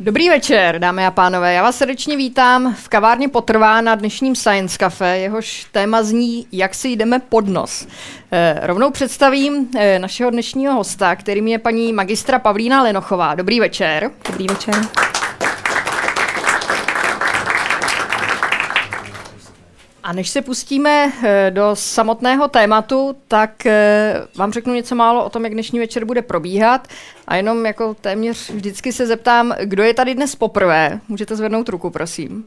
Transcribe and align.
Dobrý 0.00 0.28
večer, 0.28 0.78
dámy 0.78 1.06
a 1.06 1.10
pánové. 1.10 1.54
Já 1.54 1.62
vás 1.62 1.76
srdečně 1.76 2.16
vítám 2.16 2.74
v 2.74 2.88
kavárně 2.88 3.28
Potrvá 3.28 3.80
na 3.80 3.94
dnešním 3.94 4.36
Science 4.36 4.78
Cafe. 4.78 5.18
Jehož 5.18 5.66
téma 5.72 6.02
zní, 6.02 6.46
jak 6.52 6.74
si 6.74 6.88
jdeme 6.88 7.18
pod 7.18 7.48
nos. 7.48 7.86
Eh, 8.32 8.60
rovnou 8.62 8.90
představím 8.90 9.68
eh, 9.76 9.98
našeho 9.98 10.30
dnešního 10.30 10.74
hosta, 10.74 11.16
kterým 11.16 11.48
je 11.48 11.58
paní 11.58 11.92
magistra 11.92 12.38
Pavlína 12.38 12.82
Lenochová. 12.82 13.34
Dobrý 13.34 13.60
večer. 13.60 14.10
Dobrý 14.26 14.46
večer. 14.46 14.74
A 20.06 20.12
než 20.12 20.28
se 20.28 20.42
pustíme 20.42 21.12
eh, 21.24 21.50
do 21.50 21.70
samotného 21.74 22.48
tématu, 22.48 23.16
tak 23.28 23.66
eh, 23.66 24.26
vám 24.36 24.52
řeknu 24.52 24.74
něco 24.74 24.94
málo 24.94 25.24
o 25.24 25.30
tom, 25.30 25.44
jak 25.44 25.52
dnešní 25.52 25.78
večer 25.78 26.04
bude 26.04 26.22
probíhat. 26.22 26.88
A 27.26 27.36
jenom 27.36 27.66
jako 27.66 27.94
téměř 27.94 28.50
vždycky 28.50 28.92
se 28.92 29.06
zeptám, 29.06 29.54
kdo 29.64 29.82
je 29.82 29.94
tady 29.94 30.14
dnes 30.14 30.34
poprvé. 30.34 31.00
Můžete 31.08 31.36
zvednout 31.36 31.68
ruku, 31.68 31.90
prosím. 31.90 32.44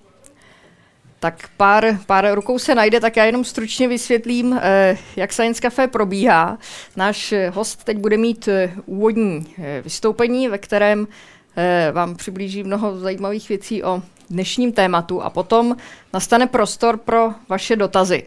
Tak 1.20 1.50
pár, 1.58 2.00
pár 2.06 2.34
rukou 2.34 2.60
se 2.60 2.76
najde, 2.76 3.00
tak 3.00 3.18
já 3.18 3.26
jenom 3.26 3.44
stručně 3.44 3.88
vysvětlím, 3.88 4.60
eh, 4.62 4.98
jak 5.16 5.34
Science 5.34 5.62
Café 5.62 5.88
probíhá. 5.88 6.58
Náš 6.96 7.34
host 7.54 7.84
teď 7.84 7.98
bude 7.98 8.18
mít 8.18 8.50
úvodní 8.86 9.56
vystoupení, 9.84 10.48
ve 10.48 10.58
kterém 10.58 11.08
vám 11.92 12.16
přiblíží 12.16 12.64
mnoho 12.64 13.00
zajímavých 13.00 13.50
věcí 13.50 13.84
o 13.84 14.02
dnešním 14.30 14.72
tématu 14.72 15.22
a 15.22 15.30
potom 15.30 15.76
nastane 16.14 16.48
prostor 16.48 16.98
pro 16.98 17.34
vaše 17.50 17.76
dotazy. 17.76 18.24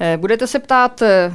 Eh, 0.00 0.16
budete 0.16 0.46
se 0.46 0.58
ptát, 0.58 1.02
eh, 1.02 1.32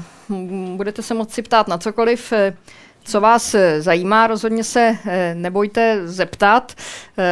budete 0.76 1.02
se 1.02 1.14
moci 1.14 1.42
ptát 1.42 1.68
na 1.68 1.78
cokoliv, 1.78 2.34
eh, 2.34 2.58
co 3.04 3.22
vás 3.22 3.56
zajímá, 3.80 4.28
rozhodně 4.28 4.64
se 4.64 4.98
nebojte 5.34 6.08
zeptat. 6.08 6.74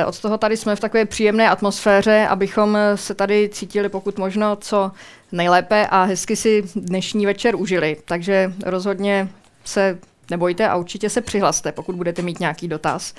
Od 0.06 0.20
toho 0.20 0.38
tady 0.38 0.58
jsme 0.58 0.75
v 0.75 0.80
takové 0.80 1.06
příjemné 1.06 1.50
atmosféře, 1.50 2.28
abychom 2.30 2.78
se 2.95 3.14
tady 3.14 3.50
cítili 3.53 3.90
pokud 3.90 4.17
možno 4.17 4.56
co 4.56 4.92
nejlépe 5.31 5.88
a 5.88 6.03
hezky 6.03 6.36
si 6.36 6.64
dnešní 6.75 7.25
večer 7.25 7.56
užili. 7.56 7.97
Takže 8.06 8.53
rozhodně 8.66 9.30
se 9.64 10.00
nebojte 10.31 10.67
a 10.67 10.75
určitě 10.75 11.09
se 11.09 11.22
přihlaste, 11.22 11.72
pokud 11.72 11.95
budete 11.95 12.22
mít 12.22 12.39
nějaký 12.39 12.67
dotaz. 12.67 13.14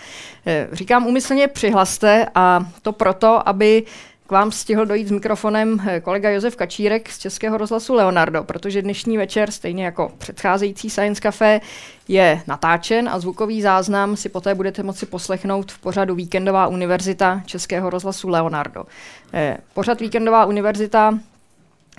Eh, 0.46 0.68
říkám 0.72 1.06
umyslně 1.06 1.48
přihlaste 1.48 2.26
a 2.34 2.66
to 2.82 2.92
proto, 2.92 3.48
aby 3.48 3.84
k 4.28 4.30
vám 4.30 4.52
stihl 4.52 4.86
dojít 4.86 5.08
s 5.08 5.10
mikrofonem 5.10 5.80
eh, 5.86 6.00
kolega 6.00 6.30
Josef 6.30 6.56
Kačírek 6.56 7.10
z 7.10 7.18
Českého 7.18 7.56
rozhlasu 7.56 7.94
Leonardo, 7.94 8.44
protože 8.44 8.82
dnešní 8.82 9.16
večer, 9.16 9.50
stejně 9.50 9.84
jako 9.84 10.12
předcházející 10.18 10.90
Science 10.90 11.20
Café, 11.20 11.60
je 12.08 12.42
natáčen 12.46 13.08
a 13.08 13.18
zvukový 13.18 13.62
záznam 13.62 14.16
si 14.16 14.28
poté 14.28 14.54
budete 14.54 14.82
moci 14.82 15.06
poslechnout 15.06 15.72
v 15.72 15.78
pořadu 15.78 16.14
Víkendová 16.14 16.66
univerzita 16.66 17.42
Českého 17.46 17.90
rozhlasu 17.90 18.28
Leonardo. 18.28 18.84
Eh, 19.32 19.56
pořad 19.74 20.00
Víkendová 20.00 20.44
univerzita 20.44 21.18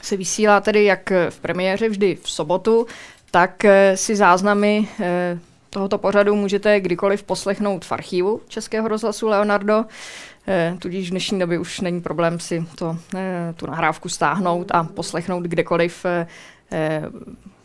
se 0.02 0.18
vysílá 0.18 0.62
tedy 0.62 0.86
jak 0.86 1.12
v 1.30 1.40
premiéře 1.40 1.90
vždy 1.90 2.18
v 2.22 2.30
sobotu, 2.30 2.88
tak 3.32 3.66
eh, 3.66 3.98
si 3.98 4.16
záznamy 4.16 4.88
eh, 5.00 5.40
tohoto 5.70 5.98
pořadu 5.98 6.36
můžete 6.36 6.80
kdykoliv 6.80 7.24
poslechnout 7.24 7.86
v 7.86 7.92
archivu 7.92 8.42
Českého 8.48 8.88
rozhlasu 8.88 9.28
Leonardo, 9.28 9.86
eh, 10.48 10.76
tudíž 10.80 11.08
v 11.08 11.12
dnešní 11.12 11.40
době 11.40 11.60
už 11.60 11.80
není 11.80 12.02
problém 12.02 12.40
si 12.40 12.66
to, 12.76 12.98
tu 13.56 13.68
nahrávku 13.68 14.10
stáhnout 14.10 14.72
a 14.72 14.84
poslechnout 14.84 15.44
kdekoliv 15.44 16.06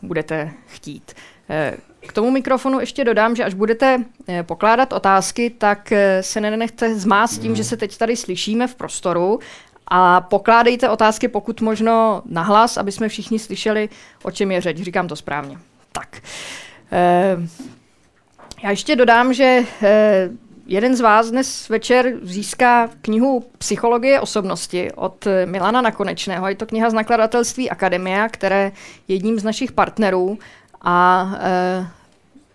budete 0.01 0.51
chtít. 0.67 1.13
K 2.07 2.13
tomu 2.13 2.31
mikrofonu 2.31 2.79
ještě 2.79 3.03
dodám, 3.03 3.35
že 3.35 3.43
až 3.43 3.53
budete 3.53 4.03
pokládat 4.41 4.93
otázky, 4.93 5.49
tak 5.49 5.93
se 6.21 6.41
nenechte 6.41 6.95
zmást 6.95 7.41
tím, 7.41 7.55
že 7.55 7.63
se 7.63 7.77
teď 7.77 7.97
tady 7.97 8.15
slyšíme 8.15 8.67
v 8.67 8.75
prostoru 8.75 9.39
a 9.87 10.21
pokládejte 10.21 10.89
otázky 10.89 11.27
pokud 11.27 11.61
možno 11.61 12.21
nahlas, 12.25 12.77
aby 12.77 12.91
jsme 12.91 13.09
všichni 13.09 13.39
slyšeli, 13.39 13.89
o 14.23 14.31
čem 14.31 14.51
je 14.51 14.61
řeč. 14.61 14.77
Říkám 14.77 15.07
to 15.07 15.15
správně. 15.15 15.57
Tak. 15.91 16.21
E, 16.91 17.37
já 18.63 18.69
ještě 18.69 18.95
dodám, 18.95 19.33
že 19.33 19.63
e, 19.81 20.29
jeden 20.65 20.95
z 20.95 21.01
vás 21.01 21.31
dnes 21.31 21.69
večer 21.69 22.13
získá 22.21 22.89
knihu 23.01 23.45
Psychologie 23.57 24.21
osobnosti 24.21 24.91
od 24.95 25.27
Milana 25.45 25.81
Nakonečného. 25.81 26.47
Je 26.47 26.55
to 26.55 26.65
kniha 26.65 26.89
z 26.89 26.93
nakladatelství 26.93 27.69
Akademia, 27.69 28.29
které 28.29 28.71
je 29.07 29.15
jedním 29.15 29.39
z 29.39 29.43
našich 29.43 29.71
partnerů. 29.71 30.37
A 30.81 31.29
e, 31.39 31.87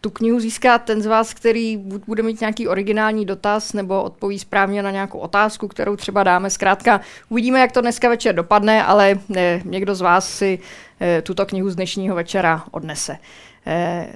tu 0.01 0.11
knihu 0.11 0.41
získá 0.41 0.79
ten 0.79 1.03
z 1.03 1.07
vás, 1.07 1.35
který 1.35 1.77
bude 2.07 2.23
mít 2.23 2.41
nějaký 2.41 2.69
originální 2.69 3.27
dotaz 3.27 3.73
nebo 3.73 4.03
odpoví 4.03 4.39
správně 4.39 4.83
na 4.83 4.91
nějakou 4.91 5.19
otázku, 5.19 5.69
kterou 5.69 5.97
třeba 5.97 6.23
dáme. 6.23 6.51
Zkrátka 6.51 7.01
uvidíme, 7.29 7.61
jak 7.61 7.73
to 7.73 7.81
dneska 7.81 8.09
večer 8.09 8.35
dopadne, 8.35 8.85
ale 8.85 9.19
ne, 9.29 9.63
někdo 9.65 9.95
z 9.95 10.01
vás 10.01 10.29
si 10.29 10.59
e, 11.01 11.23
tuto 11.23 11.47
knihu 11.47 11.71
z 11.71 11.77
dnešního 11.77 12.17
večera 12.17 12.65
odnese. 12.71 13.19
E, 13.67 14.07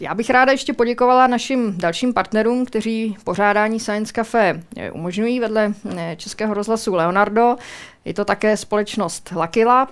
já 0.00 0.14
bych 0.14 0.30
ráda 0.30 0.52
ještě 0.52 0.72
poděkovala 0.72 1.26
našim 1.26 1.78
dalším 1.78 2.14
partnerům, 2.14 2.66
kteří 2.66 3.16
pořádání 3.24 3.80
Science 3.80 4.12
Cafe 4.12 4.60
umožňují 4.92 5.40
vedle 5.40 5.74
Českého 6.16 6.54
rozhlasu 6.54 6.94
Leonardo. 6.94 7.56
Je 8.04 8.14
to 8.14 8.24
také 8.24 8.56
společnost 8.56 9.32
Lucky 9.36 9.64
Lab, 9.64 9.90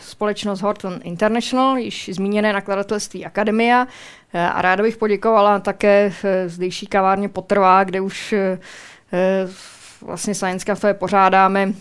společnost 0.00 0.60
Horton 0.60 1.00
International, 1.02 1.76
již 1.76 2.10
zmíněné 2.12 2.52
nakladatelství 2.52 3.26
Akademia, 3.26 3.86
a 4.34 4.62
ráda 4.62 4.82
bych 4.82 4.96
poděkovala 4.96 5.58
také 5.58 6.12
eh, 6.24 6.48
zdejší 6.48 6.86
kavárně 6.86 7.28
Potrvá, 7.28 7.84
kde 7.84 8.00
už 8.00 8.32
eh, 8.32 8.58
eh, 9.12 9.48
vlastně 10.00 10.34
Science 10.34 10.66
Cafe 10.66 10.94
pořádáme 10.94 11.72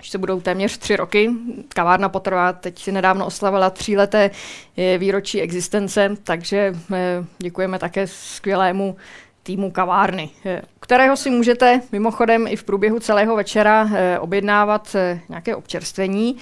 už 0.00 0.10
se 0.10 0.18
budou 0.18 0.40
téměř 0.40 0.78
tři 0.78 0.96
roky. 0.96 1.30
Kavárna 1.68 2.08
potrvá, 2.08 2.52
teď 2.52 2.78
si 2.78 2.92
nedávno 2.92 3.26
oslavila 3.26 3.70
tříleté 3.70 4.30
výročí 4.98 5.40
existence, 5.40 6.16
takže 6.24 6.74
děkujeme 7.38 7.78
také 7.78 8.06
skvělému 8.06 8.96
týmu 9.42 9.70
kavárny, 9.70 10.30
kterého 10.80 11.16
si 11.16 11.30
můžete 11.30 11.80
mimochodem 11.92 12.46
i 12.46 12.56
v 12.56 12.64
průběhu 12.64 13.00
celého 13.00 13.36
večera 13.36 13.88
objednávat 14.20 14.96
nějaké 15.28 15.56
občerstvení, 15.56 16.36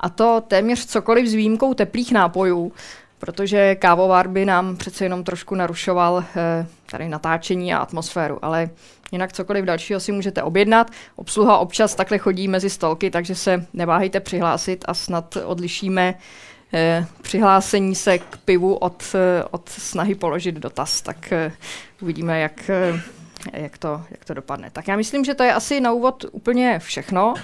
a 0.00 0.08
to 0.08 0.42
téměř 0.48 0.86
cokoliv 0.86 1.26
s 1.26 1.34
výjimkou 1.34 1.74
teplých 1.74 2.12
nápojů 2.12 2.72
protože 3.20 3.74
kávovár 3.74 4.28
by 4.28 4.44
nám 4.44 4.76
přece 4.76 5.04
jenom 5.04 5.24
trošku 5.24 5.54
narušoval 5.54 6.24
eh, 6.36 6.66
tady 6.90 7.08
natáčení 7.08 7.74
a 7.74 7.78
atmosféru, 7.78 8.44
ale 8.44 8.70
jinak 9.12 9.32
cokoliv 9.32 9.64
dalšího 9.64 10.00
si 10.00 10.12
můžete 10.12 10.42
objednat. 10.42 10.90
Obsluha 11.16 11.58
občas 11.58 11.94
takhle 11.94 12.18
chodí 12.18 12.48
mezi 12.48 12.70
stolky, 12.70 13.10
takže 13.10 13.34
se 13.34 13.66
neváhejte 13.72 14.20
přihlásit 14.20 14.84
a 14.88 14.94
snad 14.94 15.36
odlišíme 15.44 16.14
eh, 16.74 17.06
přihlásení 17.22 17.94
se 17.94 18.18
k 18.18 18.36
pivu 18.44 18.74
od, 18.74 19.02
eh, 19.14 19.44
od 19.50 19.68
snahy 19.68 20.14
položit 20.14 20.54
dotaz, 20.54 21.02
tak 21.02 21.32
uvidíme, 22.00 22.40
jak, 22.40 22.70
jak, 23.52 23.78
to, 23.78 24.02
jak 24.10 24.24
to 24.24 24.34
dopadne. 24.34 24.70
Tak 24.70 24.88
já 24.88 24.96
myslím, 24.96 25.24
že 25.24 25.34
to 25.34 25.42
je 25.42 25.54
asi 25.54 25.80
na 25.80 25.92
úvod 25.92 26.24
úplně 26.32 26.78
všechno. 26.78 27.34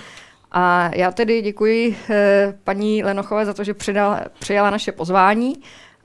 A 0.52 0.90
já 0.94 1.10
tedy 1.10 1.42
děkuji 1.42 1.96
eh, 2.10 2.54
paní 2.64 3.04
Lenochové 3.04 3.46
za 3.46 3.54
to, 3.54 3.64
že 3.64 3.74
přidal, 3.74 4.18
přijala 4.38 4.70
naše 4.70 4.92
pozvání 4.92 5.54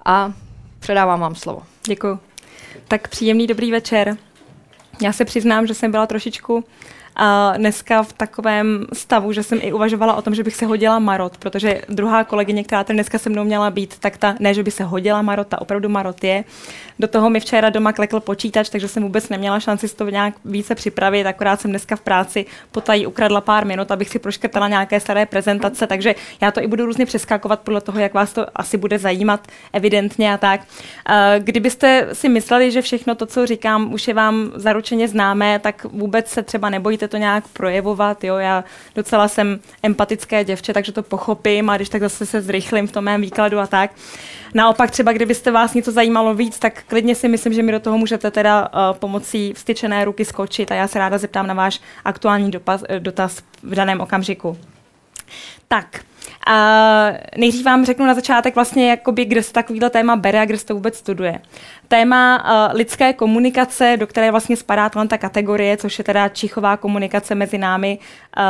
a 0.06 0.34
předávám 0.79 1.19
vám 1.19 1.35
slovo. 1.35 1.63
Děkuji. 1.88 2.19
Tak 2.88 3.07
příjemný 3.07 3.47
dobrý 3.47 3.72
večer. 3.72 4.18
Já 5.02 5.13
se 5.13 5.25
přiznám, 5.25 5.68
že 5.68 5.74
jsem 5.74 5.91
byla 5.91 6.07
trošičku 6.07 6.63
a 7.16 7.53
dneska 7.57 8.03
v 8.03 8.13
takovém 8.13 8.85
stavu, 8.94 9.31
že 9.31 9.44
jsem 9.44 9.59
i 9.61 9.73
uvažovala 9.73 10.13
o 10.13 10.22
tom, 10.22 10.35
že 10.35 10.44
bych 10.44 10.55
se 10.55 10.66
hodila 10.66 10.99
marot, 10.99 11.38
protože 11.38 11.81
druhá 11.89 12.23
kolegyně, 12.23 12.63
která 12.63 12.83
tady 12.83 12.97
dneska 12.97 13.17
se 13.17 13.29
mnou 13.29 13.44
měla 13.44 13.69
být, 13.69 13.99
tak 13.99 14.17
ta 14.17 14.35
ne, 14.39 14.53
že 14.53 14.63
by 14.63 14.72
se 14.72 14.83
hodila 14.83 15.22
marot, 15.22 15.47
ta 15.47 15.61
opravdu 15.61 15.89
marot 15.89 16.23
je. 16.23 16.43
Do 16.99 17.08
toho 17.08 17.29
mi 17.29 17.40
včera 17.40 17.69
doma 17.69 17.93
klekl 17.93 18.19
počítač, 18.19 18.69
takže 18.69 18.87
jsem 18.87 19.03
vůbec 19.03 19.29
neměla 19.29 19.59
šanci 19.59 19.87
si 19.87 19.96
to 19.96 20.09
nějak 20.09 20.34
více 20.46 20.75
připravit, 20.75 21.25
akorát 21.25 21.61
jsem 21.61 21.72
dneska 21.72 21.96
v 21.96 22.02
práci 22.02 22.46
potají 22.72 23.08
ukradla 23.08 23.41
pár 23.41 23.66
minut, 23.66 23.91
abych 23.91 24.09
si 24.09 24.19
proškrtala 24.19 24.67
nějaké 24.67 24.99
staré 24.99 25.25
prezentace, 25.25 25.87
takže 25.87 26.16
já 26.41 26.52
to 26.52 26.63
i 26.63 26.67
budu 26.67 26.85
různě 26.85 27.05
přeskakovat 27.05 27.59
podle 27.59 27.81
toho, 27.81 27.99
jak 27.99 28.13
vás 28.13 28.34
to 28.34 28.46
asi 28.55 28.78
bude 28.78 28.99
zajímat, 28.99 29.47
evidentně 29.73 30.34
a 30.34 30.37
tak. 30.37 30.61
Kdybyste 31.40 32.08
si 32.13 32.29
mysleli, 32.29 32.72
že 32.72 32.81
všechno 32.81 33.16
to, 33.16 33.25
co 33.25 33.46
říkám, 33.46 33.93
už 33.93 34.08
je 34.08 34.13
vám 34.13 34.52
zaručeně 34.55 35.08
známé, 35.08 35.59
tak 35.59 35.84
vůbec 35.84 36.28
se 36.28 36.43
třeba 36.43 36.69
nebojte 36.69 37.00
to 37.07 37.17
nějak 37.17 37.47
projevovat. 37.47 38.23
Jo? 38.23 38.37
Já 38.37 38.63
docela 38.95 39.27
jsem 39.27 39.59
empatické 39.83 40.43
děvče, 40.43 40.73
takže 40.73 40.91
to 40.91 41.03
pochopím 41.03 41.69
a 41.69 41.75
když 41.75 41.89
tak 41.89 42.01
zase 42.01 42.25
se 42.25 42.41
zrychlím 42.41 42.87
v 42.87 42.91
tom 42.91 43.03
mém 43.03 43.21
výkladu 43.21 43.59
a 43.59 43.67
tak. 43.67 43.91
Naopak 44.53 44.91
třeba, 44.91 45.13
kdybyste 45.13 45.51
vás 45.51 45.73
něco 45.73 45.91
zajímalo 45.91 46.33
víc, 46.33 46.59
tak 46.59 46.83
klidně 46.83 47.15
si 47.15 47.27
myslím, 47.27 47.53
že 47.53 47.63
mi 47.63 47.71
do 47.71 47.79
toho 47.79 47.97
můžete 47.97 48.31
teda 48.31 48.61
uh, 48.61 48.97
pomocí 48.97 49.53
vstyčené 49.53 50.05
ruky 50.05 50.25
skočit 50.25 50.71
a 50.71 50.75
já 50.75 50.87
se 50.87 50.99
ráda 50.99 51.17
zeptám 51.17 51.47
na 51.47 51.53
váš 51.53 51.81
aktuální 52.05 52.51
dopaz, 52.51 52.83
dotaz 52.99 53.41
v 53.63 53.75
daném 53.75 54.01
okamžiku. 54.01 54.57
Tak, 55.67 56.01
Uh, 56.47 57.17
nejdřív 57.37 57.66
vám 57.66 57.85
řeknu 57.85 58.05
na 58.05 58.13
začátek 58.13 58.55
vlastně, 58.55 58.89
jakoby, 58.89 59.25
kde 59.25 59.43
se 59.43 59.53
takovýhle 59.53 59.89
téma 59.89 60.16
bere 60.16 60.41
a 60.41 60.45
kde 60.45 60.57
se 60.57 60.66
to 60.66 60.73
vůbec 60.73 60.97
studuje. 60.97 61.39
Téma 61.87 62.43
uh, 62.43 62.78
lidské 62.78 63.13
komunikace, 63.13 63.97
do 63.99 64.07
které 64.07 64.31
vlastně 64.31 64.57
spadá 64.57 64.89
ta 64.89 65.17
kategorie, 65.17 65.78
což 65.78 65.97
je 65.97 66.03
teda 66.03 66.29
čichová 66.29 66.78
komunikace 66.78 67.35
mezi 67.35 67.57
námi, 67.57 67.99
uh, 68.37 68.43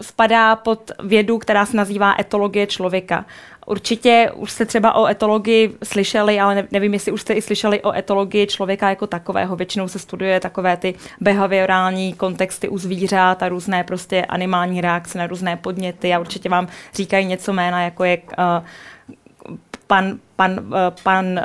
spadá 0.00 0.56
pod 0.56 0.90
vědu, 1.02 1.38
která 1.38 1.66
se 1.66 1.76
nazývá 1.76 2.14
etologie 2.20 2.66
člověka. 2.66 3.24
Určitě 3.66 4.30
už 4.34 4.52
jste 4.52 4.64
třeba 4.64 4.94
o 4.94 5.06
etologii 5.06 5.76
slyšeli, 5.84 6.40
ale 6.40 6.68
nevím, 6.70 6.94
jestli 6.94 7.12
už 7.12 7.20
jste 7.20 7.34
i 7.34 7.42
slyšeli 7.42 7.82
o 7.82 7.92
etologii 7.92 8.46
člověka 8.46 8.88
jako 8.88 9.06
takového. 9.06 9.56
Většinou 9.56 9.88
se 9.88 9.98
studuje 9.98 10.40
takové 10.40 10.76
ty 10.76 10.94
behaviorální 11.20 12.12
kontexty 12.12 12.68
u 12.68 12.78
zvířat 12.78 13.42
a 13.42 13.48
různé 13.48 13.84
prostě 13.84 14.24
animální 14.24 14.80
reakce 14.80 15.18
na 15.18 15.26
různé 15.26 15.56
podněty 15.56 16.14
a 16.14 16.18
určitě 16.18 16.48
vám 16.48 16.68
říkají 16.94 17.26
něco 17.26 17.52
jména, 17.52 17.82
jako 17.82 18.04
je 18.04 18.18
uh, 18.18 19.54
pan, 19.86 20.18
pan, 20.36 20.52
eh, 20.52 20.92
pan, 21.02 21.38
eh, 21.38 21.44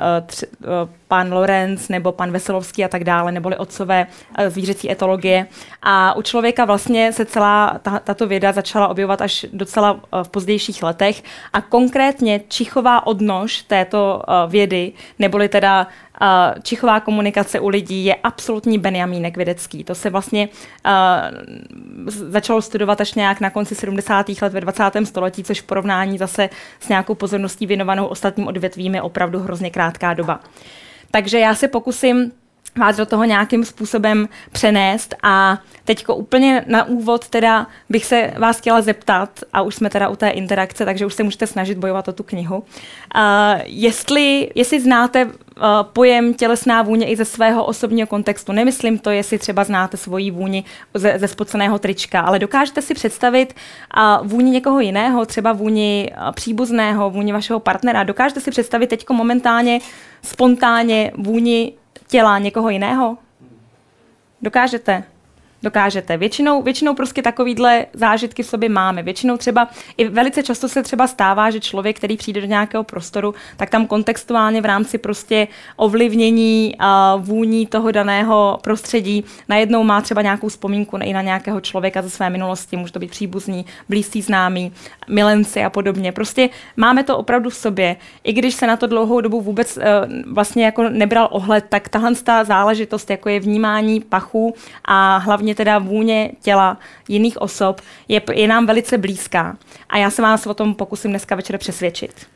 eh, 0.64 0.68
pan 1.08 1.34
Lorenz 1.34 1.90
nebo 1.90 2.12
pan 2.12 2.32
Veselovský 2.32 2.86
a 2.86 2.88
tak 2.88 3.04
dále, 3.04 3.32
neboli 3.32 3.58
otcové 3.58 4.08
zvířecí 4.48 4.92
etologie. 4.92 5.48
A 5.82 6.16
u 6.16 6.22
člověka 6.22 6.66
vlastně 6.66 7.14
se 7.14 7.26
celá 7.26 7.80
tato 8.04 8.28
věda 8.28 8.52
začala 8.52 8.88
objevovat 8.88 9.22
až 9.22 9.46
docela 9.54 10.00
v 10.24 10.30
pozdějších 10.30 10.84
letech 10.84 11.24
a 11.54 11.62
konkrétně 11.62 12.42
čichová 12.48 13.08
odnož 13.08 13.62
této 13.62 14.22
vědy, 14.48 14.92
neboli 15.20 15.50
teda 15.50 15.88
čichová 16.64 17.00
komunikace 17.00 17.60
u 17.60 17.68
lidí 17.68 18.06
je 18.06 18.16
absolutní 18.16 18.78
Benjamínek 18.78 19.38
vědecký. 19.38 19.84
To 19.84 19.96
se 19.96 20.10
vlastně 20.10 20.50
začalo 22.06 22.62
studovat 22.62 23.02
až 23.02 23.14
nějak 23.14 23.42
na 23.42 23.50
konci 23.50 23.76
70. 23.76 24.42
let 24.42 24.54
ve 24.54 24.62
20. 24.62 24.84
století, 25.06 25.44
což 25.44 25.62
v 25.62 25.66
porovnání 25.66 26.18
zase 26.18 26.50
s 26.80 26.90
nějakou 26.90 27.16
pozorností 27.16 27.66
věnovanou 27.66 28.06
ostatním 28.06 28.48
odvětvím 28.48 28.81
je 28.96 29.02
opravdu 29.02 29.40
hrozně 29.40 29.70
krátká 29.70 30.14
doba. 30.14 30.40
Takže 31.12 31.40
já 31.40 31.56
se 31.56 31.68
pokusím 31.68 32.32
vás 32.78 32.98
do 32.98 33.06
toho 33.06 33.24
nějakým 33.24 33.66
způsobem 33.66 34.30
přenést 34.52 35.16
a 35.24 35.58
teďko 35.86 36.16
úplně 36.16 36.66
na 36.68 36.84
úvod 36.84 37.30
teda 37.30 37.68
bych 37.90 38.06
se 38.06 38.34
vás 38.38 38.58
chtěla 38.58 38.82
zeptat, 38.82 39.40
a 39.54 39.62
už 39.62 39.76
jsme 39.76 39.90
teda 39.90 40.10
u 40.10 40.16
té 40.16 40.30
interakce, 40.30 40.86
takže 40.86 41.06
už 41.06 41.14
se 41.14 41.24
můžete 41.24 41.48
snažit 41.48 41.78
bojovat 41.78 42.08
o 42.08 42.14
tu 42.14 42.24
knihu, 42.24 42.58
uh, 42.58 42.64
jestli, 43.66 44.50
jestli 44.56 44.80
znáte 44.80 45.26
uh, 45.26 45.32
pojem 45.84 46.34
tělesná 46.34 46.82
vůně 46.82 47.08
i 47.08 47.16
ze 47.16 47.26
svého 47.26 47.66
osobního 47.66 48.08
kontextu. 48.08 48.52
Nemyslím 48.52 49.00
to, 49.00 49.10
jestli 49.10 49.40
třeba 49.40 49.64
znáte 49.64 49.98
svoji 49.98 50.32
vůni 50.32 50.64
ze, 50.94 51.20
ze 51.20 51.28
spoceného 51.28 51.80
trička, 51.80 52.22
ale 52.22 52.40
dokážete 52.40 52.82
si 52.82 52.94
představit 52.94 53.54
uh, 53.98 54.28
vůni 54.28 54.52
někoho 54.52 54.80
jiného, 54.80 55.26
třeba 55.26 55.54
vůni 55.54 56.12
uh, 56.12 56.32
příbuzného, 56.32 57.10
vůni 57.10 57.34
vašeho 57.34 57.60
partnera. 57.60 58.04
Dokážete 58.04 58.42
si 58.42 58.52
představit 58.52 58.88
teďko 58.88 59.14
momentálně 59.14 59.80
spontánně 60.24 61.12
vůni 61.18 61.74
těla 62.12 62.40
někoho 62.40 62.70
jiného? 62.70 63.18
Dokážete? 64.42 65.04
Dokážete. 65.64 66.18
Většinou, 66.18 66.62
většinou 66.62 66.96
prostě 66.96 67.22
takovýhle 67.22 67.86
zážitky 67.94 68.44
v 68.44 68.48
sobě 68.48 68.70
máme. 68.70 69.04
Většinou 69.04 69.38
třeba, 69.38 69.68
i 69.98 70.08
velice 70.08 70.44
často 70.44 70.70
se 70.70 70.84
třeba 70.84 71.08
stává, 71.08 71.52
že 71.52 71.60
člověk, 71.60 71.98
který 71.98 72.18
přijde 72.18 72.42
do 72.42 72.48
nějakého 72.48 72.84
prostoru, 72.84 73.34
tak 73.58 73.70
tam 73.70 73.88
kontextuálně 73.88 74.62
v 74.62 74.66
rámci 74.66 74.98
prostě 74.98 75.48
ovlivnění 75.76 76.76
uh, 76.80 77.26
vůní 77.26 77.68
toho 77.68 77.92
daného 77.92 78.60
prostředí 78.64 79.24
najednou 79.50 79.84
má 79.84 80.02
třeba 80.02 80.22
nějakou 80.22 80.48
vzpomínku 80.48 80.98
i 81.02 81.14
na 81.14 81.22
nějakého 81.22 81.62
člověka 81.62 82.02
ze 82.02 82.10
své 82.10 82.30
minulosti, 82.30 82.78
může 82.78 82.94
to 82.94 83.00
být 83.00 83.12
příbuzný, 83.12 83.66
blízcí 83.90 84.22
známý, 84.22 84.74
milenci 85.10 85.64
a 85.64 85.70
podobně. 85.70 86.12
Prostě 86.12 86.50
máme 86.78 87.04
to 87.04 87.18
opravdu 87.18 87.50
v 87.50 87.56
sobě. 87.56 87.96
I 88.24 88.34
když 88.34 88.54
se 88.56 88.68
na 88.68 88.78
to 88.78 88.88
dlouhou 88.88 89.22
dobu 89.22 89.42
vůbec 89.42 89.78
uh, 89.78 89.84
vlastně 90.34 90.66
jako 90.66 90.90
nebral 90.90 91.28
ohled, 91.32 91.66
tak 91.70 91.90
tahle 91.90 92.14
záležitost, 92.44 93.10
jako 93.10 93.30
je 93.30 93.40
vnímání 93.40 94.00
pachu 94.00 94.56
a 94.86 95.18
hlavně 95.18 95.51
hlavně 95.52 95.56
teda 95.56 95.80
vůně 95.80 96.32
těla 96.42 96.78
jiných 97.08 97.42
osob, 97.42 97.82
je, 98.08 98.22
je 98.34 98.48
nám 98.48 98.66
velice 98.66 98.98
blízká. 98.98 99.58
A 99.90 99.98
já 99.98 100.10
se 100.10 100.22
vás 100.22 100.48
o 100.48 100.54
tom 100.54 100.76
pokusím 100.76 101.12
dneska 101.12 101.36
večer 101.36 101.58
přesvědčit. 101.58 102.28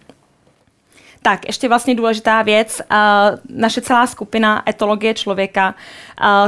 Tak, 1.22 1.48
ještě 1.48 1.68
vlastně 1.68 1.96
důležitá 1.96 2.42
věc. 2.42 2.82
Naše 3.50 3.82
celá 3.82 4.08
skupina 4.08 4.64
etologie 4.70 5.14
člověka 5.14 5.76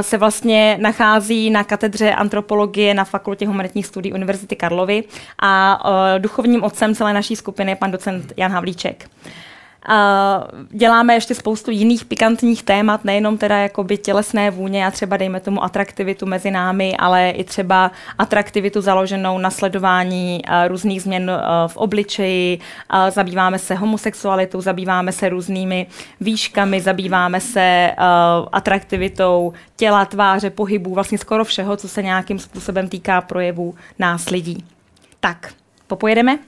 se 0.00 0.18
vlastně 0.18 0.78
nachází 0.80 1.50
na 1.50 1.64
katedře 1.64 2.14
antropologie 2.14 2.94
na 2.94 3.04
Fakultě 3.04 3.46
humanitních 3.46 3.86
studií 3.86 4.12
Univerzity 4.12 4.56
Karlovy 4.56 5.04
a 5.42 5.78
duchovním 6.18 6.62
otcem 6.62 6.94
celé 6.94 7.12
naší 7.12 7.36
skupiny 7.36 7.72
je 7.72 7.76
pan 7.76 7.90
docent 7.90 8.32
Jan 8.36 8.52
Havlíček. 8.52 9.08
Uh, 9.88 9.94
děláme 10.70 11.14
ještě 11.14 11.34
spoustu 11.34 11.70
jiných 11.70 12.04
pikantních 12.04 12.62
témat, 12.62 13.04
nejenom 13.04 13.38
teda 13.38 13.56
jakoby 13.56 13.96
tělesné 13.96 14.50
vůně 14.50 14.86
a 14.86 14.90
třeba 14.90 15.16
dejme 15.16 15.40
tomu 15.40 15.64
atraktivitu 15.64 16.26
mezi 16.26 16.50
námi, 16.50 16.96
ale 16.96 17.30
i 17.30 17.44
třeba 17.44 17.90
atraktivitu 18.18 18.80
založenou 18.80 19.38
na 19.38 19.50
sledování 19.50 20.42
uh, 20.48 20.68
různých 20.68 21.02
změn 21.02 21.30
uh, 21.30 21.68
v 21.68 21.76
obličeji, 21.76 22.58
uh, 22.58 23.10
zabýváme 23.10 23.58
se 23.58 23.74
homosexualitou, 23.74 24.60
zabýváme 24.60 25.12
se 25.12 25.28
různými 25.28 25.86
výškami, 26.20 26.80
zabýváme 26.80 27.40
se 27.40 27.92
atraktivitou 28.52 29.52
těla, 29.76 30.04
tváře, 30.04 30.50
pohybů, 30.50 30.94
vlastně 30.94 31.18
skoro 31.18 31.44
všeho, 31.44 31.76
co 31.76 31.88
se 31.88 32.02
nějakým 32.02 32.38
způsobem 32.38 32.88
týká 32.88 33.20
projevů 33.20 33.74
nás 33.98 34.28
lidí. 34.30 34.64
Tak, 35.20 35.52
popojedeme? 35.86 36.38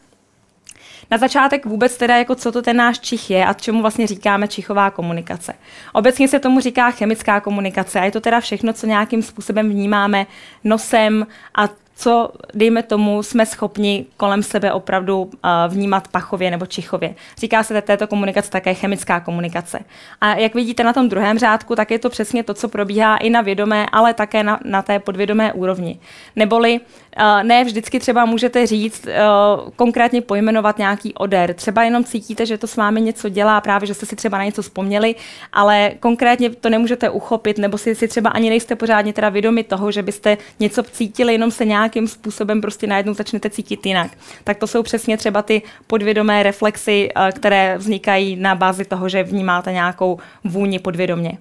Na 1.10 1.18
začátek 1.18 1.66
vůbec 1.66 1.96
teda, 1.96 2.16
jako 2.16 2.34
co 2.34 2.52
to 2.52 2.62
ten 2.62 2.76
náš 2.76 2.98
čich 2.98 3.30
je 3.30 3.46
a 3.46 3.52
čemu 3.52 3.80
vlastně 3.80 4.06
říkáme 4.06 4.48
čichová 4.48 4.90
komunikace. 4.90 5.54
Obecně 5.92 6.28
se 6.28 6.38
tomu 6.38 6.60
říká 6.60 6.90
chemická 6.90 7.40
komunikace 7.40 8.00
a 8.00 8.04
je 8.04 8.10
to 8.10 8.20
teda 8.20 8.40
všechno, 8.40 8.72
co 8.72 8.86
nějakým 8.86 9.22
způsobem 9.22 9.70
vnímáme 9.70 10.26
nosem 10.64 11.26
a 11.54 11.68
co, 12.00 12.30
dejme 12.54 12.82
tomu, 12.82 13.22
jsme 13.22 13.46
schopni 13.46 14.06
kolem 14.16 14.42
sebe 14.42 14.72
opravdu 14.72 15.22
uh, 15.22 15.30
vnímat 15.68 16.08
pachově 16.08 16.50
nebo 16.50 16.66
čichově. 16.66 17.14
Říká 17.38 17.62
se 17.62 17.82
této 17.82 18.06
komunikace 18.06 18.50
také 18.50 18.74
chemická 18.74 19.20
komunikace. 19.20 19.78
A 20.20 20.34
jak 20.34 20.54
vidíte 20.54 20.84
na 20.84 20.92
tom 20.92 21.08
druhém 21.08 21.38
řádku, 21.38 21.76
tak 21.76 21.90
je 21.90 21.98
to 21.98 22.10
přesně 22.10 22.42
to, 22.42 22.54
co 22.54 22.68
probíhá 22.68 23.16
i 23.16 23.30
na 23.30 23.40
vědomé, 23.40 23.86
ale 23.92 24.14
také 24.14 24.42
na, 24.42 24.60
na 24.64 24.82
té 24.82 24.98
podvědomé 24.98 25.52
úrovni. 25.52 26.00
Neboli 26.36 26.80
uh, 26.80 27.42
ne 27.42 27.64
vždycky 27.64 28.00
třeba 28.00 28.24
můžete 28.24 28.66
říct, 28.66 29.06
uh, 29.06 29.70
konkrétně 29.76 30.22
pojmenovat 30.22 30.78
nějaký 30.78 31.14
odér. 31.14 31.54
Třeba 31.54 31.82
jenom 31.82 32.04
cítíte, 32.04 32.46
že 32.46 32.58
to 32.58 32.66
s 32.66 32.76
vámi 32.76 33.00
něco 33.00 33.28
dělá, 33.28 33.60
právě 33.60 33.86
že 33.86 33.94
jste 33.94 34.06
si 34.06 34.16
třeba 34.16 34.38
na 34.38 34.44
něco 34.44 34.62
vzpomněli, 34.62 35.14
ale 35.52 35.92
konkrétně 36.00 36.50
to 36.50 36.70
nemůžete 36.70 37.10
uchopit, 37.10 37.58
nebo 37.58 37.78
si, 37.78 37.94
si 37.94 38.08
třeba 38.08 38.30
ani 38.30 38.48
nejste 38.50 38.76
pořádně 38.76 39.12
teda 39.12 39.28
vědomi 39.28 39.64
toho, 39.64 39.92
že 39.92 40.02
byste 40.02 40.38
něco 40.60 40.82
cítili, 40.82 41.32
jenom 41.32 41.50
se 41.50 41.64
nějak 41.64 41.89
nějakým 41.90 42.08
způsobem 42.08 42.60
prostě 42.60 42.86
najednou 42.86 43.14
začnete 43.14 43.50
cítit 43.50 43.86
jinak. 43.86 44.10
Tak 44.44 44.58
to 44.58 44.66
jsou 44.66 44.82
přesně 44.82 45.16
třeba 45.16 45.42
ty 45.42 45.62
podvědomé 45.86 46.42
reflexy, 46.42 47.08
eh, 47.08 47.32
které 47.32 47.78
vznikají 47.78 48.36
na 48.36 48.54
bázi 48.54 48.84
toho, 48.84 49.08
že 49.08 49.22
vnímáte 49.22 49.72
nějakou 49.72 50.18
vůni 50.44 50.78
podvědomě. 50.78 51.38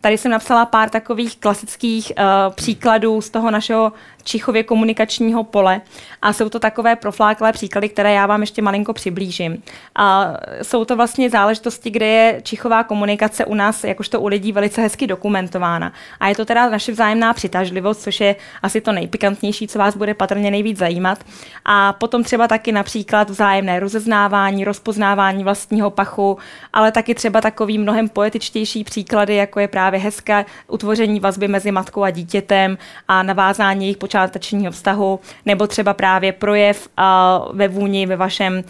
Tady 0.00 0.18
jsem 0.18 0.30
napsala 0.30 0.66
pár 0.66 0.90
takových 0.90 1.36
klasických 1.36 2.12
uh, 2.18 2.54
příkladů 2.54 3.20
z 3.20 3.30
toho 3.30 3.50
našeho 3.50 3.92
čichově 4.22 4.62
komunikačního 4.62 5.44
pole 5.44 5.80
a 6.22 6.32
jsou 6.32 6.48
to 6.48 6.58
takové 6.58 6.96
profláklé 6.96 7.52
příklady, 7.52 7.88
které 7.88 8.12
já 8.12 8.26
vám 8.26 8.40
ještě 8.40 8.62
malinko 8.62 8.92
přiblížím. 8.92 9.62
A 9.96 10.34
jsou 10.62 10.84
to 10.84 10.96
vlastně 10.96 11.30
záležitosti, 11.30 11.90
kde 11.90 12.06
je 12.06 12.40
čichová 12.42 12.84
komunikace 12.84 13.44
u 13.44 13.54
nás, 13.54 13.84
jakožto 13.84 14.20
u 14.20 14.26
lidí, 14.26 14.52
velice 14.52 14.82
hezky 14.82 15.06
dokumentována. 15.06 15.92
A 16.20 16.28
je 16.28 16.34
to 16.34 16.44
teda 16.44 16.68
naše 16.68 16.92
vzájemná 16.92 17.34
přitažlivost, 17.34 18.02
což 18.02 18.20
je 18.20 18.36
asi 18.62 18.80
to 18.80 18.92
nejpikantnější, 18.92 19.68
co 19.68 19.78
vás 19.78 19.96
bude 19.96 20.14
patrně 20.14 20.50
nejvíc 20.50 20.78
zajímat. 20.78 21.18
A 21.64 21.92
potom 21.92 22.24
třeba 22.24 22.48
taky 22.48 22.72
například 22.72 23.30
vzájemné 23.30 23.80
rozeznávání, 23.80 24.64
rozpoznávání 24.64 25.44
vlastního 25.44 25.90
pachu, 25.90 26.38
ale 26.72 26.92
taky 26.92 27.14
třeba 27.14 27.40
takový 27.40 27.78
mnohem 27.78 28.08
poetičtější 28.08 28.84
příklady, 28.84 29.34
jako 29.34 29.60
je 29.60 29.68
právě 29.68 30.00
hezké 30.00 30.44
utvoření 30.68 31.20
vazby 31.20 31.48
mezi 31.48 31.70
matkou 31.70 32.02
a 32.02 32.10
dítětem 32.10 32.78
a 33.08 33.22
navázání 33.22 33.84
jejich 33.84 33.96
počátečního 34.10 34.72
vztahu, 34.72 35.20
nebo 35.46 35.66
třeba 35.66 35.94
právě 35.94 36.32
projev 36.32 36.88
uh, 36.98 37.56
ve 37.56 37.68
vůni 37.68 38.06
ve 38.06 38.16
vašem 38.16 38.64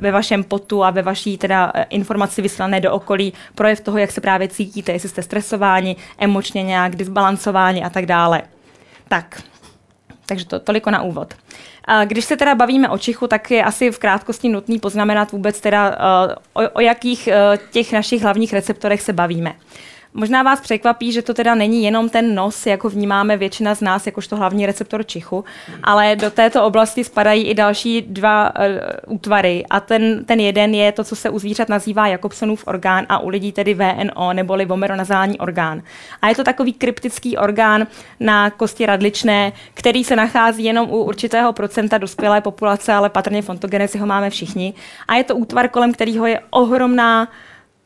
ve 0.00 0.10
vašem 0.10 0.44
potu 0.44 0.84
a 0.84 0.90
ve 0.90 1.02
vaší 1.02 1.38
teda 1.38 1.72
e, 1.74 1.82
informaci 1.82 2.42
vyslané 2.42 2.80
do 2.80 2.92
okolí, 2.92 3.32
projev 3.54 3.80
toho, 3.80 3.98
jak 3.98 4.10
se 4.10 4.20
právě 4.20 4.48
cítíte, 4.48 4.92
jestli 4.92 5.08
jste 5.08 5.22
stresováni, 5.22 5.96
emočně 6.18 6.62
nějak 6.62 6.96
disbalancováni 6.96 7.84
a 7.84 7.90
tak 7.90 8.06
dále. 8.06 8.42
Tak, 9.08 9.42
takže 10.26 10.46
to 10.46 10.60
toliko 10.60 10.90
na 10.90 11.02
úvod. 11.02 11.34
Když 12.04 12.24
se 12.24 12.36
teda 12.36 12.54
bavíme 12.54 12.88
o 12.88 12.98
čichu, 12.98 13.26
tak 13.26 13.50
je 13.50 13.64
asi 13.64 13.90
v 13.90 13.98
krátkosti 13.98 14.48
nutný 14.48 14.78
poznamenat 14.78 15.32
vůbec 15.32 15.60
teda, 15.60 15.88
uh, 15.90 16.64
o, 16.64 16.70
o 16.70 16.80
jakých 16.80 17.28
uh, 17.28 17.56
těch 17.70 17.92
našich 17.92 18.22
hlavních 18.22 18.52
receptorech 18.52 19.02
se 19.02 19.12
bavíme. 19.12 19.52
Možná 20.14 20.42
vás 20.42 20.60
překvapí, 20.60 21.12
že 21.12 21.22
to 21.22 21.34
teda 21.34 21.54
není 21.54 21.84
jenom 21.84 22.08
ten 22.08 22.34
nos, 22.34 22.66
jako 22.66 22.88
vnímáme 22.88 23.36
většina 23.36 23.74
z 23.74 23.80
nás, 23.80 24.06
jakožto 24.06 24.36
hlavní 24.36 24.66
receptor 24.66 25.06
čichu, 25.06 25.44
ale 25.82 26.16
do 26.16 26.30
této 26.30 26.64
oblasti 26.64 27.04
spadají 27.04 27.44
i 27.44 27.54
další 27.54 28.02
dva 28.02 28.52
uh, 29.06 29.14
útvary. 29.14 29.64
A 29.70 29.80
ten, 29.80 30.24
ten 30.24 30.40
jeden 30.40 30.74
je 30.74 30.92
to, 30.92 31.04
co 31.04 31.16
se 31.16 31.30
u 31.30 31.38
zvířat 31.38 31.68
nazývá 31.68 32.06
Jakobsonův 32.06 32.66
orgán 32.66 33.06
a 33.08 33.18
u 33.18 33.28
lidí 33.28 33.52
tedy 33.52 33.74
VNO 33.74 34.32
neboli 34.32 34.64
vomeronazální 34.64 35.38
orgán. 35.38 35.82
A 36.22 36.28
je 36.28 36.34
to 36.34 36.44
takový 36.44 36.72
kryptický 36.72 37.36
orgán 37.36 37.86
na 38.20 38.50
kosti 38.50 38.86
radličné, 38.86 39.52
který 39.74 40.04
se 40.04 40.16
nachází 40.16 40.64
jenom 40.64 40.90
u 40.90 40.96
určitého 40.96 41.52
procenta 41.52 41.98
dospělé 41.98 42.40
populace, 42.40 42.92
ale 42.92 43.10
patrně 43.10 43.42
fontogenezi 43.42 43.98
ho 43.98 44.06
máme 44.06 44.30
všichni. 44.30 44.74
A 45.08 45.14
je 45.14 45.24
to 45.24 45.36
útvar, 45.36 45.68
kolem 45.68 45.92
kterého 45.92 46.26
je 46.26 46.40
ohromná 46.50 47.28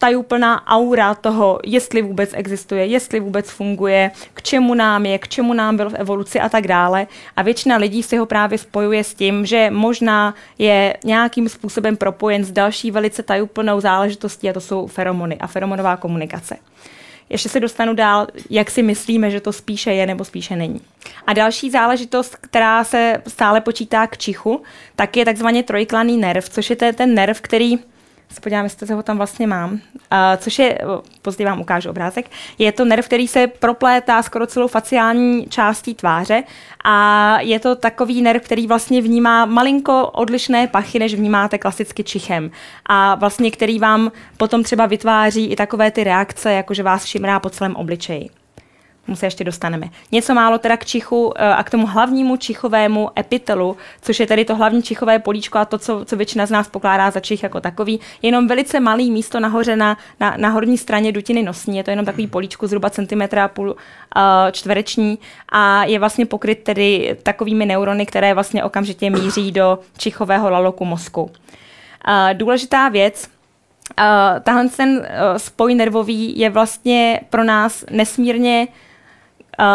tajuplná 0.05 0.67
aura 0.67 1.15
toho, 1.15 1.59
jestli 1.65 2.03
vůbec 2.03 2.31
existuje, 2.33 2.87
jestli 2.87 3.21
vůbec 3.21 3.51
funguje, 3.51 4.11
k 4.35 4.43
čemu 4.43 4.75
nám 4.75 5.07
je, 5.07 5.19
k 5.19 5.29
čemu 5.29 5.53
nám 5.53 5.77
byl 5.77 5.91
v 5.91 5.95
evoluci 5.95 6.41
a 6.41 6.49
tak 6.49 6.67
dále. 6.67 7.07
A 7.37 7.43
většina 7.43 7.77
lidí 7.77 8.03
si 8.03 8.17
ho 8.17 8.27
právě 8.27 8.59
spojuje 8.59 9.05
s 9.05 9.15
tím, 9.15 9.47
že 9.47 9.71
možná 9.71 10.35
je 10.59 10.97
nějakým 11.05 11.49
způsobem 11.49 11.97
propojen 11.97 12.45
s 12.45 12.53
další 12.53 12.91
velice 12.91 13.23
tajuplnou 13.23 13.81
záležitostí 13.81 14.51
a 14.51 14.53
to 14.53 14.61
jsou 14.61 14.87
feromony 14.87 15.39
a 15.39 15.47
feromonová 15.47 15.97
komunikace. 15.97 16.57
Ještě 17.31 17.49
se 17.49 17.61
dostanu 17.61 17.95
dál, 17.95 18.27
jak 18.51 18.71
si 18.71 18.83
myslíme, 18.83 19.31
že 19.31 19.41
to 19.41 19.53
spíše 19.53 19.93
je 19.93 20.07
nebo 20.07 20.25
spíše 20.25 20.57
není. 20.57 20.81
A 21.27 21.33
další 21.33 21.71
záležitost, 21.71 22.37
která 22.37 22.85
se 22.85 23.23
stále 23.29 23.61
počítá 23.61 24.07
k 24.07 24.17
čichu, 24.17 24.63
tak 24.97 25.17
je 25.17 25.25
takzvaně 25.25 25.63
trojklaný 25.63 26.17
nerv, 26.17 26.49
což 26.49 26.71
je 26.71 26.77
ten 26.77 27.15
nerv, 27.15 27.41
který 27.41 27.79
se 28.33 28.41
podívám, 28.41 28.65
jestli 28.65 28.95
ho 28.95 29.03
tam 29.03 29.17
vlastně 29.17 29.47
mám, 29.47 29.73
uh, 29.73 29.79
což 30.37 30.59
je, 30.59 30.79
později 31.23 31.47
vám 31.47 31.61
ukážu 31.61 31.91
obrázek, 31.91 32.31
je 32.59 32.73
to 32.73 32.85
nerv, 32.85 33.07
který 33.07 33.29
se 33.29 33.47
proplétá 33.47 34.23
skoro 34.23 34.47
celou 34.47 34.69
faciální 34.69 35.47
částí 35.47 35.95
tváře 35.95 36.43
a 36.85 37.37
je 37.41 37.61
to 37.61 37.77
takový 37.77 38.23
nerv, 38.23 38.43
který 38.43 38.67
vlastně 38.67 39.03
vnímá 39.03 39.45
malinko 39.45 40.07
odlišné 40.07 40.67
pachy, 40.67 40.99
než 40.99 41.15
vnímáte 41.15 41.59
klasicky 41.59 42.05
čichem. 42.05 42.51
A 42.87 43.15
vlastně 43.15 43.51
který 43.51 43.79
vám 43.79 44.13
potom 44.37 44.63
třeba 44.63 44.87
vytváří 44.87 45.47
i 45.47 45.57
takové 45.57 45.91
ty 45.91 46.05
reakce, 46.05 46.53
jako 46.53 46.75
že 46.75 46.83
vás 46.83 47.05
šimrá 47.05 47.41
po 47.41 47.51
celém 47.51 47.77
obličeji 47.77 48.44
tomu 49.07 49.17
se 49.17 49.27
ještě 49.27 49.45
dostaneme. 49.45 49.89
Něco 50.13 50.35
málo 50.35 50.59
teda 50.59 50.77
k 50.77 50.85
čichu 50.85 51.33
eh, 51.37 51.55
a 51.55 51.63
k 51.63 51.71
tomu 51.71 51.87
hlavnímu 51.87 52.37
čichovému 52.37 53.11
epitelu, 53.19 53.77
což 54.03 54.21
je 54.21 54.27
tedy 54.27 54.45
to 54.45 54.57
hlavní 54.57 54.83
čichové 54.83 55.19
políčko 55.19 55.59
a 55.59 55.65
to, 55.65 55.79
co, 55.79 56.05
co 56.05 56.17
většina 56.17 56.47
z 56.47 56.51
nás 56.51 56.69
pokládá 56.69 57.11
za 57.11 57.21
čich 57.21 57.43
jako 57.43 57.61
takový, 57.61 57.93
je 57.93 58.29
jenom 58.29 58.49
velice 58.49 58.81
malý 58.81 59.11
místo 59.11 59.41
nahoře 59.41 59.77
na, 59.77 59.97
na, 60.21 60.35
na 60.37 60.49
horní 60.49 60.79
straně 60.79 61.13
dutiny 61.13 61.43
nosní, 61.43 61.77
je 61.77 61.85
to 61.85 61.91
jenom 61.91 62.07
takový 62.07 62.27
políčko 62.27 62.67
zhruba 62.67 62.91
centimetra 62.91 63.45
a 63.45 63.49
půl 63.49 63.71
uh, 63.71 63.77
čtvereční 64.53 65.19
a 65.49 65.85
je 65.85 65.99
vlastně 65.99 66.27
pokryt 66.27 66.59
tedy 66.63 67.17
takovými 67.23 67.67
neurony, 67.67 68.07
které 68.07 68.35
vlastně 68.35 68.65
okamžitě 68.65 69.11
míří 69.11 69.53
do 69.53 69.79
čichového 69.99 70.51
laloku 70.51 70.85
mozku. 70.85 71.23
Uh, 71.23 71.31
důležitá 72.33 72.89
věc, 72.89 73.35
Uh, 74.01 74.41
tahle 74.41 74.69
ten 74.69 74.91
uh, 74.97 75.05
spoj 75.37 75.75
nervový 75.75 76.39
je 76.39 76.51
vlastně 76.51 77.21
pro 77.31 77.45
nás 77.45 77.85
nesmírně 77.91 78.69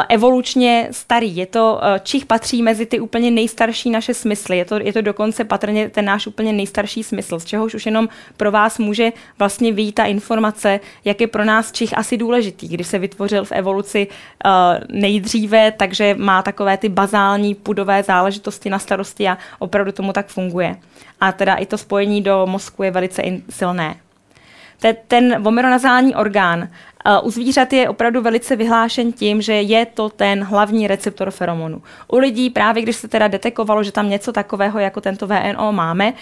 evolučně 0.10 0.88
starý. 0.92 1.38
Je 1.38 1.46
to, 1.46 1.80
eh, 1.84 2.00
čich 2.04 2.26
patří 2.26 2.64
mezi 2.64 2.86
ty 2.86 3.00
úplně 3.00 3.32
nejstarší 3.32 3.90
naše 3.90 4.14
smysly. 4.14 4.58
Je 4.58 4.66
to, 4.66 4.76
je 4.76 4.94
to 4.94 5.02
dokonce 5.02 5.44
patrně 5.44 5.90
ten 5.90 6.06
náš 6.06 6.28
úplně 6.28 6.54
nejstarší 6.54 7.04
smysl, 7.04 7.40
z 7.40 7.46
čehož 7.46 7.74
už 7.74 7.86
jenom 7.86 8.10
pro 8.38 8.52
vás 8.52 8.78
může 8.78 9.12
vlastně 9.40 9.72
vyjít 9.72 9.96
ta 9.96 10.06
informace, 10.06 10.80
jak 11.06 11.22
je 11.22 11.28
pro 11.28 11.46
nás 11.46 11.72
čich 11.72 11.98
asi 11.98 12.18
důležitý, 12.18 12.68
když 12.68 12.88
se 12.88 13.00
vytvořil 13.00 13.46
v 13.46 13.52
evoluci 13.52 14.08
uh, 14.08 14.52
nejdříve, 14.90 15.72
takže 15.72 16.16
má 16.20 16.42
takové 16.42 16.78
ty 16.78 16.90
bazální 16.90 17.56
pudové 17.56 18.04
záležitosti 18.04 18.70
na 18.70 18.80
starosti 18.80 19.28
a 19.28 19.38
opravdu 19.60 19.92
tomu 19.92 20.14
tak 20.14 20.28
funguje. 20.28 20.76
A 21.22 21.32
teda 21.32 21.56
i 21.56 21.66
to 21.66 21.78
spojení 21.78 22.22
do 22.22 22.46
mozku 22.46 22.84
je 22.84 22.92
velice 22.92 23.24
silné. 23.50 23.96
Ten, 24.80 24.96
ten 25.08 25.44
vomeronazální 25.44 26.16
orgán 26.16 26.70
u 27.24 27.32
zvířat 27.32 27.74
je 27.74 27.90
opravdu 27.90 28.22
velice 28.22 28.56
vyhlášen 28.56 29.12
tím, 29.12 29.42
že 29.42 29.54
je 29.54 29.86
to 29.86 30.10
ten 30.10 30.44
hlavní 30.44 30.88
receptor 30.88 31.32
feromonu. 31.32 31.82
U 32.08 32.18
lidí 32.18 32.50
právě, 32.50 32.84
když 32.84 32.96
se 32.96 33.08
teda 33.08 33.28
detekovalo, 33.28 33.84
že 33.84 33.92
tam 33.92 34.10
něco 34.10 34.32
takového 34.32 34.80
jako 34.80 35.02
tento 35.02 35.28
VNO 35.28 35.72
máme, 35.72 36.14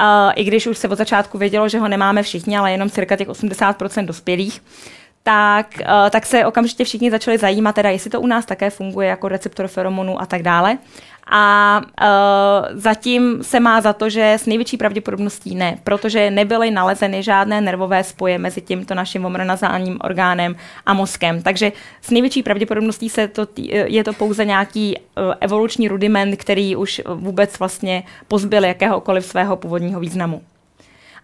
Uh, 0.00 0.32
i 0.34 0.44
když 0.44 0.66
už 0.66 0.78
se 0.78 0.88
od 0.88 0.98
začátku 0.98 1.38
vědělo, 1.38 1.68
že 1.68 1.78
ho 1.78 1.88
nemáme 1.88 2.22
všichni, 2.22 2.58
ale 2.58 2.72
jenom 2.72 2.90
cirka 2.90 3.16
těch 3.16 3.28
80% 3.28 4.04
dospělých, 4.04 4.62
tak, 5.26 5.66
uh, 5.80 6.10
tak 6.10 6.26
se 6.26 6.46
okamžitě 6.46 6.84
všichni 6.84 7.10
začali 7.10 7.38
zajímat, 7.38 7.74
teda 7.74 7.90
jestli 7.90 8.10
to 8.10 8.20
u 8.20 8.26
nás 8.26 8.46
také 8.46 8.70
funguje 8.70 9.08
jako 9.08 9.28
receptor 9.28 9.68
feromonu 9.68 10.22
a 10.22 10.26
tak 10.26 10.42
dále 10.42 10.78
a 11.30 11.80
uh, 11.80 12.78
zatím 12.80 13.42
se 13.42 13.60
má 13.60 13.80
za 13.80 13.92
to, 13.92 14.10
že 14.10 14.32
s 14.32 14.46
největší 14.46 14.76
pravděpodobností 14.76 15.54
ne, 15.54 15.78
protože 15.84 16.30
nebyly 16.30 16.70
nalezeny 16.70 17.22
žádné 17.22 17.60
nervové 17.60 18.04
spoje 18.04 18.38
mezi 18.38 18.60
tímto 18.60 18.94
naším 18.94 19.22
vomeronazálním 19.22 19.98
orgánem 20.04 20.56
a 20.86 20.94
mozkem. 20.94 21.42
Takže 21.42 21.72
s 22.02 22.10
největší 22.10 22.42
pravděpodobností 22.42 23.08
se 23.08 23.28
to, 23.28 23.46
je 23.86 24.04
to 24.04 24.12
pouze 24.12 24.44
nějaký 24.44 24.96
uh, 24.96 25.34
evoluční 25.40 25.88
rudiment, 25.88 26.36
který 26.36 26.76
už 26.76 27.02
vůbec 27.14 27.58
vlastně 27.58 28.02
pozbyl 28.28 28.64
jakéhokoliv 28.64 29.24
svého 29.24 29.56
původního 29.56 30.00
významu. 30.00 30.42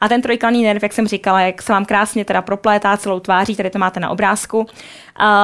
A 0.02 0.08
ten 0.08 0.22
trojklaný 0.22 0.62
nerv, 0.62 0.82
jak 0.82 0.92
jsem 0.92 1.06
říkala, 1.06 1.40
jak 1.40 1.62
se 1.62 1.72
vám 1.72 1.84
krásně 1.84 2.24
teda 2.24 2.42
proplétá 2.42 2.96
celou 2.96 3.20
tváří, 3.20 3.56
tady 3.56 3.70
to 3.70 3.78
máte 3.78 4.00
na 4.00 4.10
obrázku, 4.10 4.66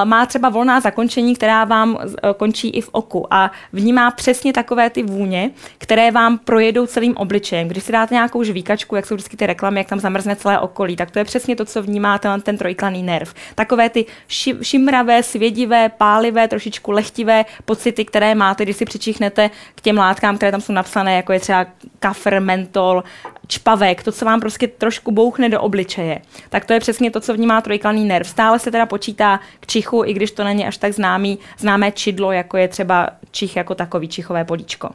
má 0.05 0.27
třeba 0.27 0.49
volná 0.49 0.81
zakončení, 0.81 1.35
která 1.35 1.65
vám 1.65 1.99
e, 1.99 2.35
končí 2.35 2.71
i 2.71 2.81
v 2.81 2.89
oku 2.93 3.35
a 3.35 3.51
vnímá 3.73 4.11
přesně 4.11 4.53
takové 4.53 4.91
ty 4.91 5.03
vůně, 5.03 5.51
které 5.79 6.11
vám 6.11 6.39
projedou 6.39 6.87
celým 6.87 7.17
obličejem. 7.17 7.69
Když 7.69 7.85
si 7.85 7.93
dáte 7.93 8.15
nějakou 8.15 8.43
žvíkačku, 8.43 8.97
jak 8.97 9.07
jsou 9.07 9.15
vždycky 9.15 9.37
ty 9.37 9.47
reklamy, 9.47 9.81
jak 9.81 9.89
tam 9.89 10.01
zamrzne 10.01 10.37
celé 10.37 10.59
okolí, 10.59 10.97
tak 10.97 11.11
to 11.11 11.19
je 11.19 11.25
přesně 11.25 11.57
to, 11.57 11.65
co 11.65 11.83
vnímá 11.83 12.19
ten, 12.19 12.41
ten 12.41 12.59
trojklaný 12.59 13.03
nerv. 13.03 13.35
Takové 13.55 13.89
ty 13.89 14.07
ši, 14.29 14.55
šimravé, 14.63 15.23
svědivé, 15.23 15.89
pálivé, 15.89 16.49
trošičku 16.49 16.91
lehtivé 16.91 17.45
pocity, 17.65 18.05
které 18.05 18.35
máte, 18.35 18.65
když 18.65 18.77
si 18.77 18.85
přičichnete 18.85 19.51
k 19.75 19.81
těm 19.81 19.97
látkám, 19.97 20.37
které 20.37 20.53
tam 20.53 20.61
jsou 20.61 20.73
napsané, 20.73 21.17
jako 21.17 21.33
je 21.33 21.41
třeba 21.41 21.67
kafr, 21.99 22.41
mentol, 22.41 23.05
čpavek, 23.49 24.03
to, 24.03 24.13
co 24.13 24.25
vám 24.25 24.41
prostě 24.41 24.69
trošku 24.69 25.13
bouchne 25.13 25.49
do 25.49 25.61
obličeje. 25.61 26.21
Tak 26.49 26.65
to 26.65 26.73
je 26.73 26.81
přesně 26.81 27.11
to, 27.11 27.21
co 27.21 27.35
vnímá 27.35 27.61
trojklaný 27.61 28.05
nerv. 28.05 28.29
Stále 28.29 28.59
se 28.59 28.71
teda 28.71 28.87
počítá 28.87 29.41
k 29.61 29.67
čichu, 29.67 30.05
i 30.05 30.12
když 30.12 30.31
to 30.31 30.45
není 30.45 30.67
až 30.67 30.77
tak 30.77 30.93
známý, 30.93 31.38
známé 31.59 31.93
čidlo, 31.93 32.33
jako 32.33 32.57
je 32.57 32.69
třeba 32.69 33.09
čich 33.31 33.57
jako 33.57 33.75
takový 33.75 34.09
čichové 34.09 34.45
políčko. 34.45 34.91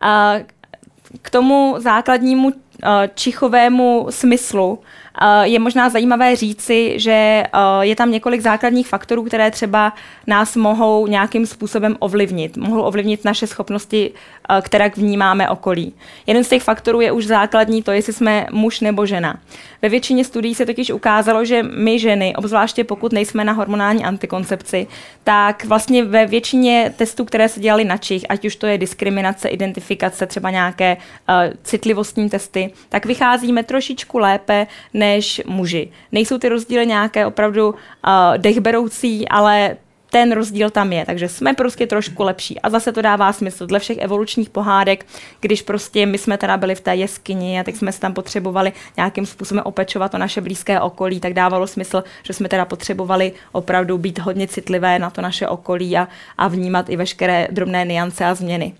A 0.00 0.34
k 1.22 1.30
tomu 1.30 1.74
základnímu 1.78 2.52
čichovému 3.14 4.06
smyslu 4.10 4.78
je 5.42 5.58
možná 5.58 5.88
zajímavé 5.88 6.36
říci, 6.36 6.94
že 6.96 7.44
je 7.80 7.96
tam 7.96 8.10
několik 8.10 8.40
základních 8.40 8.88
faktorů, 8.88 9.24
které 9.24 9.50
třeba 9.50 9.92
nás 10.26 10.56
mohou 10.56 11.06
nějakým 11.06 11.46
způsobem 11.46 11.96
ovlivnit. 11.98 12.56
Mohou 12.56 12.82
ovlivnit 12.82 13.24
naše 13.24 13.46
schopnosti, 13.46 14.12
které 14.62 14.88
vnímáme 14.96 15.48
okolí. 15.48 15.94
Jeden 16.26 16.44
z 16.44 16.48
těch 16.48 16.62
faktorů 16.62 17.00
je 17.00 17.12
už 17.12 17.26
základní 17.26 17.82
to, 17.82 17.92
jestli 17.92 18.12
jsme 18.12 18.46
muž 18.52 18.80
nebo 18.80 19.06
žena. 19.06 19.40
Ve 19.82 19.88
většině 19.88 20.24
studií 20.24 20.54
se 20.54 20.66
totiž 20.66 20.90
ukázalo, 20.90 21.44
že 21.44 21.62
my 21.62 21.98
ženy, 21.98 22.36
obzvláště 22.36 22.84
pokud 22.84 23.12
nejsme 23.12 23.44
na 23.44 23.52
hormonální 23.52 24.04
antikoncepci, 24.04 24.86
tak 25.24 25.64
vlastně 25.64 26.04
ve 26.04 26.26
většině 26.26 26.94
testů, 26.96 27.24
které 27.24 27.48
se 27.48 27.60
dělaly 27.60 27.84
na 27.84 27.96
čich, 27.96 28.22
ať 28.28 28.44
už 28.44 28.56
to 28.56 28.66
je 28.66 28.78
diskriminace, 28.78 29.48
identifikace, 29.48 30.26
třeba 30.26 30.50
nějaké 30.50 30.96
uh, 30.96 31.34
citlivostní 31.62 32.30
testy, 32.30 32.70
tak 32.88 33.06
vycházíme 33.06 33.62
trošičku 33.62 34.18
lépe 34.18 34.66
než 34.94 35.42
muži. 35.46 35.88
Nejsou 36.12 36.38
ty 36.38 36.48
rozdíly 36.48 36.86
nějaké 36.86 37.26
opravdu 37.26 37.68
uh, 37.68 37.74
dechberoucí, 38.36 39.28
ale 39.28 39.76
ten 40.10 40.32
rozdíl 40.32 40.70
tam 40.70 40.92
je, 40.92 41.06
takže 41.06 41.28
jsme 41.28 41.54
prostě 41.54 41.86
trošku 41.86 42.22
lepší. 42.22 42.60
A 42.60 42.70
zase 42.70 42.92
to 42.92 43.02
dává 43.02 43.32
smysl 43.32 43.66
dle 43.66 43.78
všech 43.78 43.98
evolučních 43.98 44.50
pohádek, 44.50 45.06
když 45.40 45.62
prostě 45.62 46.06
my 46.06 46.18
jsme 46.18 46.38
teda 46.38 46.56
byli 46.56 46.74
v 46.74 46.80
té 46.80 46.96
jeskyni 46.96 47.60
a 47.60 47.64
tak 47.64 47.76
jsme 47.76 47.92
se 47.92 48.00
tam 48.00 48.14
potřebovali 48.14 48.72
nějakým 48.96 49.26
způsobem 49.26 49.62
opečovat 49.66 50.14
o 50.14 50.18
naše 50.18 50.40
blízké 50.40 50.80
okolí, 50.80 51.20
tak 51.20 51.34
dávalo 51.34 51.66
smysl, 51.66 52.04
že 52.22 52.32
jsme 52.32 52.48
teda 52.48 52.64
potřebovali 52.64 53.32
opravdu 53.52 53.98
být 53.98 54.18
hodně 54.18 54.48
citlivé 54.48 54.98
na 54.98 55.10
to 55.10 55.20
naše 55.20 55.48
okolí 55.48 55.96
a, 55.96 56.08
a 56.38 56.48
vnímat 56.48 56.88
i 56.88 56.96
veškeré 56.96 57.48
drobné 57.50 57.84
niance 57.84 58.24
a 58.24 58.34
změny. 58.34 58.74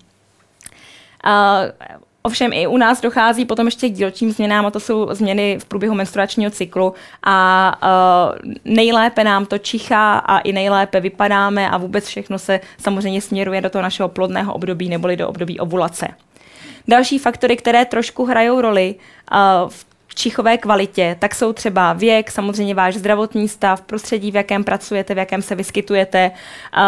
Uh, 1.25 2.01
Ovšem 2.23 2.53
i 2.53 2.67
u 2.67 2.77
nás 2.77 3.01
dochází 3.01 3.45
potom 3.45 3.67
ještě 3.67 3.89
k 3.89 3.93
dílčím 3.93 4.31
změnám, 4.31 4.65
a 4.65 4.71
to 4.71 4.79
jsou 4.79 5.07
změny 5.11 5.57
v 5.59 5.65
průběhu 5.65 5.95
menstruačního 5.95 6.51
cyklu 6.51 6.93
a 7.23 7.77
uh, 7.83 8.51
nejlépe 8.65 9.23
nám 9.23 9.45
to 9.45 9.57
čichá 9.57 10.17
a 10.17 10.39
i 10.39 10.53
nejlépe 10.53 10.99
vypadáme 10.99 11.69
a 11.69 11.77
vůbec 11.77 12.05
všechno 12.05 12.39
se 12.39 12.59
samozřejmě 12.77 13.21
směruje 13.21 13.61
do 13.61 13.69
toho 13.69 13.81
našeho 13.81 14.09
plodného 14.09 14.53
období 14.53 14.89
neboli 14.89 15.17
do 15.17 15.29
období 15.29 15.59
ovulace. 15.59 16.07
Další 16.87 17.19
faktory, 17.19 17.57
které 17.57 17.85
trošku 17.85 18.25
hrajou 18.25 18.61
roli 18.61 18.95
uh, 19.31 19.69
v 19.69 19.85
čichové 20.15 20.57
kvalitě, 20.57 21.15
tak 21.19 21.35
jsou 21.35 21.53
třeba 21.53 21.93
věk, 21.93 22.31
samozřejmě 22.31 22.75
váš 22.75 22.95
zdravotní 22.95 23.47
stav, 23.47 23.81
prostředí, 23.81 24.31
v 24.31 24.35
jakém 24.35 24.63
pracujete, 24.63 25.13
v 25.13 25.17
jakém 25.17 25.41
se 25.41 25.55
vyskytujete, 25.55 26.31
uh, 26.77 26.81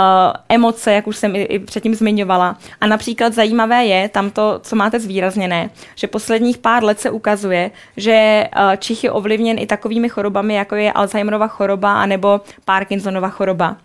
emoce, 0.49 0.93
jak 0.93 1.07
už 1.07 1.17
jsem 1.17 1.35
i, 1.35 1.41
i 1.41 1.59
předtím 1.59 1.95
zmiňovala. 1.95 2.57
A 2.81 2.87
například 2.87 3.33
zajímavé 3.33 3.85
je 3.85 4.09
tam 4.09 4.29
to, 4.29 4.59
co 4.63 4.75
máte 4.75 4.99
zvýrazněné, 4.99 5.69
že 5.95 6.07
posledních 6.07 6.57
pár 6.57 6.83
let 6.83 6.99
se 6.99 7.09
ukazuje, 7.09 7.71
že 7.97 8.47
uh, 8.55 8.75
čich 8.75 9.03
je 9.03 9.11
ovlivněn 9.11 9.59
i 9.59 9.65
takovými 9.65 10.09
chorobami, 10.09 10.53
jako 10.53 10.75
je 10.75 10.91
Alzheimerova 10.91 11.47
choroba 11.47 12.01
anebo 12.01 12.41
Parkinsonova 12.65 13.29
choroba. 13.29 13.77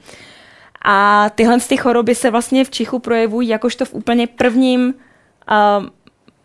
A 0.85 1.31
tyhle 1.35 1.61
ty 1.61 1.77
choroby 1.77 2.15
se 2.15 2.31
vlastně 2.31 2.65
v 2.65 2.71
čichu 2.71 2.99
projevují 2.99 3.49
jakožto 3.49 3.85
v 3.85 3.95
úplně 3.95 4.27
prvním 4.27 4.95
uh, 5.51 5.87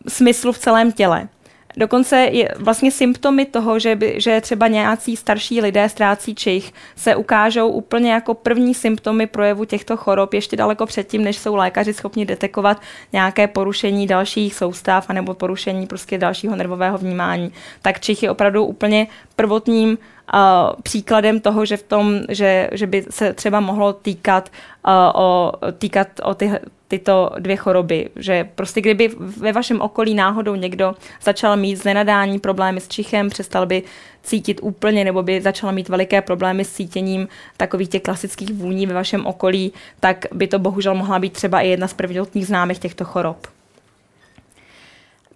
smyslu 0.08 0.52
v 0.52 0.58
celém 0.58 0.92
těle. 0.92 1.28
Dokonce 1.77 2.18
je 2.18 2.50
vlastně 2.60 2.92
symptomy 2.92 3.46
toho, 3.46 3.80
že, 3.80 3.96
by, 3.96 4.15
že 4.18 4.42
třeba 4.42 4.68
nějací 4.68 5.15
starší 5.15 5.62
lidé 5.62 5.89
ztrácí 5.89 6.36
čich, 6.36 6.74
se 6.96 7.15
ukážou 7.15 7.70
úplně 7.70 8.12
jako 8.12 8.34
první 8.34 8.74
symptomy 8.74 9.27
projevu 9.27 9.65
těchto 9.65 9.98
chorob 9.98 10.34
ještě 10.34 10.56
daleko 10.56 10.86
předtím, 10.86 11.24
než 11.24 11.38
jsou 11.38 11.56
lékaři 11.56 11.94
schopni 11.94 12.25
detekovat 12.25 12.82
nějaké 13.13 13.48
porušení 13.48 14.08
dalších 14.08 14.56
soustav 14.56 15.06
anebo 15.10 15.34
porušení 15.34 15.88
prostě 15.88 16.18
dalšího 16.18 16.56
nervového 16.56 16.98
vnímání. 16.98 17.51
Tak 17.82 18.00
čich 18.00 18.24
je 18.24 18.32
opravdu 18.32 18.65
úplně 18.65 19.08
prvotním 19.36 19.98
uh, 20.34 20.39
příkladem 20.84 21.39
toho, 21.39 21.65
že 21.65 21.77
v 21.77 21.84
tom, 21.84 22.20
že, 22.30 22.70
že 22.72 22.88
by 22.88 23.06
se 23.10 23.34
třeba 23.34 23.60
mohlo 23.60 23.94
týkat 23.94 24.50
uh, 24.88 25.22
o, 25.22 25.51
týkat 25.77 26.08
o 26.24 26.34
ty, 26.34 26.51
tyto 26.88 27.32
dvě 27.39 27.56
choroby. 27.56 28.10
Že 28.15 28.50
prostě 28.56 28.82
kdyby 28.82 29.10
ve 29.18 29.51
vašem 29.51 29.82
okolí 29.82 30.13
náhodou 30.13 30.56
někdo 30.56 30.96
začal 31.22 31.58
mít 31.58 31.75
z 31.75 31.84
nenadání 31.84 32.39
problémy 32.39 32.82
s 32.82 32.88
čichem, 32.88 33.30
přestal 33.30 33.65
by 33.65 33.84
cítit 34.24 34.60
úplně 34.63 35.03
nebo 35.03 35.24
by 35.24 35.42
začal 35.42 35.72
mít 35.72 35.89
veliké 35.89 36.22
problémy 36.22 36.65
s 36.65 36.74
cítěním 36.74 37.27
takových 37.58 37.89
těch 37.89 38.01
klasických 38.01 38.53
vůní 38.53 38.88
ve 38.88 38.94
vašem 38.94 39.25
okolí, 39.25 39.74
tak 40.00 40.25
by 40.34 40.48
to 40.48 40.60
bohužel 40.60 40.96
mohla 40.96 41.20
být 41.20 41.34
třeba 41.34 41.62
i 41.62 41.70
jedna 41.70 41.88
z 41.88 41.94
prvotních 41.94 42.48
známek 42.48 42.80
těchto 42.80 43.06
chorob. 43.06 43.48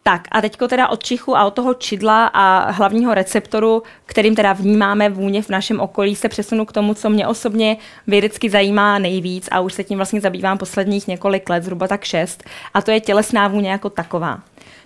Tak 0.08 0.28
a 0.32 0.42
teďko 0.42 0.68
teda 0.68 0.88
od 0.88 1.04
čichu 1.04 1.38
a 1.38 1.46
od 1.46 1.54
toho 1.54 1.74
čidla 1.74 2.26
a 2.34 2.72
hlavního 2.72 3.14
receptoru, 3.14 3.84
kterým 4.06 4.36
teda 4.36 4.54
vnímáme 4.54 5.10
vůně 5.10 5.42
v 5.42 5.50
našem 5.50 5.80
okolí, 5.80 6.16
se 6.16 6.30
přesunu 6.30 6.66
k 6.66 6.72
tomu, 6.72 6.94
co 6.94 7.10
mě 7.10 7.28
osobně 7.28 7.78
vědecky 8.08 8.50
zajímá 8.50 9.00
nejvíc 9.00 9.50
a 9.52 9.60
už 9.60 9.74
se 9.74 9.84
tím 9.84 9.98
vlastně 9.98 10.22
zabývám 10.22 10.58
posledních 10.58 11.08
několik 11.08 11.50
let, 11.50 11.64
zhruba 11.64 11.88
tak 11.88 12.04
šest, 12.04 12.44
a 12.74 12.82
to 12.82 12.92
je 12.92 13.00
tělesná 13.00 13.48
vůně 13.48 13.70
jako 13.72 13.90
taková. 13.90 14.40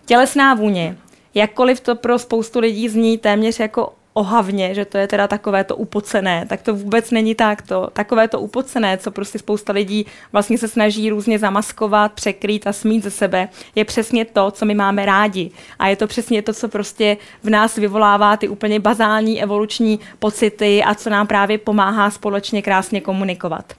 Tělesná 0.06 0.54
vůně, 0.54 0.98
jakkoliv 1.34 1.80
to 1.80 1.96
pro 1.96 2.20
spoustu 2.20 2.60
lidí 2.60 2.90
zní 2.90 3.18
téměř 3.18 3.60
jako 3.60 3.94
ohavně, 4.14 4.76
že 4.76 4.86
to 4.86 4.98
je 4.98 5.08
teda 5.08 5.28
takové 5.28 5.64
to 5.64 5.76
upocené, 5.76 6.46
tak 6.50 6.62
to 6.62 6.76
vůbec 6.76 7.12
není 7.12 7.36
tak. 7.36 7.62
To, 7.62 7.90
takové 7.94 8.28
to 8.28 8.40
upocené, 8.40 8.98
co 8.98 9.12
prostě 9.12 9.40
spousta 9.40 9.74
lidí 9.74 10.06
vlastně 10.32 10.58
se 10.58 10.68
snaží 10.68 11.10
různě 11.10 11.40
zamaskovat, 11.40 12.12
překrýt 12.12 12.68
a 12.68 12.74
smít 12.74 13.04
ze 13.04 13.12
sebe, 13.12 13.50
je 13.76 13.86
přesně 13.86 14.26
to, 14.26 14.52
co 14.52 14.66
my 14.66 14.76
máme 14.76 15.06
rádi. 15.06 15.52
A 15.80 15.88
je 15.88 15.96
to 15.96 16.08
přesně 16.08 16.42
to, 16.42 16.54
co 16.54 16.68
prostě 16.70 17.18
v 17.44 17.50
nás 17.50 17.76
vyvolává 17.76 18.38
ty 18.38 18.48
úplně 18.48 18.80
bazální 18.80 19.44
evoluční 19.44 20.00
pocity 20.20 20.84
a 20.84 20.96
co 20.96 21.10
nám 21.10 21.28
právě 21.28 21.58
pomáhá 21.58 22.12
společně 22.12 22.62
krásně 22.62 23.02
komunikovat. 23.02 23.74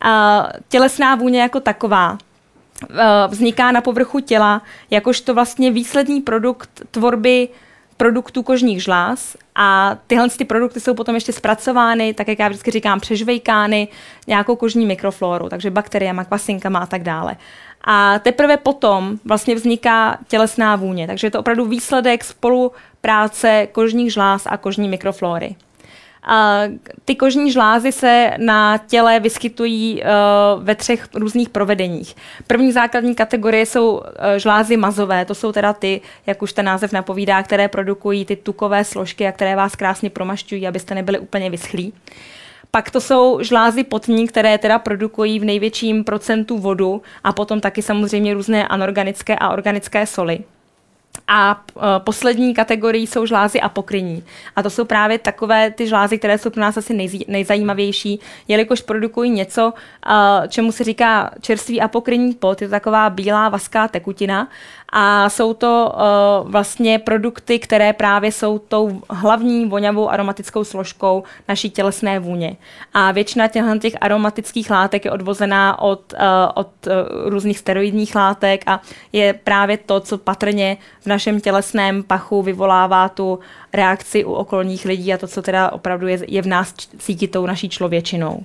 A 0.00 0.46
tělesná 0.68 1.14
vůně 1.14 1.40
jako 1.40 1.60
taková 1.60 2.18
vzniká 3.28 3.72
na 3.72 3.80
povrchu 3.80 4.20
těla 4.20 4.62
jakožto 4.90 5.34
vlastně 5.34 5.70
výsledný 5.70 6.20
produkt 6.20 6.82
tvorby 6.90 7.48
produktů 7.96 8.42
kožních 8.42 8.82
žláz 8.82 9.36
a 9.54 9.96
tyhle 10.06 10.30
ty 10.30 10.44
produkty 10.44 10.80
jsou 10.80 10.94
potom 10.94 11.14
ještě 11.14 11.32
zpracovány, 11.32 12.14
tak 12.14 12.28
jak 12.28 12.38
já 12.38 12.48
vždycky 12.48 12.70
říkám, 12.70 13.00
přežvejkány 13.00 13.88
nějakou 14.26 14.56
kožní 14.56 14.86
mikrofloru, 14.86 15.48
takže 15.48 15.70
bakteriemi, 15.70 16.20
kvasinkama 16.28 16.78
a 16.78 16.86
tak 16.86 17.02
dále. 17.02 17.36
A 17.84 18.18
teprve 18.18 18.56
potom 18.56 19.18
vlastně 19.24 19.54
vzniká 19.54 20.18
tělesná 20.28 20.76
vůně, 20.76 21.06
takže 21.06 21.26
je 21.26 21.30
to 21.30 21.40
opravdu 21.40 21.64
výsledek 21.64 22.24
spolupráce 22.24 23.68
kožních 23.72 24.12
žláz 24.12 24.46
a 24.46 24.56
kožní 24.56 24.88
mikroflory. 24.88 25.56
Ty 27.04 27.14
kožní 27.14 27.52
žlázy 27.52 27.92
se 27.92 28.30
na 28.36 28.78
těle 28.78 29.20
vyskytují 29.20 30.02
eh, 30.02 30.06
ve 30.58 30.74
třech 30.74 31.08
různých 31.14 31.48
provedeních. 31.48 32.16
První 32.46 32.72
základní 32.72 33.14
kategorie 33.14 33.66
jsou 33.66 34.02
eh, 34.04 34.38
žlázy 34.38 34.76
mazové, 34.76 35.24
to 35.24 35.34
jsou 35.34 35.52
teda 35.52 35.72
ty, 35.72 36.00
jak 36.26 36.42
už 36.42 36.52
ten 36.52 36.64
název 36.64 36.92
napovídá, 36.92 37.42
které 37.42 37.68
produkují 37.68 38.24
ty 38.24 38.36
tukové 38.36 38.84
složky 38.84 39.26
a 39.26 39.32
které 39.32 39.56
vás 39.56 39.76
krásně 39.76 40.10
promašťují, 40.10 40.68
abyste 40.68 40.94
nebyli 40.94 41.18
úplně 41.18 41.50
vyschlí. 41.50 41.92
Pak 42.70 42.90
to 42.90 43.00
jsou 43.00 43.38
žlázy 43.42 43.84
potní, 43.84 44.28
které 44.28 44.58
teda 44.58 44.78
produkují 44.78 45.38
v 45.40 45.44
největším 45.44 46.04
procentu 46.04 46.58
vodu 46.58 47.02
a 47.24 47.32
potom 47.32 47.60
taky 47.60 47.82
samozřejmě 47.82 48.34
různé 48.34 48.68
anorganické 48.68 49.36
a 49.36 49.48
organické 49.48 50.06
soli. 50.06 50.38
A 51.28 51.64
uh, 51.74 51.82
poslední 51.98 52.54
kategorii 52.54 53.06
jsou 53.06 53.26
žlázy 53.26 53.60
apokryní. 53.60 54.24
A 54.56 54.62
to 54.62 54.70
jsou 54.70 54.84
právě 54.84 55.18
takové 55.18 55.70
ty 55.70 55.86
žlázy, 55.86 56.18
které 56.18 56.38
jsou 56.38 56.50
pro 56.50 56.60
nás 56.60 56.76
asi 56.76 57.10
nejzajímavější, 57.28 58.20
jelikož 58.48 58.80
produkují 58.80 59.30
něco, 59.30 59.74
uh, 60.06 60.46
čemu 60.48 60.72
se 60.72 60.84
říká 60.84 61.30
čerstvý 61.40 61.80
apokryní 61.80 62.34
pot. 62.34 62.62
Je 62.62 62.68
to 62.68 62.70
taková 62.70 63.10
bílá 63.10 63.48
vaská 63.48 63.88
tekutina 63.88 64.48
a 64.92 65.28
jsou 65.28 65.54
to 65.54 65.94
uh, 65.94 66.50
vlastně 66.50 66.98
produkty, 66.98 67.58
které 67.58 67.92
právě 67.92 68.32
jsou 68.32 68.58
tou 68.58 69.02
hlavní 69.10 69.66
voňavou 69.66 70.10
aromatickou 70.10 70.64
složkou 70.64 71.22
naší 71.48 71.70
tělesné 71.70 72.18
vůně. 72.18 72.56
A 72.94 73.12
většina 73.12 73.48
těchto 73.48 73.78
těch 73.78 73.92
aromatických 74.00 74.70
látek 74.70 75.04
je 75.04 75.10
odvozená 75.10 75.78
od, 75.78 76.12
uh, 76.12 76.18
od 76.54 76.68
uh, 76.86 76.92
různých 77.24 77.58
steroidních 77.58 78.14
látek 78.14 78.62
a 78.66 78.80
je 79.12 79.32
právě 79.32 79.76
to, 79.76 80.00
co 80.00 80.18
patrně 80.18 80.76
v 81.00 81.06
našem 81.06 81.40
tělesném 81.40 82.02
pachu 82.02 82.42
vyvolává 82.42 83.08
tu 83.08 83.38
reakci 83.72 84.24
u 84.24 84.32
okolních 84.32 84.84
lidí 84.84 85.14
a 85.14 85.18
to, 85.18 85.26
co 85.26 85.42
teda 85.42 85.72
opravdu 85.72 86.06
je, 86.06 86.18
je 86.28 86.42
v 86.42 86.46
nás 86.46 86.74
cítit 86.98 87.28
tou 87.28 87.46
naší 87.46 87.68
člověčinou. 87.68 88.44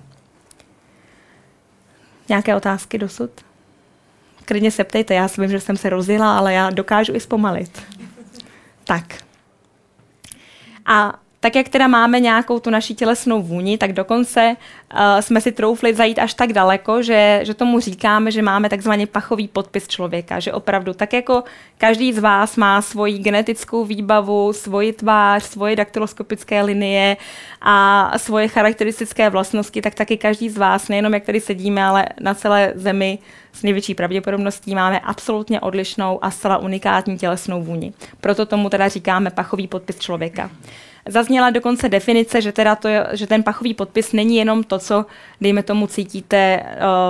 Nějaké 2.30 2.56
otázky 2.56 2.98
dosud? 2.98 3.32
Klidně 4.52 4.72
se 4.72 4.84
ptejte, 4.84 5.14
já 5.14 5.28
vím, 5.38 5.50
že 5.50 5.60
jsem 5.60 5.78
se 5.78 5.90
rozjela, 5.90 6.38
ale 6.38 6.54
já 6.54 6.70
dokážu 6.70 7.16
i 7.16 7.20
zpomalit. 7.20 7.82
Tak. 8.84 9.24
A 10.86 11.20
tak 11.44 11.56
jak 11.56 11.70
teda 11.70 11.88
máme 11.88 12.20
nějakou 12.20 12.60
tu 12.60 12.70
naši 12.70 12.94
tělesnou 12.94 13.42
vůni, 13.42 13.78
tak 13.78 13.94
dokonce 13.94 14.56
uh, 14.94 15.00
jsme 15.20 15.42
si 15.42 15.52
troufli 15.52 15.94
zajít 15.94 16.20
až 16.20 16.34
tak 16.34 16.54
daleko, 16.54 17.04
že, 17.04 17.40
že 17.44 17.54
tomu 17.54 17.80
říkáme, 17.80 18.32
že 18.32 18.42
máme 18.42 18.70
takzvaný 18.70 19.06
pachový 19.06 19.48
podpis 19.48 19.88
člověka, 19.88 20.40
že 20.40 20.54
opravdu 20.54 20.94
tak 20.94 21.14
jako 21.14 21.44
každý 21.78 22.14
z 22.14 22.20
vás 22.20 22.58
má 22.58 22.82
svoji 22.82 23.18
genetickou 23.18 23.86
výbavu, 23.86 24.54
svoji 24.54 24.94
tvář, 24.94 25.44
svoje 25.44 25.76
daktyloskopické 25.76 26.62
linie 26.62 27.18
a 27.62 28.12
svoje 28.18 28.48
charakteristické 28.48 29.30
vlastnosti, 29.30 29.82
tak 29.82 29.96
taky 29.96 30.18
každý 30.18 30.50
z 30.50 30.58
vás, 30.58 30.88
nejenom 30.88 31.14
jak 31.14 31.24
tady 31.24 31.42
sedíme, 31.42 31.84
ale 31.84 32.06
na 32.20 32.34
celé 32.34 32.74
zemi 32.76 33.20
s 33.54 33.64
největší 33.64 33.96
pravděpodobností 33.96 34.76
máme 34.76 35.00
absolutně 35.00 35.60
odlišnou 35.60 36.20
a 36.22 36.32
zcela 36.32 36.58
unikátní 36.58 37.18
tělesnou 37.18 37.64
vůni. 37.64 37.94
Proto 38.20 38.46
tomu 38.46 38.70
teda 38.70 38.88
říkáme 38.88 39.30
pachový 39.30 39.68
podpis 39.68 40.00
člověka. 40.00 40.50
Zazněla 41.08 41.50
dokonce 41.50 41.90
definice, 41.90 42.42
že, 42.42 42.52
teda 42.52 42.76
to 42.76 42.90
že 43.12 43.28
ten 43.28 43.44
pachový 43.44 43.74
podpis 43.74 44.14
není 44.14 44.38
jenom 44.38 44.64
to, 44.64 44.80
co, 44.80 45.06
dejme 45.42 45.64
tomu, 45.64 45.88
cítíte 45.88 46.64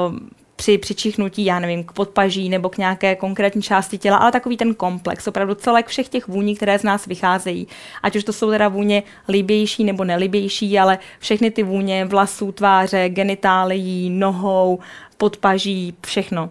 uh, 0.09 0.15
při 0.61 0.77
přičichnutí, 0.77 1.45
já 1.45 1.59
nevím, 1.59 1.83
k 1.83 1.91
podpaží 1.91 2.49
nebo 2.49 2.69
k 2.69 2.77
nějaké 2.77 3.15
konkrétní 3.15 3.61
části 3.61 3.97
těla, 3.97 4.17
ale 4.17 4.31
takový 4.31 4.57
ten 4.57 4.73
komplex, 4.73 5.27
opravdu 5.27 5.55
celek 5.55 5.87
všech 5.87 6.09
těch 6.09 6.27
vůní, 6.27 6.55
které 6.55 6.79
z 6.79 6.83
nás 6.83 7.05
vycházejí. 7.05 7.67
Ať 8.03 8.15
už 8.15 8.23
to 8.23 8.33
jsou 8.33 8.49
teda 8.49 8.67
vůně 8.67 9.03
libější 9.27 9.83
nebo 9.83 10.03
nelibější, 10.03 10.79
ale 10.79 10.99
všechny 11.19 11.51
ty 11.51 11.63
vůně 11.63 12.05
vlasů, 12.05 12.51
tváře, 12.51 13.09
genitálií, 13.09 14.09
nohou, 14.09 14.79
podpaží, 15.17 15.93
všechno. 16.05 16.49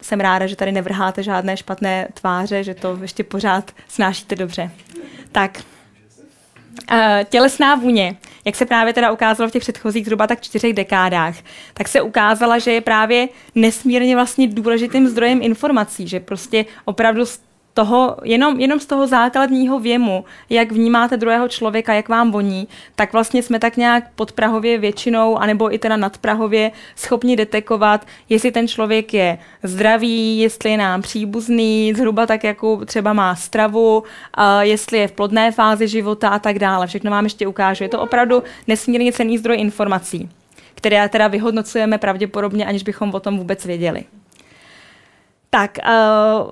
Jsem 0.00 0.20
ráda, 0.20 0.46
že 0.46 0.56
tady 0.56 0.72
nevrháte 0.72 1.22
žádné 1.22 1.56
špatné 1.56 2.08
tváře, 2.14 2.64
že 2.64 2.74
to 2.74 2.98
ještě 3.02 3.24
pořád 3.24 3.70
snášíte 3.88 4.36
dobře. 4.36 4.70
Tak, 5.32 5.62
tělesná 7.24 7.74
vůně, 7.74 8.16
jak 8.44 8.56
se 8.56 8.66
právě 8.66 8.92
teda 8.92 9.12
ukázalo 9.12 9.48
v 9.48 9.52
těch 9.52 9.62
předchozích 9.62 10.04
zhruba 10.04 10.26
tak 10.26 10.40
čtyřech 10.40 10.72
dekádách, 10.72 11.34
tak 11.74 11.88
se 11.88 12.00
ukázala, 12.00 12.58
že 12.58 12.72
je 12.72 12.80
právě 12.80 13.28
nesmírně 13.54 14.14
vlastně 14.14 14.48
důležitým 14.48 15.08
zdrojem 15.08 15.42
informací, 15.42 16.08
že 16.08 16.20
prostě 16.20 16.64
opravdu 16.84 17.24
toho, 17.74 18.16
jenom, 18.22 18.60
jenom 18.60 18.80
z 18.80 18.86
toho 18.86 19.06
základního 19.06 19.80
věmu, 19.80 20.24
jak 20.50 20.72
vnímáte 20.72 21.16
druhého 21.16 21.48
člověka, 21.48 21.94
jak 21.94 22.08
vám 22.08 22.30
voní, 22.30 22.68
tak 22.94 23.12
vlastně 23.12 23.42
jsme 23.42 23.58
tak 23.58 23.76
nějak 23.76 24.04
podprahově 24.14 24.78
většinou, 24.78 25.36
anebo 25.36 25.74
i 25.74 25.78
teda 25.78 25.96
nadprahově 25.96 26.72
schopni 26.96 27.36
detekovat, 27.36 28.06
jestli 28.28 28.52
ten 28.52 28.68
člověk 28.68 29.14
je 29.14 29.38
zdravý, 29.62 30.38
jestli 30.38 30.70
je 30.70 30.76
nám 30.76 31.02
příbuzný, 31.02 31.92
zhruba 31.96 32.26
tak, 32.26 32.44
jako 32.44 32.84
třeba 32.84 33.12
má 33.12 33.34
stravu, 33.34 34.02
jestli 34.60 34.98
je 34.98 35.08
v 35.08 35.12
plodné 35.12 35.52
fázi 35.52 35.88
života 35.88 36.28
a 36.28 36.38
tak 36.38 36.58
dále. 36.58 36.86
Všechno 36.86 37.10
vám 37.10 37.24
ještě 37.24 37.46
ukážu. 37.46 37.84
Je 37.84 37.88
to 37.88 38.00
opravdu 38.00 38.42
nesmírně 38.66 39.12
cený 39.12 39.38
zdroj 39.38 39.56
informací, 39.60 40.28
které 40.74 41.08
teda 41.08 41.28
vyhodnocujeme 41.28 41.98
pravděpodobně, 41.98 42.66
aniž 42.66 42.82
bychom 42.82 43.14
o 43.14 43.20
tom 43.20 43.38
vůbec 43.38 43.64
věděli. 43.64 44.04
Tak, 45.50 45.78
uh, 45.86 46.50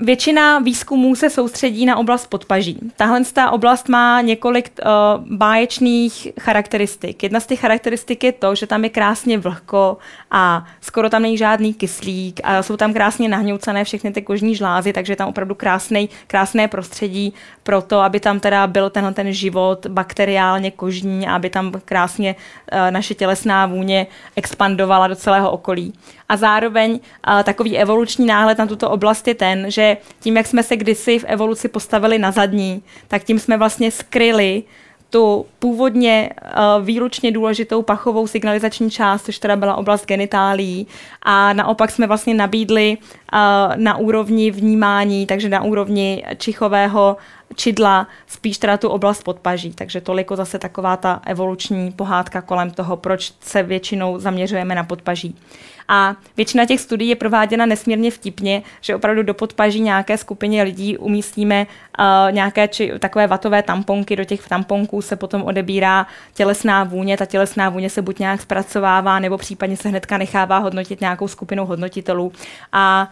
většina 0.00 0.58
výzkumů 0.58 1.14
se 1.14 1.30
soustředí 1.30 1.86
na 1.86 1.96
oblast 1.96 2.26
podpaží. 2.26 2.78
Tahle 2.96 3.24
ta 3.24 3.50
oblast 3.50 3.88
má 3.88 4.20
několik 4.20 4.70
uh, 4.84 4.90
báječných 5.36 6.28
charakteristik. 6.40 7.22
Jedna 7.22 7.40
z 7.40 7.46
těch 7.46 7.60
charakteristik 7.60 8.24
je 8.24 8.32
to, 8.32 8.54
že 8.54 8.66
tam 8.66 8.84
je 8.84 8.90
krásně 8.90 9.38
vlhko 9.38 9.98
a 10.30 10.66
skoro 10.80 11.10
tam 11.10 11.22
není 11.22 11.38
žádný 11.38 11.74
kyslík 11.74 12.40
a 12.44 12.62
jsou 12.62 12.76
tam 12.76 12.92
krásně 12.92 13.28
nahňoucené 13.28 13.84
všechny 13.84 14.12
ty 14.12 14.22
kožní 14.22 14.54
žlázy, 14.54 14.92
takže 14.92 15.12
je 15.12 15.16
tam 15.16 15.28
opravdu 15.28 15.54
krásný, 15.54 16.08
krásné 16.26 16.68
prostředí 16.68 17.34
pro 17.62 17.82
to, 17.82 18.00
aby 18.00 18.20
tam 18.20 18.40
teda 18.40 18.66
byl 18.66 18.90
tenhle 18.90 19.14
ten 19.14 19.32
život 19.32 19.86
bakteriálně 19.86 20.70
kožní 20.70 21.26
a 21.26 21.34
aby 21.34 21.50
tam 21.50 21.72
krásně 21.84 22.34
uh, 22.72 22.90
naše 22.90 23.14
tělesná 23.14 23.66
vůně 23.66 24.06
expandovala 24.36 25.08
do 25.08 25.16
celého 25.16 25.50
okolí. 25.50 25.92
A 26.30 26.36
zároveň 26.36 26.90
uh, 26.92 27.42
takový 27.42 27.78
evoluční 27.78 28.26
náhled 28.26 28.58
na 28.58 28.66
tuto 28.66 28.90
oblast 28.90 29.28
je 29.28 29.34
ten, 29.34 29.70
že 29.70 29.96
tím, 30.20 30.36
jak 30.36 30.46
jsme 30.46 30.62
se 30.62 30.76
kdysi 30.76 31.18
v 31.18 31.24
evoluci 31.24 31.68
postavili 31.68 32.18
na 32.18 32.30
zadní, 32.30 32.82
tak 33.08 33.24
tím 33.24 33.38
jsme 33.38 33.56
vlastně 33.56 33.90
skryli 33.90 34.62
tu 35.10 35.46
původně 35.58 36.30
uh, 36.42 36.86
výlučně 36.86 37.32
důležitou 37.32 37.82
pachovou 37.82 38.26
signalizační 38.26 38.90
část, 38.90 39.24
což 39.24 39.38
teda 39.38 39.56
byla 39.56 39.76
oblast 39.76 40.06
genitálí 40.06 40.86
a 41.22 41.52
naopak 41.52 41.90
jsme 41.90 42.06
vlastně 42.06 42.34
nabídli 42.34 42.98
uh, 42.98 43.38
na 43.76 43.96
úrovni 43.96 44.50
vnímání, 44.50 45.26
takže 45.26 45.48
na 45.48 45.62
úrovni 45.62 46.24
čichového 46.36 47.16
čidla 47.54 48.06
spíš 48.26 48.58
teda 48.58 48.76
tu 48.76 48.88
oblast 48.88 49.24
podpaží. 49.24 49.72
Takže 49.72 50.00
toliko 50.00 50.36
zase 50.36 50.58
taková 50.58 50.96
ta 50.96 51.20
evoluční 51.26 51.92
pohádka 51.92 52.40
kolem 52.42 52.70
toho, 52.70 52.96
proč 52.96 53.32
se 53.40 53.62
většinou 53.62 54.18
zaměřujeme 54.18 54.74
na 54.74 54.84
podpaží. 54.84 55.36
A 55.92 56.16
většina 56.36 56.64
těch 56.64 56.80
studií 56.80 57.08
je 57.08 57.16
prováděna 57.16 57.66
nesmírně 57.66 58.10
vtipně, 58.10 58.62
že 58.80 58.94
opravdu 58.94 59.22
do 59.22 59.34
podpaží 59.34 59.80
nějaké 59.80 60.18
skupině 60.18 60.62
lidí 60.62 60.98
umístíme 60.98 61.66
uh, 61.98 62.32
nějaké 62.32 62.68
či, 62.68 62.92
takové 62.98 63.26
vatové 63.26 63.62
tamponky, 63.62 64.16
do 64.16 64.24
těch 64.24 64.48
tamponků 64.48 65.02
se 65.02 65.16
potom 65.16 65.42
odebírá 65.42 66.06
tělesná 66.34 66.84
vůně, 66.84 67.16
ta 67.16 67.26
tělesná 67.26 67.68
vůně 67.68 67.90
se 67.90 68.02
buď 68.02 68.18
nějak 68.18 68.40
zpracovává, 68.40 69.18
nebo 69.18 69.38
případně 69.38 69.76
se 69.76 69.88
hnedka 69.88 70.18
nechává 70.18 70.58
hodnotit 70.58 71.00
nějakou 71.00 71.28
skupinou 71.28 71.66
hodnotitelů. 71.66 72.32
A 72.72 73.10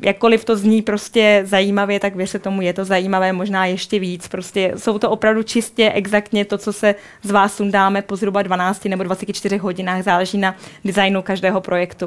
jakkoliv 0.00 0.44
to 0.44 0.56
zní 0.56 0.82
prostě 0.82 1.42
zajímavě, 1.44 2.00
tak 2.00 2.16
věřte 2.16 2.38
tomu, 2.38 2.62
je 2.62 2.72
to 2.72 2.84
zajímavé 2.84 3.32
možná 3.32 3.66
ještě 3.66 3.98
víc. 3.98 4.28
Prostě 4.28 4.72
jsou 4.76 4.98
to 4.98 5.10
opravdu 5.10 5.42
čistě 5.42 5.92
exaktně 5.94 6.44
to, 6.44 6.58
co 6.58 6.72
se 6.72 6.94
z 7.22 7.30
vás 7.30 7.56
sundáme 7.56 8.02
po 8.02 8.16
zhruba 8.16 8.42
12 8.42 8.84
nebo 8.84 9.02
24 9.02 9.56
hodinách, 9.56 10.02
záleží 10.02 10.38
na 10.38 10.54
designu 10.84 11.22
každého 11.22 11.60
projektu. 11.60 12.06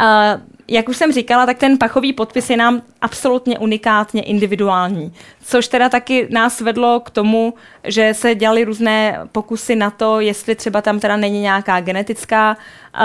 Uh, 0.00 0.40
jak 0.68 0.88
už 0.88 0.96
jsem 0.96 1.12
říkala, 1.12 1.46
tak 1.46 1.58
ten 1.58 1.78
pachový 1.78 2.12
podpis 2.12 2.50
je 2.50 2.56
nám 2.56 2.82
absolutně 3.00 3.58
unikátně 3.58 4.22
individuální. 4.22 5.12
Což 5.44 5.68
teda 5.68 5.88
taky 5.88 6.28
nás 6.30 6.60
vedlo 6.60 7.00
k 7.00 7.10
tomu, 7.10 7.54
že 7.84 8.14
se 8.14 8.34
dělali 8.34 8.64
různé 8.64 9.20
pokusy 9.32 9.76
na 9.76 9.90
to, 9.90 10.20
jestli 10.20 10.54
třeba 10.54 10.82
tam 10.82 11.00
teda 11.00 11.16
není 11.16 11.40
nějaká 11.40 11.80
genetická 11.80 12.56
uh, 12.94 13.00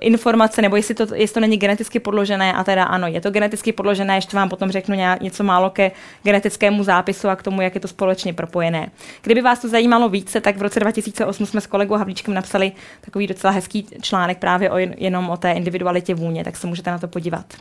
informace, 0.00 0.62
nebo 0.62 0.76
jestli 0.76 0.94
to, 0.94 1.06
jestli 1.14 1.34
to 1.34 1.40
není 1.40 1.56
geneticky 1.56 2.00
podložené. 2.00 2.52
A 2.52 2.64
teda 2.64 2.84
ano, 2.84 3.06
je 3.06 3.20
to 3.20 3.30
geneticky 3.30 3.72
podložené, 3.72 4.14
ještě 4.14 4.36
vám 4.36 4.48
potom 4.48 4.70
řeknu 4.70 4.96
něco 5.20 5.44
málo 5.44 5.70
ke 5.70 5.90
genetickému 6.22 6.84
zápisu 6.84 7.28
a 7.28 7.36
k 7.36 7.42
tomu, 7.42 7.60
jak 7.60 7.74
je 7.74 7.80
to 7.80 7.88
společně 7.88 8.32
propojené. 8.32 8.90
Kdyby 9.22 9.40
vás 9.40 9.58
to 9.58 9.68
zajímalo 9.68 10.08
více, 10.08 10.40
tak 10.40 10.56
v 10.56 10.62
roce 10.62 10.80
2008 10.80 11.46
jsme 11.46 11.60
s 11.60 11.66
kolegou 11.66 11.94
Havlíčkem 11.94 12.34
napsali 12.34 12.72
takový 13.00 13.26
docela 13.26 13.52
hezký 13.52 13.86
článek 14.00 14.38
právě 14.38 14.70
o, 14.70 14.76
jenom 14.78 15.30
o 15.30 15.36
té 15.36 15.52
individualitě 15.52 16.14
vůně, 16.14 16.44
tak 16.44 16.56
se 16.56 16.66
můžete 16.70 16.90
na 16.90 16.98
to 16.98 17.08
podívat. 17.08 17.54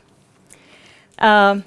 Uh, 1.23 1.61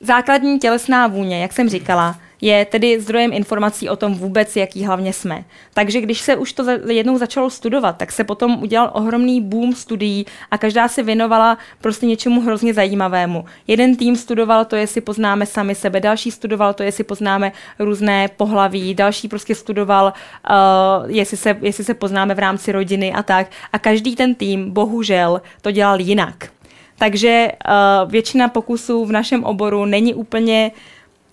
základní 0.00 0.58
tělesná 0.58 1.06
vůně, 1.06 1.42
jak 1.42 1.52
jsem 1.52 1.68
říkala, 1.68 2.16
je 2.40 2.64
tedy 2.64 3.00
zdrojem 3.00 3.32
informací 3.32 3.88
o 3.88 3.96
tom 3.96 4.14
vůbec, 4.14 4.56
jaký 4.56 4.84
hlavně 4.84 5.12
jsme. 5.12 5.44
Takže 5.74 6.00
když 6.00 6.20
se 6.20 6.36
už 6.36 6.52
to 6.52 6.64
jednou 6.90 7.18
začalo 7.18 7.50
studovat, 7.50 7.96
tak 7.96 8.12
se 8.12 8.24
potom 8.24 8.62
udělal 8.62 8.90
ohromný 8.94 9.40
boom 9.40 9.74
studií 9.74 10.26
a 10.50 10.58
každá 10.58 10.88
se 10.88 11.02
věnovala 11.02 11.58
prostě 11.80 12.06
něčemu 12.06 12.40
hrozně 12.40 12.74
zajímavému. 12.74 13.44
Jeden 13.66 13.96
tým 13.96 14.16
studoval 14.16 14.64
to, 14.64 14.76
jestli 14.76 15.00
poznáme 15.00 15.46
sami 15.46 15.74
sebe, 15.74 16.00
další 16.00 16.30
studoval 16.30 16.74
to, 16.74 16.82
jestli 16.82 17.04
poznáme 17.04 17.52
různé 17.78 18.28
pohlaví, 18.36 18.94
další 18.94 19.28
prostě 19.28 19.54
studoval, 19.54 20.12
uh, 20.50 21.10
jestli, 21.10 21.36
se, 21.36 21.56
jestli 21.60 21.84
se 21.84 21.94
poznáme 21.94 22.34
v 22.34 22.38
rámci 22.38 22.72
rodiny 22.72 23.12
a 23.12 23.22
tak. 23.22 23.46
A 23.72 23.78
každý 23.78 24.16
ten 24.16 24.34
tým 24.34 24.70
bohužel 24.70 25.42
to 25.60 25.70
dělal 25.70 26.00
jinak. 26.00 26.48
Takže 26.98 27.48
uh, 27.52 28.10
většina 28.10 28.48
pokusů 28.48 29.04
v 29.04 29.12
našem 29.12 29.44
oboru 29.44 29.84
není 29.84 30.14
úplně 30.14 30.70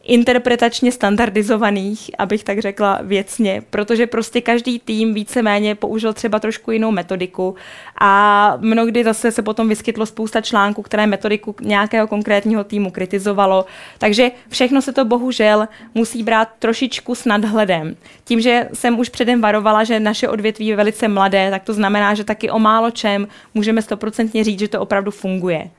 interpretačně 0.07 0.91
standardizovaných, 0.91 2.11
abych 2.17 2.43
tak 2.43 2.59
řekla 2.59 2.99
věcně, 3.01 3.61
protože 3.69 4.07
prostě 4.07 4.41
každý 4.41 4.79
tým 4.79 5.13
víceméně 5.13 5.75
použil 5.75 6.13
třeba 6.13 6.39
trošku 6.39 6.71
jinou 6.71 6.91
metodiku 6.91 7.55
a 8.01 8.53
mnohdy 8.59 9.03
zase 9.03 9.31
se 9.31 9.41
potom 9.41 9.69
vyskytlo 9.69 10.05
spousta 10.05 10.41
článků, 10.41 10.81
které 10.81 11.07
metodiku 11.07 11.55
nějakého 11.61 12.07
konkrétního 12.07 12.63
týmu 12.63 12.91
kritizovalo, 12.91 13.65
takže 13.97 14.31
všechno 14.49 14.81
se 14.81 14.93
to 14.93 15.05
bohužel 15.05 15.67
musí 15.93 16.23
brát 16.23 16.49
trošičku 16.59 17.15
s 17.15 17.25
nadhledem. 17.25 17.95
Tím, 18.23 18.41
že 18.41 18.69
jsem 18.73 18.99
už 18.99 19.09
předem 19.09 19.41
varovala, 19.41 19.83
že 19.83 19.99
naše 19.99 20.29
odvětví 20.29 20.67
je 20.67 20.75
velice 20.75 21.07
mladé, 21.07 21.51
tak 21.51 21.63
to 21.63 21.73
znamená, 21.73 22.13
že 22.13 22.23
taky 22.23 22.49
o 22.49 22.59
málo 22.59 22.91
čem 22.91 23.27
můžeme 23.53 23.81
stoprocentně 23.81 24.43
říct, 24.43 24.59
že 24.59 24.67
to 24.67 24.81
opravdu 24.81 25.11
funguje. 25.11 25.69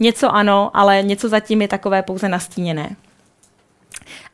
Něco 0.00 0.34
ano, 0.34 0.70
ale 0.74 1.02
něco 1.02 1.28
zatím 1.28 1.62
je 1.62 1.68
takové 1.68 2.02
pouze 2.02 2.28
nastíněné. 2.28 2.96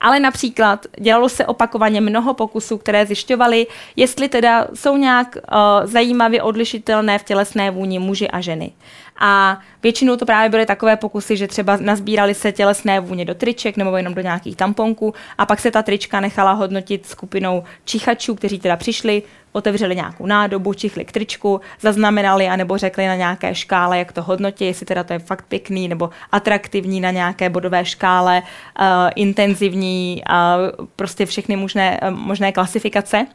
Ale 0.01 0.21
například 0.21 0.87
dělalo 1.01 1.29
se 1.29 1.47
opakovaně 1.47 2.01
mnoho 2.01 2.35
pokusů, 2.35 2.79
které 2.79 3.07
zjišťovaly, 3.07 3.67
jestli 3.97 4.29
teda 4.29 4.69
jsou 4.75 4.97
nějak 4.97 5.37
uh, 5.37 5.87
zajímavě 5.91 6.43
odlišitelné 6.43 7.19
v 7.19 7.25
tělesné 7.25 7.71
vůni 7.71 7.99
muži 7.99 8.29
a 8.29 8.41
ženy. 8.41 8.73
A 9.19 9.61
většinou 9.83 10.17
to 10.17 10.27
právě 10.27 10.49
byly 10.49 10.67
takové 10.67 10.97
pokusy, 10.97 11.37
že 11.37 11.49
třeba 11.49 11.77
nazbírali 11.77 12.35
se 12.35 12.53
tělesné 12.53 13.01
vůně 13.01 13.25
do 13.25 13.35
triček 13.35 13.77
nebo 13.77 13.97
jenom 13.97 14.15
do 14.15 14.23
nějakých 14.23 14.57
tamponků 14.57 15.15
a 15.39 15.47
pak 15.47 15.61
se 15.61 15.71
ta 15.71 15.83
trička 15.83 16.21
nechala 16.21 16.53
hodnotit 16.53 17.07
skupinou 17.07 17.65
čichačů, 17.85 18.35
kteří 18.35 18.59
teda 18.59 18.77
přišli, 18.77 19.23
otevřeli 19.53 19.97
nějakou 19.97 20.27
nádobu, 20.27 20.75
čichli 20.75 21.05
k 21.05 21.13
tričku, 21.13 21.61
zaznamenali 21.81 22.49
anebo 22.49 22.79
řekli 22.79 23.07
na 23.07 23.15
nějaké 23.15 23.55
škále, 23.55 23.99
jak 23.99 24.13
to 24.13 24.23
hodnotí, 24.23 24.65
jestli 24.65 24.87
teda 24.87 25.05
to 25.05 25.13
je 25.13 25.19
fakt 25.19 25.45
pěkný 25.49 25.89
nebo 25.89 26.11
atraktivní 26.33 27.01
na 27.01 27.11
nějaké 27.11 27.51
bodové 27.51 27.85
škále, 27.85 28.43
uh, 28.43 28.87
intenzivní, 29.17 30.23
uh, 30.31 30.87
prostě 30.97 31.27
všechny 31.27 31.57
možné, 31.57 32.01
uh, 32.03 32.11
možné 32.11 32.53
klasifikace. 32.53 33.27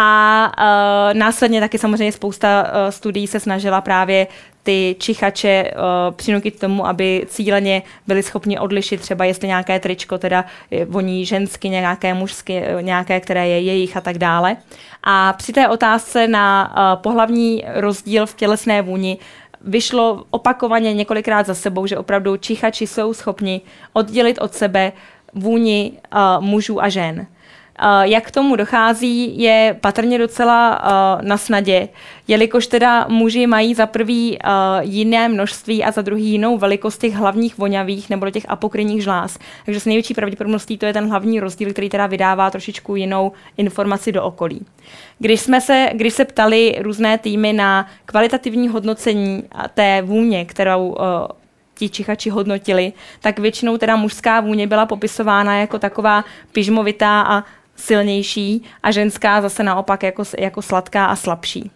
A 0.00 0.52
uh, 0.58 1.18
následně 1.18 1.60
taky 1.60 1.78
samozřejmě 1.78 2.12
spousta 2.12 2.62
uh, 2.62 2.90
studií 2.90 3.26
se 3.26 3.40
snažila 3.40 3.80
právě 3.80 4.26
ty 4.62 4.96
čichače 4.98 5.70
uh, 5.70 6.14
přinutit 6.14 6.60
tomu, 6.60 6.86
aby 6.86 7.26
cíleně 7.28 7.82
byli 8.06 8.22
schopni 8.22 8.58
odlišit 8.58 9.00
třeba, 9.00 9.24
jestli 9.24 9.48
nějaké 9.48 9.80
tričko 9.80 10.18
teda 10.18 10.44
voní 10.86 11.26
žensky, 11.26 11.68
nějaké 11.68 12.14
mužsky, 12.14 12.62
nějaké, 12.80 13.20
které 13.20 13.48
je 13.48 13.60
jejich 13.60 13.96
a 13.96 14.00
tak 14.00 14.18
dále. 14.18 14.56
A 15.02 15.32
při 15.32 15.52
té 15.52 15.68
otázce 15.68 16.28
na 16.28 16.74
uh, 16.76 17.02
pohlavní 17.02 17.64
rozdíl 17.74 18.26
v 18.26 18.34
tělesné 18.34 18.82
vůni 18.82 19.18
vyšlo 19.60 20.24
opakovaně 20.30 20.94
několikrát 20.94 21.46
za 21.46 21.54
sebou, 21.54 21.86
že 21.86 21.98
opravdu 21.98 22.36
čichači 22.36 22.86
jsou 22.86 23.14
schopni 23.14 23.60
oddělit 23.92 24.38
od 24.38 24.54
sebe 24.54 24.92
vůni 25.34 25.92
uh, 25.92 26.44
mužů 26.44 26.82
a 26.82 26.88
žen. 26.88 27.26
Jak 28.02 28.26
k 28.26 28.30
tomu 28.30 28.56
dochází, 28.56 29.42
je 29.42 29.76
patrně 29.80 30.18
docela 30.18 30.82
na 31.22 31.36
snadě, 31.36 31.88
jelikož 32.28 32.66
teda 32.66 33.06
muži 33.08 33.46
mají 33.46 33.74
za 33.74 33.86
prvý 33.86 34.38
jiné 34.80 35.28
množství 35.28 35.84
a 35.84 35.90
za 35.90 36.02
druhý 36.02 36.24
jinou 36.24 36.58
velikost 36.58 36.98
těch 36.98 37.14
hlavních 37.14 37.58
voňavých 37.58 38.10
nebo 38.10 38.30
těch 38.30 38.44
apokryních 38.48 39.02
žláz. 39.02 39.38
Takže 39.64 39.80
s 39.80 39.84
největší 39.84 40.14
pravděpodobností 40.14 40.78
to 40.78 40.86
je 40.86 40.92
ten 40.92 41.08
hlavní 41.08 41.40
rozdíl, 41.40 41.72
který 41.72 41.88
teda 41.88 42.06
vydává 42.06 42.50
trošičku 42.50 42.96
jinou 42.96 43.32
informaci 43.56 44.12
do 44.12 44.24
okolí. 44.24 44.66
Když 45.18 45.40
jsme 45.40 45.60
se, 45.60 45.90
když 45.94 46.14
se 46.14 46.24
ptali 46.24 46.76
různé 46.80 47.18
týmy 47.18 47.52
na 47.52 47.86
kvalitativní 48.06 48.68
hodnocení 48.68 49.42
té 49.74 50.02
vůně, 50.02 50.44
kterou 50.44 50.96
ti 51.74 51.88
čichači 51.88 52.30
hodnotili, 52.30 52.92
tak 53.20 53.38
většinou 53.38 53.78
teda 53.78 53.96
mužská 53.96 54.40
vůně 54.40 54.66
byla 54.66 54.86
popisována 54.86 55.56
jako 55.56 55.78
taková 55.78 56.24
pyžmovitá 56.52 57.20
a 57.20 57.44
silnější 57.78 58.62
a 58.82 58.90
ženská 58.90 59.40
zase 59.40 59.62
naopak 59.62 60.02
jako, 60.02 60.22
jako 60.38 60.62
sladká 60.62 61.06
a 61.06 61.16
slabší. 61.16 61.70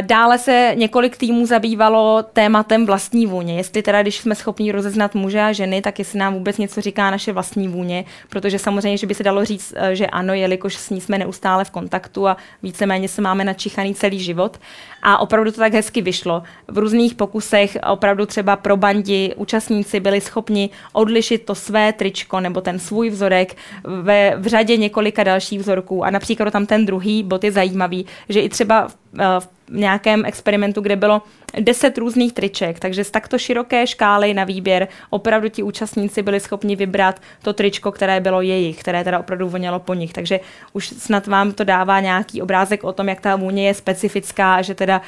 Dále 0.00 0.38
se 0.38 0.72
několik 0.74 1.16
týmů 1.16 1.46
zabývalo 1.46 2.22
tématem 2.32 2.86
vlastní 2.86 3.26
vůně. 3.26 3.56
Jestli 3.56 3.82
teda, 3.82 4.02
když 4.02 4.16
jsme 4.16 4.34
schopni 4.34 4.72
rozeznat 4.72 5.14
muže 5.14 5.40
a 5.40 5.52
ženy, 5.52 5.82
tak 5.82 5.98
jestli 5.98 6.18
nám 6.18 6.34
vůbec 6.34 6.58
něco 6.58 6.80
říká 6.80 7.10
naše 7.10 7.32
vlastní 7.32 7.68
vůně, 7.68 8.04
protože 8.28 8.58
samozřejmě, 8.58 8.98
že 8.98 9.06
by 9.06 9.14
se 9.14 9.22
dalo 9.22 9.44
říct, 9.44 9.74
eh, 9.76 9.96
že 9.96 10.06
ano, 10.06 10.34
jelikož 10.34 10.76
s 10.76 10.90
ní 10.90 11.00
jsme 11.00 11.18
neustále 11.18 11.64
v 11.64 11.70
kontaktu 11.70 12.28
a 12.28 12.36
víceméně 12.62 13.08
se 13.08 13.22
máme 13.22 13.44
načichaný 13.44 13.94
celý 13.94 14.20
život. 14.20 14.58
A 15.02 15.18
opravdu 15.18 15.52
to 15.52 15.60
tak 15.60 15.72
hezky 15.72 16.02
vyšlo. 16.02 16.42
V 16.68 16.78
různých 16.78 17.14
pokusech 17.14 17.76
opravdu 17.90 18.26
třeba 18.26 18.56
pro 18.56 18.76
bandi 18.76 19.34
účastníci 19.36 20.00
byli 20.00 20.20
schopni 20.20 20.70
odlišit 20.92 21.44
to 21.44 21.54
své 21.54 21.92
tričko 21.92 22.40
nebo 22.40 22.60
ten 22.60 22.78
svůj 22.78 23.10
vzorek 23.10 23.56
ve, 23.84 24.34
v 24.36 24.46
řadě 24.46 24.76
několika 24.76 25.24
dalších 25.24 25.60
vzorků. 25.60 26.04
A 26.04 26.10
například 26.10 26.50
tam 26.50 26.66
ten 26.66 26.86
druhý 26.86 27.22
bod 27.22 27.44
je 27.44 27.52
zajímavý, 27.52 28.06
že 28.28 28.40
i 28.40 28.48
třeba 28.48 28.88
v, 28.88 28.96
v 29.38 29.48
nějakém 29.70 30.24
experimentu, 30.24 30.80
kde 30.80 30.96
bylo 30.96 31.22
deset 31.60 31.98
různých 31.98 32.32
triček, 32.32 32.80
takže 32.80 33.04
z 33.04 33.10
takto 33.10 33.38
široké 33.38 33.86
škály 33.86 34.34
na 34.34 34.44
výběr 34.44 34.88
opravdu 35.10 35.48
ti 35.48 35.62
účastníci 35.62 36.22
byli 36.22 36.40
schopni 36.40 36.76
vybrat 36.76 37.20
to 37.42 37.52
tričko, 37.52 37.92
které 37.92 38.20
bylo 38.20 38.40
jejich, 38.40 38.80
které 38.80 39.04
teda 39.04 39.18
opravdu 39.18 39.48
vonělo 39.48 39.78
po 39.78 39.94
nich. 39.94 40.12
Takže 40.12 40.40
už 40.72 40.88
snad 40.88 41.26
vám 41.26 41.52
to 41.52 41.64
dává 41.64 42.00
nějaký 42.00 42.42
obrázek 42.42 42.84
o 42.84 42.92
tom, 42.92 43.08
jak 43.08 43.20
ta 43.20 43.36
vůně 43.36 43.66
je 43.66 43.74
specifická, 43.74 44.62
že 44.62 44.74
teda 44.74 45.02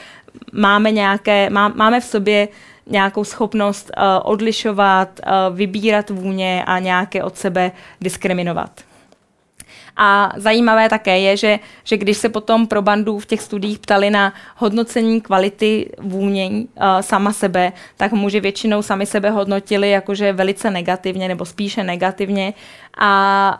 máme 0.53 0.91
nějaké, 0.91 1.51
má, 1.51 1.69
máme 1.69 2.01
v 2.01 2.05
sobě 2.05 2.49
nějakou 2.87 3.25
schopnost 3.25 3.91
uh, 3.97 4.03
odlišovat, 4.23 5.21
uh, 5.27 5.57
vybírat 5.57 6.11
vůně 6.11 6.65
a 6.67 6.79
nějaké 6.79 7.23
od 7.23 7.37
sebe 7.37 7.73
diskriminovat. 8.01 8.71
A 9.97 10.33
zajímavé 10.37 10.89
také 10.89 11.19
je, 11.19 11.37
že, 11.37 11.59
že 11.85 11.97
když 11.97 12.17
se 12.17 12.29
potom 12.29 12.67
pro 12.67 12.83
bandu 12.83 13.19
v 13.19 13.27
těch 13.27 13.41
studiích 13.43 13.79
ptali 13.79 14.11
na 14.11 14.33
hodnocení 14.57 15.21
kvality 15.21 15.91
vůnění 15.99 16.69
uh, 16.77 16.85
sama 17.01 17.33
sebe, 17.33 17.73
tak 17.97 18.13
muži 18.13 18.41
většinou 18.41 18.83
sami 18.83 19.07
sebe 19.07 19.31
hodnotili 19.31 19.91
jakože 19.91 20.33
velice 20.33 20.71
negativně 20.71 21.29
nebo 21.29 21.45
spíše 21.45 21.85
negativně 21.85 22.55
a 22.99 23.59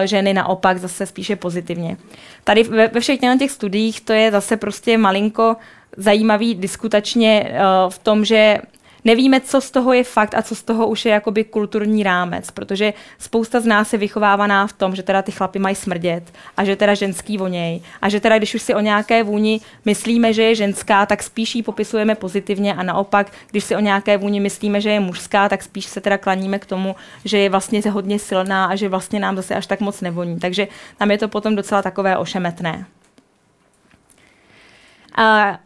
uh, 0.00 0.06
ženy 0.06 0.34
naopak 0.34 0.78
zase 0.78 1.06
spíše 1.06 1.36
pozitivně. 1.36 1.96
Tady 2.44 2.62
ve, 2.62 2.88
ve 2.88 3.00
všech 3.00 3.20
těch 3.38 3.50
studiích 3.50 4.00
to 4.00 4.12
je 4.12 4.30
zase 4.30 4.56
prostě 4.56 4.98
malinko 4.98 5.56
zajímavý 5.96 6.54
diskutačně 6.54 7.50
uh, 7.50 7.90
v 7.90 7.98
tom, 7.98 8.24
že 8.24 8.58
nevíme, 9.04 9.40
co 9.40 9.60
z 9.60 9.70
toho 9.70 9.92
je 9.92 10.04
fakt 10.04 10.34
a 10.34 10.42
co 10.42 10.54
z 10.54 10.62
toho 10.62 10.86
už 10.86 11.04
je 11.04 11.12
jakoby 11.12 11.44
kulturní 11.44 12.02
rámec, 12.02 12.50
protože 12.50 12.92
spousta 13.18 13.60
z 13.60 13.66
nás 13.66 13.92
je 13.92 13.98
vychovávaná 13.98 14.66
v 14.66 14.72
tom, 14.72 14.96
že 14.96 15.02
teda 15.02 15.22
ty 15.22 15.32
chlapy 15.32 15.58
mají 15.58 15.74
smrdět 15.74 16.32
a 16.56 16.64
že 16.64 16.76
teda 16.76 16.94
ženský 16.94 17.38
voněj 17.38 17.80
a 18.02 18.08
že 18.08 18.20
teda 18.20 18.38
když 18.38 18.54
už 18.54 18.62
si 18.62 18.74
o 18.74 18.80
nějaké 18.80 19.22
vůni 19.22 19.60
myslíme, 19.84 20.32
že 20.32 20.42
je 20.42 20.54
ženská, 20.54 21.06
tak 21.06 21.22
spíš 21.22 21.54
ji 21.54 21.62
popisujeme 21.62 22.14
pozitivně 22.14 22.74
a 22.74 22.82
naopak, 22.82 23.32
když 23.50 23.64
si 23.64 23.76
o 23.76 23.80
nějaké 23.80 24.16
vůni 24.16 24.40
myslíme, 24.40 24.80
že 24.80 24.90
je 24.90 25.00
mužská, 25.00 25.48
tak 25.48 25.62
spíš 25.62 25.84
se 25.86 26.00
teda 26.00 26.18
klaníme 26.18 26.58
k 26.58 26.66
tomu, 26.66 26.96
že 27.24 27.38
je 27.38 27.50
vlastně 27.50 27.80
hodně 27.90 28.18
silná 28.18 28.64
a 28.64 28.76
že 28.76 28.88
vlastně 28.88 29.20
nám 29.20 29.36
zase 29.36 29.54
až 29.54 29.66
tak 29.66 29.80
moc 29.80 30.00
nevoní. 30.00 30.38
Takže 30.38 30.68
tam 30.98 31.10
je 31.10 31.18
to 31.18 31.28
potom 31.28 31.56
docela 31.56 31.82
takové 31.82 32.16
ošemetné. 32.16 32.86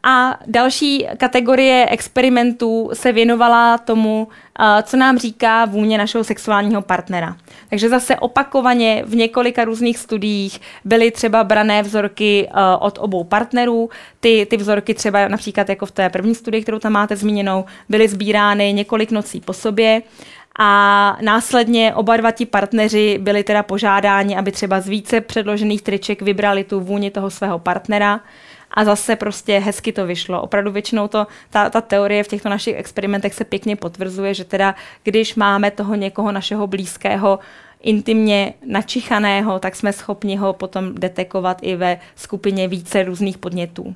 A 0.02 0.38
další 0.46 1.08
kategorie 1.16 1.86
experimentů 1.90 2.90
se 2.92 3.12
věnovala 3.12 3.78
tomu, 3.78 4.28
co 4.82 4.96
nám 4.96 5.18
říká 5.18 5.64
vůně 5.64 5.98
našeho 5.98 6.24
sexuálního 6.24 6.82
partnera. 6.82 7.36
Takže 7.70 7.88
zase 7.88 8.16
opakovaně 8.16 9.02
v 9.06 9.14
několika 9.14 9.64
různých 9.64 9.98
studiích 9.98 10.60
byly 10.84 11.10
třeba 11.10 11.44
brané 11.44 11.82
vzorky 11.82 12.48
od 12.78 12.98
obou 13.00 13.24
partnerů. 13.24 13.90
Ty, 14.20 14.46
ty 14.50 14.56
vzorky 14.56 14.94
třeba 14.94 15.28
například 15.28 15.68
jako 15.68 15.86
v 15.86 15.90
té 15.90 16.08
první 16.08 16.34
studii, 16.34 16.62
kterou 16.62 16.78
tam 16.78 16.92
máte 16.92 17.16
zmíněnou, 17.16 17.64
byly 17.88 18.08
sbírány 18.08 18.72
několik 18.72 19.10
nocí 19.10 19.40
po 19.40 19.52
sobě. 19.52 20.02
A 20.58 21.16
následně 21.20 21.94
oba 21.94 22.16
dva 22.16 22.30
ti 22.30 22.46
partneři 22.46 23.18
byli 23.18 23.44
teda 23.44 23.62
požádáni, 23.62 24.36
aby 24.36 24.52
třeba 24.52 24.80
z 24.80 24.88
více 24.88 25.20
předložených 25.20 25.82
triček 25.82 26.22
vybrali 26.22 26.64
tu 26.64 26.80
vůni 26.80 27.10
toho 27.10 27.30
svého 27.30 27.58
partnera 27.58 28.20
a 28.74 28.84
zase 28.84 29.16
prostě 29.16 29.58
hezky 29.58 29.92
to 29.92 30.06
vyšlo. 30.06 30.42
Opravdu 30.42 30.72
většinou 30.72 31.08
to, 31.08 31.26
ta, 31.50 31.70
ta 31.70 31.80
teorie 31.80 32.24
v 32.24 32.28
těchto 32.28 32.48
našich 32.48 32.76
experimentech 32.76 33.34
se 33.34 33.44
pěkně 33.44 33.76
potvrzuje, 33.76 34.34
že 34.34 34.44
teda 34.44 34.74
když 35.02 35.34
máme 35.34 35.70
toho 35.70 35.94
někoho 35.94 36.32
našeho 36.32 36.66
blízkého 36.66 37.38
intimně 37.82 38.54
načichaného, 38.66 39.58
tak 39.58 39.76
jsme 39.76 39.92
schopni 39.92 40.36
ho 40.36 40.52
potom 40.52 40.94
detekovat 40.94 41.58
i 41.62 41.76
ve 41.76 42.00
skupině 42.16 42.68
více 42.68 43.02
různých 43.02 43.38
podnětů. 43.38 43.94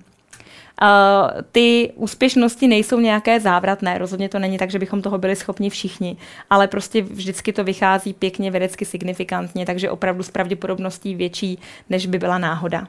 Uh, 0.82 1.40
ty 1.52 1.92
úspěšnosti 1.94 2.68
nejsou 2.68 3.00
nějaké 3.00 3.40
závratné, 3.40 3.98
rozhodně 3.98 4.28
to 4.28 4.38
není 4.38 4.58
tak, 4.58 4.70
že 4.70 4.78
bychom 4.78 5.02
toho 5.02 5.18
byli 5.18 5.36
schopni 5.36 5.70
všichni, 5.70 6.16
ale 6.50 6.68
prostě 6.68 7.02
vždycky 7.02 7.52
to 7.52 7.64
vychází 7.64 8.12
pěkně 8.12 8.50
vědecky 8.50 8.84
signifikantně, 8.84 9.66
takže 9.66 9.90
opravdu 9.90 10.22
s 10.22 10.30
pravděpodobností 10.30 11.14
větší, 11.14 11.58
než 11.90 12.06
by 12.06 12.18
byla 12.18 12.38
náhoda. 12.38 12.88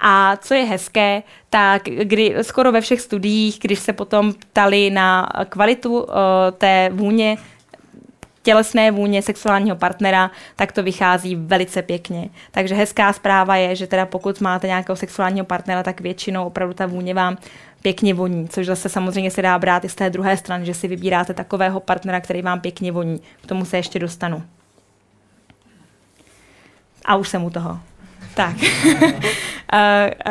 A 0.00 0.36
co 0.36 0.54
je 0.54 0.64
hezké, 0.64 1.22
tak 1.50 1.82
kdy, 1.84 2.34
skoro 2.42 2.72
ve 2.72 2.80
všech 2.80 3.00
studiích, 3.00 3.58
když 3.60 3.78
se 3.78 3.92
potom 3.92 4.32
ptali 4.32 4.90
na 4.90 5.28
kvalitu 5.48 6.00
uh, 6.00 6.08
té 6.58 6.90
vůně, 6.92 7.36
tělesné 8.42 8.90
vůně 8.90 9.22
sexuálního 9.22 9.76
partnera, 9.76 10.30
tak 10.56 10.72
to 10.72 10.82
vychází 10.82 11.36
velice 11.36 11.82
pěkně. 11.82 12.28
Takže 12.50 12.74
hezká 12.74 13.12
zpráva 13.12 13.56
je, 13.56 13.76
že 13.76 13.86
teda 13.86 14.06
pokud 14.06 14.40
máte 14.40 14.66
nějakého 14.66 14.96
sexuálního 14.96 15.46
partnera, 15.46 15.82
tak 15.82 16.00
většinou 16.00 16.46
opravdu 16.46 16.74
ta 16.74 16.86
vůně 16.86 17.14
vám 17.14 17.36
pěkně 17.82 18.14
voní, 18.14 18.48
což 18.48 18.66
zase 18.66 18.88
samozřejmě 18.88 19.30
se 19.30 19.42
dá 19.42 19.58
brát 19.58 19.84
i 19.84 19.88
z 19.88 19.94
té 19.94 20.10
druhé 20.10 20.36
strany, 20.36 20.66
že 20.66 20.74
si 20.74 20.88
vybíráte 20.88 21.34
takového 21.34 21.80
partnera, 21.80 22.20
který 22.20 22.42
vám 22.42 22.60
pěkně 22.60 22.92
voní. 22.92 23.20
K 23.42 23.46
tomu 23.46 23.64
se 23.64 23.76
ještě 23.76 23.98
dostanu. 23.98 24.42
A 27.04 27.16
už 27.16 27.28
jsem 27.28 27.44
u 27.44 27.50
toho. 27.50 27.80
Tak. 28.38 28.56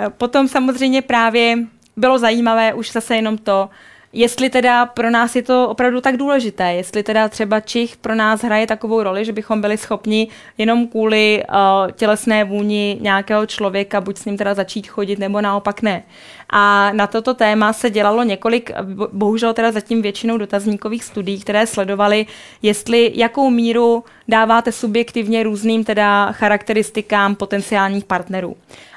Potom 0.17 0.47
samozřejmě 0.47 1.01
právě 1.01 1.57
bylo 1.97 2.19
zajímavé 2.19 2.73
už 2.73 2.91
zase 2.91 3.15
jenom 3.15 3.37
to, 3.37 3.69
jestli 4.17 4.49
teda 4.49 4.85
pro 4.85 5.09
nás 5.09 5.35
je 5.35 5.41
to 5.41 5.69
opravdu 5.69 6.01
tak 6.01 6.17
důležité, 6.17 6.73
jestli 6.73 7.03
teda 7.03 7.29
třeba 7.29 7.59
Čich 7.59 7.97
pro 7.97 8.15
nás 8.15 8.41
hraje 8.41 8.67
takovou 8.67 9.03
roli, 9.03 9.25
že 9.25 9.33
bychom 9.33 9.61
byli 9.61 9.77
schopni 9.77 10.27
jenom 10.57 10.87
kvůli 10.87 11.43
uh, 11.49 11.91
tělesné 11.91 12.43
vůni 12.43 12.97
nějakého 13.01 13.45
člověka 13.45 14.01
buď 14.01 14.17
s 14.17 14.25
ním 14.25 14.37
teda 14.37 14.53
začít 14.53 14.87
chodit, 14.87 15.19
nebo 15.19 15.41
naopak 15.41 15.81
ne. 15.81 16.03
A 16.49 16.91
na 16.93 17.07
toto 17.07 17.33
téma 17.33 17.73
se 17.73 17.89
dělalo 17.89 18.23
několik, 18.23 18.71
bohužel 19.11 19.53
teda 19.53 19.71
zatím 19.71 20.01
většinou 20.01 20.37
dotazníkových 20.37 21.03
studií, 21.03 21.39
které 21.39 21.67
sledovaly, 21.67 22.25
jestli 22.61 23.11
jakou 23.15 23.49
míru 23.49 24.03
dáváte 24.27 24.71
subjektivně 24.71 25.43
různým 25.43 25.83
teda 25.83 26.31
charakteristikám 26.31 27.35
potenciálních 27.35 28.05
partnerů. 28.05 28.55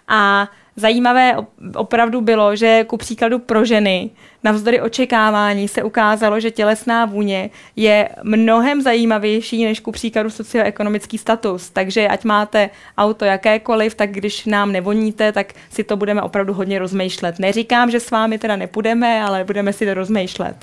A 0.09 0.49
zajímavé 0.81 1.37
opravdu 1.75 2.21
bylo, 2.21 2.57
že 2.57 2.85
ku 2.85 2.97
příkladu 2.97 3.39
pro 3.39 3.65
ženy 3.65 4.11
navzdory 4.45 4.81
očekávání 4.81 5.69
se 5.69 5.83
ukázalo, 5.83 6.41
že 6.41 6.51
tělesná 6.51 7.05
vůně 7.05 7.51
je 7.77 8.09
mnohem 8.23 8.83
zajímavější 8.83 9.65
než 9.65 9.81
ku 9.81 9.93
příkladu 9.93 10.31
socioekonomický 10.31 11.19
status. 11.19 11.71
Takže 11.71 12.09
ať 12.09 12.25
máte 12.25 12.71
auto 12.99 13.25
jakékoliv, 13.25 13.95
tak 13.95 14.11
když 14.11 14.47
nám 14.47 14.73
nevoníte, 14.73 15.33
tak 15.33 15.53
si 15.71 15.85
to 15.85 15.97
budeme 15.97 16.23
opravdu 16.23 16.53
hodně 16.53 16.79
rozmýšlet. 16.79 17.39
Neříkám, 17.39 17.91
že 17.91 18.01
s 18.01 18.11
vámi 18.11 18.39
teda 18.39 18.57
nepůjdeme, 18.57 19.23
ale 19.23 19.45
budeme 19.45 19.73
si 19.73 19.87
to 19.87 19.95
rozmýšlet. 19.95 20.57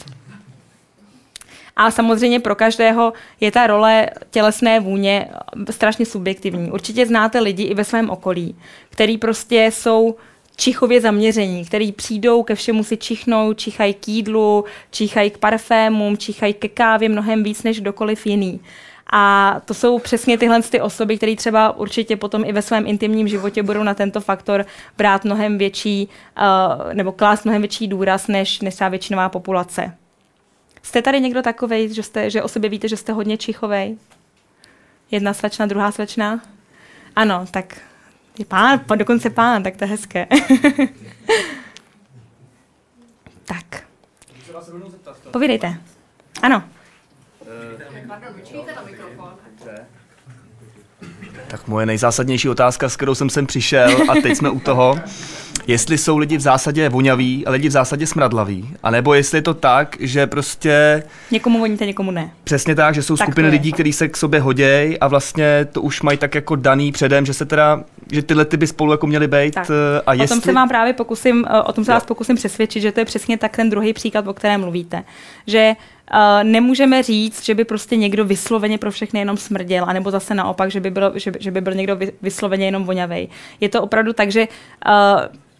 A 1.77 1.91
samozřejmě 1.91 2.39
pro 2.39 2.55
každého 2.55 3.13
je 3.41 3.51
ta 3.51 3.67
role 3.67 4.09
tělesné 4.31 4.79
vůně 4.79 5.29
strašně 5.69 6.05
subjektivní. 6.05 6.71
Určitě 6.71 7.05
znáte 7.05 7.39
lidi 7.39 7.63
i 7.63 7.73
ve 7.73 7.83
svém 7.83 8.09
okolí, 8.09 8.55
který 8.89 9.17
prostě 9.17 9.65
jsou 9.73 10.15
čichově 10.55 11.01
zaměření, 11.01 11.65
který 11.65 11.91
přijdou 11.91 12.43
ke 12.43 12.55
všemu 12.55 12.83
si 12.83 12.97
čichnou, 12.97 13.53
čichají 13.53 13.93
k 13.93 14.07
jídlu, 14.07 14.65
čichají 14.91 15.31
k 15.31 15.37
parfémům, 15.37 16.17
čichají 16.17 16.53
ke 16.53 16.67
kávě 16.67 17.09
mnohem 17.09 17.43
víc 17.43 17.63
než 17.63 17.81
kdokoliv 17.81 18.25
jiný. 18.25 18.59
A 19.13 19.55
to 19.65 19.73
jsou 19.73 19.99
přesně 19.99 20.37
tyhle 20.37 20.61
ty 20.61 20.81
osoby, 20.81 21.17
které 21.17 21.35
třeba 21.35 21.77
určitě 21.77 22.15
potom 22.15 22.45
i 22.45 22.51
ve 22.51 22.61
svém 22.61 22.87
intimním 22.87 23.27
životě 23.27 23.63
budou 23.63 23.83
na 23.83 23.93
tento 23.93 24.21
faktor 24.21 24.65
brát 24.97 25.25
mnohem 25.25 25.57
větší, 25.57 26.09
uh, 26.37 26.93
nebo 26.93 27.11
klást 27.11 27.45
mnohem 27.45 27.61
větší 27.61 27.87
důraz 27.87 28.27
než, 28.27 28.61
než 28.61 28.75
většinová 28.89 29.29
populace. 29.29 29.93
Jste 30.81 31.01
tady 31.01 31.21
někdo 31.21 31.41
takový, 31.41 31.93
že, 31.93 32.03
jste, 32.03 32.29
že 32.29 32.43
o 32.43 32.47
sobě 32.47 32.69
víte, 32.69 32.87
že 32.87 32.97
jste 32.97 33.13
hodně 33.13 33.37
čichovej? 33.37 33.97
Jedna 35.11 35.33
slečna, 35.33 35.65
druhá 35.65 35.91
slečna? 35.91 36.41
Ano, 37.15 37.45
tak 37.51 37.77
je 38.39 38.45
pán, 38.45 38.81
dokonce 38.95 39.29
pán, 39.29 39.63
tak 39.63 39.77
to 39.77 39.83
je 39.83 39.87
hezké. 39.87 40.27
tak. 43.45 43.83
Povídejte. 45.31 45.77
Ano. 46.41 46.63
Tak 51.47 51.67
moje 51.67 51.85
nejzásadnější 51.85 52.49
otázka, 52.49 52.89
s 52.89 52.95
kterou 52.95 53.15
jsem 53.15 53.29
sem 53.29 53.45
přišel 53.45 53.97
a 54.09 54.13
teď 54.21 54.35
jsme 54.37 54.49
u 54.49 54.59
toho, 54.59 54.99
jestli 55.67 55.97
jsou 55.97 56.17
lidi 56.17 56.37
v 56.37 56.41
zásadě 56.41 56.89
voňaví 56.89 57.45
a 57.45 57.51
lidi 57.51 57.67
v 57.69 57.71
zásadě 57.71 58.07
smradlaví, 58.07 58.69
anebo 58.83 59.13
jestli 59.13 59.37
je 59.37 59.41
to 59.41 59.53
tak, 59.53 59.95
že 59.99 60.27
prostě... 60.27 61.03
Někomu 61.31 61.59
voníte, 61.59 61.85
někomu 61.85 62.11
ne. 62.11 62.31
Přesně 62.43 62.75
tak, 62.75 62.95
že 62.95 63.03
jsou 63.03 63.17
Tak 63.17 63.27
skupiny 63.27 63.49
lidí, 63.49 63.71
kteří 63.71 63.93
se 63.93 64.07
k 64.07 64.17
sobě 64.17 64.39
hodějí 64.39 64.99
a 64.99 65.07
vlastně 65.07 65.67
to 65.71 65.81
už 65.81 66.01
mají 66.01 66.17
tak 66.17 66.35
jako 66.35 66.55
daný 66.55 66.91
předem, 66.91 67.25
že 67.25 67.33
se 67.33 67.45
teda, 67.45 67.83
že 68.11 68.21
tyhle 68.21 68.45
ty 68.45 68.57
by 68.57 68.67
spolu 68.67 68.91
jako 68.91 69.07
měly 69.07 69.27
být 69.27 69.53
Tak. 69.53 69.67
eh, 69.69 70.01
a 70.05 70.11
O 70.11 70.13
jestli... 70.13 70.27
tom 70.35 70.41
se 70.41 70.53
vám 70.53 70.69
právě 70.69 70.93
pokusím, 70.93 71.45
eh, 71.49 71.61
o 71.61 71.73
tom 71.73 71.85
se 71.85 71.91
vás 71.91 72.05
pokusím 72.05 72.35
přesvědčit, 72.35 72.81
že 72.81 72.91
to 72.91 72.99
je 72.99 73.05
přesně 73.05 73.37
tak 73.37 73.55
ten 73.55 73.69
druhý 73.69 73.93
příklad, 73.93 74.27
o 74.27 74.33
kterém 74.33 74.61
mluvíte. 74.61 75.03
Že 75.47 75.73
nemůžeme 76.43 77.03
říct, 77.03 77.45
že 77.45 77.55
by 77.55 77.65
prostě 77.65 77.95
někdo 77.95 78.25
vysloveně 78.25 78.77
pro 78.77 78.91
všechny 78.91 79.19
jenom 79.19 79.37
smrděl, 79.37 79.85
anebo 79.87 80.11
zase 80.11 80.35
naopak, 80.35 80.71
že 80.71 80.79
by, 80.79 80.91
bylo, 80.91 81.11
že, 81.15 81.31
že 81.39 81.51
by 81.51 81.61
byl 81.61 81.73
někdo 81.73 81.95
vy- 81.95 82.11
vysloveně 82.21 82.65
jenom 82.65 82.83
voňavej. 82.83 83.27
Je 83.61 83.69
to 83.69 83.81
opravdu 83.81 84.13
tak, 84.13 84.31
že 84.31 84.47
uh, 84.47 84.91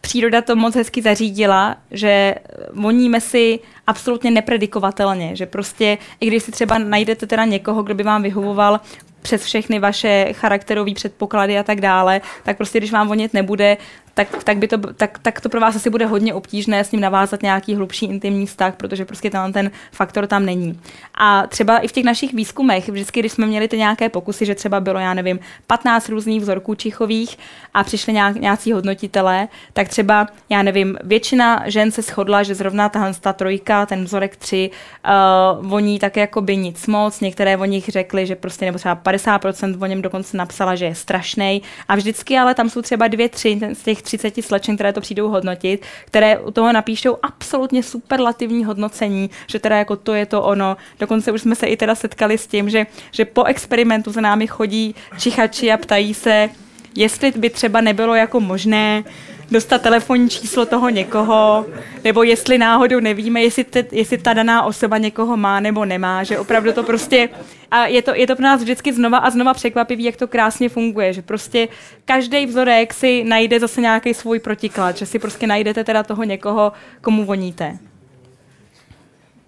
příroda 0.02 0.42
to 0.42 0.56
moc 0.56 0.76
hezky 0.76 1.02
zařídila, 1.02 1.76
že 1.92 2.36
voníme 2.74 3.22
si 3.22 3.60
absolutně 3.88 4.32
nepredikovatelně, 4.32 5.36
že 5.36 5.46
prostě, 5.46 5.98
i 6.20 6.28
když 6.28 6.44
si 6.44 6.52
třeba 6.52 6.78
najdete 6.78 7.28
teda 7.28 7.46
někoho, 7.46 7.84
kdo 7.84 7.96
by 7.96 8.04
vám 8.04 8.24
vyhovoval 8.24 8.80
přes 9.22 9.44
všechny 9.44 9.80
vaše 9.80 10.28
charakterové 10.34 10.94
předpoklady 10.94 11.58
a 11.58 11.64
tak 11.64 11.82
dále, 11.82 12.22
tak 12.44 12.58
prostě 12.58 12.78
když 12.78 12.92
vám 12.92 13.08
vonit 13.08 13.34
nebude, 13.34 13.78
tak, 14.18 14.44
tak, 14.44 14.58
by 14.58 14.68
to, 14.68 14.78
tak, 14.78 15.20
tak 15.20 15.42
to 15.42 15.50
pro 15.50 15.62
vás 15.62 15.76
asi 15.76 15.90
bude 15.90 16.06
hodně 16.06 16.34
obtížné 16.34 16.84
s 16.84 16.92
ním 16.92 17.02
navázat 17.02 17.42
nějaký 17.42 17.76
hlubší 17.76 18.06
intimní 18.06 18.46
vztah, 18.46 18.76
protože 18.76 19.06
prostě 19.06 19.30
ten, 19.30 19.54
ten 19.54 19.72
faktor 19.92 20.28
tam 20.28 20.46
není. 20.46 20.80
A 21.16 21.48
třeba 21.48 21.78
i 21.78 21.88
v 21.88 21.92
těch 21.92 22.04
našich 22.04 22.34
výzkumech, 22.34 22.90
vždycky, 22.90 23.20
když 23.20 23.32
jsme 23.32 23.48
měli 23.48 23.68
ty 23.68 23.78
nějaké 23.78 24.10
pokusy, 24.10 24.46
že 24.46 24.56
třeba 24.56 24.80
bylo, 24.80 25.00
já 25.00 25.14
nevím, 25.14 25.40
15 25.68 26.10
různých 26.10 26.42
vzorků 26.42 26.76
čichových 26.76 27.38
a 27.74 27.84
přišli 27.84 28.14
nějak, 28.14 28.36
nějací 28.36 28.72
hodnotitelé, 28.72 29.48
tak 29.74 29.88
třeba, 29.88 30.28
já 30.50 30.64
nevím, 30.64 30.98
většina 31.04 31.64
žen 31.66 31.92
se 31.92 32.02
shodla, 32.02 32.44
že 32.44 32.56
zrovna 32.56 32.90
tahle 32.90 33.14
ta 33.22 33.34
trojka, 33.34 33.86
ten 33.86 34.04
vzorek 34.04 34.36
3, 34.36 34.70
uh, 34.70 35.68
voní 35.68 36.00
tak 36.00 36.18
jako 36.18 36.42
by 36.42 36.58
nic 36.58 36.88
moc. 36.88 37.22
Některé 37.22 37.58
o 37.58 37.66
nich 37.66 37.90
řekli, 37.90 38.26
že 38.26 38.36
prostě, 38.36 38.66
nebo 38.66 38.78
třeba 38.78 38.96
50% 38.96 39.84
o 39.84 39.86
něm 39.86 40.02
dokonce 40.02 40.38
napsala, 40.38 40.76
že 40.76 40.86
je 40.86 40.96
strašný. 40.96 41.62
A 41.88 41.96
vždycky 41.96 42.38
ale 42.38 42.56
tam 42.56 42.70
jsou 42.70 42.82
třeba 42.82 43.08
dvě, 43.08 43.30
tři 43.30 43.60
z 43.74 43.84
těch 43.84 44.07
30 44.08 44.44
slečen, 44.44 44.76
které 44.76 44.94
to 44.94 45.02
přijdou 45.02 45.30
hodnotit, 45.30 45.86
které 46.06 46.40
u 46.40 46.52
toho 46.52 46.74
napíšou 46.74 47.18
absolutně 47.24 47.84
superlativní 47.84 48.66
hodnocení, 48.66 49.30
že 49.48 49.60
teda 49.60 49.78
jako 49.78 49.96
to 49.96 50.14
je 50.14 50.26
to 50.26 50.44
ono. 50.44 50.78
Dokonce 51.00 51.32
už 51.32 51.42
jsme 51.42 51.56
se 51.56 51.68
i 51.68 51.78
teda 51.78 51.96
setkali 51.96 52.38
s 52.38 52.48
tím, 52.48 52.70
že, 52.70 52.86
že 53.12 53.26
po 53.26 53.44
experimentu 53.44 54.12
za 54.12 54.22
námi 54.22 54.48
chodí 54.48 54.96
čichači 55.20 55.72
a 55.72 55.78
ptají 55.78 56.14
se, 56.14 56.50
jestli 56.96 57.32
by 57.32 57.50
třeba 57.50 57.82
nebylo 57.82 58.16
jako 58.16 58.40
možné 58.40 59.04
dostat 59.52 59.82
telefonní 59.82 60.30
číslo 60.30 60.66
toho 60.66 60.90
někoho, 60.90 61.66
nebo 62.04 62.24
jestli 62.24 62.58
náhodou 62.58 63.00
nevíme, 63.00 63.42
jestli, 63.42 63.64
te, 63.64 63.86
jestli 63.92 64.18
ta 64.18 64.34
daná 64.34 64.64
osoba 64.64 64.98
někoho 64.98 65.38
má 65.38 65.60
nebo 65.60 65.86
nemá, 65.86 66.24
že 66.24 66.40
opravdu 66.40 66.74
to 66.74 66.84
prostě, 66.84 67.30
a 67.72 67.86
je 67.86 68.02
to, 68.02 68.16
je 68.16 68.28
to 68.28 68.36
pro 68.36 68.44
nás 68.44 68.62
vždycky 68.62 68.94
znova 68.94 69.18
a 69.18 69.30
znova 69.30 69.54
překvapivý, 69.54 70.04
jak 70.04 70.16
to 70.16 70.28
krásně 70.28 70.70
funguje, 70.70 71.14
že 71.14 71.22
prostě 71.22 71.68
každý 72.06 72.46
vzorek 72.46 72.94
si 72.94 73.24
najde 73.24 73.60
zase 73.60 73.82
nějaký 73.82 74.14
svůj 74.14 74.40
protiklad, 74.40 74.98
že 74.98 75.06
si 75.06 75.20
prostě 75.20 75.48
najdete 75.48 75.84
teda 75.84 76.04
toho 76.04 76.24
někoho, 76.24 76.72
komu 77.02 77.26
voníte. 77.26 77.78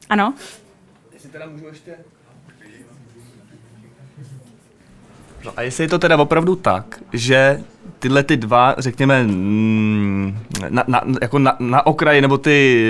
Ano? 0.09 0.33
Jestli 1.13 1.29
teda 1.29 1.45
můžu 1.45 1.67
ještě... 1.67 1.95
No 5.45 5.53
a 5.57 5.61
jestli 5.61 5.83
je 5.83 5.87
to 5.87 5.99
teda 5.99 6.17
opravdu 6.17 6.55
tak, 6.55 6.99
že 7.13 7.63
tyhle 7.99 8.23
ty 8.23 8.37
dva, 8.37 8.75
řekněme, 8.77 9.23
mm, 9.23 10.37
na, 10.69 10.83
na, 10.87 11.01
jako 11.21 11.39
na, 11.39 11.55
na 11.59 11.85
okraji, 11.85 12.21
nebo 12.21 12.37
ty, 12.37 12.85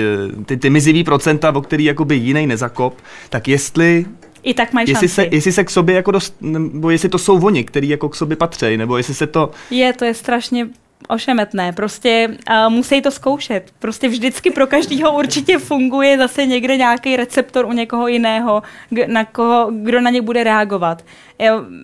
ty, 0.46 0.56
ty 0.56 0.70
mizivý 0.70 1.04
procenta, 1.04 1.54
o 1.54 1.60
který 1.60 1.84
jakoby 1.84 2.16
jiný 2.16 2.46
nezakop, 2.46 2.98
tak 3.28 3.48
jestli, 3.48 4.04
I 4.42 4.54
tak 4.54 4.72
mají 4.72 4.90
jestli, 4.90 5.08
šanci. 5.08 5.30
se, 5.30 5.36
jestli 5.36 5.52
se 5.52 5.64
k 5.64 5.70
sobě 5.70 5.94
jako 5.94 6.10
dost, 6.10 6.36
nebo 6.40 6.90
jestli 6.90 7.08
to 7.08 7.18
jsou 7.18 7.46
oni, 7.46 7.64
který 7.64 7.88
jako 7.88 8.08
k 8.08 8.16
sobě 8.16 8.36
patří, 8.36 8.76
nebo 8.76 8.96
jestli 8.96 9.14
se 9.14 9.26
to, 9.26 9.50
Je, 9.70 9.92
to 9.92 10.04
je 10.04 10.14
strašně 10.14 10.68
ošemetné. 11.08 11.72
Prostě 11.72 12.28
uh, 12.50 12.72
musí 12.72 13.02
to 13.02 13.10
zkoušet. 13.10 13.70
Prostě 13.78 14.08
vždycky 14.08 14.50
pro 14.50 14.66
každého 14.66 15.18
určitě 15.18 15.58
funguje 15.58 16.18
zase 16.18 16.46
někde 16.46 16.76
nějaký 16.76 17.16
receptor 17.16 17.66
u 17.66 17.72
někoho 17.72 18.08
jiného, 18.08 18.62
na 19.06 19.24
koho, 19.24 19.70
kdo 19.72 20.00
na 20.00 20.10
ně 20.10 20.22
bude 20.22 20.44
reagovat. 20.44 21.04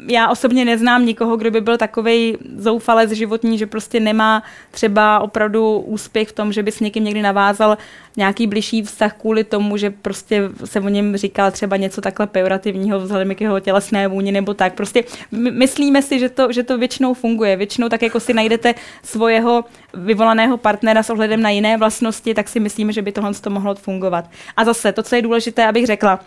Já, 0.08 0.28
osobně 0.28 0.64
neznám 0.64 1.06
nikoho, 1.06 1.36
kdo 1.36 1.50
by 1.50 1.60
byl 1.60 1.76
takový 1.76 2.36
zoufalec 2.56 3.10
životní, 3.10 3.58
že 3.58 3.66
prostě 3.66 4.00
nemá 4.00 4.42
třeba 4.70 5.20
opravdu 5.20 5.78
úspěch 5.78 6.28
v 6.28 6.32
tom, 6.32 6.52
že 6.52 6.62
by 6.62 6.72
s 6.72 6.80
někým 6.80 7.04
někdy 7.04 7.22
navázal 7.22 7.78
nějaký 8.16 8.46
bližší 8.46 8.82
vztah 8.82 9.14
kvůli 9.14 9.44
tomu, 9.44 9.76
že 9.76 9.90
prostě 9.90 10.42
se 10.64 10.80
o 10.80 10.88
něm 10.88 11.16
říkal 11.16 11.50
třeba 11.50 11.76
něco 11.76 12.00
takhle 12.00 12.26
pejorativního 12.26 13.00
vzhledem 13.00 13.34
k 13.34 13.40
jeho 13.40 13.60
tělesné 13.60 14.08
vůni 14.08 14.32
nebo 14.32 14.54
tak. 14.54 14.74
Prostě 14.74 15.04
my- 15.30 15.50
myslíme 15.50 16.02
si, 16.02 16.18
že 16.18 16.28
to, 16.28 16.52
že 16.52 16.62
to 16.62 16.78
většinou 16.78 17.14
funguje. 17.14 17.56
Většinou 17.56 17.88
tak 17.88 18.02
jako 18.02 18.20
si 18.20 18.34
najdete 18.34 18.74
svojeho 19.02 19.64
vyvolaného 19.94 20.56
partnera 20.56 21.02
s 21.02 21.10
ohledem 21.10 21.42
na 21.42 21.50
jiné 21.50 21.76
vlastnosti, 21.76 22.34
tak 22.34 22.48
si 22.48 22.60
myslíme, 22.60 22.92
že 22.92 23.02
by 23.02 23.12
tohle 23.12 23.34
to 23.34 23.50
mohlo 23.50 23.74
fungovat. 23.74 24.30
A 24.56 24.64
zase 24.64 24.92
to, 24.92 25.02
co 25.02 25.16
je 25.16 25.22
důležité, 25.22 25.66
abych 25.66 25.86
řekla, 25.86 26.20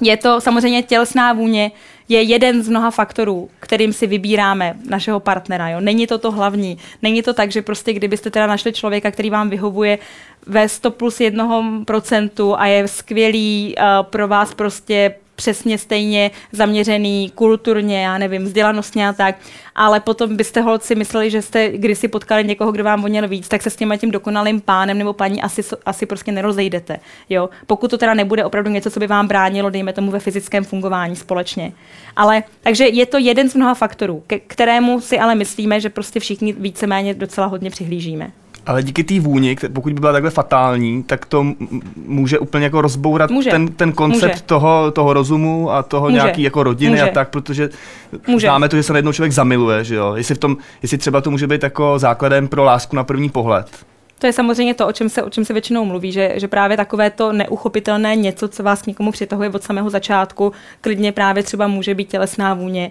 je 0.00 0.16
to 0.16 0.40
samozřejmě 0.40 0.82
tělesná 0.82 1.32
vůně, 1.32 1.70
je 2.08 2.22
jeden 2.22 2.62
z 2.62 2.68
mnoha 2.68 2.90
faktorů, 2.90 3.50
kterým 3.60 3.92
si 3.92 4.06
vybíráme 4.06 4.74
našeho 4.88 5.20
partnera. 5.20 5.68
Jo? 5.68 5.80
Není 5.80 6.06
to 6.06 6.18
to 6.18 6.30
hlavní. 6.30 6.78
Není 7.02 7.22
to 7.22 7.34
tak, 7.34 7.52
že 7.52 7.62
prostě 7.62 7.92
kdybyste 7.92 8.30
teda 8.30 8.46
našli 8.46 8.72
člověka, 8.72 9.10
který 9.10 9.30
vám 9.30 9.50
vyhovuje 9.50 9.98
ve 10.46 10.68
100 10.68 10.90
plus 10.90 11.18
1% 11.18 12.54
a 12.58 12.66
je 12.66 12.88
skvělý 12.88 13.74
uh, 13.78 13.84
pro 14.02 14.28
vás 14.28 14.54
prostě 14.54 15.14
přesně 15.36 15.78
stejně 15.78 16.30
zaměřený 16.52 17.32
kulturně, 17.34 18.02
já 18.02 18.18
nevím, 18.18 18.44
vzdělanostně 18.44 19.08
a 19.08 19.12
tak, 19.12 19.36
ale 19.74 20.00
potom 20.00 20.36
byste 20.36 20.60
holci 20.60 20.94
mysleli, 20.94 21.30
že 21.30 21.42
jste 21.42 21.68
kdysi 21.68 22.08
potkali 22.08 22.44
někoho, 22.44 22.72
kdo 22.72 22.84
vám 22.84 23.02
voněl 23.02 23.28
víc, 23.28 23.48
tak 23.48 23.62
se 23.62 23.70
s 23.70 23.76
tím 23.76 23.92
tím 23.98 24.10
dokonalým 24.10 24.60
pánem 24.60 24.98
nebo 24.98 25.12
paní 25.12 25.42
asi, 25.42 25.62
asi 25.86 26.06
prostě 26.06 26.32
nerozejdete. 26.32 27.00
Jo? 27.30 27.48
Pokud 27.66 27.90
to 27.90 27.98
teda 27.98 28.14
nebude 28.14 28.44
opravdu 28.44 28.70
něco, 28.70 28.90
co 28.90 29.00
by 29.00 29.06
vám 29.06 29.28
bránilo, 29.28 29.70
dejme 29.70 29.92
tomu 29.92 30.10
ve 30.10 30.20
fyzickém 30.20 30.64
fungování 30.64 31.16
společně. 31.16 31.72
Ale 32.16 32.42
takže 32.60 32.88
je 32.88 33.06
to 33.06 33.18
jeden 33.18 33.50
z 33.50 33.54
mnoha 33.54 33.74
faktorů, 33.74 34.22
ke 34.26 34.38
kterému 34.38 35.00
si 35.00 35.18
ale 35.18 35.34
myslíme, 35.34 35.80
že 35.80 35.90
prostě 35.90 36.20
všichni 36.20 36.52
víceméně 36.52 37.14
docela 37.14 37.46
hodně 37.46 37.70
přihlížíme. 37.70 38.32
Ale 38.66 38.82
díky 38.82 39.04
té 39.04 39.20
vůni, 39.20 39.56
pokud 39.72 39.92
by 39.92 40.00
byla 40.00 40.12
takhle 40.12 40.30
fatální, 40.30 41.02
tak 41.02 41.26
to 41.26 41.46
může 42.06 42.38
úplně 42.38 42.64
jako 42.64 42.80
rozbourat 42.80 43.30
Může. 43.30 43.50
ten, 43.50 43.68
ten 43.68 43.92
koncept 43.92 44.32
Může. 44.32 44.42
toho, 44.42 44.90
toho 44.90 45.12
rozumu 45.12 45.70
a 45.70 45.82
toho 45.82 46.08
Může. 46.08 46.14
nějaký 46.14 46.42
jako 46.42 46.62
rodiny 46.62 46.90
Může. 46.90 47.02
a 47.02 47.12
tak, 47.12 47.28
protože 47.30 47.70
Může. 48.26 48.46
známe 48.46 48.68
to, 48.68 48.76
že 48.76 48.82
se 48.82 48.92
najednou 48.92 49.12
člověk 49.12 49.32
zamiluje, 49.32 49.84
že 49.84 49.94
jo? 49.94 50.14
Jestli, 50.14 50.34
v 50.34 50.38
tom, 50.38 50.56
jestli 50.82 50.98
třeba 50.98 51.20
to 51.20 51.30
může 51.30 51.46
být 51.46 51.62
jako 51.62 51.98
základem 51.98 52.48
pro 52.48 52.64
lásku 52.64 52.96
na 52.96 53.04
první 53.04 53.28
pohled. 53.28 53.66
To 54.18 54.26
je 54.26 54.32
samozřejmě 54.32 54.74
to, 54.74 54.86
o 54.86 54.92
čem 54.92 55.08
se, 55.08 55.22
o 55.22 55.30
čem 55.30 55.44
se 55.44 55.52
většinou 55.52 55.84
mluví, 55.84 56.12
že, 56.12 56.32
že 56.36 56.48
právě 56.48 56.76
takové 56.76 57.10
to 57.10 57.32
neuchopitelné 57.32 58.16
něco, 58.16 58.48
co 58.48 58.62
vás 58.62 58.82
k 58.82 58.86
někomu 58.86 59.12
přitahuje 59.12 59.50
od 59.50 59.62
samého 59.62 59.90
začátku, 59.90 60.52
klidně 60.80 61.12
právě 61.12 61.42
třeba 61.42 61.66
může 61.66 61.94
být 61.94 62.08
tělesná 62.08 62.54
vůně, 62.54 62.90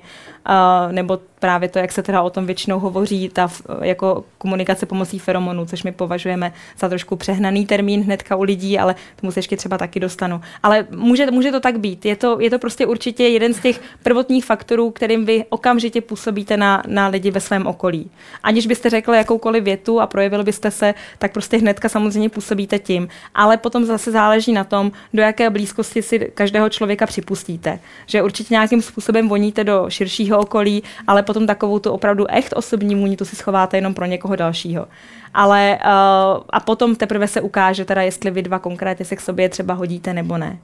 uh, 0.49 0.91
nebo 0.91 1.19
právě 1.41 1.69
to, 1.69 1.79
jak 1.79 1.91
se 1.91 2.03
teda 2.03 2.21
o 2.21 2.29
tom 2.29 2.45
většinou 2.45 2.79
hovoří, 2.79 3.29
ta 3.29 3.43
f- 3.43 3.61
jako 3.81 4.23
komunikace 4.37 4.85
pomocí 4.85 5.19
feromonů, 5.19 5.65
což 5.65 5.83
my 5.83 5.91
považujeme 5.91 6.53
za 6.79 6.89
trošku 6.89 7.15
přehnaný 7.15 7.65
termín 7.65 8.01
hnedka 8.03 8.35
u 8.35 8.43
lidí, 8.43 8.79
ale 8.79 8.95
tomu 9.21 9.31
se 9.31 9.39
ještě 9.39 9.57
třeba 9.57 9.77
taky 9.77 9.99
dostanu. 9.99 10.41
Ale 10.63 10.87
může, 10.95 11.31
může 11.31 11.51
to 11.51 11.59
tak 11.59 11.79
být. 11.79 12.05
Je 12.05 12.15
to, 12.15 12.39
je 12.39 12.49
to 12.49 12.59
prostě 12.59 12.85
určitě 12.85 13.27
jeden 13.27 13.53
z 13.53 13.59
těch 13.59 13.81
prvotních 14.03 14.45
faktorů, 14.45 14.91
kterým 14.91 15.25
vy 15.25 15.45
okamžitě 15.49 16.01
působíte 16.01 16.57
na, 16.57 16.83
na 16.87 17.07
lidi 17.07 17.31
ve 17.31 17.39
svém 17.39 17.67
okolí. 17.67 18.11
Aniž 18.43 18.67
byste 18.67 18.89
řekli 18.89 19.17
jakoukoliv 19.17 19.63
větu 19.63 20.01
a 20.01 20.07
projevil 20.07 20.43
byste 20.43 20.71
se, 20.71 20.93
tak 21.17 21.31
prostě 21.33 21.57
hnedka 21.57 21.89
samozřejmě 21.89 22.29
působíte 22.29 22.79
tím. 22.79 23.07
Ale 23.35 23.57
potom 23.57 23.85
zase 23.85 24.11
záleží 24.11 24.53
na 24.53 24.63
tom, 24.63 24.91
do 25.13 25.21
jaké 25.21 25.49
blízkosti 25.49 26.01
si 26.01 26.19
každého 26.19 26.69
člověka 26.69 27.05
připustíte. 27.05 27.79
Že 28.05 28.23
určitě 28.23 28.53
nějakým 28.53 28.81
způsobem 28.81 29.29
voníte 29.29 29.63
do 29.63 29.85
širšího 29.89 30.39
okolí, 30.39 30.83
ale 31.07 31.23
potom 31.31 31.47
takovou 31.47 31.79
tu 31.79 31.91
opravdu 31.91 32.27
echt 32.31 32.53
osobní 32.55 32.95
vůni, 32.95 33.17
tu 33.17 33.25
si 33.25 33.35
schováte 33.35 33.77
jenom 33.77 33.93
pro 33.93 34.05
někoho 34.05 34.35
dalšího. 34.35 34.87
Ale 35.33 35.77
uh, 35.85 36.43
a 36.49 36.59
potom 36.59 36.95
teprve 36.95 37.27
se 37.27 37.41
ukáže, 37.41 37.85
teda 37.85 38.01
jestli 38.01 38.31
vy 38.31 38.41
dva 38.41 38.59
konkrétně 38.59 39.05
se 39.05 39.15
k 39.15 39.21
sobě 39.21 39.49
třeba 39.49 39.73
hodíte 39.73 40.13
nebo 40.13 40.37
ne. 40.37 40.57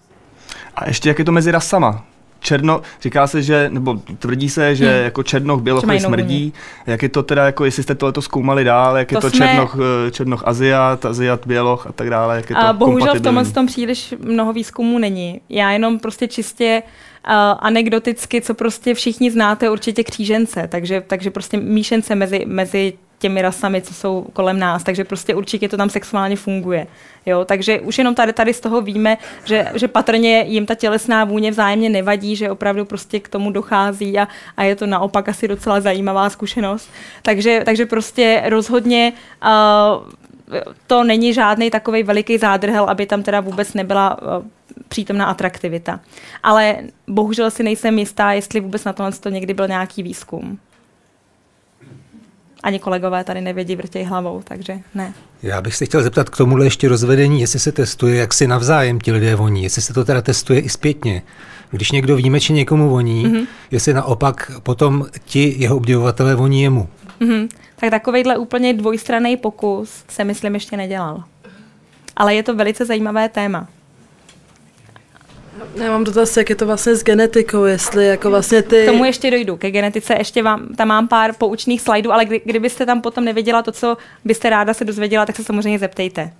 A 0.75 0.87
ještě 0.87 1.09
jak 1.09 1.19
je 1.19 1.25
to 1.25 1.31
mezi 1.31 1.51
rasama? 1.51 2.05
Černo, 2.39 2.81
říká 3.01 3.27
se, 3.27 3.41
že, 3.41 3.69
nebo 3.69 4.01
tvrdí 4.19 4.49
se, 4.49 4.75
že 4.75 4.93
hmm. 4.93 5.03
jako 5.03 5.23
černoch 5.23 5.61
běloch 5.61 5.83
smrdí. 5.99 6.53
Jak 6.87 7.03
je 7.03 7.09
to 7.09 7.23
teda, 7.23 7.45
jako 7.45 7.65
jestli 7.65 7.83
jste 7.83 7.95
tohle 7.95 8.13
zkoumali 8.19 8.63
dál, 8.63 8.97
jak 8.97 9.07
to 9.07 9.15
je 9.15 9.21
to 9.21 9.29
jsme... 9.29 9.47
černoch, 9.47 9.77
eh, 10.07 10.11
černoch 10.11 10.43
Aziat, 10.47 11.05
Aziat 11.05 11.47
běloch 11.47 11.87
a 11.87 11.91
tak 11.91 12.09
dále, 12.09 12.35
jak 12.35 12.49
je 12.49 12.55
to 12.55 12.61
a 12.61 12.73
Bohužel 12.73 13.15
v 13.15 13.21
tomhle 13.21 13.45
tom 13.45 13.67
příliš 13.67 14.15
mnoho 14.19 14.53
výzkumů 14.53 14.99
není. 14.99 15.41
Já 15.49 15.71
jenom 15.71 15.99
prostě 15.99 16.27
čistě 16.27 16.83
uh, 17.27 17.33
anekdoticky, 17.59 18.41
co 18.41 18.53
prostě 18.53 18.93
všichni 18.93 19.31
znáte, 19.31 19.69
určitě 19.69 20.03
křížence, 20.03 20.67
takže, 20.71 21.03
takže 21.07 21.31
prostě 21.31 21.57
míšence 21.57 22.15
mezi, 22.15 22.45
mezi 22.45 22.93
těmi 23.19 23.41
rasami, 23.41 23.81
co 23.81 23.93
jsou 23.93 24.25
kolem 24.33 24.59
nás, 24.59 24.83
takže 24.83 25.03
prostě 25.03 25.35
určitě 25.35 25.69
to 25.69 25.77
tam 25.77 25.89
sexuálně 25.89 26.35
funguje. 26.35 26.87
Jo, 27.25 27.45
takže 27.45 27.79
už 27.79 27.97
jenom 27.97 28.15
tady, 28.15 28.33
tady 28.33 28.53
z 28.53 28.59
toho 28.59 28.81
víme, 28.81 29.17
že, 29.45 29.67
že 29.75 29.87
patrně 29.87 30.43
jim 30.47 30.65
ta 30.65 30.75
tělesná 30.75 31.25
vůně 31.25 31.51
vzájemně 31.51 31.89
nevadí, 31.89 32.35
že 32.35 32.51
opravdu 32.51 32.85
prostě 32.85 33.19
k 33.19 33.27
tomu 33.27 33.51
dochází 33.51 34.19
a, 34.19 34.27
a 34.57 34.63
je 34.63 34.75
to 34.75 34.85
naopak 34.85 35.29
asi 35.29 35.47
docela 35.47 35.81
zajímavá 35.81 36.29
zkušenost. 36.29 36.89
Takže, 37.21 37.61
takže 37.65 37.85
prostě 37.85 38.43
rozhodně 38.45 39.13
uh, 39.43 40.11
to 40.87 41.03
není 41.03 41.33
žádný 41.33 41.69
takový 41.69 42.03
veliký 42.03 42.37
zádrhel, 42.37 42.83
aby 42.83 43.05
tam 43.05 43.23
teda 43.23 43.39
vůbec 43.39 43.73
nebyla 43.73 44.21
uh, 44.21 44.45
přítomná 44.87 45.25
atraktivita. 45.25 45.99
Ale 46.43 46.77
bohužel 47.07 47.51
si 47.51 47.63
nejsem 47.63 47.99
jistá, 47.99 48.31
jestli 48.31 48.59
vůbec 48.59 48.83
na 48.83 48.93
tohle 48.93 49.11
to 49.11 49.29
někdy 49.29 49.53
byl 49.53 49.67
nějaký 49.67 50.03
výzkum 50.03 50.59
ani 52.63 52.79
kolegové 52.79 53.23
tady 53.23 53.41
nevědí, 53.41 53.75
vrtěj 53.75 54.03
hlavou, 54.03 54.41
takže 54.43 54.79
ne. 54.95 55.13
Já 55.43 55.61
bych 55.61 55.75
se 55.75 55.85
chtěl 55.85 56.03
zeptat 56.03 56.29
k 56.29 56.37
tomuhle 56.37 56.65
ještě 56.65 56.89
rozvedení, 56.89 57.41
jestli 57.41 57.59
se 57.59 57.71
testuje, 57.71 58.15
jak 58.15 58.33
si 58.33 58.47
navzájem 58.47 58.99
ti 58.99 59.11
lidé 59.11 59.35
voní, 59.35 59.63
jestli 59.63 59.81
se 59.81 59.93
to 59.93 60.05
teda 60.05 60.21
testuje 60.21 60.59
i 60.59 60.69
zpětně. 60.69 61.21
Když 61.71 61.91
někdo 61.91 62.39
či 62.39 62.53
někomu 62.53 62.89
voní, 62.89 63.25
mm-hmm. 63.25 63.47
jestli 63.71 63.93
naopak 63.93 64.51
potom 64.63 65.05
ti 65.25 65.55
jeho 65.57 65.77
obdivovatelé 65.77 66.35
voní 66.35 66.63
jemu. 66.63 66.89
Mm-hmm. 67.21 67.49
Tak 67.79 67.89
takovejhle 67.89 68.37
úplně 68.37 68.73
dvojstranný 68.73 69.37
pokus 69.37 70.03
se 70.09 70.23
myslím 70.23 70.53
ještě 70.53 70.77
nedělal. 70.77 71.23
Ale 72.15 72.35
je 72.35 72.43
to 72.43 72.55
velice 72.55 72.85
zajímavé 72.85 73.29
téma. 73.29 73.67
Já 75.75 75.91
mám 75.91 76.03
dotaz, 76.03 76.37
jak 76.37 76.49
je 76.49 76.55
to 76.55 76.65
vlastně 76.65 76.95
s 76.95 77.03
genetikou, 77.03 77.63
jestli 77.63 78.07
jako 78.07 78.29
vlastně 78.29 78.61
ty... 78.61 78.83
K 78.83 78.85
tomu 78.85 79.05
ještě 79.05 79.31
dojdu, 79.31 79.57
ke 79.57 79.71
genetice 79.71 80.15
ještě 80.17 80.43
vám, 80.43 80.67
tam 80.75 80.87
mám 80.87 81.07
pár 81.07 81.33
poučných 81.33 81.81
slajdů, 81.81 82.11
ale 82.11 82.25
kdy, 82.25 82.41
kdybyste 82.45 82.85
tam 82.85 83.01
potom 83.01 83.25
nevěděla 83.25 83.61
to, 83.61 83.71
co 83.71 83.97
byste 84.25 84.49
ráda 84.49 84.73
se 84.73 84.85
dozvěděla, 84.85 85.25
tak 85.25 85.35
se 85.35 85.43
samozřejmě 85.43 85.79
zeptejte. 85.79 86.31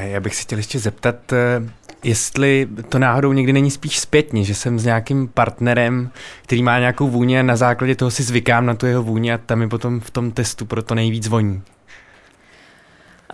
Já 0.00 0.20
bych 0.20 0.34
se 0.34 0.42
chtěl 0.42 0.58
ještě 0.58 0.78
zeptat, 0.78 1.32
eh, 1.32 1.70
jestli 2.02 2.68
to 2.88 2.98
náhodou 2.98 3.32
někdy 3.32 3.52
není 3.52 3.70
spíš 3.70 4.00
zpětně, 4.00 4.44
že 4.44 4.54
jsem 4.54 4.78
s 4.78 4.84
nějakým 4.84 5.28
partnerem, 5.28 6.10
který 6.42 6.62
má 6.62 6.78
nějakou 6.78 7.08
vůni 7.08 7.40
a 7.40 7.42
na 7.42 7.56
základě 7.56 7.94
toho 7.94 8.10
si 8.10 8.22
zvykám 8.22 8.66
na 8.66 8.74
tu 8.74 8.86
jeho 8.86 9.02
vůni 9.02 9.32
a 9.32 9.38
tam 9.38 9.58
mi 9.58 9.68
potom 9.68 10.00
v 10.00 10.10
tom 10.10 10.30
testu 10.30 10.66
proto 10.66 10.94
nejvíc 10.94 11.28
voní. 11.28 11.62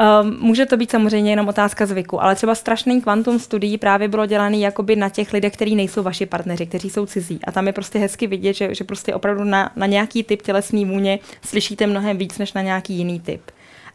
Um, 0.01 0.37
může 0.41 0.67
to 0.67 0.77
být 0.77 0.91
samozřejmě 0.91 1.33
jenom 1.33 1.49
otázka 1.49 1.87
zvyku, 1.87 2.23
ale 2.23 2.35
třeba 2.35 2.55
strašný 2.55 3.03
kvantum 3.03 3.39
studií 3.39 3.79
právě 3.79 4.09
bylo 4.09 4.27
dělaný 4.27 4.61
jakoby 4.61 4.97
na 4.97 5.09
těch 5.09 5.33
lidech, 5.33 5.53
kteří 5.53 5.77
nejsou 5.77 6.03
vaši 6.03 6.27
partneři, 6.27 6.67
kteří 6.67 6.91
jsou 6.91 7.07
cizí. 7.07 7.41
A 7.45 7.53
tam 7.53 7.67
je 7.67 7.73
prostě 7.73 7.99
hezky 7.99 8.27
vidět, 8.27 8.53
že, 8.53 8.75
že 8.75 8.85
prostě 8.85 9.15
opravdu 9.15 9.45
na, 9.45 9.73
na 9.77 9.87
nějaký 9.87 10.23
typ 10.23 10.43
tělesný 10.43 10.85
vůně 10.85 11.19
slyšíte 11.45 11.87
mnohem 11.87 12.19
víc 12.19 12.39
než 12.39 12.53
na 12.53 12.63
nějaký 12.63 12.95
jiný 12.95 13.21
typ. 13.21 13.43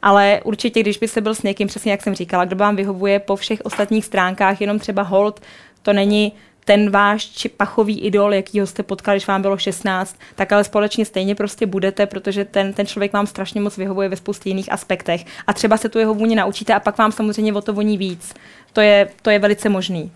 Ale 0.01 0.41
určitě, 0.43 0.79
když 0.79 0.97
byste 0.97 1.21
byl 1.21 1.35
s 1.35 1.43
někým, 1.43 1.67
přesně 1.67 1.91
jak 1.91 2.01
jsem 2.01 2.15
říkala, 2.15 2.45
kdo 2.45 2.55
vám 2.55 2.75
vyhovuje 2.75 3.19
po 3.19 3.35
všech 3.35 3.61
ostatních 3.63 4.05
stránkách, 4.05 4.61
jenom 4.61 4.79
třeba 4.79 5.01
hold, 5.01 5.39
to 5.81 5.93
není 5.93 6.33
ten 6.65 6.89
váš 6.89 7.25
či 7.25 7.49
pachový 7.49 7.99
idol, 7.99 8.33
jakýho 8.33 8.67
jste 8.67 8.83
potkali, 8.83 9.17
když 9.17 9.27
vám 9.27 9.41
bylo 9.41 9.57
16, 9.57 10.15
tak 10.35 10.51
ale 10.51 10.63
společně 10.63 11.05
stejně 11.05 11.35
prostě 11.35 11.65
budete, 11.65 12.05
protože 12.05 12.45
ten, 12.45 12.73
ten 12.73 12.85
člověk 12.85 13.13
vám 13.13 13.27
strašně 13.27 13.61
moc 13.61 13.77
vyhovuje 13.77 14.09
ve 14.09 14.15
spoustě 14.15 14.49
jiných 14.49 14.71
aspektech. 14.71 15.25
A 15.47 15.53
třeba 15.53 15.77
se 15.77 15.89
tu 15.89 15.99
jeho 15.99 16.13
vůni 16.13 16.35
naučíte 16.35 16.73
a 16.73 16.79
pak 16.79 16.97
vám 16.97 17.11
samozřejmě 17.11 17.53
o 17.53 17.61
to 17.61 17.73
voní 17.73 17.97
víc. 17.97 18.33
To 18.73 18.81
je, 18.81 19.09
to 19.21 19.29
je 19.29 19.39
velice 19.39 19.69
možný 19.69 20.11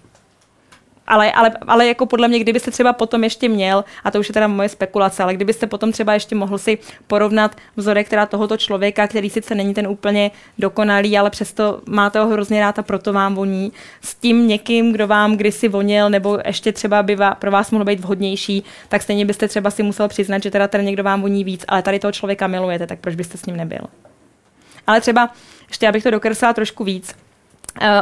ale, 1.10 1.32
ale, 1.32 1.52
ale 1.68 1.88
jako 1.88 2.06
podle 2.06 2.28
mě, 2.28 2.40
kdybyste 2.40 2.72
třeba 2.72 2.94
potom 2.94 3.24
ještě 3.24 3.50
měl, 3.50 3.84
a 4.04 4.12
to 4.12 4.20
už 4.20 4.30
je 4.30 4.34
teda 4.34 4.48
moje 4.48 4.70
spekulace, 4.70 5.24
ale 5.24 5.34
kdybyste 5.34 5.68
potom 5.68 5.92
třeba 5.92 6.14
ještě 6.14 6.36
mohl 6.36 6.58
si 6.58 6.78
porovnat 7.08 7.56
vzorek 7.76 8.10
teda 8.10 8.26
tohoto 8.26 8.58
člověka, 8.58 9.08
který 9.08 9.30
sice 9.30 9.56
není 9.56 9.74
ten 9.74 9.88
úplně 9.88 10.32
dokonalý, 10.60 11.18
ale 11.18 11.30
přesto 11.30 11.82
máte 11.86 12.20
ho 12.20 12.28
hrozně 12.28 12.60
rád 12.62 12.80
a 12.80 12.84
proto 12.84 13.14
vám 13.14 13.36
voní, 13.36 13.72
s 14.02 14.16
tím 14.16 14.48
někým, 14.48 14.92
kdo 14.92 15.08
vám 15.08 15.38
kdysi 15.38 15.68
vonil, 15.68 16.10
nebo 16.10 16.40
ještě 16.46 16.72
třeba 16.72 17.04
by 17.04 17.18
pro 17.40 17.52
vás 17.52 17.72
mohl 17.72 17.86
být 17.86 18.00
vhodnější, 18.00 18.64
tak 18.90 19.02
stejně 19.02 19.26
byste 19.26 19.48
třeba 19.48 19.72
si 19.72 19.84
musel 19.84 20.08
přiznat, 20.08 20.44
že 20.44 20.52
teda 20.52 20.68
ten 20.68 20.86
někdo 20.86 21.04
vám 21.04 21.22
voní 21.22 21.44
víc, 21.44 21.66
ale 21.68 21.82
tady 21.82 22.00
toho 22.00 22.12
člověka 22.12 22.48
milujete, 22.48 22.88
tak 22.88 23.00
proč 23.00 23.16
byste 23.16 23.38
s 23.38 23.46
ním 23.46 23.58
nebyl? 23.58 23.82
Ale 24.88 25.02
třeba, 25.02 25.30
ještě 25.68 25.88
abych 25.88 26.04
to 26.04 26.12
dokreslila 26.12 26.54
trošku 26.54 26.84
víc, 26.84 27.16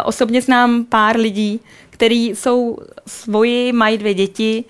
osobně 0.03 0.41
znám 0.41 0.85
pár 0.85 1.17
lidí, 1.17 1.59
který 1.89 2.25
jsou 2.27 2.77
svoji, 3.07 3.73
mají 3.73 3.97
dvě 3.97 4.13
děti, 4.13 4.63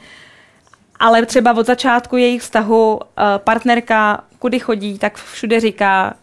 ale 0.99 1.25
třeba 1.25 1.53
od 1.53 1.65
začátku 1.65 2.17
jejich 2.17 2.41
vztahu 2.41 2.99
eh, 3.01 3.23
partnerka, 3.37 4.23
kudy 4.39 4.59
chodí, 4.59 4.99
tak 4.99 5.17
všude 5.17 5.59
říká, 5.59 6.13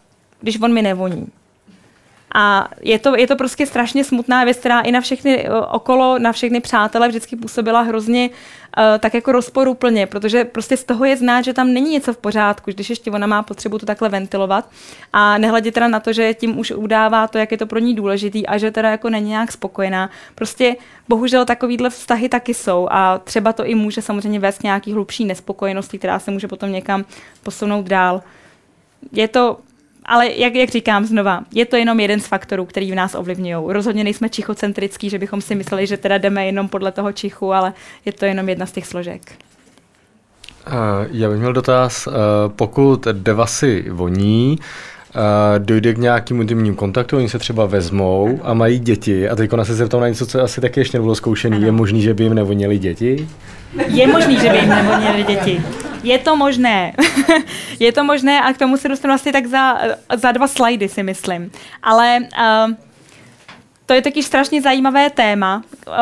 když 0.41 0.61
on 0.61 0.73
mi 0.73 0.81
nevoní. 0.81 1.27
A 2.33 2.69
je 2.81 2.99
to, 2.99 3.15
je 3.15 3.27
to 3.27 3.35
prostě 3.35 3.65
strašně 3.65 4.03
smutná 4.03 4.43
věc, 4.43 4.57
která 4.57 4.81
i 4.81 4.91
na 4.91 5.01
všechny 5.01 5.45
eh, 5.45 5.49
okolo, 5.51 6.19
na 6.19 6.31
všechny 6.31 6.59
přátele 6.59 7.07
vždycky 7.07 7.35
působila 7.35 7.81
hrozně 7.81 8.29
uh, 8.29 8.83
tak 8.99 9.13
jako 9.13 9.31
rozporuplně, 9.31 10.07
protože 10.07 10.45
prostě 10.45 10.77
z 10.77 10.83
toho 10.83 11.05
je 11.05 11.17
znát, 11.17 11.41
že 11.41 11.53
tam 11.53 11.73
není 11.73 11.91
něco 11.91 12.13
v 12.13 12.17
pořádku, 12.17 12.71
když 12.71 12.89
ještě 12.89 13.11
ona 13.11 13.27
má 13.27 13.43
potřebu 13.43 13.79
to 13.79 13.85
takhle 13.85 14.09
ventilovat 14.09 14.69
a 15.13 15.37
nehledě 15.37 15.71
teda 15.71 15.87
na 15.87 15.99
to, 15.99 16.13
že 16.13 16.33
tím 16.33 16.59
už 16.59 16.71
udává 16.71 17.27
to, 17.27 17.37
jak 17.37 17.51
je 17.51 17.57
to 17.57 17.65
pro 17.65 17.79
ní 17.79 17.95
důležitý 17.95 18.47
a 18.47 18.57
že 18.57 18.71
teda 18.71 18.89
jako 18.89 19.09
není 19.09 19.29
nějak 19.29 19.51
spokojená. 19.51 20.09
Prostě 20.35 20.75
bohužel 21.07 21.45
takovýhle 21.45 21.89
vztahy 21.89 22.29
taky 22.29 22.53
jsou 22.53 22.87
a 22.91 23.17
třeba 23.17 23.53
to 23.53 23.65
i 23.65 23.75
může 23.75 24.01
samozřejmě 24.01 24.39
vést 24.39 24.63
nějaký 24.63 24.93
hlubší 24.93 25.25
nespokojenosti, 25.25 25.97
která 25.97 26.19
se 26.19 26.31
může 26.31 26.47
potom 26.47 26.71
někam 26.71 27.05
posunout 27.43 27.85
dál. 27.85 28.21
Je 29.11 29.27
to 29.27 29.57
ale 30.05 30.31
jak, 30.31 30.55
jak 30.55 30.69
říkám 30.69 31.05
znova, 31.05 31.43
je 31.51 31.65
to 31.65 31.75
jenom 31.75 31.99
jeden 31.99 32.19
z 32.19 32.27
faktorů, 32.27 32.65
který 32.65 32.91
v 32.91 32.95
nás 32.95 33.15
ovlivňují. 33.15 33.65
Rozhodně 33.67 34.03
nejsme 34.03 34.29
čichocentrický, 34.29 35.09
že 35.09 35.19
bychom 35.19 35.41
si 35.41 35.55
mysleli, 35.55 35.87
že 35.87 35.97
teda 35.97 36.17
jdeme 36.17 36.45
jenom 36.45 36.69
podle 36.69 36.91
toho 36.91 37.11
čichu, 37.11 37.53
ale 37.53 37.73
je 38.05 38.13
to 38.13 38.25
jenom 38.25 38.49
jedna 38.49 38.65
z 38.65 38.71
těch 38.71 38.85
složek. 38.85 39.21
Já 41.11 41.29
bych 41.29 41.39
měl 41.39 41.53
dotaz, 41.53 42.07
pokud 42.55 43.07
devasy 43.11 43.85
voní, 43.89 44.59
dojde 45.57 45.93
k 45.93 45.97
nějakým 45.97 46.41
intimním 46.41 46.75
kontaktu, 46.75 47.17
oni 47.17 47.29
se 47.29 47.39
třeba 47.39 47.65
vezmou 47.65 48.39
a 48.43 48.53
mají 48.53 48.79
děti 48.79 49.29
a 49.29 49.35
teď 49.35 49.51
se 49.63 49.75
zeptám 49.75 50.01
na 50.01 50.07
něco, 50.07 50.25
co 50.25 50.41
asi 50.41 50.61
taky 50.61 50.79
ještě 50.79 50.97
nebylo 50.97 51.15
zkoušené. 51.15 51.57
Je 51.57 51.71
možný, 51.71 52.01
že 52.01 52.13
by 52.13 52.23
jim 52.23 52.33
nevoněly 52.33 52.77
děti? 52.77 53.27
Je 53.87 54.07
možný, 54.07 54.39
že 54.39 54.49
by 54.49 54.57
jim 54.57 54.69
nevoněly 54.69 55.23
děti. 55.23 55.63
Je 56.03 56.19
to 56.19 56.35
možné. 56.35 56.93
je 57.79 57.91
to 57.91 58.03
možné 58.03 58.41
a 58.41 58.53
k 58.53 58.57
tomu 58.57 58.77
se 58.77 58.89
dostanu 58.89 59.13
asi 59.13 59.31
tak 59.31 59.45
za, 59.45 59.77
za 60.15 60.31
dva 60.31 60.47
slajdy, 60.47 60.89
si 60.89 61.03
myslím. 61.03 61.51
Ale 61.83 62.19
uh, 62.19 62.73
to 63.85 63.93
je 63.93 64.01
taky 64.01 64.23
strašně 64.23 64.61
zajímavé 64.61 65.09
téma, 65.09 65.63
uh, 65.87 65.93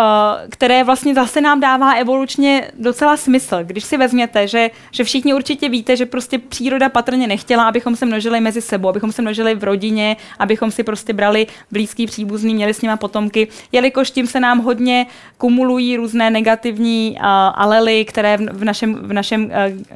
které 0.50 0.84
vlastně 0.84 1.14
zase 1.14 1.42
nám 1.42 1.60
dává 1.60 1.94
evolučně 1.94 2.72
docela 2.80 3.18
smysl. 3.18 3.58
Když 3.64 3.84
si 3.84 3.98
vezměte, 3.98 4.48
že, 4.48 4.70
že 4.92 5.04
všichni 5.04 5.34
určitě 5.34 5.70
víte, 5.70 5.98
že 5.98 6.06
prostě 6.06 6.38
příroda 6.38 6.90
patrně 6.90 7.28
nechtěla, 7.28 7.68
abychom 7.68 7.96
se 7.96 8.06
množili 8.06 8.42
mezi 8.42 8.62
sebou, 8.62 8.90
abychom 8.90 9.12
se 9.12 9.22
množili 9.22 9.56
v 9.56 9.64
rodině, 9.64 10.18
abychom 10.40 10.72
si 10.72 10.84
prostě 10.84 11.14
brali 11.14 11.48
blízký 11.72 12.06
příbuzný, 12.06 12.56
měli 12.56 12.74
s 12.74 12.82
nima 12.82 12.98
potomky, 12.98 13.48
jelikož 13.72 14.12
tím 14.12 14.28
se 14.28 14.40
nám 14.40 14.60
hodně 14.60 15.06
kumulují 15.38 15.98
různé 15.98 16.30
negativní 16.30 17.18
uh, 17.20 17.26
alely, 17.56 18.06
které 18.06 18.38
v, 18.38 18.64
našem, 18.64 18.96
v 18.96 19.14
našem 19.14 19.44
uh, 19.46 19.52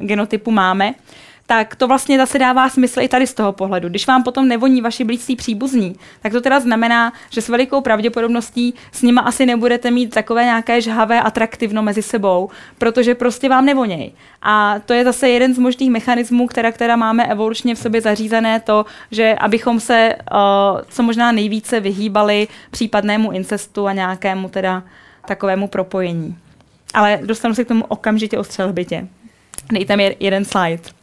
genotypu 0.06 0.50
máme 0.50 0.94
tak 1.50 1.76
to 1.76 1.88
vlastně 1.88 2.18
zase 2.18 2.38
dává 2.38 2.68
smysl 2.68 3.00
i 3.00 3.08
tady 3.08 3.26
z 3.26 3.34
toho 3.34 3.52
pohledu. 3.52 3.88
Když 3.88 4.06
vám 4.06 4.22
potom 4.22 4.48
nevoní 4.48 4.80
vaši 4.80 5.04
blízcí 5.04 5.36
příbuzní, 5.36 5.96
tak 6.20 6.32
to 6.32 6.40
teda 6.40 6.60
znamená, 6.60 7.12
že 7.30 7.42
s 7.42 7.48
velikou 7.48 7.80
pravděpodobností 7.80 8.74
s 8.92 9.02
nima 9.02 9.22
asi 9.22 9.46
nebudete 9.46 9.90
mít 9.90 10.14
takové 10.14 10.44
nějaké 10.44 10.80
žhavé 10.80 11.20
atraktivno 11.20 11.82
mezi 11.82 12.02
sebou, 12.02 12.50
protože 12.78 13.14
prostě 13.14 13.48
vám 13.48 13.64
nevoněj. 13.64 14.12
A 14.42 14.78
to 14.86 14.92
je 14.92 15.04
zase 15.04 15.28
jeden 15.28 15.54
z 15.54 15.58
možných 15.58 15.90
mechanismů, 15.90 16.46
která, 16.46 16.72
která 16.72 16.96
máme 16.96 17.26
evolučně 17.26 17.74
v 17.74 17.78
sobě 17.78 18.00
zařízené, 18.00 18.60
to, 18.60 18.86
že 19.10 19.34
abychom 19.34 19.80
se 19.80 20.14
uh, 20.32 20.38
co 20.88 21.02
možná 21.02 21.32
nejvíce 21.32 21.80
vyhýbali 21.80 22.48
případnému 22.70 23.32
incestu 23.32 23.86
a 23.86 23.92
nějakému 23.92 24.48
teda 24.48 24.82
takovému 25.26 25.68
propojení. 25.68 26.38
Ale 26.94 27.20
dostanu 27.24 27.54
se 27.54 27.64
k 27.64 27.68
tomu 27.68 27.84
okamžitě 27.88 28.38
o 28.38 28.44
střelbitě. 28.44 29.08
Dejte 29.72 29.96
mi 29.96 30.16
jeden 30.20 30.44
slide. 30.44 30.97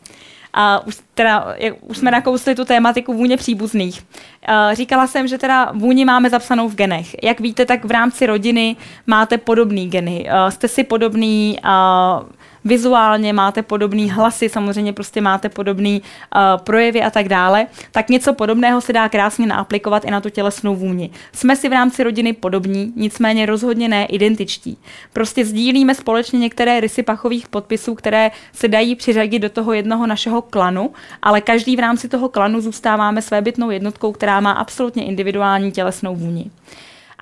A 0.58 0.88
už, 0.88 0.98
teda, 1.14 1.54
jak, 1.58 1.76
už 1.82 1.98
jsme 1.98 2.12
nakousli 2.12 2.56
tu 2.56 2.66
tématiku 2.66 3.14
vůně 3.14 3.38
příbuzných. 3.38 4.02
Uh, 4.02 4.76
říkala 4.76 5.08
jsem, 5.08 5.28
že 5.28 5.38
teda 5.38 5.72
vůni 5.72 6.06
máme 6.06 6.30
zapsanou 6.30 6.70
v 6.70 6.76
genech. 6.76 7.24
Jak 7.24 7.40
víte, 7.40 7.66
tak 7.66 7.86
v 7.86 7.92
rámci 7.92 8.26
rodiny 8.26 8.76
máte 9.08 9.38
podobný 9.38 9.90
geny. 9.90 10.28
Uh, 10.28 10.50
jste 10.50 10.68
si 10.68 10.84
podobný 10.84 11.60
uh, 11.64 12.30
vizuálně 12.66 13.34
máte 13.34 13.62
podobný 13.62 14.12
hlasy, 14.12 14.50
samozřejmě 14.50 14.94
prostě 14.94 15.22
máte 15.22 15.50
podobný 15.50 16.02
uh, 16.02 16.42
projevy 16.64 17.02
a 17.02 17.10
tak 17.10 17.30
dále, 17.30 17.68
tak 17.92 18.10
něco 18.10 18.34
podobného 18.34 18.82
se 18.82 18.94
dá 18.94 19.10
krásně 19.10 19.48
naaplikovat 19.48 20.06
i 20.06 20.12
na 20.12 20.22
tu 20.22 20.30
tělesnou 20.30 20.76
vůni. 20.76 21.10
Jsme 21.34 21.56
si 21.56 21.70
v 21.70 21.74
rámci 21.74 22.04
rodiny 22.04 22.34
podobní, 22.34 22.94
nicméně 22.96 23.46
rozhodně 23.46 23.88
ne 23.88 24.06
identičtí. 24.06 24.78
Prostě 25.14 25.46
sdílíme 25.46 25.96
společně 25.96 26.40
některé 26.40 26.80
rysy 26.80 27.04
pachových 27.04 27.48
podpisů, 27.48 27.96
které 27.96 28.32
se 28.54 28.68
dají 28.68 28.96
přiřadit 28.96 29.40
do 29.40 29.50
toho 29.50 29.74
jednoho 29.74 30.08
našeho 30.08 30.42
klanu, 30.42 30.92
ale 31.22 31.42
každý 31.42 31.76
v 31.76 31.80
rámci 31.80 32.10
toho 32.10 32.30
klanu 32.30 32.62
zůstáváme 32.62 33.22
svébytnou 33.22 33.70
jednotkou, 33.70 34.12
která 34.12 34.40
má 34.40 34.52
absolutně 34.52 35.06
individuální 35.06 35.72
tělesnou 35.72 36.16
vůni. 36.16 36.52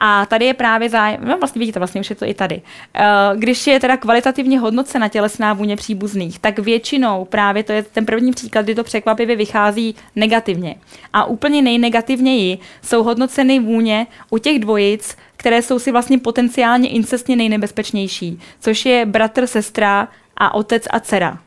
A 0.06 0.26
tady 0.26 0.46
je 0.46 0.54
právě 0.54 0.90
zájem, 0.90 1.22
no 1.24 1.38
vlastně 1.38 1.60
vidíte, 1.60 1.80
vlastně 1.80 2.02
už 2.02 2.10
je 2.10 2.16
to 2.16 2.26
i 2.26 2.34
tady. 2.34 2.62
Eh, 2.94 3.04
když 3.36 3.68
je 3.68 3.80
teda 3.80 3.98
kvalitativně 3.98 4.60
hodnocena 4.60 5.08
tělesná 5.08 5.54
vůně 5.54 5.76
příbuzných, 5.76 6.40
tak 6.40 6.60
většinou 6.60 7.26
právě 7.26 7.64
to 7.64 7.72
je 7.72 7.84
ten 7.84 8.06
první 8.06 8.32
příklad, 8.32 8.62
kdy 8.62 8.76
to 8.76 8.84
překvapivě 8.84 9.36
vychází 9.36 9.96
negativně. 10.16 10.76
A 11.14 11.26
úplně 11.26 11.62
nejnegativněji 11.62 12.58
jsou 12.82 13.04
hodnoceny 13.04 13.60
vůně 13.60 14.08
u 14.30 14.38
těch 14.38 14.60
dvojic, 14.60 15.18
které 15.38 15.62
jsou 15.62 15.80
si 15.80 15.92
vlastně 15.92 16.18
potenciálně 16.18 16.90
incestně 16.90 17.36
nejnebezpečnější, 17.36 18.40
což 18.60 18.86
je 18.86 19.06
bratr, 19.06 19.48
sestra 19.48 20.08
a 20.38 20.54
otec 20.54 20.84
a 20.90 21.00
dcera. 21.00 21.40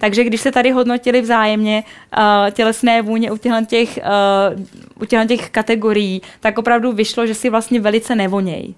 Takže 0.00 0.24
když 0.24 0.40
se 0.40 0.52
tady 0.52 0.70
hodnotili 0.70 1.20
vzájemně 1.20 1.84
uh, 1.84 2.50
tělesné 2.50 3.02
vůně 3.02 3.30
u 3.30 3.36
těchto 3.36 3.64
těch, 3.66 3.98
uh, 3.98 5.02
u 5.02 5.04
těchto 5.04 5.26
těch 5.26 5.50
kategorií, 5.50 6.22
tak 6.40 6.58
opravdu 6.58 6.92
vyšlo, 6.92 7.26
že 7.26 7.34
si 7.34 7.50
vlastně 7.50 7.80
velice 7.80 8.14
nevonějí. 8.14 8.74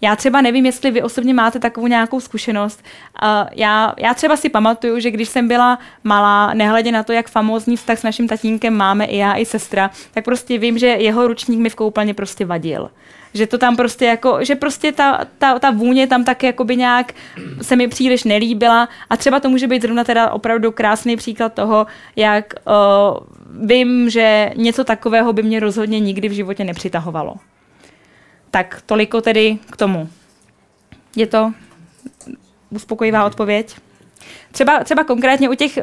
Já 0.00 0.16
třeba 0.16 0.40
nevím, 0.40 0.66
jestli 0.66 0.90
vy 0.90 1.02
osobně 1.02 1.34
máte 1.34 1.58
takovou 1.58 1.86
nějakou 1.86 2.20
zkušenost. 2.20 2.84
Uh, 3.22 3.48
já, 3.54 3.94
já 3.98 4.14
třeba 4.14 4.36
si 4.36 4.48
pamatuju, 4.48 5.00
že 5.00 5.10
když 5.10 5.28
jsem 5.28 5.48
byla 5.48 5.78
malá, 6.04 6.54
nehledě 6.54 6.92
na 6.92 7.02
to, 7.02 7.12
jak 7.12 7.28
famózní 7.28 7.76
vztah 7.76 7.98
s 7.98 8.02
naším 8.02 8.28
tatínkem 8.28 8.74
máme 8.74 9.04
i 9.04 9.16
já, 9.16 9.34
i 9.34 9.44
sestra, 9.44 9.90
tak 10.12 10.24
prostě 10.24 10.58
vím, 10.58 10.78
že 10.78 10.86
jeho 10.86 11.26
ručník 11.26 11.58
mi 11.58 11.70
v 11.70 11.74
koupelně 11.74 12.14
prostě 12.14 12.44
vadil 12.44 12.90
že 13.34 13.46
to 13.46 13.58
tam 13.58 13.76
prostě 13.76 14.04
jako, 14.04 14.38
že 14.44 14.54
prostě 14.54 14.92
ta, 14.92 15.24
ta, 15.38 15.58
ta 15.58 15.70
vůně 15.70 16.06
tam 16.06 16.24
tak 16.24 16.42
jakoby 16.42 16.76
nějak 16.76 17.12
se 17.62 17.76
mi 17.76 17.88
příliš 17.88 18.24
nelíbila 18.24 18.88
a 19.10 19.16
třeba 19.16 19.40
to 19.40 19.48
může 19.48 19.66
být 19.66 19.82
zrovna 19.82 20.04
teda 20.04 20.30
opravdu 20.30 20.72
krásný 20.72 21.16
příklad 21.16 21.54
toho, 21.54 21.86
jak 22.16 22.54
uh, 22.66 23.66
vím, 23.66 24.10
že 24.10 24.50
něco 24.56 24.84
takového 24.84 25.32
by 25.32 25.42
mě 25.42 25.60
rozhodně 25.60 26.00
nikdy 26.00 26.28
v 26.28 26.32
životě 26.32 26.64
nepřitahovalo. 26.64 27.34
Tak 28.50 28.82
toliko 28.86 29.20
tedy 29.20 29.58
k 29.72 29.76
tomu. 29.76 30.08
Je 31.16 31.26
to 31.26 31.52
uspokojivá 32.70 33.24
odpověď? 33.24 33.76
Třeba, 34.52 34.84
třeba 34.84 35.04
konkrétně 35.04 35.48
u 35.48 35.54
těch, 35.54 35.78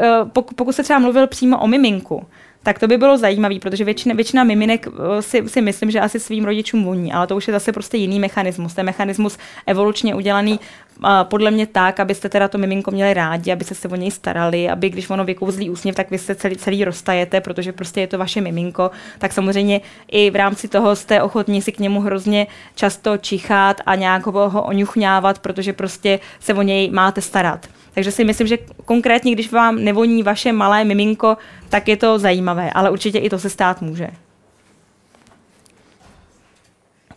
pokud 0.55 0.75
se 0.75 0.83
třeba 0.83 0.99
mluvil 0.99 1.27
přímo 1.27 1.57
o 1.57 1.67
miminku, 1.67 2.25
tak 2.65 2.79
to 2.79 2.87
by 2.87 2.97
bylo 2.97 3.17
zajímavé, 3.17 3.59
protože 3.59 3.83
většina, 3.83 4.15
většina 4.15 4.43
miminek 4.43 4.87
eh, 4.87 5.21
si, 5.21 5.43
si 5.47 5.61
myslím, 5.61 5.91
že 5.91 5.99
asi 5.99 6.19
svým 6.19 6.45
rodičům 6.45 6.83
voní, 6.83 7.13
ale 7.13 7.27
to 7.27 7.35
už 7.35 7.47
je 7.47 7.51
zase 7.51 7.71
prostě 7.71 7.97
jiný 7.97 8.19
mechanismus. 8.19 8.73
Ten 8.73 8.85
mechanismus 8.85 9.37
evolučně 9.67 10.15
udělaný 10.15 10.59
uh, 10.59 11.09
podle 11.23 11.51
mě 11.51 11.67
tak, 11.67 11.99
abyste 11.99 12.29
teda 12.29 12.47
to 12.47 12.57
miminko 12.57 12.91
měli 12.91 13.13
rádi, 13.13 13.51
abyste 13.51 13.75
se 13.75 13.87
o 13.87 13.95
něj 13.95 14.11
starali, 14.11 14.69
aby 14.69 14.89
když 14.89 15.09
ono 15.09 15.25
vykouzlí 15.25 15.69
úsměv, 15.69 15.95
tak 15.95 16.11
vy 16.11 16.17
se 16.17 16.35
celý, 16.35 16.57
celý 16.57 16.85
roztajete, 16.85 17.41
protože 17.41 17.71
prostě 17.71 18.01
je 18.01 18.07
to 18.07 18.17
vaše 18.17 18.41
miminko, 18.41 18.91
tak 19.19 19.33
samozřejmě 19.33 19.81
i 20.11 20.29
v 20.29 20.35
rámci 20.35 20.67
toho 20.67 20.95
jste 20.95 21.21
ochotní 21.21 21.61
si 21.61 21.71
k 21.71 21.79
němu 21.79 22.01
hrozně 22.01 22.47
často 22.75 23.17
čichat 23.17 23.81
a 23.85 23.95
nějak 23.95 24.25
ho, 24.25 24.49
ho 24.49 24.63
oňuchňávat, 24.63 25.39
protože 25.39 25.73
prostě 25.73 26.19
se 26.39 26.53
o 26.53 26.61
něj 26.61 26.89
máte 26.91 27.21
starat. 27.21 27.69
Takže 27.95 28.11
si 28.11 28.23
myslím, 28.23 28.47
že 28.47 28.57
konkrétně, 28.85 29.31
když 29.31 29.51
vám 29.51 29.83
nevoní 29.83 30.23
vaše 30.23 30.51
malé 30.51 30.83
miminko, 30.83 31.37
tak 31.69 31.87
je 31.87 31.97
to 31.97 32.19
zajímavé, 32.19 32.69
ale 32.71 32.89
určitě 32.89 33.19
i 33.19 33.29
to 33.29 33.39
se 33.39 33.49
stát 33.49 33.81
může. 33.81 34.07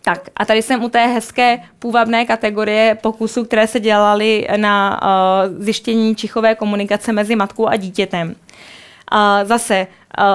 Tak 0.01 0.29
a 0.37 0.45
tady 0.45 0.61
jsem 0.61 0.83
u 0.83 0.89
té 0.89 1.07
hezké 1.07 1.59
půvabné 1.79 2.25
kategorie 2.25 2.95
pokusů, 2.95 3.45
které 3.45 3.67
se 3.67 3.79
dělaly 3.79 4.47
na 4.57 5.01
uh, 5.03 5.63
zjištění 5.63 6.15
čichové 6.15 6.55
komunikace 6.55 7.13
mezi 7.13 7.35
matkou 7.35 7.67
a 7.67 7.75
dítětem. 7.75 8.27
Uh, 8.27 9.17
zase 9.43 9.87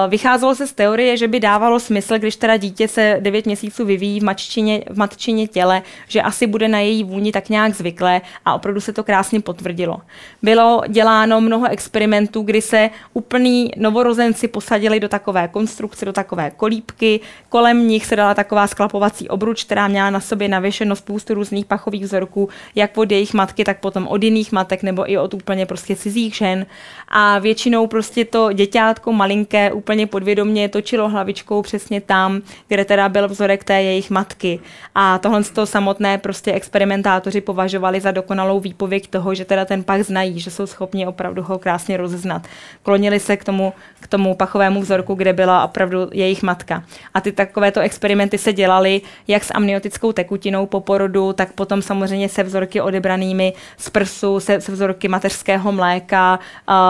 vycházelo 0.07 0.55
se 0.55 0.67
z 0.67 0.73
teorie, 0.73 1.17
že 1.17 1.27
by 1.27 1.39
dávalo 1.39 1.79
smysl, 1.79 2.17
když 2.17 2.35
teda 2.35 2.57
dítě 2.57 2.87
se 2.87 3.17
9 3.19 3.45
měsíců 3.45 3.85
vyvíjí 3.85 4.19
v, 4.19 4.23
matčině, 4.23 4.83
v 4.89 4.97
matčině 4.97 5.47
těle, 5.47 5.81
že 6.07 6.21
asi 6.21 6.47
bude 6.47 6.67
na 6.67 6.79
její 6.79 7.03
vůni 7.03 7.31
tak 7.31 7.49
nějak 7.49 7.73
zvyklé 7.73 8.21
a 8.45 8.53
opravdu 8.53 8.81
se 8.81 8.93
to 8.93 9.03
krásně 9.03 9.41
potvrdilo. 9.41 10.01
Bylo 10.41 10.81
děláno 10.87 11.41
mnoho 11.41 11.67
experimentů, 11.69 12.41
kdy 12.41 12.61
se 12.61 12.89
úplný 13.13 13.71
novorozenci 13.77 14.47
posadili 14.47 14.99
do 14.99 15.09
takové 15.09 15.47
konstrukce, 15.47 16.05
do 16.05 16.13
takové 16.13 16.51
kolípky, 16.51 17.19
kolem 17.49 17.87
nich 17.87 18.05
se 18.05 18.15
dala 18.15 18.33
taková 18.33 18.67
sklapovací 18.67 19.29
obruč, 19.29 19.63
která 19.63 19.87
měla 19.87 20.09
na 20.09 20.19
sobě 20.19 20.47
navěšeno 20.47 20.95
spoustu 20.95 21.33
různých 21.33 21.65
pachových 21.65 22.03
vzorků, 22.03 22.49
jak 22.75 22.97
od 22.97 23.11
jejich 23.11 23.33
matky, 23.33 23.63
tak 23.63 23.79
potom 23.79 24.07
od 24.07 24.23
jiných 24.23 24.51
matek 24.51 24.83
nebo 24.83 25.11
i 25.11 25.17
od 25.17 25.33
úplně 25.33 25.65
prostě 25.65 25.95
cizích 25.95 26.35
žen. 26.35 26.65
A 27.07 27.39
většinou 27.39 27.87
prostě 27.87 28.25
to 28.25 28.53
děťátko 28.53 29.13
malinké 29.13 29.64
úplně 29.71 30.07
podvědomě 30.07 30.69
točilo 30.69 31.09
hlavičkou 31.09 31.61
přesně 31.61 32.01
tam, 32.01 32.41
kde 32.67 32.85
teda 32.85 33.09
byl 33.09 33.27
vzorek 33.27 33.63
té 33.63 33.81
jejich 33.81 34.09
matky. 34.09 34.59
A 34.95 35.17
tohle 35.17 35.43
to 35.43 35.65
samotné 35.65 36.17
prostě 36.17 36.53
experimentátoři 36.53 37.41
považovali 37.41 38.01
za 38.01 38.11
dokonalou 38.11 38.59
výpověď 38.59 39.07
toho, 39.07 39.35
že 39.35 39.45
teda 39.45 39.65
ten 39.65 39.83
pach 39.83 40.01
znají, 40.01 40.39
že 40.39 40.51
jsou 40.51 40.65
schopni 40.65 41.07
opravdu 41.07 41.43
ho 41.43 41.59
krásně 41.59 41.97
rozeznat. 41.97 42.47
Klonili 42.83 43.19
se 43.19 43.37
k 43.37 43.43
tomu, 43.43 43.73
k 43.99 44.07
tomu 44.07 44.35
pachovému 44.35 44.81
vzorku, 44.81 45.13
kde 45.13 45.33
byla 45.33 45.65
opravdu 45.65 46.09
jejich 46.13 46.43
matka. 46.43 46.83
A 47.13 47.21
ty 47.21 47.31
takovéto 47.31 47.79
experimenty 47.79 48.37
se 48.37 48.53
dělaly 48.53 49.01
jak 49.27 49.43
s 49.43 49.53
amniotickou 49.53 50.11
tekutinou 50.11 50.65
po 50.65 50.79
porodu, 50.79 51.33
tak 51.33 51.53
potom 51.53 51.81
samozřejmě 51.81 52.29
se 52.29 52.43
vzorky 52.43 52.81
odebranými 52.81 53.53
z 53.77 53.89
prsu, 53.89 54.39
se, 54.39 54.61
se 54.61 54.71
vzorky 54.71 55.07
mateřského 55.07 55.71
mléka, 55.71 56.39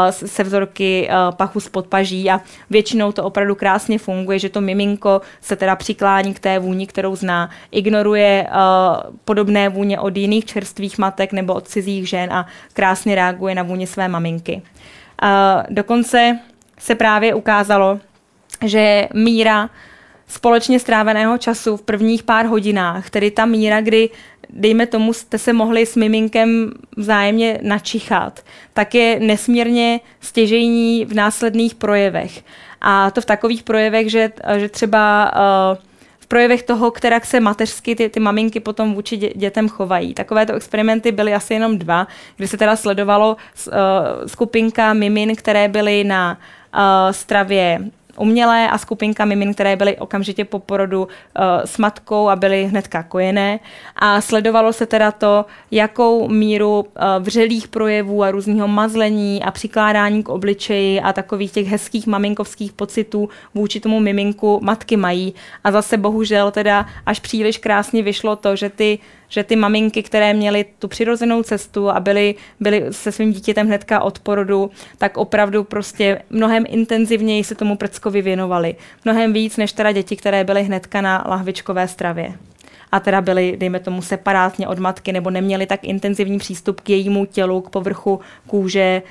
se 0.10 0.44
vzorky 0.44 1.10
pachu 1.38 1.60
z 1.60 1.70
podpaží 1.70 2.32
a 2.32 2.42
většinou 2.70 3.12
to 3.12 3.24
opravdu 3.24 3.56
krásně 3.56 4.00
funguje, 4.00 4.40
že 4.40 4.50
to 4.50 4.62
miminko 4.62 5.22
se 5.42 5.56
teda 5.56 5.76
přiklání 5.76 6.34
k 6.34 6.40
té 6.40 6.60
vůni, 6.60 6.88
kterou 6.88 7.16
zná, 7.16 7.50
ignoruje 7.72 8.48
uh, 8.50 9.16
podobné 9.26 9.70
vůně 9.70 10.00
od 10.00 10.18
jiných 10.18 10.46
čerstvých 10.46 10.98
matek 10.98 11.34
nebo 11.34 11.54
od 11.54 11.68
cizích 11.68 12.10
žen 12.10 12.34
a 12.34 12.46
krásně 12.74 13.16
reaguje 13.16 13.56
na 13.56 13.64
vůni 13.64 13.88
své 13.88 14.08
maminky. 14.08 14.62
Uh, 15.24 15.30
dokonce 15.70 16.40
se 16.80 16.96
právě 16.96 17.34
ukázalo, 17.34 18.00
že 18.66 19.08
míra 19.14 19.70
společně 20.28 20.80
stráveného 20.80 21.38
času 21.38 21.78
v 21.78 21.82
prvních 21.82 22.24
pár 22.24 22.46
hodinách, 22.46 23.10
tedy 23.10 23.32
ta 23.32 23.46
míra, 23.46 23.82
kdy 23.82 24.10
dejme 24.56 24.86
tomu, 24.88 25.14
jste 25.14 25.38
se 25.38 25.54
mohli 25.54 25.86
s 25.86 25.96
miminkem 25.96 26.72
vzájemně 26.98 27.60
načichat, 27.62 28.40
tak 28.74 28.96
je 28.96 29.20
nesmírně 29.20 30.00
stěžejní 30.22 31.06
v 31.06 31.14
následných 31.14 31.76
projevech. 31.76 32.44
A 32.82 33.12
to 33.12 33.22
v 33.22 33.26
takových 33.26 33.64
projevech, 33.64 34.12
že, 34.12 34.32
že 34.58 34.70
třeba 34.70 35.32
uh, 35.72 35.78
v 36.20 36.28
projevech 36.28 36.64
toho, 36.64 36.92
která 36.92 37.20
se 37.20 37.40
mateřsky 37.40 37.96
ty, 37.96 38.10
ty 38.10 38.20
maminky 38.20 38.60
potom 38.60 38.94
vůči 38.94 39.18
dě, 39.18 39.30
dětem 39.36 39.70
chovají. 39.70 40.14
Takovéto 40.14 40.54
experimenty 40.54 41.12
byly 41.12 41.34
asi 41.34 41.54
jenom 41.54 41.78
dva, 41.78 42.08
kdy 42.38 42.48
se 42.48 42.58
teda 42.58 42.76
sledovalo 42.76 43.38
uh, 43.68 43.74
skupinka 44.26 44.94
mimin, 44.94 45.36
které 45.36 45.68
byly 45.68 46.04
na 46.04 46.38
uh, 46.76 46.82
stravě 47.12 47.80
umělé 48.18 48.70
a 48.70 48.78
skupinka 48.78 49.26
mimin, 49.26 49.54
které 49.54 49.76
byly 49.76 49.98
okamžitě 49.98 50.46
po 50.46 50.60
porodu 50.60 51.02
uh, 51.04 51.08
s 51.66 51.78
matkou 51.78 52.30
a 52.30 52.36
byly 52.36 52.66
hnedka 52.66 53.04
kojené. 53.04 53.60
A 53.96 54.22
sledovalo 54.22 54.74
se 54.74 54.86
teda 54.86 55.12
to, 55.12 55.46
jakou 55.72 56.28
míru 56.28 56.80
uh, 56.80 56.86
vřelých 57.20 57.68
projevů 57.68 58.24
a 58.24 58.32
různého 58.32 58.68
mazlení 58.68 59.44
a 59.44 59.52
přikládání 59.52 60.24
k 60.24 60.30
obličeji 60.30 61.02
a 61.02 61.14
takových 61.14 61.52
těch 61.52 61.68
hezkých 61.68 62.08
maminkovských 62.08 62.74
pocitů 62.74 63.30
vůči 63.56 63.80
tomu 63.80 64.00
miminku 64.00 64.60
matky 64.64 64.98
mají. 64.98 65.34
A 65.64 65.72
zase 65.72 65.98
bohužel 65.98 66.52
teda 66.52 66.86
až 67.06 67.20
příliš 67.20 67.58
krásně 67.58 68.04
vyšlo 68.04 68.36
to, 68.36 68.56
že 68.56 68.70
ty 68.70 69.00
že 69.36 69.44
ty 69.44 69.56
maminky, 69.56 70.04
které 70.04 70.34
měly 70.34 70.66
tu 70.80 70.88
přirozenou 70.88 71.44
cestu 71.44 71.90
a 71.90 72.00
byly, 72.00 72.36
byly 72.60 72.86
se 72.92 73.12
svým 73.12 73.32
dítětem 73.34 73.68
hnedka 73.68 74.02
od 74.02 74.20
porodu, 74.20 74.72
tak 74.98 75.18
opravdu 75.18 75.64
prostě 75.64 76.22
mnohem 76.30 76.64
intenzivněji 76.68 77.44
se 77.44 77.56
tomu 77.56 77.78
prckovi 77.78 78.22
věnovali. 78.22 78.76
Mnohem 79.06 79.34
víc 79.34 79.58
než 79.58 79.74
teda 79.74 79.92
děti, 79.92 80.16
které 80.16 80.44
byly 80.44 80.64
hnedka 80.64 81.02
na 81.02 81.24
lahvičkové 81.28 81.88
stravě. 81.88 82.34
a 82.92 83.00
teda 83.00 83.22
byli, 83.22 83.58
dejme 83.58 83.80
tomu, 83.80 84.02
separátně 84.02 84.68
od 84.68 84.80
matky 84.80 85.12
nebo 85.12 85.30
neměli 85.30 85.66
tak 85.66 85.84
intenzivní 85.84 86.38
přístup 86.38 86.82
k 86.82 86.90
jejímu 86.90 87.26
tělu, 87.26 87.62
k 87.62 87.70
povrchu 87.70 88.20
kůže, 88.48 89.02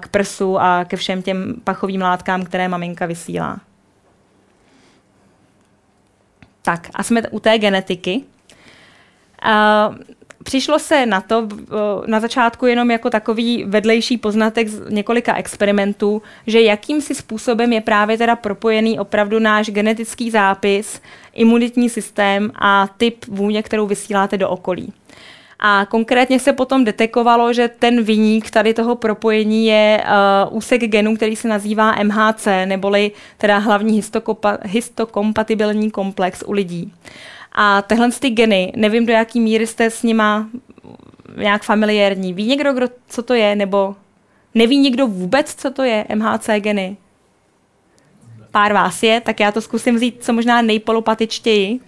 k 0.00 0.08
prsu 0.08 0.60
a 0.60 0.84
ke 0.84 0.96
všem 0.96 1.22
těm 1.22 1.54
pachovým 1.64 2.00
látkám, 2.00 2.44
které 2.44 2.68
maminka 2.68 3.06
vysílá. 3.06 3.60
Tak 6.62 6.90
a 6.94 7.02
jsme 7.02 7.22
u 7.28 7.40
té 7.40 7.58
genetiky. 7.58 8.22
Uh, 9.44 9.96
přišlo 10.42 10.78
se 10.78 11.06
na 11.06 11.20
to 11.20 11.48
na 12.06 12.20
začátku 12.20 12.66
jenom 12.66 12.90
jako 12.90 13.10
takový 13.10 13.64
vedlejší 13.64 14.18
poznatek 14.18 14.68
z 14.68 14.90
několika 14.90 15.36
experimentů, 15.36 16.22
že 16.46 16.60
jakýmsi 16.60 17.14
způsobem 17.14 17.72
je 17.72 17.80
právě 17.80 18.18
teda 18.18 18.36
propojený 18.36 18.98
opravdu 18.98 19.38
náš 19.38 19.70
genetický 19.70 20.30
zápis, 20.30 21.02
imunitní 21.34 21.88
systém 21.88 22.52
a 22.54 22.88
typ 22.96 23.24
vůně, 23.28 23.62
kterou 23.62 23.86
vysíláte 23.86 24.38
do 24.38 24.48
okolí. 24.48 24.92
A 25.62 25.86
konkrétně 25.90 26.40
se 26.40 26.52
potom 26.52 26.84
detekovalo, 26.84 27.52
že 27.52 27.68
ten 27.68 28.02
vyník 28.02 28.50
tady 28.50 28.74
toho 28.74 28.96
propojení 28.96 29.66
je 29.66 30.04
uh, 30.50 30.56
úsek 30.56 30.82
genů, 30.82 31.16
který 31.16 31.36
se 31.36 31.48
nazývá 31.48 31.94
MHC, 32.02 32.46
neboli 32.64 33.12
teda 33.38 33.58
hlavní 33.58 34.02
histokompatibilní 34.64 35.90
komplex 35.90 36.42
u 36.46 36.52
lidí. 36.52 36.92
A 37.52 37.82
tyhle 37.82 38.10
ty 38.10 38.30
geny, 38.30 38.72
nevím, 38.76 39.06
do 39.06 39.12
jaký 39.12 39.40
míry 39.40 39.66
jste 39.66 39.90
s 39.90 40.02
nima 40.02 40.48
nějak 41.36 41.62
familiární. 41.62 42.32
Ví 42.34 42.46
někdo, 42.46 42.72
kdo, 42.72 42.86
co 43.08 43.22
to 43.22 43.34
je, 43.34 43.56
nebo 43.56 43.96
neví 44.54 44.78
někdo 44.78 45.06
vůbec, 45.06 45.54
co 45.54 45.70
to 45.70 45.82
je 45.82 46.06
MHC 46.14 46.50
geny? 46.58 46.96
Pár 48.50 48.72
vás 48.72 49.02
je, 49.02 49.20
tak 49.20 49.40
já 49.40 49.52
to 49.52 49.60
zkusím 49.60 49.94
vzít 49.94 50.24
co 50.24 50.32
možná 50.32 50.62
nejpolopatičtěji. 50.62 51.80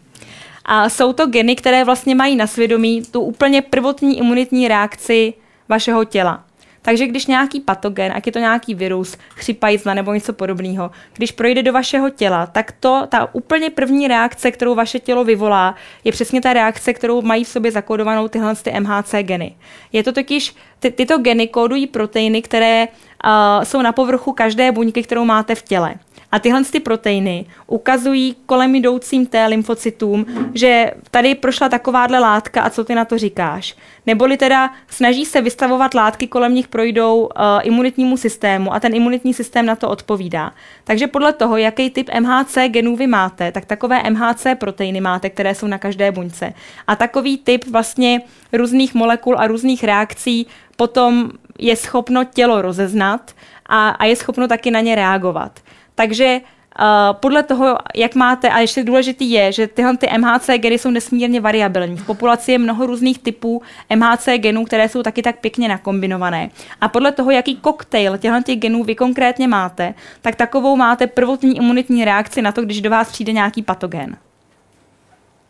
A 0.65 0.89
jsou 0.89 1.13
to 1.13 1.27
geny, 1.27 1.57
které 1.57 1.85
vlastně 1.85 2.15
mají 2.15 2.37
na 2.37 2.47
svědomí 2.47 3.03
tu 3.03 3.21
úplně 3.21 3.63
prvotní 3.63 4.19
imunitní 4.19 4.69
reakci 4.69 5.35
vašeho 5.69 6.05
těla. 6.05 6.45
Takže 6.83 7.07
když 7.07 7.27
nějaký 7.27 7.61
patogen, 7.61 8.13
ať 8.15 8.27
je 8.27 8.33
to 8.33 8.39
nějaký 8.39 8.75
virus, 8.75 9.17
chřipajzla 9.29 9.95
nebo 9.95 10.15
něco 10.15 10.33
podobného, 10.33 10.91
když 11.13 11.33
projde 11.33 11.63
do 11.63 11.73
vašeho 11.73 12.11
těla, 12.11 12.47
tak 12.47 12.73
to, 12.81 13.07
ta 13.09 13.35
úplně 13.35 13.71
první 13.71 14.09
reakce, 14.09 14.51
kterou 14.51 14.75
vaše 14.75 14.99
tělo 14.99 15.25
vyvolá, 15.25 15.75
je 16.05 16.13
přesně 16.13 16.41
ta 16.41 16.53
reakce, 16.53 16.93
kterou 16.93 17.23
mají 17.23 17.45
v 17.45 17.49
sobě 17.49 17.73
zakódovanou 17.73 18.29
tyhle 18.29 18.57
ty 18.57 18.81
MHC 18.81 19.15
geny. 19.23 19.57
Je 19.93 20.03
to 20.03 20.13
totiž, 20.13 20.55
ty, 20.79 20.91
tyto 20.91 21.19
geny 21.19 21.49
kódují 21.49 21.87
proteiny, 21.87 22.43
které 22.43 22.89
uh, 22.89 23.65
jsou 23.65 23.83
na 23.83 23.93
povrchu 23.93 24.33
každé 24.33 24.73
buňky, 24.73 25.03
kterou 25.03 25.25
máte 25.25 25.55
v 25.55 25.63
těle. 25.63 25.95
A 26.33 26.39
tyhle 26.39 26.65
ty 26.65 26.81
proteiny 26.81 27.47
ukazují 27.67 28.37
kolem 28.47 28.75
jdoucím 28.75 29.27
T 29.27 29.47
lymfocytům, 29.47 30.27
že 30.55 30.91
tady 31.11 31.35
prošla 31.35 31.69
takováhle 31.69 32.19
látka 32.19 32.63
a 32.63 32.71
co 32.71 32.85
ty 32.85 32.95
na 32.95 33.05
to 33.05 33.19
říkáš. 33.19 33.77
Neboli 34.07 34.37
teda 34.37 34.71
snaží 34.89 35.25
se 35.25 35.41
vystavovat 35.41 35.95
látky, 35.95 36.27
kolem 36.27 36.55
nich 36.55 36.69
projdou 36.69 37.21
uh, 37.21 37.29
imunitnímu 37.63 38.17
systému 38.17 38.75
a 38.75 38.81
ten 38.81 38.95
imunitní 38.95 39.35
systém 39.35 39.67
na 39.67 39.77
to 39.77 39.89
odpovídá. 39.89 40.53
Takže 40.85 41.07
podle 41.07 41.33
toho, 41.33 41.57
jaký 41.57 41.91
typ 41.91 42.11
MHC 42.21 42.59
genů 42.69 42.97
vy 42.97 43.07
máte, 43.07 43.53
tak 43.53 43.65
takové 43.65 44.11
MHC 44.11 44.47
proteiny 44.59 45.01
máte, 45.01 45.31
které 45.31 45.55
jsou 45.55 45.67
na 45.67 45.79
každé 45.79 46.13
buňce. 46.13 46.53
A 46.87 46.97
takový 46.97 47.39
typ 47.39 47.65
vlastně 47.71 48.21
různých 48.53 48.95
molekul 48.95 49.37
a 49.39 49.47
různých 49.47 49.85
reakcí 49.85 50.47
potom 50.77 51.31
je 51.59 51.77
schopno 51.77 52.25
tělo 52.25 52.63
rozeznat 52.63 53.33
a, 53.67 53.89
a 53.89 54.05
je 54.05 54.17
schopno 54.17 54.49
taky 54.49 54.71
na 54.71 54.81
ně 54.81 54.95
reagovat. 54.95 55.61
Takže 55.95 56.41
Uh, 56.81 57.17
podle 57.21 57.43
toho, 57.43 57.79
jak 57.97 58.15
máte, 58.15 58.51
a 58.51 58.59
ještě 58.59 58.85
důležitý 58.85 59.31
je, 59.31 59.53
že 59.53 59.67
tyhle 59.67 59.97
ty 59.97 60.09
MHC 60.19 60.51
geny 60.57 60.79
jsou 60.79 60.91
nesmírně 60.91 61.41
variabilní. 61.41 61.97
V 61.97 62.07
populaci 62.07 62.53
je 62.53 62.59
mnoho 62.59 62.87
různých 62.87 63.19
typů 63.19 63.63
MHC 63.97 64.29
genů, 64.37 64.65
které 64.65 64.89
jsou 64.89 65.03
taky 65.03 65.23
tak 65.23 65.41
pěkně 65.41 65.69
nakombinované. 65.69 66.51
A 66.81 66.89
podle 66.89 67.13
toho, 67.13 67.31
jaký 67.31 67.57
koktejl 67.57 68.19
těchto 68.19 68.43
těch 68.43 68.59
genů 68.59 68.85
vy 68.85 68.95
konkrétně 68.95 69.49
máte, 69.49 69.95
tak 70.21 70.35
takovou 70.37 70.77
máte 70.77 71.07
prvotní 71.07 71.57
imunitní 71.57 72.05
reakci 72.05 72.43
na 72.43 72.53
to, 72.53 72.63
když 72.63 72.81
do 72.81 72.91
vás 72.91 73.13
přijde 73.13 73.33
nějaký 73.33 73.63
patogen. 73.63 74.17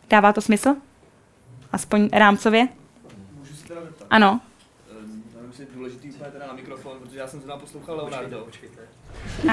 Dává 0.09 0.33
to 0.33 0.41
smysl? 0.41 0.75
Aspoň 1.71 2.09
rámcově? 2.13 2.67
Ano. 4.09 4.39
Nevím, 4.93 5.23
jestli 5.47 5.63
je 5.63 5.67
důležitý 5.75 6.11
úplně 6.11 6.31
teda 6.31 6.47
na 6.47 6.53
mikrofon, 6.53 6.97
protože 7.01 7.19
já 7.19 7.27
jsem 7.27 7.39
zrovna 7.39 7.57
poslouchal 7.57 7.97
Leonardo. 7.97 8.47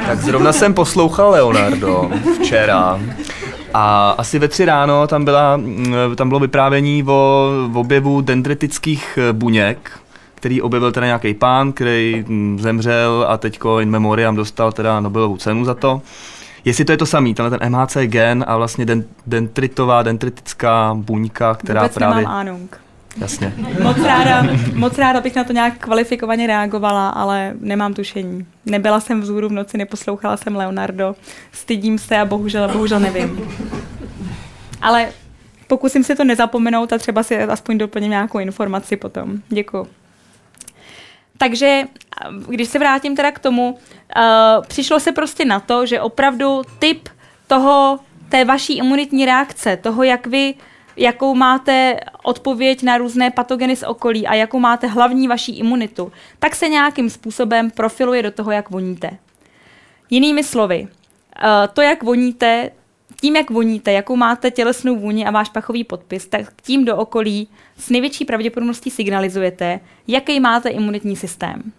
Tak 0.06 0.18
zrovna 0.18 0.52
jsem 0.52 0.74
poslouchal 0.74 1.30
Leonardo 1.30 2.10
včera 2.34 3.00
a 3.74 4.10
asi 4.10 4.38
ve 4.38 4.48
tři 4.48 4.64
ráno 4.64 5.06
tam, 5.06 5.24
byla, 5.24 5.56
mm, 5.56 5.94
tam 6.16 6.28
bylo 6.28 6.40
vyprávění 6.40 7.04
o, 7.04 7.50
objevu 7.74 8.20
dendritických 8.20 9.18
buněk, 9.32 9.90
který 10.34 10.62
objevil 10.62 10.92
teda 10.92 11.06
nějaký 11.06 11.34
pán, 11.34 11.72
který 11.72 12.24
mm, 12.28 12.58
zemřel 12.60 13.26
a 13.28 13.36
teďko 13.36 13.80
in 13.80 13.90
memoriam 13.90 14.36
dostal 14.36 14.72
teda 14.72 15.00
Nobelovu 15.00 15.36
cenu 15.36 15.64
za 15.64 15.74
to. 15.74 16.02
Jestli 16.64 16.84
to 16.84 16.92
je 16.92 16.98
to 16.98 17.06
samý, 17.06 17.34
tenhle 17.34 17.58
ten 17.58 17.72
MHC 17.72 17.96
gen 17.96 18.44
a 18.48 18.56
vlastně 18.56 18.86
dendritová, 19.26 20.02
dendritická 20.02 20.92
buňka, 20.94 21.54
která 21.54 21.80
Vůbec 21.80 21.94
právě... 21.94 22.16
nemám 22.16 22.36
ánung. 22.36 22.80
Jasně. 23.16 23.52
Moc 23.82 23.98
ráda, 23.98 24.46
moc 24.74 24.98
ráda 24.98 25.20
bych 25.20 25.36
na 25.36 25.44
to 25.44 25.52
nějak 25.52 25.78
kvalifikovaně 25.78 26.46
reagovala, 26.46 27.08
ale 27.08 27.54
nemám 27.60 27.94
tušení. 27.94 28.46
Nebyla 28.66 29.00
jsem 29.00 29.20
vzhůru 29.20 29.48
v 29.48 29.52
noci, 29.52 29.78
neposlouchala 29.78 30.36
jsem 30.36 30.56
Leonardo, 30.56 31.14
stydím 31.52 31.98
se 31.98 32.18
a 32.18 32.24
bohužel, 32.24 32.68
bohužel 32.68 33.00
nevím. 33.00 33.48
Ale 34.82 35.08
pokusím 35.66 36.04
si 36.04 36.14
to 36.14 36.24
nezapomenout 36.24 36.92
a 36.92 36.98
třeba 36.98 37.22
si 37.22 37.42
aspoň 37.42 37.78
doplním 37.78 38.10
nějakou 38.10 38.38
informaci 38.38 38.96
potom. 38.96 39.38
Děkuji. 39.48 39.86
Takže 41.38 41.82
když 42.48 42.68
se 42.68 42.78
vrátím 42.78 43.16
teda 43.16 43.32
k 43.32 43.38
tomu, 43.38 43.72
uh, 43.72 44.64
přišlo 44.66 45.00
se 45.00 45.12
prostě 45.12 45.44
na 45.44 45.60
to, 45.60 45.86
že 45.86 46.00
opravdu 46.00 46.62
typ 46.78 47.08
toho, 47.46 47.98
té 48.28 48.44
vaší 48.44 48.76
imunitní 48.76 49.24
reakce, 49.24 49.76
toho, 49.76 50.02
jak 50.02 50.26
vy 50.26 50.54
jakou 50.96 51.34
máte 51.34 52.00
odpověď 52.22 52.82
na 52.82 52.98
různé 52.98 53.30
patogeny 53.30 53.76
z 53.76 53.82
okolí 53.82 54.26
a 54.26 54.34
jakou 54.34 54.58
máte 54.58 54.86
hlavní 54.86 55.28
vaší 55.28 55.58
imunitu, 55.58 56.12
tak 56.38 56.56
se 56.56 56.68
nějakým 56.68 57.10
způsobem 57.10 57.70
profiluje 57.70 58.22
do 58.22 58.30
toho, 58.30 58.50
jak 58.50 58.70
voníte. 58.70 59.10
Jinými 60.10 60.44
slovy, 60.44 60.88
eh, 61.36 61.68
to, 61.72 61.82
jak 61.82 62.02
voníte, 62.02 62.70
tím, 63.20 63.36
jak 63.36 63.50
voníte, 63.50 63.92
jakou 63.92 64.16
máte 64.16 64.50
tělesnou 64.50 64.96
vůni 64.96 65.26
a 65.26 65.30
váš 65.30 65.48
pachový 65.48 65.84
podpis, 65.84 66.26
tak 66.26 66.52
tím 66.62 66.84
do 66.84 66.96
okolí 66.96 67.48
s 67.76 67.90
největší 67.90 68.24
pravděpodobností 68.24 68.90
signalizujete, 68.90 69.80
jaký 70.08 70.40
máte 70.40 70.68
imunitní 70.68 71.16
systém. 71.16 71.72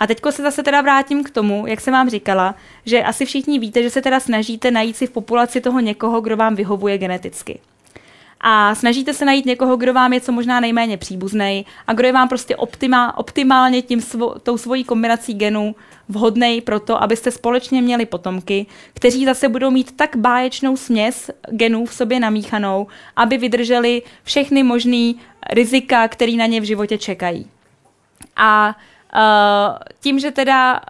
A 0.00 0.06
teďko 0.06 0.32
se 0.32 0.42
zase 0.42 0.62
teda 0.62 0.80
vrátím 0.80 1.24
k 1.24 1.30
tomu, 1.30 1.66
jak 1.66 1.80
jsem 1.80 1.92
vám 1.92 2.10
říkala, 2.10 2.54
že 2.84 3.02
asi 3.02 3.24
všichni 3.24 3.58
víte, 3.58 3.82
že 3.82 3.90
se 3.90 4.02
teda 4.02 4.20
snažíte 4.20 4.70
najít 4.70 4.96
si 4.96 5.06
v 5.06 5.10
populaci 5.10 5.60
toho 5.60 5.80
někoho, 5.80 6.20
kdo 6.20 6.36
vám 6.36 6.54
vyhovuje 6.54 6.98
geneticky 6.98 7.60
a 8.40 8.74
snažíte 8.74 9.14
se 9.14 9.24
najít 9.24 9.46
někoho, 9.46 9.76
kdo 9.76 9.94
vám 9.94 10.12
je 10.12 10.20
co 10.20 10.32
možná 10.32 10.60
nejméně 10.60 10.96
příbuzný 10.96 11.66
a 11.86 11.92
kdo 11.92 12.06
je 12.06 12.12
vám 12.12 12.28
prostě 12.28 12.56
optima, 12.56 13.18
optimálně 13.18 13.82
tím 13.82 14.00
svo, 14.00 14.38
tou 14.38 14.58
svojí 14.58 14.84
kombinací 14.84 15.34
genů 15.34 15.74
vhodný 16.08 16.60
pro 16.60 16.80
to, 16.80 17.02
abyste 17.02 17.30
společně 17.30 17.82
měli 17.82 18.06
potomky, 18.06 18.66
kteří 18.94 19.24
zase 19.24 19.48
budou 19.48 19.70
mít 19.70 19.96
tak 19.96 20.16
báječnou 20.16 20.76
směs 20.76 21.30
genů 21.50 21.86
v 21.86 21.94
sobě 21.94 22.20
namíchanou, 22.20 22.86
aby 23.16 23.38
vydrželi 23.38 24.02
všechny 24.22 24.62
možné 24.62 25.12
rizika, 25.50 26.08
které 26.08 26.32
na 26.32 26.46
ně 26.46 26.60
v 26.60 26.64
životě 26.64 26.98
čekají. 26.98 27.46
A 28.36 28.76
uh, 29.14 29.78
tím, 30.00 30.18
že 30.18 30.30
teda 30.30 30.80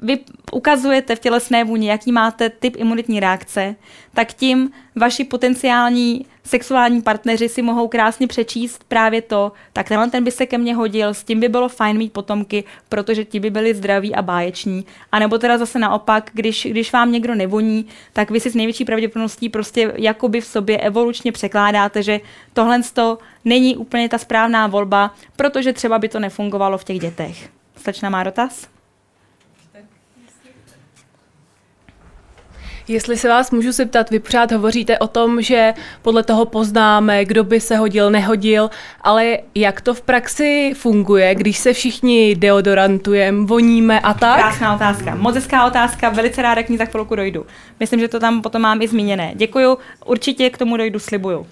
vy 0.00 0.18
ukazujete 0.52 1.16
v 1.16 1.20
tělesné 1.20 1.64
vůni, 1.64 1.88
jaký 1.88 2.12
máte 2.12 2.50
typ 2.50 2.76
imunitní 2.76 3.20
reakce, 3.20 3.74
tak 4.14 4.32
tím 4.32 4.70
vaši 4.96 5.24
potenciální 5.24 6.26
sexuální 6.44 7.02
partneři 7.02 7.48
si 7.48 7.62
mohou 7.62 7.88
krásně 7.88 8.26
přečíst 8.26 8.84
právě 8.88 9.22
to, 9.22 9.52
tak 9.72 9.88
tenhle 9.88 10.10
ten 10.10 10.24
by 10.24 10.30
se 10.30 10.46
ke 10.46 10.58
mně 10.58 10.74
hodil, 10.74 11.14
s 11.14 11.24
tím 11.24 11.40
by 11.40 11.48
bylo 11.48 11.68
fajn 11.68 11.98
mít 11.98 12.12
potomky, 12.12 12.64
protože 12.88 13.24
ti 13.24 13.40
by 13.40 13.50
byli 13.50 13.74
zdraví 13.74 14.14
a 14.14 14.22
báječní. 14.22 14.86
A 15.12 15.18
nebo 15.18 15.38
teda 15.38 15.58
zase 15.58 15.78
naopak, 15.78 16.30
když, 16.34 16.66
když 16.70 16.92
vám 16.92 17.12
někdo 17.12 17.34
nevoní, 17.34 17.86
tak 18.12 18.30
vy 18.30 18.40
si 18.40 18.50
s 18.50 18.54
největší 18.54 18.84
pravděpodobností 18.84 19.48
prostě 19.48 19.92
jakoby 19.96 20.40
v 20.40 20.46
sobě 20.46 20.78
evolučně 20.78 21.32
překládáte, 21.32 22.02
že 22.02 22.20
tohle 22.52 22.80
není 23.44 23.76
úplně 23.76 24.08
ta 24.08 24.18
správná 24.18 24.66
volba, 24.66 25.14
protože 25.36 25.72
třeba 25.72 25.98
by 25.98 26.08
to 26.08 26.20
nefungovalo 26.20 26.78
v 26.78 26.84
těch 26.84 26.98
dětech. 26.98 27.48
Stačná 27.76 28.10
má 28.10 28.24
dotaz? 28.24 28.68
Jestli 32.88 33.16
se 33.16 33.28
vás 33.28 33.50
můžu 33.50 33.72
zeptat, 33.72 34.10
vy 34.10 34.18
pořád 34.18 34.52
hovoříte 34.52 34.98
o 34.98 35.06
tom, 35.06 35.42
že 35.42 35.74
podle 36.02 36.22
toho 36.22 36.44
poznáme, 36.44 37.24
kdo 37.24 37.44
by 37.44 37.60
se 37.60 37.76
hodil, 37.76 38.10
nehodil, 38.10 38.70
ale 39.00 39.38
jak 39.54 39.80
to 39.80 39.94
v 39.94 40.00
praxi 40.00 40.72
funguje, 40.76 41.34
když 41.34 41.58
se 41.58 41.72
všichni 41.72 42.34
deodorantujeme, 42.34 43.46
voníme 43.46 44.00
a 44.00 44.14
tak? 44.14 44.38
Krásná 44.38 44.74
otázka, 44.74 45.14
moc 45.14 45.34
hezká 45.34 45.66
otázka, 45.66 46.08
velice 46.08 46.42
ráda 46.42 46.62
k 46.62 46.68
ní 46.68 46.76
za 46.76 46.84
chvilku 46.84 47.16
dojdu. 47.16 47.46
Myslím, 47.80 48.00
že 48.00 48.08
to 48.08 48.20
tam 48.20 48.42
potom 48.42 48.62
mám 48.62 48.82
i 48.82 48.88
zmíněné. 48.88 49.32
Děkuju, 49.34 49.78
určitě 50.06 50.50
k 50.50 50.58
tomu 50.58 50.76
dojdu, 50.76 50.98
slibuju. 50.98 51.38
Uh, 51.38 51.46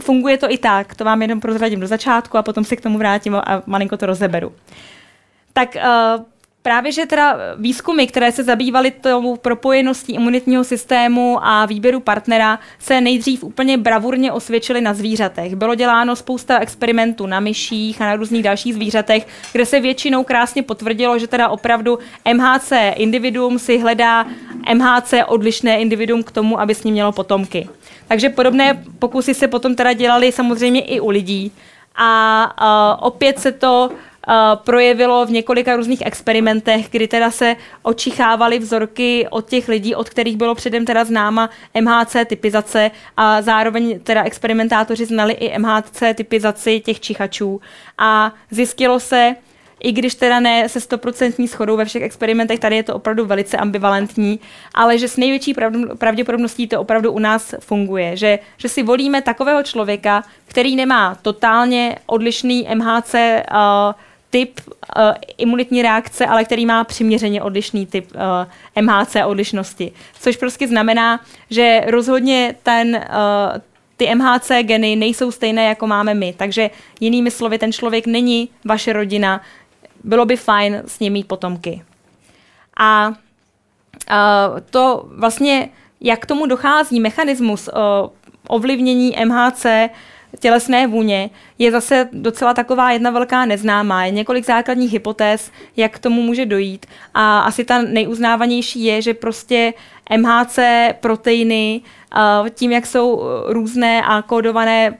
funguje 0.00 0.38
to 0.38 0.50
i 0.50 0.58
tak, 0.58 0.94
to 0.94 1.04
vám 1.04 1.22
jenom 1.22 1.40
prozradím 1.40 1.80
do 1.80 1.86
začátku 1.86 2.38
a 2.38 2.42
potom 2.42 2.64
si 2.64 2.76
k 2.76 2.80
tomu 2.80 2.98
vrátím 2.98 3.34
a 3.34 3.62
malinko 3.66 3.96
to 3.96 4.06
rozeberu. 4.06 4.52
Tak 5.52 5.76
uh, 5.76 6.24
Právě, 6.66 6.92
že 6.92 7.06
teda 7.06 7.36
výzkumy, 7.56 8.06
které 8.06 8.32
se 8.32 8.44
zabývaly 8.44 8.90
tou 8.90 9.36
propojeností 9.36 10.14
imunitního 10.14 10.64
systému 10.64 11.38
a 11.42 11.66
výběru 11.66 12.00
partnera, 12.00 12.58
se 12.78 13.00
nejdřív 13.00 13.44
úplně 13.44 13.78
bravurně 13.78 14.32
osvědčily 14.32 14.80
na 14.80 14.94
zvířatech. 14.94 15.56
Bylo 15.56 15.74
děláno 15.74 16.16
spousta 16.16 16.58
experimentů 16.58 17.26
na 17.26 17.40
myších 17.40 18.02
a 18.02 18.04
na 18.04 18.16
různých 18.16 18.42
dalších 18.42 18.74
zvířatech, 18.74 19.26
kde 19.52 19.66
se 19.66 19.80
většinou 19.80 20.24
krásně 20.24 20.62
potvrdilo, 20.62 21.18
že 21.18 21.26
teda 21.26 21.48
opravdu 21.48 21.98
MHC 22.34 22.72
individuum 22.96 23.58
si 23.58 23.78
hledá 23.78 24.26
MHC 24.74 25.14
odlišné 25.26 25.80
individuum 25.80 26.22
k 26.22 26.30
tomu, 26.30 26.60
aby 26.60 26.74
s 26.74 26.84
ním 26.84 26.94
mělo 26.94 27.12
potomky. 27.12 27.68
Takže 28.08 28.28
podobné 28.28 28.84
pokusy 28.98 29.34
se 29.34 29.48
potom 29.48 29.74
teda 29.74 29.92
dělaly 29.92 30.32
samozřejmě 30.32 30.80
i 30.80 31.00
u 31.00 31.10
lidí. 31.10 31.52
A 31.96 32.96
uh, 32.98 33.06
opět 33.06 33.38
se 33.38 33.52
to 33.52 33.90
projevilo 34.54 35.26
v 35.26 35.30
několika 35.30 35.76
různých 35.76 36.02
experimentech, 36.06 36.88
kdy 36.90 37.08
teda 37.08 37.30
se 37.30 37.56
očichávaly 37.82 38.58
vzorky 38.58 39.26
od 39.30 39.48
těch 39.48 39.68
lidí, 39.68 39.94
od 39.94 40.08
kterých 40.08 40.36
bylo 40.36 40.54
předem 40.54 40.84
teda 40.84 41.04
známa 41.04 41.50
MHC 41.80 42.16
typizace 42.26 42.90
a 43.16 43.42
zároveň 43.42 44.00
teda 44.00 44.24
experimentátoři 44.24 45.04
znali 45.06 45.32
i 45.32 45.58
MHC 45.58 46.02
typizaci 46.14 46.80
těch 46.80 47.00
čichačů. 47.00 47.60
A 47.98 48.32
zjistilo 48.50 49.00
se, 49.00 49.36
i 49.80 49.92
když 49.92 50.14
teda 50.14 50.40
ne 50.40 50.68
se 50.68 50.80
stoprocentní 50.80 51.48
schodou 51.48 51.76
ve 51.76 51.84
všech 51.84 52.02
experimentech, 52.02 52.60
tady 52.60 52.76
je 52.76 52.82
to 52.82 52.94
opravdu 52.94 53.26
velice 53.26 53.56
ambivalentní, 53.56 54.40
ale 54.74 54.98
že 54.98 55.08
s 55.08 55.16
největší 55.16 55.54
pravděpodobností 55.98 56.68
to 56.68 56.80
opravdu 56.80 57.12
u 57.12 57.18
nás 57.18 57.54
funguje, 57.60 58.16
že, 58.16 58.38
že 58.56 58.68
si 58.68 58.82
volíme 58.82 59.22
takového 59.22 59.62
člověka, 59.62 60.24
který 60.46 60.76
nemá 60.76 61.14
totálně 61.22 61.96
odlišný 62.06 62.68
MHC 62.74 63.14
uh, 63.14 63.58
typ 64.34 64.60
uh, 64.66 65.14
imunitní 65.38 65.82
reakce, 65.82 66.26
ale 66.26 66.44
který 66.44 66.66
má 66.66 66.84
přiměřeně 66.84 67.42
odlišný 67.42 67.86
typ 67.86 68.10
uh, 68.14 68.20
eh, 68.76 68.82
MHC 68.82 69.16
odlišnosti. 69.26 69.92
Což 70.20 70.36
prostě 70.36 70.68
znamená, 70.68 71.20
že 71.50 71.80
rozhodně 71.86 72.54
ten, 72.62 72.96
uh, 72.96 73.60
ty 73.96 74.14
MHC 74.14 74.50
geny 74.62 74.96
nejsou 74.96 75.30
stejné, 75.30 75.64
jako 75.64 75.86
máme 75.86 76.14
my. 76.14 76.34
Takže 76.36 76.70
jinými 77.00 77.30
slovy, 77.30 77.58
ten 77.58 77.72
člověk 77.72 78.06
není 78.06 78.48
vaše 78.64 78.92
rodina. 78.92 79.40
Bylo 80.04 80.26
by 80.26 80.36
fajn 80.36 80.82
s 80.86 81.00
ním 81.00 81.12
mít 81.12 81.28
potomky. 81.28 81.82
A 82.76 83.08
uh, 83.08 83.14
to 84.70 85.04
vlastně, 85.16 85.68
jak 86.00 86.20
k 86.20 86.26
tomu 86.26 86.46
dochází, 86.46 87.00
mechanismus 87.00 87.68
uh, 87.68 88.10
ovlivnění 88.48 89.16
MHC 89.24 89.66
tělesné 90.40 90.86
vůně 90.86 91.30
je 91.58 91.70
zase 91.70 92.08
docela 92.12 92.54
taková 92.54 92.90
jedna 92.92 93.10
velká 93.10 93.44
neznámá. 93.44 94.04
Je 94.04 94.10
několik 94.10 94.44
základních 94.44 94.92
hypotéz, 94.92 95.50
jak 95.76 95.92
k 95.92 95.98
tomu 95.98 96.22
může 96.22 96.46
dojít. 96.46 96.86
A 97.14 97.38
asi 97.38 97.64
ta 97.64 97.82
nejuznávanější 97.82 98.84
je, 98.84 99.02
že 99.02 99.14
prostě 99.14 99.74
MHC 100.16 100.58
proteiny, 101.00 101.80
tím, 102.54 102.72
jak 102.72 102.86
jsou 102.86 103.22
různé 103.46 104.02
a 104.02 104.22
kódované 104.22 104.98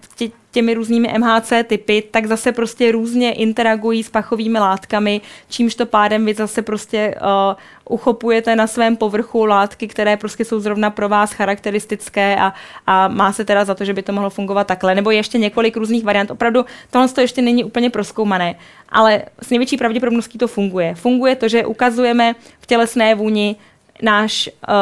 těmi 0.55 0.75
různými 0.75 1.09
MHC 1.19 1.53
typy, 1.67 2.03
tak 2.11 2.27
zase 2.27 2.53
prostě 2.53 2.93
různě 2.93 3.33
interagují 3.33 4.03
s 4.03 4.11
pachovými 4.11 4.59
látkami, 4.59 5.21
čímž 5.49 5.75
to 5.75 5.87
pádem 5.87 6.27
vy 6.27 6.35
zase 6.35 6.63
prostě 6.63 7.15
uh, 7.15 7.55
uchopujete 7.95 8.57
na 8.57 8.67
svém 8.67 8.97
povrchu 8.97 9.45
látky, 9.45 9.89
které 9.89 10.17
prostě 10.17 10.45
jsou 10.45 10.61
zrovna 10.61 10.91
pro 10.91 11.09
vás 11.09 11.33
charakteristické 11.33 12.37
a, 12.37 12.55
a 12.87 13.09
má 13.09 13.33
se 13.33 13.45
teda 13.45 13.65
za 13.65 13.75
to, 13.75 13.85
že 13.85 13.95
by 13.95 14.03
to 14.03 14.13
mohlo 14.13 14.31
fungovat 14.31 14.67
takhle. 14.67 14.95
Nebo 14.95 15.11
ještě 15.11 15.39
několik 15.39 15.77
různých 15.77 16.05
variant. 16.05 16.31
Opravdu 16.31 16.65
tohle 16.91 17.09
to 17.09 17.21
ještě 17.21 17.43
není 17.43 17.65
úplně 17.65 17.91
proskoumané, 17.91 18.55
ale 18.89 19.23
s 19.43 19.51
největší 19.51 19.77
pravděpodobností 19.77 20.39
to 20.39 20.49
funguje. 20.49 20.95
Funguje 20.95 21.37
to, 21.37 21.49
že 21.49 21.67
ukazujeme 21.67 22.35
v 22.61 22.67
tělesné 22.67 23.15
vůni 23.15 23.57
náš 24.03 24.49
uh, 24.49 24.75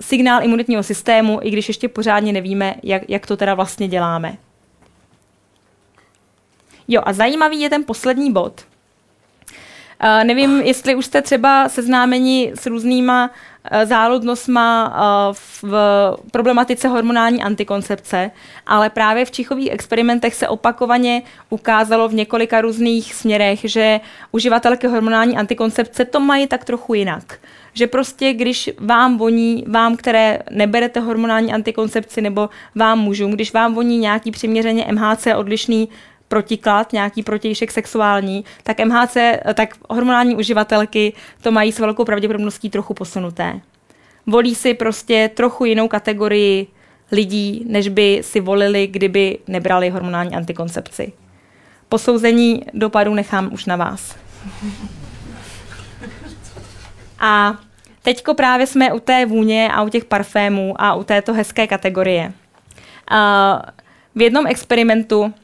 signál 0.00 0.44
imunitního 0.44 0.82
systému, 0.82 1.40
i 1.42 1.50
když 1.50 1.68
ještě 1.68 1.88
pořádně 1.88 2.32
nevíme, 2.32 2.74
jak, 2.82 3.02
jak 3.08 3.26
to 3.26 3.36
teda 3.36 3.54
vlastně 3.54 3.88
děláme. 3.88 4.36
Jo, 6.88 7.02
a 7.04 7.12
zajímavý 7.12 7.60
je 7.60 7.70
ten 7.70 7.84
poslední 7.84 8.32
bod. 8.32 8.64
Uh, 10.04 10.24
nevím, 10.24 10.60
jestli 10.60 10.94
už 10.94 11.06
jste 11.06 11.22
třeba 11.22 11.68
seznámeni 11.68 12.52
s 12.54 12.66
různýma 12.66 13.30
uh, 13.30 13.84
záludnostma 13.84 14.88
uh, 14.88 15.36
v 15.62 16.16
problematice 16.32 16.88
hormonální 16.88 17.42
antikoncepce, 17.42 18.30
ale 18.66 18.90
právě 18.90 19.24
v 19.24 19.30
čichových 19.30 19.72
experimentech 19.72 20.34
se 20.34 20.48
opakovaně 20.48 21.22
ukázalo 21.50 22.08
v 22.08 22.14
několika 22.14 22.60
různých 22.60 23.14
směrech, 23.14 23.60
že 23.64 24.00
uživatelky 24.32 24.86
hormonální 24.86 25.36
antikoncepce 25.36 26.04
to 26.04 26.20
mají 26.20 26.46
tak 26.46 26.64
trochu 26.64 26.94
jinak. 26.94 27.38
Že 27.72 27.86
prostě, 27.86 28.32
když 28.32 28.70
vám 28.78 29.18
voní, 29.18 29.64
vám, 29.68 29.96
které 29.96 30.38
neberete 30.50 31.00
hormonální 31.00 31.52
antikoncepci, 31.52 32.20
nebo 32.20 32.48
vám 32.74 32.98
mužům, 32.98 33.30
když 33.30 33.52
vám 33.52 33.74
voní 33.74 33.98
nějaký 33.98 34.30
přiměřeně 34.30 34.86
MHC 34.92 35.26
odlišný 35.36 35.88
protiklad, 36.28 36.92
nějaký 36.92 37.22
protějšek 37.22 37.70
sexuální, 37.70 38.44
tak 38.62 38.78
MHC, 38.78 39.16
tak 39.54 39.74
hormonální 39.90 40.36
uživatelky 40.36 41.12
to 41.42 41.50
mají 41.52 41.72
s 41.72 41.78
velkou 41.78 42.04
pravděpodobností 42.04 42.70
trochu 42.70 42.94
posunuté. 42.94 43.60
Volí 44.26 44.54
si 44.54 44.74
prostě 44.74 45.30
trochu 45.34 45.64
jinou 45.64 45.88
kategorii 45.88 46.66
lidí, 47.12 47.64
než 47.68 47.88
by 47.88 48.20
si 48.22 48.40
volili, 48.40 48.86
kdyby 48.86 49.38
nebrali 49.46 49.90
hormonální 49.90 50.36
antikoncepci. 50.36 51.12
Posouzení 51.88 52.64
dopadu 52.74 53.14
nechám 53.14 53.52
už 53.52 53.64
na 53.64 53.76
vás. 53.76 54.16
A 57.20 57.58
teďko 58.02 58.34
právě 58.34 58.66
jsme 58.66 58.92
u 58.92 59.00
té 59.00 59.26
vůně 59.26 59.70
a 59.72 59.82
u 59.82 59.88
těch 59.88 60.04
parfémů 60.04 60.74
a 60.78 60.94
u 60.94 61.04
této 61.04 61.32
hezké 61.34 61.66
kategorie. 61.66 62.32
v 64.14 64.22
jednom 64.22 64.46
experimentu 64.46 65.34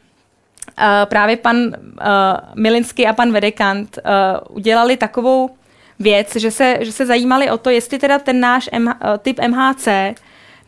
uh, 0.78 0.84
právě 1.04 1.36
pan 1.36 1.56
uh, 1.56 1.72
Milinsky 2.54 3.06
a 3.06 3.12
pan 3.12 3.32
Vedekant 3.32 3.98
uh, 3.98 4.56
udělali 4.56 4.96
takovou 4.96 5.50
věc, 5.98 6.36
že 6.36 6.50
se, 6.50 6.78
že 6.80 6.92
se 6.92 7.06
zajímali 7.06 7.50
o 7.50 7.58
to, 7.58 7.70
jestli 7.70 7.98
teda 7.98 8.18
ten 8.18 8.40
náš 8.40 8.68
M, 8.72 8.94
typ 9.22 9.40
MHC 9.48 9.88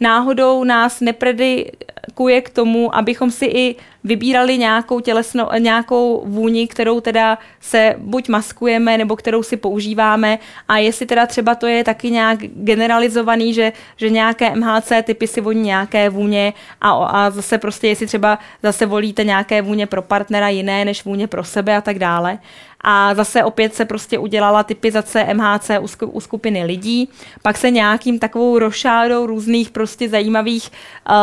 náhodou 0.02 0.64
nás 0.64 1.00
nepredikuje 1.00 2.40
k 2.40 2.50
tomu, 2.50 2.96
abychom 2.96 3.30
si 3.30 3.44
i 3.44 3.76
vybírali 4.04 4.58
nějakou 4.58 5.00
tělesnou, 5.00 5.48
nějakou 5.58 6.22
vůni, 6.26 6.68
kterou 6.68 7.00
teda 7.00 7.38
se 7.60 7.94
buď 7.98 8.28
maskujeme, 8.28 8.98
nebo 8.98 9.16
kterou 9.16 9.42
si 9.42 9.56
používáme 9.56 10.38
a 10.68 10.78
jestli 10.78 11.06
teda 11.06 11.26
třeba 11.26 11.54
to 11.54 11.66
je 11.66 11.84
taky 11.84 12.10
nějak 12.10 12.38
generalizovaný, 12.42 13.54
že, 13.54 13.72
že 13.96 14.10
nějaké 14.10 14.56
MHC 14.56 14.92
typy 15.04 15.26
si 15.26 15.40
voní 15.40 15.62
nějaké 15.62 16.10
vůně 16.10 16.52
a, 16.80 16.90
a 16.90 17.30
zase 17.30 17.58
prostě 17.58 17.88
jestli 17.88 18.06
třeba 18.06 18.38
zase 18.62 18.86
volíte 18.86 19.24
nějaké 19.24 19.62
vůně 19.62 19.86
pro 19.86 20.02
partnera 20.02 20.48
jiné 20.48 20.84
než 20.84 21.04
vůně 21.04 21.26
pro 21.26 21.44
sebe 21.44 21.76
a 21.76 21.80
tak 21.80 21.98
dále. 21.98 22.38
A 22.82 23.14
zase 23.14 23.44
opět 23.44 23.74
se 23.74 23.84
prostě 23.84 24.18
udělala 24.18 24.62
typizace 24.62 25.34
MHC 25.34 25.70
u 26.06 26.20
skupiny 26.20 26.64
lidí. 26.64 27.08
Pak 27.42 27.58
se 27.58 27.70
nějakým 27.70 28.18
takovou 28.18 28.58
rošádou 28.58 29.26
různých 29.26 29.70
prostě 29.70 30.08
zajímavých 30.08 30.70
uh, 31.10 31.14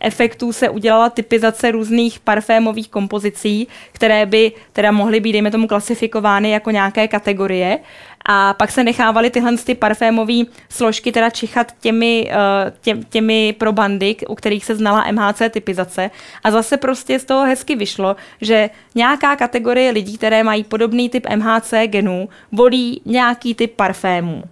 efektů 0.00 0.52
se 0.52 0.68
udělala 0.68 1.10
typizace 1.10 1.70
různých 1.70 2.20
parfémových 2.20 2.88
kompozicí, 2.88 3.68
které 3.92 4.26
by 4.26 4.52
teda 4.72 4.92
mohly 4.92 5.20
být, 5.20 5.32
dejme 5.32 5.50
tomu, 5.50 5.66
klasifikovány 5.68 6.50
jako 6.50 6.70
nějaké 6.70 7.08
kategorie 7.08 7.78
a 8.24 8.54
pak 8.54 8.70
se 8.70 8.84
nechávaly 8.84 9.30
tyhle 9.30 9.56
ty 9.56 9.74
parfémové 9.74 10.42
složky 10.68 11.12
teda 11.12 11.30
čichat 11.30 11.72
těmi, 11.80 12.30
eh, 12.30 12.72
tě, 12.80 12.96
těmi 13.10 13.54
probandy, 13.58 14.16
u 14.28 14.34
kterých 14.34 14.64
se 14.64 14.76
znala 14.76 15.04
MHC 15.12 15.50
typizace 15.50 16.10
a 16.44 16.50
zase 16.50 16.76
prostě 16.76 17.18
z 17.18 17.24
toho 17.24 17.44
hezky 17.44 17.76
vyšlo, 17.76 18.16
že 18.40 18.70
nějaká 18.94 19.36
kategorie 19.36 19.90
lidí, 19.90 20.18
které 20.18 20.44
mají 20.44 20.64
podobný 20.64 21.08
typ 21.08 21.26
MHC 21.36 21.86
genů, 21.86 22.28
volí 22.52 23.00
nějaký 23.04 23.54
typ 23.54 23.76
parfémů. 23.76 24.42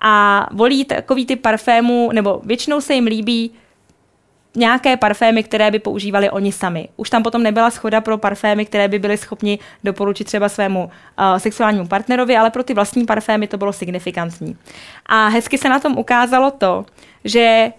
A 0.00 0.46
volí 0.52 0.84
takový 0.84 1.26
typ 1.26 1.42
parfémů, 1.42 2.10
nebo 2.12 2.40
většinou 2.44 2.80
se 2.80 2.94
jim 2.94 3.06
líbí 3.06 3.50
nějaké 4.56 4.96
parfémy, 4.96 5.42
které 5.42 5.70
by 5.70 5.78
používali 5.78 6.30
oni 6.30 6.52
sami. 6.52 6.88
Už 6.96 7.10
tam 7.10 7.22
potom 7.22 7.42
nebyla 7.42 7.70
schoda 7.70 8.00
pro 8.00 8.18
parfémy, 8.18 8.66
které 8.66 8.88
by 8.88 8.98
byly 8.98 9.16
schopni 9.16 9.58
doporučit 9.84 10.24
třeba 10.24 10.48
svému 10.48 10.84
uh, 10.84 11.38
sexuálnímu 11.38 11.86
partnerovi, 11.86 12.36
ale 12.36 12.50
pro 12.50 12.62
ty 12.62 12.74
vlastní 12.74 13.06
parfémy 13.06 13.46
to 13.46 13.58
bylo 13.58 13.72
signifikantní. 13.72 14.56
A 15.06 15.28
hezky 15.28 15.58
se 15.58 15.68
na 15.68 15.78
tom 15.78 15.98
ukázalo 15.98 16.50
to, 16.50 16.84
že 17.24 17.72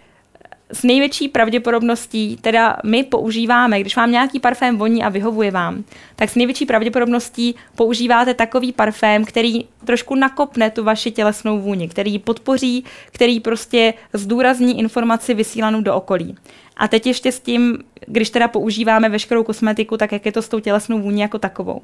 s 0.76 0.84
největší 0.84 1.30
pravděpodobností, 1.30 2.38
teda 2.42 2.78
my 2.84 3.04
používáme, 3.04 3.80
když 3.80 3.96
vám 3.96 4.12
nějaký 4.12 4.40
parfém 4.40 4.78
voní 4.78 5.04
a 5.04 5.10
vyhovuje 5.10 5.52
vám, 5.52 5.84
tak 6.16 6.30
s 6.30 6.36
největší 6.36 6.66
pravděpodobností 6.66 7.56
používáte 7.76 8.34
takový 8.34 8.72
parfém, 8.72 9.26
který 9.26 9.66
trošku 9.86 10.16
nakopne 10.16 10.70
tu 10.70 10.84
vaši 10.84 11.12
tělesnou 11.12 11.60
vůni, 11.60 11.88
který 11.88 12.20
podpoří, 12.20 12.86
který 13.12 13.40
prostě 13.40 13.94
zdůrazní 14.14 14.80
informaci 14.80 15.34
vysílanou 15.34 15.82
do 15.82 15.96
okolí. 15.96 16.36
A 16.78 16.88
teď 16.88 17.08
ještě 17.08 17.32
s 17.32 17.40
tím, 17.40 17.78
když 18.08 18.30
teda 18.30 18.48
používáme 18.48 19.10
veškerou 19.10 19.44
kosmetiku, 19.44 19.98
tak 19.98 20.12
jak 20.12 20.26
je 20.26 20.32
to 20.32 20.42
s 20.42 20.50
tou 20.50 20.60
tělesnou 20.60 21.00
vůní 21.00 21.22
jako 21.22 21.40
takovou. 21.40 21.82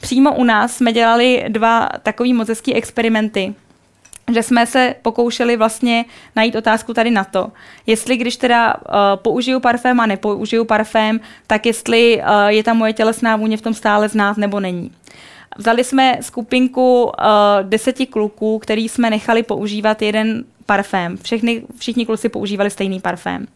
Přímo 0.00 0.34
u 0.34 0.44
nás 0.44 0.76
jsme 0.76 0.92
dělali 0.92 1.44
dva 1.48 1.88
takový 2.02 2.34
moc 2.34 2.50
experimenty, 2.74 3.54
že 4.32 4.42
jsme 4.42 4.66
se 4.66 4.94
pokoušeli 5.02 5.56
vlastně 5.56 6.04
najít 6.36 6.56
otázku 6.56 6.94
tady 6.94 7.10
na 7.10 7.24
to, 7.24 7.52
jestli 7.86 8.16
když 8.16 8.36
teda 8.36 8.74
uh, 8.74 8.82
použiju 9.14 9.60
parfém 9.60 10.00
a 10.00 10.06
nepoužiju 10.06 10.64
parfém, 10.64 11.20
tak 11.46 11.66
jestli 11.66 12.22
uh, 12.22 12.46
je 12.46 12.62
ta 12.62 12.74
moje 12.74 12.92
tělesná 12.92 13.36
vůně 13.36 13.56
v 13.56 13.62
tom 13.62 13.74
stále 13.74 14.08
znát 14.08 14.36
nebo 14.36 14.60
není. 14.60 14.90
Vzali 15.56 15.84
jsme 15.84 16.18
skupinku 16.20 17.04
uh, 17.04 17.12
deseti 17.62 18.06
kluků, 18.06 18.58
který 18.58 18.88
jsme 18.88 19.10
nechali 19.10 19.42
používat 19.42 20.02
jeden 20.02 20.44
parfém. 20.66 21.16
Všechny, 21.16 21.62
všichni 21.78 22.06
kluci 22.06 22.28
používali 22.28 22.70
stejný 22.70 23.00
parfém. 23.00 23.46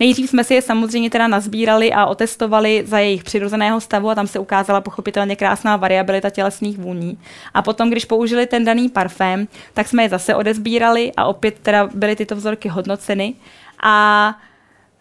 Nejdřív 0.00 0.30
jsme 0.30 0.44
si 0.44 0.54
je 0.54 0.62
samozřejmě 0.62 1.10
teda 1.10 1.28
nazbírali 1.28 1.92
a 1.92 2.06
otestovali 2.06 2.84
za 2.86 2.98
jejich 2.98 3.24
přirozeného 3.24 3.80
stavu 3.80 4.10
a 4.10 4.14
tam 4.14 4.26
se 4.26 4.38
ukázala 4.38 4.80
pochopitelně 4.80 5.36
krásná 5.36 5.76
variabilita 5.76 6.30
tělesných 6.30 6.78
vůní. 6.78 7.18
A 7.54 7.62
potom, 7.62 7.90
když 7.90 8.04
použili 8.04 8.46
ten 8.46 8.64
daný 8.64 8.88
parfém, 8.88 9.48
tak 9.74 9.88
jsme 9.88 10.02
je 10.02 10.08
zase 10.08 10.34
odezbírali 10.34 11.12
a 11.16 11.24
opět 11.24 11.58
teda 11.58 11.88
byly 11.94 12.16
tyto 12.16 12.36
vzorky 12.36 12.68
hodnoceny. 12.68 13.34
A 13.82 14.38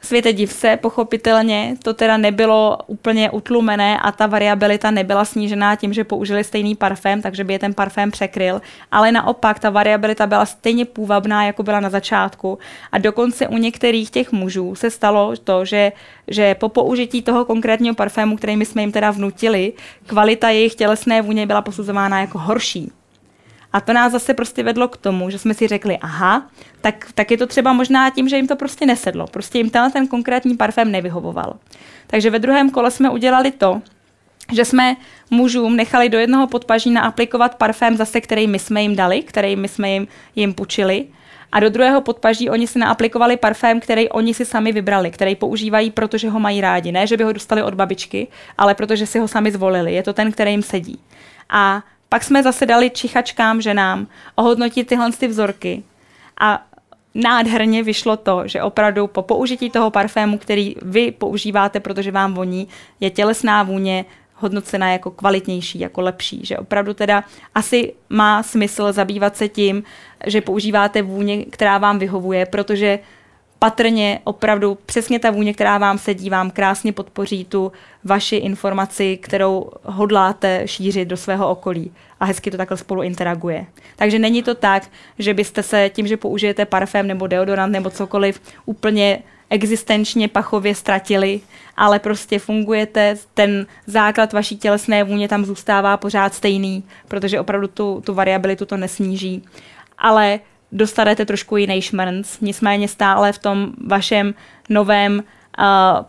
Světe 0.06 0.34
div 0.34 0.54
se, 0.54 0.78
pochopitelně, 0.78 1.76
to 1.84 1.94
teda 1.94 2.18
nebylo 2.18 2.78
úplně 2.88 3.32
utlumené 3.32 4.00
a 4.00 4.12
ta 4.12 4.28
variabilita 4.28 4.92
nebyla 4.92 5.26
snížená 5.26 5.76
tím, 5.76 5.94
že 5.94 6.04
použili 6.04 6.44
stejný 6.44 6.76
parfém, 6.76 7.22
takže 7.22 7.44
by 7.44 7.54
je 7.54 7.60
ten 7.60 7.74
parfém 7.74 8.12
překryl, 8.12 8.62
ale 8.92 9.12
naopak 9.12 9.60
ta 9.60 9.70
variabilita 9.70 10.28
byla 10.28 10.46
stejně 10.46 10.86
půvabná, 10.86 11.46
jako 11.46 11.64
byla 11.64 11.80
na 11.80 11.90
začátku 11.90 12.60
a 12.92 12.98
dokonce 12.98 13.48
u 13.48 13.58
některých 13.58 14.10
těch 14.10 14.32
mužů 14.32 14.76
se 14.76 14.90
stalo 14.90 15.34
to, 15.44 15.66
že, 15.66 15.92
že 16.28 16.56
po 16.56 16.70
použití 16.70 17.22
toho 17.22 17.46
konkrétního 17.46 17.96
parfému, 17.96 18.38
který 18.38 18.58
my 18.58 18.66
jsme 18.66 18.82
jim 18.82 18.92
teda 18.92 19.12
vnutili, 19.12 19.74
kvalita 20.06 20.50
jejich 20.50 20.76
tělesné 20.76 21.22
vůně 21.22 21.46
byla 21.46 21.62
posuzována 21.62 22.22
jako 22.22 22.40
horší. 22.40 22.92
A 23.76 23.82
to 23.82 23.94
nás 23.94 24.12
zase 24.12 24.34
prostě 24.34 24.64
vedlo 24.64 24.88
k 24.88 24.98
tomu, 24.98 25.30
že 25.30 25.40
jsme 25.40 25.54
si 25.54 25.68
řekli, 25.68 25.98
aha, 25.98 26.50
tak, 26.82 27.08
tak 27.16 27.32
je 27.32 27.38
to 27.38 27.48
třeba 27.48 27.74
možná 27.74 28.10
tím, 28.10 28.30
že 28.30 28.36
jim 28.36 28.48
to 28.48 28.56
prostě 28.56 28.86
nesedlo. 28.86 29.28
Prostě 29.28 29.58
jim 29.58 29.70
tenhle 29.70 29.92
ten 29.92 30.08
konkrétní 30.08 30.58
parfém 30.58 30.92
nevyhovoval. 30.92 31.56
Takže 32.08 32.30
ve 32.30 32.40
druhém 32.40 32.70
kole 32.70 32.92
jsme 32.92 33.10
udělali 33.10 33.52
to, 33.52 33.82
že 34.54 34.66
jsme 34.66 34.96
mužům 35.30 35.76
nechali 35.76 36.10
do 36.10 36.20
jednoho 36.20 36.48
podpaží 36.48 36.92
naaplikovat 36.92 37.56
parfém 37.56 37.98
zase, 37.98 38.22
který 38.22 38.48
my 38.48 38.60
jsme 38.60 38.82
jim 38.82 38.96
dali, 38.96 39.22
který 39.22 39.56
my 39.56 39.68
jsme 39.68 39.90
jim, 39.90 40.08
jim 40.36 40.54
půjčili. 40.54 41.08
A 41.52 41.60
do 41.60 41.70
druhého 41.70 42.02
podpaží 42.02 42.50
oni 42.50 42.68
si 42.68 42.80
naaplikovali 42.80 43.38
parfém, 43.38 43.80
který 43.80 44.10
oni 44.10 44.34
si 44.34 44.46
sami 44.46 44.72
vybrali, 44.72 45.12
který 45.12 45.36
používají, 45.36 45.92
protože 45.92 46.30
ho 46.30 46.40
mají 46.40 46.62
rádi. 46.62 46.92
Ne, 46.92 47.08
že 47.08 47.18
by 47.18 47.24
ho 47.24 47.32
dostali 47.32 47.64
od 47.64 47.74
babičky, 47.74 48.28
ale 48.58 48.76
protože 48.76 49.06
si 49.06 49.20
ho 49.20 49.28
sami 49.28 49.52
zvolili. 49.52 49.94
Je 49.94 50.04
to 50.04 50.14
ten, 50.14 50.32
který 50.32 50.52
jim 50.52 50.64
sedí. 50.64 51.00
A 51.50 51.84
pak 52.10 52.24
jsme 52.24 52.44
zase 52.44 52.66
dali 52.66 52.90
čichačkám, 52.90 53.62
ženám, 53.62 54.08
ohodnotit 54.36 54.88
tyhle 54.88 55.12
ty 55.12 55.28
vzorky. 55.28 55.84
A 56.40 56.66
nádherně 57.16 57.84
vyšlo 57.84 58.18
to, 58.18 58.42
že 58.46 58.64
opravdu 58.64 59.08
po 59.08 59.22
použití 59.22 59.70
toho 59.70 59.92
parfému, 59.92 60.38
který 60.38 60.76
vy 60.82 61.12
používáte, 61.12 61.80
protože 61.80 62.12
vám 62.12 62.34
voní, 62.34 62.68
je 63.00 63.10
tělesná 63.10 63.64
vůně 63.64 64.06
hodnocena 64.36 64.92
jako 64.92 65.12
kvalitnější, 65.12 65.80
jako 65.80 66.02
lepší. 66.02 66.46
Že 66.46 66.58
opravdu 66.58 66.94
teda 66.94 67.24
asi 67.56 67.94
má 68.10 68.44
smysl 68.44 68.92
zabývat 68.92 69.38
se 69.38 69.50
tím, 69.50 69.84
že 70.26 70.42
používáte 70.42 71.02
vůně, 71.02 71.46
která 71.46 71.78
vám 71.78 72.00
vyhovuje, 72.00 72.46
protože 72.46 73.00
patrně 73.66 74.20
opravdu 74.24 74.78
přesně 74.86 75.20
ta 75.20 75.32
vůně, 75.32 75.54
která 75.54 75.78
vám 75.78 75.98
sedí, 75.98 76.30
vám 76.30 76.52
krásně 76.52 76.94
podpoří 76.94 77.46
tu 77.46 77.72
vaši 78.04 78.36
informaci, 78.36 79.18
kterou 79.18 79.70
hodláte 79.84 80.62
šířit 80.66 81.08
do 81.08 81.18
svého 81.18 81.50
okolí. 81.50 81.92
A 82.20 82.26
hezky 82.26 82.52
to 82.52 82.58
takhle 82.58 82.78
spolu 82.78 83.02
interaguje. 83.02 83.66
Takže 83.96 84.20
není 84.20 84.44
to 84.44 84.56
tak, 84.56 84.84
že 85.20 85.34
byste 85.34 85.64
se 85.64 85.90
tím, 85.94 86.08
že 86.08 86.18
použijete 86.18 86.66
parfém 86.66 87.08
nebo 87.08 87.28
deodorant 87.28 87.74
nebo 87.74 87.90
cokoliv, 87.90 88.42
úplně 88.66 89.20
existenčně 89.50 90.28
pachově 90.28 90.76
ztratili, 90.76 91.42
ale 91.78 92.00
prostě 92.00 92.40
fungujete, 92.40 93.16
ten 93.34 93.66
základ 93.88 94.34
vaší 94.34 94.58
tělesné 94.58 95.04
vůně 95.04 95.28
tam 95.28 95.46
zůstává 95.46 95.98
pořád 95.98 96.34
stejný, 96.34 96.84
protože 97.08 97.40
opravdu 97.40 97.68
tu, 97.68 98.02
tu 98.06 98.14
variabilitu 98.14 98.66
to 98.66 98.78
nesníží. 98.78 99.44
Ale 99.98 100.40
dostanete 100.76 101.26
trošku 101.26 101.58
jiný 101.58 101.82
šmrnc, 101.82 102.40
nicméně 102.42 102.88
stále 102.88 103.32
v 103.32 103.40
tom 103.40 103.72
vašem 103.88 104.34
novém 104.70 105.14
uh, 105.14 105.24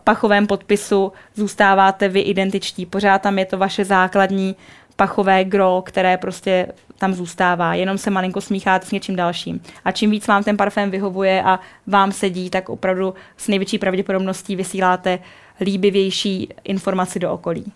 pachovém 0.03 0.47
podpisu 0.47 1.13
zůstáváte 1.35 2.09
vy 2.09 2.19
identičtí. 2.19 2.85
Pořád 2.85 3.21
tam 3.21 3.39
je 3.39 3.45
to 3.45 3.57
vaše 3.57 3.85
základní 3.85 4.55
pachové 4.95 5.43
gro, 5.43 5.83
které 5.85 6.17
prostě 6.17 6.67
tam 6.97 7.13
zůstává, 7.13 7.73
jenom 7.73 7.97
se 7.97 8.09
malinko 8.09 8.41
smícháte 8.41 8.85
s 8.85 8.91
něčím 8.91 9.15
dalším. 9.15 9.61
A 9.85 9.91
čím 9.91 10.11
víc 10.11 10.27
vám 10.27 10.43
ten 10.43 10.57
parfém 10.57 10.91
vyhovuje 10.91 11.43
a 11.43 11.59
vám 11.87 12.11
sedí, 12.11 12.49
tak 12.49 12.69
opravdu 12.69 13.13
s 13.37 13.47
největší 13.47 13.77
pravděpodobností 13.77 14.55
vysíláte 14.55 15.19
líbivější 15.61 16.49
informaci 16.63 17.19
do 17.19 17.31
okolí. 17.31 17.71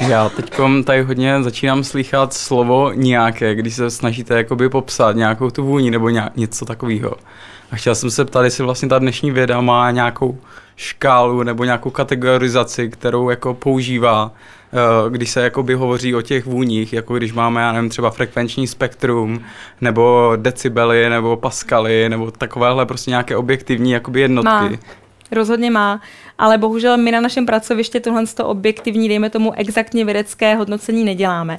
Já 0.00 0.28
teď 0.28 0.54
tady 0.84 1.02
hodně 1.02 1.42
začínám 1.42 1.84
slychat 1.84 2.32
slovo 2.32 2.92
nějaké, 2.92 3.54
když 3.54 3.74
se 3.74 3.90
snažíte 3.90 4.36
jakoby 4.36 4.68
popsat 4.68 5.16
nějakou 5.16 5.50
tu 5.50 5.64
vůni 5.64 5.90
nebo 5.90 6.08
nějak, 6.08 6.36
něco 6.36 6.64
takového. 6.64 7.14
A 7.70 7.76
chtěl 7.76 7.94
jsem 7.94 8.10
se 8.10 8.24
ptát, 8.24 8.42
jestli 8.42 8.64
vlastně 8.64 8.88
ta 8.88 8.98
dnešní 8.98 9.30
věda 9.30 9.60
má 9.60 9.90
nějakou 9.90 10.38
škálu 10.76 11.42
nebo 11.42 11.64
nějakou 11.64 11.90
kategorizaci, 11.90 12.90
kterou 12.90 13.30
jako 13.30 13.54
používá, 13.54 14.32
eh, 14.72 15.10
když 15.10 15.30
se 15.30 15.42
jakoby 15.42 15.74
hovoří 15.74 16.14
o 16.14 16.22
těch 16.22 16.46
vůních, 16.46 16.92
jako 16.92 17.16
když 17.16 17.32
máme, 17.32 17.60
já 17.60 17.72
nevím, 17.72 17.90
třeba 17.90 18.10
frekvenční 18.10 18.66
spektrum, 18.66 19.40
nebo 19.80 20.32
decibely, 20.36 21.10
nebo 21.10 21.36
paskaly, 21.36 22.08
nebo 22.08 22.30
takovéhle 22.30 22.86
prostě 22.86 23.10
nějaké 23.10 23.36
objektivní 23.36 23.90
jakoby 23.90 24.20
jednotky. 24.20 24.50
Má. 24.50 24.70
Rozhodně 25.32 25.70
má 25.70 26.00
ale 26.38 26.58
bohužel 26.58 26.96
my 26.96 27.12
na 27.12 27.20
našem 27.20 27.46
pracovišti 27.46 28.00
tohle 28.00 28.24
objektivní, 28.42 29.08
dejme 29.08 29.30
tomu 29.30 29.52
exaktně 29.52 30.04
vědecké 30.04 30.54
hodnocení 30.54 31.04
neděláme. 31.04 31.58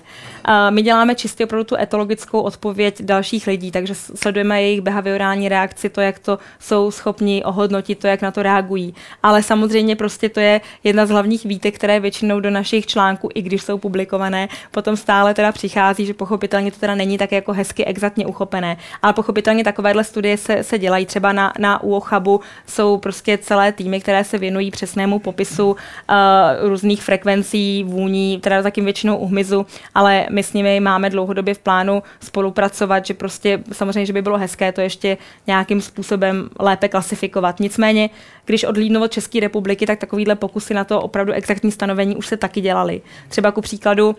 My 0.69 0.82
děláme 0.82 1.15
čistě 1.15 1.43
opravdu 1.45 1.63
tu 1.63 1.76
etologickou 1.78 2.41
odpověď 2.41 3.01
dalších 3.01 3.47
lidí, 3.47 3.71
takže 3.71 3.95
sledujeme 3.95 4.61
jejich 4.61 4.82
behaviorální 4.82 5.49
reakci, 5.49 5.89
to, 5.89 6.01
jak 6.01 6.19
to 6.19 6.39
jsou 6.59 6.91
schopni 6.91 7.43
ohodnotit, 7.43 7.99
to, 7.99 8.07
jak 8.07 8.21
na 8.21 8.32
to 8.32 8.43
reagují. 8.43 8.95
Ale 9.23 9.43
samozřejmě 9.43 9.95
prostě 9.95 10.30
to 10.30 10.39
je 10.39 10.61
jedna 10.84 11.05
z 11.05 11.09
hlavních 11.09 11.45
výtek, 11.45 11.76
které 11.76 11.99
většinou 11.99 12.39
do 12.39 12.49
našich 12.49 12.88
článků, 12.88 13.30
i 13.36 13.41
když 13.41 13.63
jsou 13.63 13.78
publikované, 13.78 14.47
potom 14.71 14.97
stále 14.97 15.34
teda 15.34 15.51
přichází, 15.51 16.05
že 16.05 16.13
pochopitelně 16.13 16.71
to 16.71 16.80
teda 16.80 16.95
není 16.95 17.17
tak 17.17 17.32
jako 17.32 17.53
hezky 17.53 17.86
exaktně 17.86 18.26
uchopené. 18.26 18.78
Ale 19.01 19.13
pochopitelně 19.13 19.63
takovéhle 19.63 20.03
studie 20.03 20.38
se, 20.38 20.63
se 20.63 20.80
dělají. 20.80 21.05
Třeba 21.05 21.32
na, 21.32 21.53
na 21.59 21.84
UOCHABu 21.84 22.39
jsou 22.67 22.97
prostě 22.97 23.38
celé 23.38 23.71
týmy, 23.71 24.01
které 24.01 24.23
se 24.23 24.38
věnují 24.38 24.64
přesnému 24.72 25.20
popisu 25.20 25.72
uh, 25.72 25.76
různých 26.61 27.03
frekvencí, 27.03 27.84
vůní, 27.84 28.39
teda 28.39 28.63
taky 28.63 28.82
většinou 28.82 29.18
u 29.18 29.28
hmyzu, 29.28 29.66
ale 29.95 30.26
my 30.32 30.43
s 30.43 30.53
nimi 30.53 30.80
máme 30.80 31.09
dlouhodobě 31.09 31.53
v 31.53 31.59
plánu 31.59 32.03
spolupracovat, 32.20 33.05
že 33.05 33.13
prostě 33.13 33.63
samozřejmě, 33.72 34.05
že 34.05 34.13
by 34.13 34.22
bylo 34.22 34.38
hezké 34.38 34.72
to 34.72 34.82
ještě 34.82 35.18
nějakým 35.47 35.82
způsobem 35.82 36.49
lépe 36.59 36.89
klasifikovat. 36.89 37.59
Nicméně, 37.59 38.09
když 38.45 38.63
odlídnu 38.63 39.03
od 39.03 39.11
České 39.11 39.39
republiky, 39.39 39.86
tak 39.86 39.99
takovýhle 39.99 40.36
pokusy 40.36 40.74
na 40.74 40.84
to 40.84 41.01
opravdu 41.01 41.34
exaktní 41.34 41.72
stanovení 41.72 42.16
už 42.16 42.28
se 42.28 42.38
taky 42.38 42.61
dělaly. 42.61 43.01
Třeba 43.30 43.51
ku 43.51 43.61
příkladu 43.61 44.07
uh, 44.07 44.16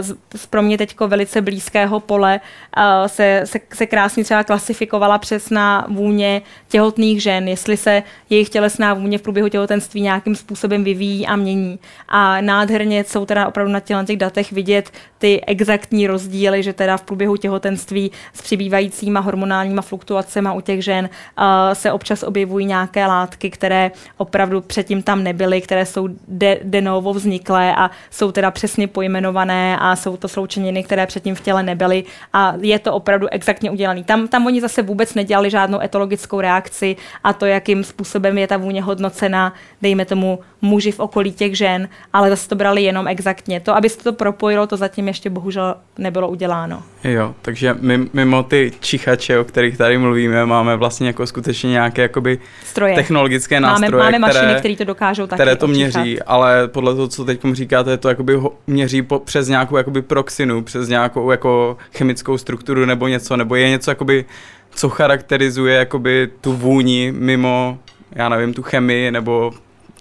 z, 0.00 0.16
z 0.36 0.46
pro 0.46 0.62
mě 0.62 0.78
teďko 0.78 1.08
velice 1.08 1.40
blízkého 1.40 2.00
pole 2.00 2.40
uh, 2.76 2.82
se, 3.06 3.42
se, 3.44 3.60
se 3.74 3.86
krásně 3.86 4.24
třeba 4.24 4.44
klasifikovala 4.44 5.18
přesná 5.18 5.86
vůně 5.88 6.42
těhotných 6.68 7.22
žen, 7.22 7.48
jestli 7.48 7.76
se 7.76 8.02
jejich 8.30 8.48
tělesná 8.48 8.94
vůně 8.94 9.18
v 9.18 9.22
průběhu 9.22 9.48
těhotenství 9.48 9.77
nějakým 9.94 10.34
způsobem 10.34 10.84
vyvíjí 10.84 11.26
a 11.26 11.36
mění. 11.36 11.78
A 12.08 12.40
nádherně 12.40 13.04
jsou 13.04 13.26
teda 13.26 13.48
opravdu 13.48 13.72
na 13.72 13.80
těch 13.80 14.16
datech 14.16 14.52
vidět 14.52 14.90
ty 15.18 15.44
exaktní 15.44 16.06
rozdíly, 16.06 16.62
že 16.62 16.72
teda 16.72 16.96
v 16.96 17.02
průběhu 17.02 17.36
těhotenství 17.36 18.10
s 18.32 18.42
přibývajícíma 18.42 19.20
hormonálníma 19.20 19.82
fluktuacemi 19.82 20.48
u 20.54 20.60
těch 20.60 20.84
žen 20.84 21.08
uh, 21.38 21.44
se 21.72 21.92
občas 21.92 22.22
objevují 22.22 22.66
nějaké 22.66 23.06
látky, 23.06 23.50
které 23.50 23.90
opravdu 24.16 24.60
předtím 24.60 25.02
tam 25.02 25.22
nebyly, 25.22 25.60
které 25.60 25.86
jsou 25.86 26.08
de, 26.28 26.60
de 26.62 26.80
novo 26.80 27.14
vzniklé 27.14 27.74
a 27.76 27.90
jsou 28.10 28.32
teda 28.32 28.50
přesně 28.50 28.88
pojmenované 28.88 29.78
a 29.80 29.96
jsou 29.96 30.16
to 30.16 30.28
sloučeniny, 30.28 30.82
které 30.82 31.06
předtím 31.06 31.34
v 31.34 31.40
těle 31.40 31.62
nebyly 31.62 32.04
a 32.32 32.54
je 32.60 32.78
to 32.78 32.94
opravdu 32.94 33.26
exaktně 33.30 33.70
udělané. 33.70 34.04
Tam, 34.04 34.28
tam 34.28 34.46
oni 34.46 34.60
zase 34.60 34.82
vůbec 34.82 35.14
nedělali 35.14 35.50
žádnou 35.50 35.80
etologickou 35.80 36.40
reakci 36.40 36.96
a 37.24 37.32
to, 37.32 37.46
jakým 37.46 37.84
způsobem 37.84 38.38
je 38.38 38.46
ta 38.46 38.56
vůně 38.56 38.82
hodnocena, 38.82 39.52
dejme 39.82 40.04
tomu 40.04 40.38
muži 40.62 40.92
v 40.92 41.00
okolí 41.00 41.32
těch 41.32 41.56
žen, 41.56 41.88
ale 42.12 42.30
zase 42.30 42.48
to 42.48 42.54
brali 42.54 42.82
jenom 42.82 43.08
exaktně. 43.08 43.60
To, 43.60 43.76
aby 43.76 43.88
se 43.88 43.98
to 43.98 44.12
propojilo, 44.12 44.66
to 44.66 44.76
zatím 44.76 45.08
ještě 45.08 45.30
bohužel 45.30 45.74
nebylo 45.98 46.28
uděláno. 46.28 46.82
Jo, 47.04 47.34
takže 47.42 47.76
mimo 48.12 48.42
ty 48.42 48.72
čichače, 48.80 49.38
o 49.38 49.44
kterých 49.44 49.76
tady 49.76 49.98
mluvíme, 49.98 50.46
máme 50.46 50.76
vlastně 50.76 51.06
jako 51.06 51.26
skutečně 51.26 51.70
nějaké 51.70 52.02
jakoby 52.02 52.38
Stroje. 52.64 52.94
technologické 52.94 53.60
nástroje, 53.60 53.90
máme, 53.90 54.18
máme 54.18 54.30
které, 54.30 54.46
mašiny, 54.46 54.58
které 54.58 54.76
to 54.76 54.84
dokážou 54.84 55.26
taky 55.26 55.36
které 55.36 55.56
to 55.56 55.66
očichat. 55.66 56.02
měří, 56.02 56.22
ale 56.22 56.68
podle 56.68 56.94
toho, 56.94 57.08
co 57.08 57.24
teď 57.24 57.40
říkáte, 57.52 57.96
to 57.96 58.08
jakoby 58.08 58.40
měří 58.66 59.02
po, 59.02 59.18
přes 59.18 59.48
nějakou 59.48 59.76
jakoby 59.76 60.02
proxinu, 60.02 60.62
přes 60.62 60.88
nějakou 60.88 61.30
jako 61.30 61.76
chemickou 61.96 62.38
strukturu 62.38 62.84
nebo 62.84 63.08
něco, 63.08 63.36
nebo 63.36 63.54
je 63.54 63.68
něco 63.68 63.90
jakoby, 63.90 64.24
co 64.70 64.88
charakterizuje 64.88 65.76
jakoby 65.76 66.28
tu 66.40 66.52
vůni 66.52 67.12
mimo, 67.16 67.78
já 68.10 68.28
nevím, 68.28 68.54
tu 68.54 68.62
chemii, 68.62 69.10
nebo 69.10 69.52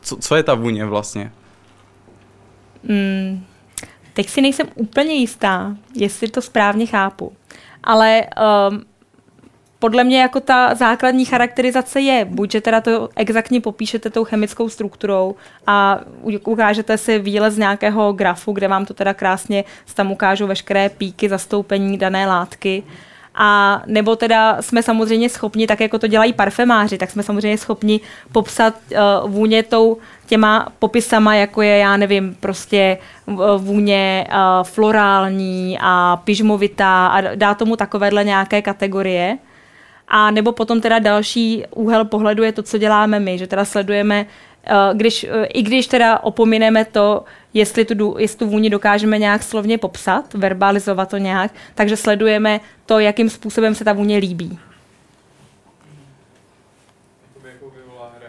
co, 0.01 0.15
co 0.15 0.35
je 0.35 0.43
ta 0.43 0.53
vůně 0.53 0.85
vlastně? 0.85 1.31
Mm, 2.83 3.45
teď 4.13 4.29
si 4.29 4.41
nejsem 4.41 4.67
úplně 4.75 5.13
jistá, 5.13 5.75
jestli 5.95 6.27
to 6.27 6.41
správně 6.41 6.85
chápu. 6.85 7.33
Ale 7.83 8.23
um, 8.69 8.85
podle 9.79 10.03
mě 10.03 10.21
jako 10.21 10.39
ta 10.39 10.75
základní 10.75 11.25
charakterizace 11.25 12.01
je, 12.01 12.25
buď, 12.25 12.51
že 12.51 12.61
teda 12.61 12.81
to 12.81 13.09
exaktně 13.15 13.61
popíšete 13.61 14.09
tou 14.09 14.23
chemickou 14.23 14.69
strukturou 14.69 15.35
a 15.67 15.99
ukážete 16.45 16.97
si 16.97 17.19
výlez 17.19 17.53
z 17.53 17.57
nějakého 17.57 18.13
grafu, 18.13 18.51
kde 18.51 18.67
vám 18.67 18.85
to 18.85 18.93
teda 18.93 19.13
krásně 19.13 19.63
tam 19.93 20.11
ukážou 20.11 20.47
veškeré 20.47 20.89
píky 20.89 21.29
zastoupení 21.29 21.97
dané 21.97 22.27
látky, 22.27 22.83
a 23.37 23.81
nebo 23.85 24.15
teda 24.15 24.61
jsme 24.61 24.83
samozřejmě 24.83 25.29
schopni, 25.29 25.67
tak 25.67 25.79
jako 25.79 25.99
to 25.99 26.07
dělají 26.07 26.33
parfemáři, 26.33 26.97
tak 26.97 27.11
jsme 27.11 27.23
samozřejmě 27.23 27.57
schopni 27.57 27.99
popsat 28.31 28.73
uh, 29.23 29.31
vůně 29.31 29.63
tou 29.63 29.97
těma 30.25 30.67
popisama, 30.79 31.35
jako 31.35 31.61
je, 31.61 31.77
já 31.77 31.97
nevím, 31.97 32.37
prostě 32.39 32.97
vůně 33.57 34.27
uh, 34.29 34.37
florální 34.63 35.77
a 35.81 36.21
pyžmovitá 36.23 37.07
a 37.07 37.35
dá 37.35 37.53
tomu 37.53 37.75
takovéhle 37.75 38.23
nějaké 38.23 38.61
kategorie. 38.61 39.37
A 40.07 40.31
nebo 40.31 40.51
potom 40.51 40.81
teda 40.81 40.99
další 40.99 41.63
úhel 41.75 42.05
pohledu 42.05 42.43
je 42.43 42.51
to, 42.51 42.63
co 42.63 42.77
děláme 42.77 43.19
my, 43.19 43.37
že 43.37 43.47
teda 43.47 43.65
sledujeme, 43.65 44.25
uh, 44.71 44.97
když, 44.97 45.23
uh, 45.23 45.45
i 45.53 45.61
když 45.61 45.87
teda 45.87 46.19
opomineme 46.19 46.85
to, 46.85 47.23
jestli 47.53 47.85
tu, 47.85 48.15
jestli 48.19 48.37
tu 48.37 48.47
vůni 48.47 48.69
dokážeme 48.69 49.17
nějak 49.17 49.43
slovně 49.43 49.77
popsat, 49.77 50.33
verbalizovat 50.33 51.09
to 51.09 51.17
nějak, 51.17 51.51
takže 51.75 51.97
sledujeme 51.97 52.59
to, 52.85 52.99
jakým 52.99 53.29
způsobem 53.29 53.75
se 53.75 53.85
ta 53.85 53.93
vůně 53.93 54.17
líbí. 54.17 54.59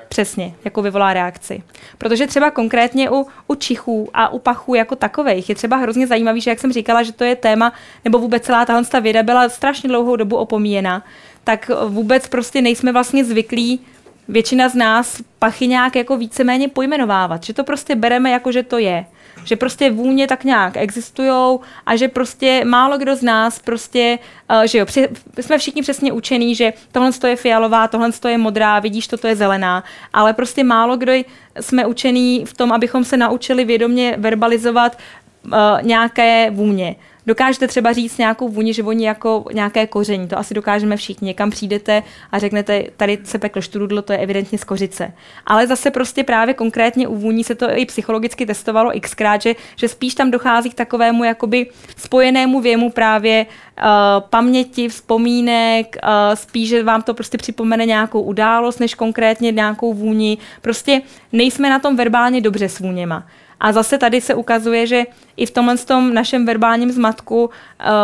Přesně, 0.08 0.54
jako 0.64 0.82
vyvolá 0.82 1.12
reakci. 1.12 1.62
Protože 1.98 2.26
třeba 2.26 2.50
konkrétně 2.50 3.10
u, 3.10 3.26
u 3.48 3.54
čichů 3.54 4.08
a 4.14 4.28
u 4.28 4.38
pachů 4.38 4.74
jako 4.74 4.96
takových 4.96 5.48
je 5.48 5.54
třeba 5.54 5.76
hrozně 5.76 6.06
zajímavý, 6.06 6.40
že 6.40 6.50
jak 6.50 6.58
jsem 6.58 6.72
říkala, 6.72 7.02
že 7.02 7.12
to 7.12 7.24
je 7.24 7.36
téma, 7.36 7.72
nebo 8.04 8.18
vůbec 8.18 8.42
celá 8.42 8.64
tahle 8.64 8.84
ta 8.84 9.00
věda 9.00 9.22
byla 9.22 9.48
strašně 9.48 9.88
dlouhou 9.88 10.16
dobu 10.16 10.36
opomíjena, 10.36 11.04
tak 11.48 11.70
vůbec 11.88 12.28
prostě 12.28 12.62
nejsme 12.62 12.92
vlastně 12.92 13.24
zvyklí 13.24 13.80
většina 14.28 14.68
z 14.68 14.74
nás 14.74 15.22
pachy 15.38 15.66
nějak 15.66 15.96
jako 15.96 16.16
víceméně 16.16 16.68
pojmenovávat. 16.68 17.44
Že 17.44 17.54
to 17.54 17.64
prostě 17.64 17.96
bereme 17.96 18.30
jako, 18.30 18.52
že 18.52 18.62
to 18.62 18.78
je. 18.78 19.06
Že 19.44 19.56
prostě 19.56 19.90
vůně 19.90 20.26
tak 20.26 20.44
nějak 20.44 20.76
existují 20.76 21.58
a 21.86 21.96
že 21.96 22.08
prostě 22.08 22.64
málo 22.64 22.98
kdo 22.98 23.16
z 23.16 23.22
nás 23.22 23.58
prostě, 23.58 24.18
uh, 24.50 24.62
že 24.62 24.78
jo, 24.78 24.86
při, 24.86 25.08
jsme 25.40 25.58
všichni 25.58 25.82
přesně 25.82 26.12
učení, 26.12 26.54
že 26.54 26.72
tohle 26.92 27.10
je 27.26 27.36
fialová, 27.36 27.88
tohle 27.88 28.10
je 28.28 28.38
modrá, 28.38 28.78
vidíš, 28.78 29.06
toto 29.06 29.26
je 29.26 29.36
zelená, 29.36 29.84
ale 30.12 30.32
prostě 30.32 30.64
málo 30.64 30.96
kdo 30.96 31.12
jsme 31.60 31.86
učení 31.86 32.44
v 32.44 32.54
tom, 32.54 32.72
abychom 32.72 33.04
se 33.04 33.16
naučili 33.16 33.64
vědomě 33.64 34.14
verbalizovat 34.18 34.98
uh, 35.44 35.52
nějaké 35.82 36.50
vůně. 36.50 36.96
Dokážete 37.28 37.68
třeba 37.68 37.92
říct 37.92 38.18
nějakou 38.18 38.48
vůni, 38.48 38.74
že 38.74 38.82
voní 38.82 39.04
jako 39.04 39.44
nějaké 39.52 39.86
koření, 39.86 40.28
to 40.28 40.38
asi 40.38 40.54
dokážeme 40.54 40.96
všichni. 40.96 41.26
Někam 41.26 41.50
přijdete 41.50 42.02
a 42.32 42.38
řeknete, 42.38 42.84
tady 42.96 43.18
se 43.24 43.38
pekl 43.38 43.60
štrudl, 43.60 44.02
to 44.02 44.12
je 44.12 44.18
evidentně 44.18 44.58
z 44.58 44.64
kořice. 44.64 45.12
Ale 45.46 45.66
zase 45.66 45.90
prostě 45.90 46.24
právě 46.24 46.54
konkrétně 46.54 47.08
u 47.08 47.16
vůní 47.16 47.44
se 47.44 47.54
to 47.54 47.66
i 47.70 47.86
psychologicky 47.86 48.46
testovalo 48.46 48.90
xkrát, 49.00 49.42
že, 49.42 49.54
že 49.76 49.88
spíš 49.88 50.14
tam 50.14 50.30
dochází 50.30 50.70
k 50.70 50.74
takovému 50.74 51.24
jakoby 51.24 51.66
spojenému 51.96 52.60
věmu 52.60 52.90
právě 52.90 53.46
uh, 53.46 53.84
paměti, 54.30 54.88
vzpomínek, 54.88 55.96
uh, 56.02 56.34
spíš, 56.34 56.68
že 56.68 56.82
vám 56.82 57.02
to 57.02 57.14
prostě 57.14 57.38
připomene 57.38 57.86
nějakou 57.86 58.22
událost, 58.22 58.78
než 58.78 58.94
konkrétně 58.94 59.52
nějakou 59.52 59.94
vůni. 59.94 60.38
Prostě 60.62 61.02
nejsme 61.32 61.70
na 61.70 61.78
tom 61.78 61.96
verbálně 61.96 62.40
dobře 62.40 62.68
s 62.68 62.78
vůněma. 62.78 63.26
A 63.60 63.72
zase 63.72 63.98
tady 63.98 64.20
se 64.20 64.34
ukazuje, 64.34 64.86
že 64.86 65.04
i 65.38 65.46
v 65.46 65.50
tomhle 65.50 65.76
tom 65.76 66.14
našem 66.14 66.46
verbálním 66.46 66.92
zmatku 66.92 67.44
uh, 67.44 67.50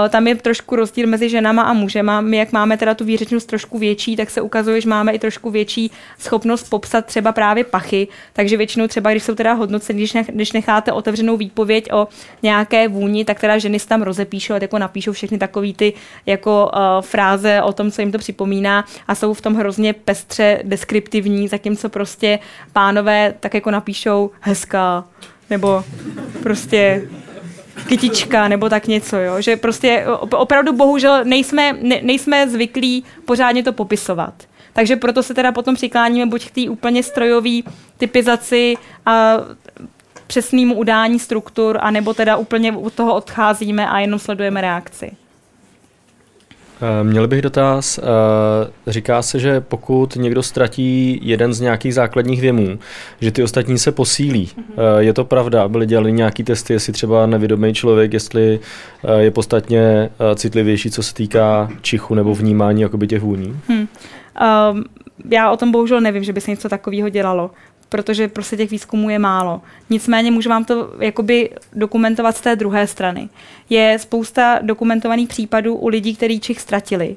tam 0.08 0.26
je 0.26 0.34
trošku 0.34 0.76
rozdíl 0.76 1.06
mezi 1.06 1.28
ženama 1.28 1.62
a 1.62 1.72
mužema. 1.72 2.20
My, 2.20 2.36
jak 2.36 2.52
máme 2.52 2.76
teda 2.76 2.94
tu 2.94 3.04
výřečnost 3.04 3.48
trošku 3.48 3.78
větší, 3.78 4.16
tak 4.16 4.30
se 4.30 4.40
ukazuje, 4.40 4.80
že 4.80 4.88
máme 4.88 5.12
i 5.12 5.18
trošku 5.18 5.50
větší 5.50 5.90
schopnost 6.18 6.70
popsat 6.70 7.06
třeba 7.06 7.32
právě 7.32 7.64
pachy. 7.64 8.08
Takže 8.32 8.56
většinou 8.56 8.86
třeba, 8.86 9.10
když 9.10 9.22
jsou 9.22 9.34
teda 9.34 9.52
hodnoceni, 9.52 9.98
když, 9.98 10.12
nech, 10.12 10.26
když 10.26 10.52
necháte 10.52 10.92
otevřenou 10.92 11.36
výpověď 11.36 11.92
o 11.92 12.08
nějaké 12.42 12.88
vůni, 12.88 13.24
tak 13.24 13.40
teda 13.40 13.58
ženy 13.58 13.78
si 13.78 13.86
tam 13.86 14.02
rozepíšou, 14.02 14.54
jako 14.60 14.78
napíšou 14.78 15.12
všechny 15.12 15.38
takové 15.38 15.72
ty 15.72 15.92
jako 16.26 16.70
uh, 16.74 16.80
fráze 17.02 17.62
o 17.62 17.72
tom, 17.72 17.90
co 17.90 18.02
jim 18.02 18.12
to 18.12 18.18
připomíná 18.18 18.84
a 19.08 19.14
jsou 19.14 19.34
v 19.34 19.40
tom 19.40 19.54
hrozně 19.54 19.92
pestře 19.92 20.60
deskriptivní, 20.64 21.48
zatímco 21.48 21.88
prostě 21.88 22.38
pánové 22.72 23.34
tak 23.40 23.54
jako 23.54 23.70
napíšou 23.70 24.30
hezká, 24.40 25.04
nebo 25.50 25.84
prostě 26.42 27.08
kytička 27.88 28.48
nebo 28.48 28.68
tak 28.68 28.86
něco, 28.86 29.16
jo? 29.16 29.40
že 29.40 29.56
prostě 29.56 30.06
opravdu 30.30 30.72
bohužel 30.72 31.24
nejsme, 31.24 31.72
ne, 31.72 32.00
nejsme 32.02 32.48
zvyklí 32.48 33.04
pořádně 33.24 33.62
to 33.62 33.72
popisovat. 33.72 34.34
Takže 34.72 34.96
proto 34.96 35.22
se 35.22 35.34
teda 35.34 35.52
potom 35.52 35.74
přikláníme 35.74 36.26
buď 36.26 36.46
k 36.46 36.50
té 36.50 36.70
úplně 36.70 37.02
strojové 37.02 37.50
typizaci 37.98 38.74
a 39.06 39.36
přesnému 40.26 40.74
udání 40.74 41.18
struktur, 41.18 41.78
anebo 41.80 42.14
teda 42.14 42.36
úplně 42.36 42.72
u 42.72 42.90
toho 42.90 43.14
odcházíme 43.14 43.88
a 43.88 43.98
jenom 43.98 44.18
sledujeme 44.18 44.60
reakci. 44.60 45.16
Eh, 46.82 47.04
měl 47.04 47.28
bych 47.28 47.42
dotaz. 47.42 47.98
Eh, 47.98 48.92
říká 48.92 49.22
se, 49.22 49.38
že 49.38 49.60
pokud 49.60 50.16
někdo 50.16 50.42
ztratí 50.42 51.20
jeden 51.22 51.54
z 51.54 51.60
nějakých 51.60 51.94
základních 51.94 52.40
věmů, 52.40 52.78
že 53.20 53.30
ty 53.30 53.42
ostatní 53.42 53.78
se 53.78 53.92
posílí. 53.92 54.46
Mm-hmm. 54.46 54.98
Je 54.98 55.12
to 55.12 55.24
pravda? 55.24 55.68
Byly 55.68 55.86
dělali 55.86 56.12
nějaký 56.12 56.44
testy, 56.44 56.72
jestli 56.72 56.92
třeba 56.92 57.26
nevědomý 57.26 57.74
člověk, 57.74 58.12
jestli 58.12 58.60
je 59.18 59.30
podstatně 59.30 60.10
citlivější, 60.34 60.90
co 60.90 61.02
se 61.02 61.14
týká 61.14 61.70
čichu 61.82 62.14
nebo 62.14 62.34
vnímání 62.34 62.82
jakoby 62.82 63.06
těch 63.06 63.22
vůní? 63.22 63.56
Hmm. 63.68 63.86
Um, 64.70 64.84
já 65.30 65.50
o 65.50 65.56
tom 65.56 65.72
bohužel 65.72 66.00
nevím, 66.00 66.24
že 66.24 66.32
by 66.32 66.40
se 66.40 66.50
něco 66.50 66.68
takového 66.68 67.08
dělalo 67.08 67.50
protože 67.94 68.28
prostě 68.28 68.56
těch 68.56 68.70
výzkumů 68.70 69.10
je 69.10 69.18
málo. 69.18 69.62
Nicméně 69.90 70.30
můžu 70.30 70.48
vám 70.48 70.64
to 70.64 70.90
jakoby 70.98 71.50
dokumentovat 71.72 72.36
z 72.36 72.40
té 72.40 72.56
druhé 72.56 72.86
strany. 72.86 73.28
Je 73.70 73.98
spousta 74.00 74.58
dokumentovaných 74.62 75.28
případů 75.28 75.74
u 75.74 75.88
lidí, 75.88 76.16
kteří 76.16 76.40
čich 76.40 76.60
ztratili. 76.60 77.16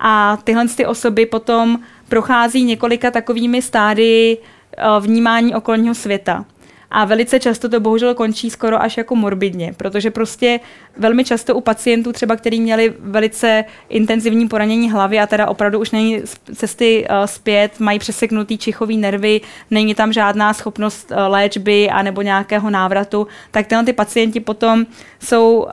A 0.00 0.38
tyhle 0.44 0.68
ty 0.68 0.86
osoby 0.86 1.26
potom 1.26 1.78
prochází 2.08 2.64
několika 2.64 3.10
takovými 3.10 3.62
stády 3.62 4.38
eh, 4.38 4.84
vnímání 5.00 5.54
okolního 5.54 5.94
světa. 5.94 6.44
A 6.90 7.04
velice 7.04 7.40
často 7.40 7.68
to 7.68 7.80
bohužel 7.80 8.14
končí 8.14 8.50
skoro 8.50 8.82
až 8.82 8.96
jako 8.96 9.16
morbidně, 9.16 9.74
protože 9.76 10.10
prostě 10.10 10.60
velmi 10.96 11.24
často 11.24 11.54
u 11.54 11.60
pacientů 11.60 12.12
třeba, 12.12 12.36
kteří 12.36 12.60
měli 12.60 12.94
velice 12.98 13.64
intenzivní 13.88 14.48
poranění 14.48 14.90
hlavy 14.90 15.18
a 15.18 15.26
teda 15.26 15.48
opravdu 15.48 15.78
už 15.78 15.90
není 15.90 16.22
cesty 16.54 17.06
uh, 17.10 17.26
zpět, 17.26 17.80
mají 17.80 17.98
přeseknutý 17.98 18.58
čichový 18.58 18.96
nervy, 18.96 19.40
není 19.70 19.94
tam 19.94 20.12
žádná 20.12 20.54
schopnost 20.54 21.10
uh, 21.10 21.16
léčby 21.28 21.90
a 21.90 22.02
nebo 22.02 22.22
nějakého 22.22 22.70
návratu, 22.70 23.26
tak 23.50 23.66
tyhle 23.66 23.84
ty 23.84 23.92
pacienti 23.92 24.40
potom 24.40 24.86
jsou 25.20 25.58
uh, 25.58 25.68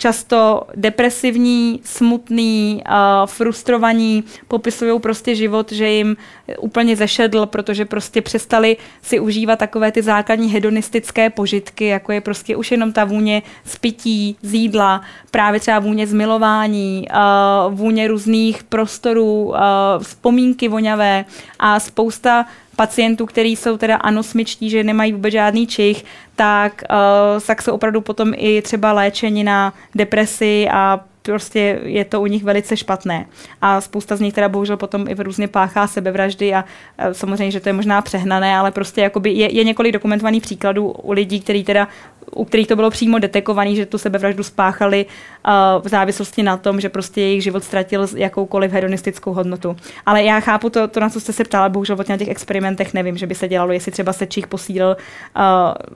často 0.00 0.62
depresivní, 0.76 1.80
smutný, 1.84 2.82
uh, 2.88 3.26
frustrovaní, 3.26 4.24
popisují 4.48 5.00
prostě 5.00 5.34
život, 5.34 5.72
že 5.72 5.88
jim 5.88 6.16
úplně 6.58 6.96
zešedl, 6.96 7.46
protože 7.46 7.84
prostě 7.84 8.22
přestali 8.22 8.76
si 9.02 9.20
užívat 9.20 9.58
takové 9.58 9.92
ty 9.92 10.02
základní 10.02 10.48
hedonistické 10.48 11.30
požitky, 11.30 11.86
jako 11.86 12.12
je 12.12 12.20
prostě 12.20 12.56
už 12.56 12.70
jenom 12.70 12.92
ta 12.92 13.04
vůně 13.04 13.42
z 13.64 13.76
pití, 13.76 14.36
z 14.42 14.54
jídla, 14.54 15.00
právě 15.30 15.60
třeba 15.60 15.78
vůně 15.78 16.06
z 16.06 16.12
milování, 16.12 17.06
uh, 17.10 17.74
vůně 17.74 18.08
různých 18.08 18.64
prostorů, 18.64 19.42
uh, 19.44 19.56
vzpomínky 20.02 20.68
voňavé 20.68 21.24
a 21.58 21.80
spousta 21.80 22.46
pacientů, 22.76 23.26
kteří 23.26 23.56
jsou 23.56 23.76
teda 23.76 23.96
anosmičtí, 23.96 24.70
že 24.70 24.84
nemají 24.84 25.12
vůbec 25.12 25.32
žádný 25.32 25.66
čich, 25.66 26.04
tak, 26.36 26.82
uh, 26.90 27.40
tak 27.46 27.62
jsou 27.62 27.72
opravdu 27.72 28.00
potom 28.00 28.32
i 28.36 28.62
třeba 28.62 28.92
léčeni 28.92 29.44
na 29.44 29.74
depresi 29.94 30.68
a 30.72 31.00
prostě 31.22 31.80
je 31.84 32.04
to 32.04 32.20
u 32.20 32.26
nich 32.26 32.44
velice 32.44 32.76
špatné. 32.76 33.26
A 33.62 33.80
spousta 33.80 34.16
z 34.16 34.20
nich 34.20 34.34
teda 34.34 34.48
bohužel 34.48 34.76
potom 34.76 35.08
i 35.08 35.14
různě 35.14 35.48
páchá 35.48 35.86
sebevraždy 35.86 36.54
a 36.54 36.64
e, 36.98 37.14
samozřejmě, 37.14 37.50
že 37.50 37.60
to 37.60 37.68
je 37.68 37.72
možná 37.72 38.02
přehnané, 38.02 38.56
ale 38.56 38.70
prostě 38.70 39.00
jakoby 39.00 39.30
je, 39.30 39.54
je 39.54 39.64
několik 39.64 39.92
dokumentovaných 39.92 40.42
příkladů 40.42 40.86
u 40.86 41.12
lidí, 41.12 41.40
který 41.40 41.64
teda 41.64 41.88
u 42.30 42.44
kterých 42.44 42.66
to 42.66 42.76
bylo 42.76 42.90
přímo 42.90 43.18
detekované, 43.18 43.74
že 43.74 43.86
tu 43.86 43.98
sebevraždu 43.98 44.42
spáchali 44.42 45.06
uh, 45.06 45.52
v 45.82 45.88
závislosti 45.88 46.42
na 46.42 46.56
tom, 46.56 46.80
že 46.80 46.88
prostě 46.88 47.20
jejich 47.20 47.42
život 47.42 47.64
ztratil 47.64 48.06
jakoukoliv 48.16 48.72
hedonistickou 48.72 49.32
hodnotu. 49.32 49.76
Ale 50.06 50.22
já 50.22 50.40
chápu 50.40 50.70
to, 50.70 50.88
to 50.88 51.00
na 51.00 51.10
co 51.10 51.20
jste 51.20 51.32
se 51.32 51.44
ptala, 51.44 51.68
bohužel 51.68 51.96
o 52.00 52.04
těch 52.04 52.28
experimentech 52.28 52.94
nevím, 52.94 53.16
že 53.16 53.26
by 53.26 53.34
se 53.34 53.48
dělalo, 53.48 53.72
jestli 53.72 53.92
třeba 53.92 54.12
se 54.12 54.26
čich 54.26 54.46
posílil, 54.46 54.96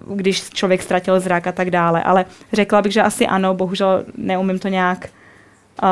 uh, 0.08 0.16
když 0.16 0.50
člověk 0.50 0.82
ztratil 0.82 1.20
zrak 1.20 1.46
a 1.46 1.52
tak 1.52 1.70
dále. 1.70 2.02
Ale 2.02 2.24
řekla 2.52 2.82
bych, 2.82 2.92
že 2.92 3.02
asi 3.02 3.26
ano, 3.26 3.54
bohužel 3.54 4.04
neumím 4.16 4.58
to 4.58 4.68
nějak, 4.68 5.08
uh, 5.82 5.88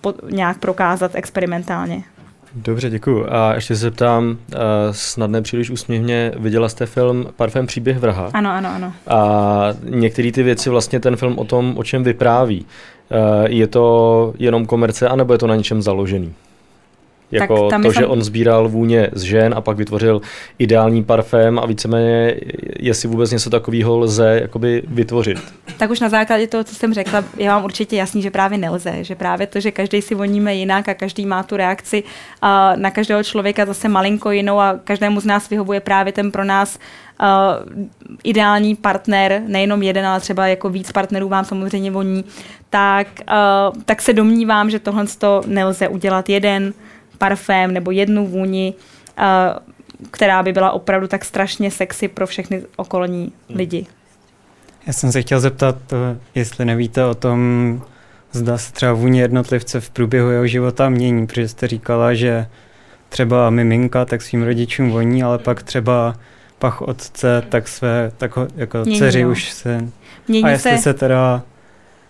po, 0.00 0.14
nějak 0.30 0.58
prokázat 0.58 1.14
experimentálně. 1.14 2.02
Dobře, 2.54 2.90
děkuji. 2.90 3.26
A 3.28 3.54
ještě 3.54 3.76
se 3.76 3.90
ptám, 3.90 4.24
uh, 4.30 4.58
snad 4.90 5.30
nepříliš 5.30 5.70
úsměvně, 5.70 6.32
viděla 6.36 6.68
jste 6.68 6.86
film 6.86 7.26
Parfém 7.36 7.66
příběh 7.66 7.98
vraha? 7.98 8.30
Ano, 8.34 8.50
ano, 8.50 8.68
ano. 8.74 8.92
A 9.06 9.68
některé 9.82 10.32
ty 10.32 10.42
věci 10.42 10.70
vlastně 10.70 11.00
ten 11.00 11.16
film 11.16 11.38
o 11.38 11.44
tom, 11.44 11.74
o 11.78 11.84
čem 11.84 12.04
vypráví. 12.04 12.66
Uh, 13.10 13.46
je 13.46 13.66
to 13.66 14.34
jenom 14.38 14.66
komerce, 14.66 15.08
anebo 15.08 15.32
je 15.32 15.38
to 15.38 15.46
na 15.46 15.56
něčem 15.56 15.82
založený? 15.82 16.34
Jako 17.32 17.70
to, 17.70 17.70
jsem... 17.70 17.92
že 17.92 18.06
on 18.06 18.22
sbíral 18.22 18.68
vůně 18.68 19.10
z 19.12 19.22
žen 19.22 19.54
a 19.56 19.60
pak 19.60 19.76
vytvořil 19.76 20.20
ideální 20.58 21.04
parfém 21.04 21.58
a 21.58 21.66
víceméně, 21.66 22.34
jestli 22.80 23.08
vůbec 23.08 23.30
něco 23.30 23.50
takového 23.50 23.98
lze 23.98 24.38
jakoby 24.42 24.82
vytvořit. 24.86 25.38
Tak 25.78 25.90
už 25.90 26.00
na 26.00 26.08
základě 26.08 26.46
toho, 26.46 26.64
co 26.64 26.74
jsem 26.74 26.94
řekla, 26.94 27.24
je 27.36 27.48
vám 27.48 27.64
určitě 27.64 27.96
jasný, 27.96 28.22
že 28.22 28.30
právě 28.30 28.58
nelze. 28.58 29.04
Že 29.04 29.14
právě 29.14 29.46
to, 29.46 29.60
že 29.60 29.70
každý 29.70 30.02
si 30.02 30.14
voníme 30.14 30.54
jinak 30.54 30.88
a 30.88 30.94
každý 30.94 31.26
má 31.26 31.42
tu 31.42 31.56
reakci 31.56 32.02
a 32.42 32.76
na 32.76 32.90
každého 32.90 33.24
člověka 33.24 33.66
zase 33.66 33.88
malinko 33.88 34.30
jinou 34.30 34.60
a 34.60 34.78
každému 34.84 35.20
z 35.20 35.24
nás 35.24 35.50
vyhovuje 35.50 35.80
právě 35.80 36.12
ten 36.12 36.30
pro 36.30 36.44
nás 36.44 36.78
uh, 37.20 37.26
ideální 38.24 38.76
partner, 38.76 39.42
nejenom 39.46 39.82
jeden, 39.82 40.06
ale 40.06 40.20
třeba 40.20 40.46
jako 40.46 40.68
víc 40.68 40.92
partnerů 40.92 41.28
vám 41.28 41.44
samozřejmě 41.44 41.90
voní, 41.90 42.24
tak, 42.70 43.06
uh, 43.20 43.82
tak 43.84 44.02
se 44.02 44.12
domnívám, 44.12 44.70
že 44.70 44.78
tohle 44.78 45.04
nelze 45.46 45.88
udělat 45.88 46.28
jeden 46.28 46.72
parfém 47.22 47.74
nebo 47.74 47.90
jednu 47.90 48.26
vůni, 48.26 48.74
uh, 49.18 49.24
která 50.10 50.42
by 50.42 50.52
byla 50.52 50.70
opravdu 50.70 51.06
tak 51.08 51.24
strašně 51.24 51.70
sexy 51.70 52.08
pro 52.08 52.26
všechny 52.26 52.62
okolní 52.76 53.32
hmm. 53.48 53.58
lidi. 53.58 53.86
Já 54.86 54.92
jsem 54.92 55.12
se 55.12 55.22
chtěl 55.22 55.40
zeptat, 55.40 55.76
eh, 55.92 56.18
jestli 56.34 56.64
nevíte 56.64 57.04
o 57.04 57.14
tom, 57.14 57.82
zda 58.32 58.58
se 58.58 58.72
třeba 58.72 58.92
vůně 58.92 59.20
jednotlivce 59.20 59.80
v 59.80 59.90
průběhu 59.90 60.30
jeho 60.30 60.46
života 60.46 60.88
mění, 60.88 61.26
protože 61.26 61.48
jste 61.48 61.66
říkala, 61.68 62.14
že 62.14 62.46
třeba 63.08 63.50
miminka 63.50 64.04
tak 64.04 64.22
svým 64.22 64.42
rodičům 64.42 64.90
voní, 64.90 65.22
ale 65.22 65.38
pak 65.38 65.62
třeba 65.62 66.14
pach 66.58 66.82
otce, 66.82 67.42
tak 67.48 67.68
své, 67.68 68.12
tak 68.18 68.36
ho, 68.36 68.48
jako 68.56 68.78
mění, 68.78 68.98
dceři 68.98 69.22
no. 69.22 69.30
už 69.30 69.50
se... 69.50 69.88
Mění 70.28 70.44
a 70.44 70.50
jestli 70.50 70.70
se... 70.70 70.82
se 70.82 70.94
teda, 70.94 71.42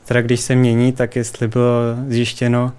teda 0.05 0.23
když 0.23 0.41
se 0.41 0.55
mění, 0.55 0.93
tak 0.93 1.17
jestli 1.17 1.49
bylo 1.49 1.71
zjištěno, 2.09 2.73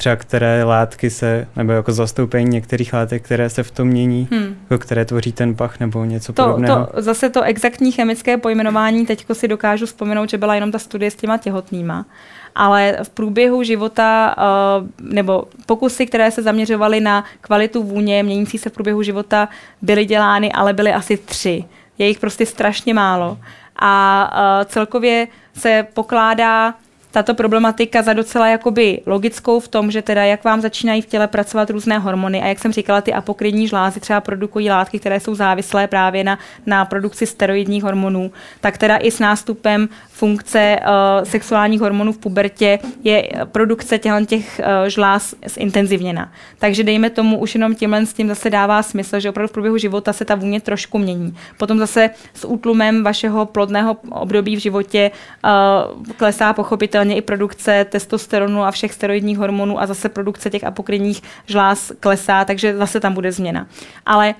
třeba 0.00 0.16
které 0.16 0.64
látky 0.64 1.10
se, 1.10 1.46
nebo 1.56 1.72
jako 1.72 1.92
zastoupení 1.92 2.50
některých 2.50 2.92
látek, 2.92 3.22
které 3.22 3.50
se 3.50 3.62
v 3.62 3.70
tom 3.70 3.88
mění, 3.88 4.28
hmm. 4.30 4.56
jako 4.70 4.84
které 4.84 5.04
tvoří 5.04 5.32
ten 5.32 5.54
pach 5.54 5.80
nebo 5.80 6.04
něco 6.04 6.32
to, 6.32 6.44
podobného. 6.44 6.86
To, 6.86 7.02
zase 7.02 7.30
to 7.30 7.42
exaktní 7.42 7.92
chemické 7.92 8.36
pojmenování, 8.36 9.06
teďko 9.06 9.34
si 9.34 9.48
dokážu 9.48 9.86
vzpomenout, 9.86 10.30
že 10.30 10.38
byla 10.38 10.54
jenom 10.54 10.72
ta 10.72 10.78
studie 10.78 11.10
s 11.10 11.14
těma 11.14 11.38
těhotnýma. 11.38 12.06
Ale 12.54 12.96
v 13.02 13.08
průběhu 13.08 13.62
života, 13.62 14.36
uh, 14.38 15.12
nebo 15.12 15.44
pokusy, 15.66 16.06
které 16.06 16.30
se 16.30 16.42
zaměřovaly 16.42 17.00
na 17.00 17.24
kvalitu 17.40 17.82
vůně, 17.82 18.22
měnící 18.22 18.58
se 18.58 18.70
v 18.70 18.72
průběhu 18.72 19.02
života, 19.02 19.48
byly 19.82 20.04
dělány, 20.04 20.52
ale 20.52 20.72
byly 20.72 20.92
asi 20.92 21.16
tři. 21.16 21.64
Je 21.98 22.08
jich 22.08 22.18
prostě 22.18 22.46
strašně 22.46 22.94
málo. 22.94 23.38
A 23.76 24.32
uh, 24.32 24.64
celkově 24.64 25.28
se 25.56 25.86
pokládá 25.94 26.74
tato 27.10 27.34
problematika 27.34 28.02
za 28.02 28.12
docela 28.12 28.48
jakoby 28.48 29.00
logickou 29.06 29.60
v 29.60 29.68
tom, 29.68 29.90
že 29.90 30.02
teda 30.02 30.24
jak 30.24 30.44
vám 30.44 30.60
začínají 30.60 31.02
v 31.02 31.06
těle 31.06 31.26
pracovat 31.26 31.70
různé 31.70 31.98
hormony 31.98 32.42
a 32.42 32.46
jak 32.46 32.58
jsem 32.58 32.72
říkala, 32.72 33.00
ty 33.00 33.12
apokrynní 33.12 33.68
žlázy 33.68 34.00
třeba 34.00 34.20
produkují 34.20 34.70
látky, 34.70 34.98
které 34.98 35.20
jsou 35.20 35.34
závislé 35.34 35.86
právě 35.86 36.24
na, 36.24 36.38
na 36.66 36.84
produkci 36.84 37.26
steroidních 37.26 37.82
hormonů, 37.82 38.32
tak 38.60 38.78
teda 38.78 38.96
i 38.96 39.10
s 39.10 39.18
nástupem 39.18 39.88
funkce 40.20 40.78
uh, 40.80 41.24
sexuálních 41.24 41.80
hormonů 41.80 42.12
v 42.12 42.18
pubertě 42.18 42.78
je 43.04 43.28
produkce 43.44 43.98
těch 43.98 44.60
uh, 44.60 44.88
žláz 44.88 45.34
zintenzivněna. 45.46 46.32
Takže 46.58 46.84
dejme 46.84 47.10
tomu 47.10 47.38
už 47.38 47.54
jenom 47.54 47.74
tímhle 47.74 48.06
s 48.06 48.12
tím 48.12 48.28
zase 48.28 48.50
dává 48.50 48.82
smysl, 48.82 49.20
že 49.20 49.30
opravdu 49.30 49.48
v 49.48 49.52
průběhu 49.52 49.76
života 49.76 50.12
se 50.12 50.24
ta 50.24 50.34
vůně 50.34 50.60
trošku 50.60 50.98
mění. 50.98 51.36
Potom 51.56 51.78
zase 51.78 52.10
s 52.34 52.44
útlumem 52.44 53.04
vašeho 53.04 53.46
plodného 53.46 53.96
období 54.10 54.56
v 54.56 54.58
životě 54.58 55.10
uh, 55.10 56.12
klesá 56.16 56.52
pochopitelně 56.52 57.16
i 57.16 57.22
produkce 57.22 57.84
testosteronu 57.84 58.64
a 58.64 58.70
všech 58.70 58.92
steroidních 58.92 59.38
hormonů 59.38 59.80
a 59.80 59.86
zase 59.86 60.08
produkce 60.08 60.50
těch 60.50 60.64
apokrynních 60.64 61.22
žláz 61.46 61.92
klesá, 62.00 62.44
takže 62.44 62.76
zase 62.76 63.00
tam 63.00 63.14
bude 63.14 63.32
změna. 63.32 63.66
Ale 64.06 64.34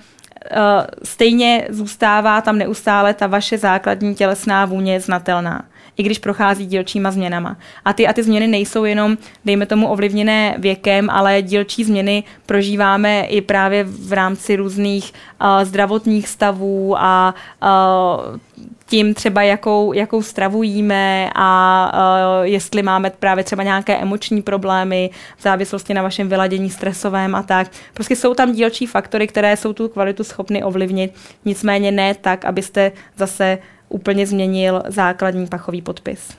stejně 1.03 1.67
zůstává 1.69 2.41
tam 2.41 2.59
neustále 2.59 3.15
ta 3.15 3.27
vaše 3.27 3.59
základní 3.59 4.15
tělesná 4.15 4.65
vůně 4.65 5.01
znatelná 5.01 5.65
i 6.01 6.03
když 6.03 6.19
prochází 6.19 6.67
dílčíma 6.67 7.11
změnama. 7.11 7.57
A 7.85 7.93
ty, 7.93 8.07
a 8.07 8.13
ty 8.13 8.23
změny 8.23 8.47
nejsou 8.47 8.85
jenom, 8.85 9.19
dejme 9.45 9.67
tomu, 9.67 9.89
ovlivněné 9.89 10.55
věkem, 10.59 11.11
ale 11.11 11.43
dílčí 11.43 11.85
změny 11.85 12.25
prožíváme 12.47 13.25
i 13.25 13.41
právě 13.41 13.85
v 13.85 14.13
rámci 14.13 14.57
různých 14.57 15.13
uh, 15.13 15.65
zdravotních 15.65 16.29
stavů 16.29 16.95
a 16.99 17.35
uh, 17.63 18.39
tím 18.87 19.15
třeba, 19.15 19.43
jakou, 19.43 19.93
jakou 19.93 20.23
stravu 20.23 20.63
jíme 20.63 21.31
a 21.35 21.93
uh, 21.95 22.47
jestli 22.47 22.83
máme 22.83 23.11
právě 23.11 23.45
třeba 23.45 23.63
nějaké 23.63 23.97
emoční 23.97 24.43
problémy 24.43 25.11
v 25.37 25.43
závislosti 25.43 25.95
na 25.95 26.03
vašem 26.03 26.29
vyladění 26.29 26.71
stresovém 26.71 27.35
a 27.35 27.43
tak. 27.43 27.69
Prostě 27.95 28.17
jsou 28.17 28.35
tam 28.35 28.53
dílčí 28.53 28.87
faktory, 28.87 29.27
které 29.27 29.57
jsou 29.57 29.73
tu 29.73 29.89
kvalitu 29.89 30.25
schopny 30.25 30.65
ovlivnit, 30.65 31.15
nicméně 31.45 31.93
ne 31.93 32.15
tak, 32.15 32.45
abyste 32.45 32.93
zase 33.17 33.59
úplně 33.91 34.27
změnil 34.27 34.83
základní 34.89 35.47
pachový 35.47 35.83
podpis. 35.83 36.37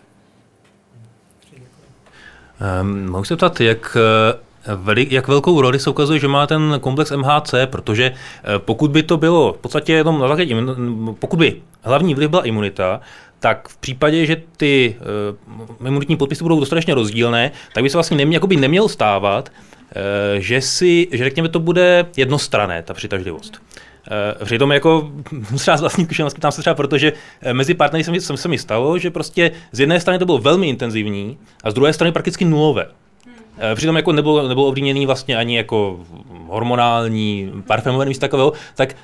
Um, 2.81 3.09
mohu 3.09 3.23
se 3.23 3.35
ptat, 3.35 3.61
jak 3.61 3.97
eh, 3.99 4.39
Velik, 4.75 5.11
jak 5.11 5.27
velkou 5.27 5.61
roli 5.61 5.79
se 5.79 5.89
ukazuje, 5.89 6.19
že 6.19 6.27
má 6.27 6.47
ten 6.47 6.77
komplex 6.81 7.11
MHC, 7.11 7.53
protože 7.65 8.05
eh, 8.05 8.59
pokud 8.59 8.91
by 8.91 9.03
to 9.03 9.17
bylo 9.17 9.53
v 9.53 9.57
podstatě 9.57 9.93
jenom 9.93 10.19
na 10.19 10.27
základě, 10.27 10.55
pokud 11.19 11.37
by 11.37 11.61
hlavní 11.81 12.15
vliv 12.15 12.29
byla 12.29 12.45
imunita, 12.45 13.01
tak 13.39 13.67
v 13.67 13.77
případě, 13.77 14.25
že 14.25 14.41
ty 14.57 14.95
uh, 15.81 15.87
imunitní 15.87 16.17
podpisy 16.17 16.43
budou 16.43 16.59
dostatečně 16.59 16.93
rozdílné, 16.93 17.51
tak 17.73 17.83
by 17.83 17.89
se 17.89 17.97
vlastně 17.97 18.17
nemě, 18.17 18.35
jakoby 18.35 18.55
neměl 18.55 18.87
stávat, 18.87 19.49
uh, 19.49 19.95
že 20.37 20.61
si, 20.61 21.07
že 21.11 21.23
řekněme, 21.23 21.49
to 21.49 21.59
bude 21.59 22.05
jednostrané, 22.17 22.83
ta 22.83 22.93
přitažlivost. 22.93 23.61
Přitom 24.45 24.71
jako 24.71 25.11
třeba 25.55 25.77
z 25.77 25.81
vlastní 25.81 26.05
zkušenosti 26.05 26.41
tam 26.41 26.51
se 26.51 26.61
třeba 26.61 26.73
protože 26.73 27.13
eh, 27.41 27.53
mezi 27.53 27.73
partnery 27.73 28.03
se 28.03 28.11
mi, 28.11 28.21
se 28.21 28.47
mi 28.47 28.57
stalo, 28.57 28.97
že 28.97 29.11
prostě 29.11 29.51
z 29.71 29.79
jedné 29.79 29.99
strany 29.99 30.19
to 30.19 30.25
bylo 30.25 30.37
velmi 30.37 30.69
intenzivní 30.69 31.37
a 31.63 31.71
z 31.71 31.73
druhé 31.73 31.93
strany 31.93 32.11
prakticky 32.11 32.45
nulové. 32.45 32.87
Eh, 33.57 33.75
přitom 33.75 33.95
jako 33.95 34.11
nebylo, 34.11 34.47
nebylo 34.47 34.67
ovlivněný 34.67 35.05
vlastně 35.05 35.37
ani 35.37 35.57
jako 35.57 35.99
hormonální, 36.47 37.51
parfémové 37.67 38.05
místo 38.05 38.21
takového, 38.21 38.53
tak 38.75 38.95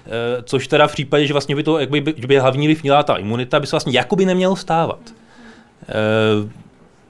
což 0.44 0.68
teda 0.68 0.88
v 0.88 0.92
případě, 0.92 1.28
že 1.28 1.34
vlastně 1.34 1.56
by 1.56 1.64
to, 1.64 1.80
jakby, 1.80 2.14
že 2.18 2.28
by 2.28 2.40
hlavní 2.40 2.68
vliv 2.68 2.84
měla 2.84 3.04
ta 3.04 3.16
imunita, 3.16 3.60
by 3.60 3.68
se 3.68 3.72
vlastně 3.72 3.98
jakoby 3.98 4.26
nemělo 4.26 4.56
stávat. 4.56 5.00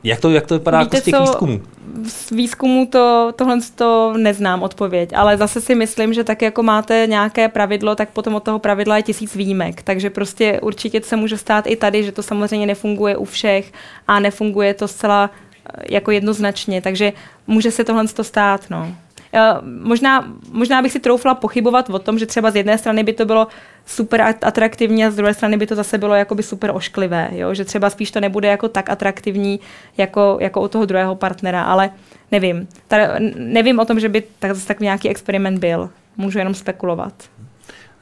Jak 0.03 0.19
to, 0.19 0.29
jak 0.29 0.45
to 0.47 0.53
vypadá 0.53 0.79
jako 0.79 0.89
Víte 0.89 1.01
z 1.01 1.03
těch 1.03 1.13
co? 1.13 1.21
výzkumů? 1.21 1.61
Z 2.07 2.31
výzkumu 2.31 2.85
to, 2.85 3.33
tohle 3.35 3.57
to 3.75 4.13
neznám 4.17 4.63
odpověď, 4.63 5.09
ale 5.15 5.37
zase 5.37 5.61
si 5.61 5.75
myslím, 5.75 6.13
že 6.13 6.23
tak 6.23 6.41
jako 6.41 6.63
máte 6.63 7.07
nějaké 7.09 7.49
pravidlo, 7.49 7.95
tak 7.95 8.09
potom 8.09 8.35
od 8.35 8.43
toho 8.43 8.59
pravidla 8.59 8.97
je 8.97 9.03
tisíc 9.03 9.35
výjimek. 9.35 9.81
Takže 9.81 10.09
prostě 10.09 10.59
určitě 10.61 11.01
se 11.01 11.15
může 11.15 11.37
stát 11.37 11.67
i 11.67 11.75
tady, 11.75 12.03
že 12.03 12.11
to 12.11 12.23
samozřejmě 12.23 12.67
nefunguje 12.67 13.17
u 13.17 13.25
všech 13.25 13.73
a 14.07 14.19
nefunguje 14.19 14.73
to 14.73 14.87
zcela 14.87 15.29
eh, 15.29 15.83
jako 15.89 16.11
jednoznačně, 16.11 16.81
takže 16.81 17.13
může 17.47 17.71
se 17.71 17.83
tohle 17.83 18.07
to 18.07 18.23
stát, 18.23 18.61
no. 18.69 18.87
Eh, 19.33 19.53
Možná, 19.83 20.27
možná 20.51 20.81
bych 20.81 20.91
si 20.91 20.99
troufla 20.99 21.35
pochybovat 21.35 21.89
o 21.89 21.99
tom, 21.99 22.19
že 22.19 22.25
třeba 22.25 22.51
z 22.51 22.55
jedné 22.55 22.77
strany 22.77 23.03
by 23.03 23.13
to 23.13 23.25
bylo 23.25 23.47
super 23.87 24.21
at- 24.21 24.43
atraktivní 24.43 25.05
a 25.05 25.11
z 25.11 25.15
druhé 25.15 25.33
strany 25.33 25.57
by 25.57 25.67
to 25.67 25.75
zase 25.75 25.97
bylo 25.97 26.15
jakoby 26.15 26.43
super 26.43 26.71
ošklivé, 26.73 27.29
jo? 27.31 27.53
že 27.53 27.65
třeba 27.65 27.89
spíš 27.89 28.11
to 28.11 28.19
nebude 28.19 28.47
jako 28.47 28.67
tak 28.67 28.89
atraktivní 28.89 29.59
jako, 29.97 30.37
jako 30.41 30.61
u 30.61 30.67
toho 30.67 30.85
druhého 30.85 31.15
partnera, 31.15 31.63
ale 31.63 31.89
nevím. 32.31 32.67
Tady, 32.87 33.03
nevím 33.35 33.79
o 33.79 33.85
tom, 33.85 33.99
že 33.99 34.09
by 34.09 34.23
tak, 34.39 34.53
zase 34.55 34.67
tak 34.67 34.79
nějaký 34.79 35.09
experiment 35.09 35.59
byl. 35.59 35.89
Můžu 36.17 36.39
jenom 36.39 36.53
spekulovat. 36.53 37.13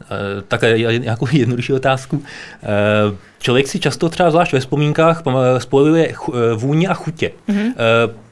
Eh, 0.01 0.41
Tak 0.47 0.64
eh, 0.64 0.99
nějakou 0.99 1.27
jednodušší 1.31 1.73
otázku. 1.73 2.23
Eh, 2.64 2.68
Člověk 3.39 3.68
si 3.68 3.80
často 3.80 4.10
třeba 4.10 4.31
zvlášť 4.31 4.53
ve 4.53 4.60
vzpomínkách 4.60 5.23
spojuje 5.57 6.14
vůně 6.55 6.88
a 6.88 6.93
chutě. 6.93 7.31
Mhm. 7.47 7.73
Eh, 7.77 8.26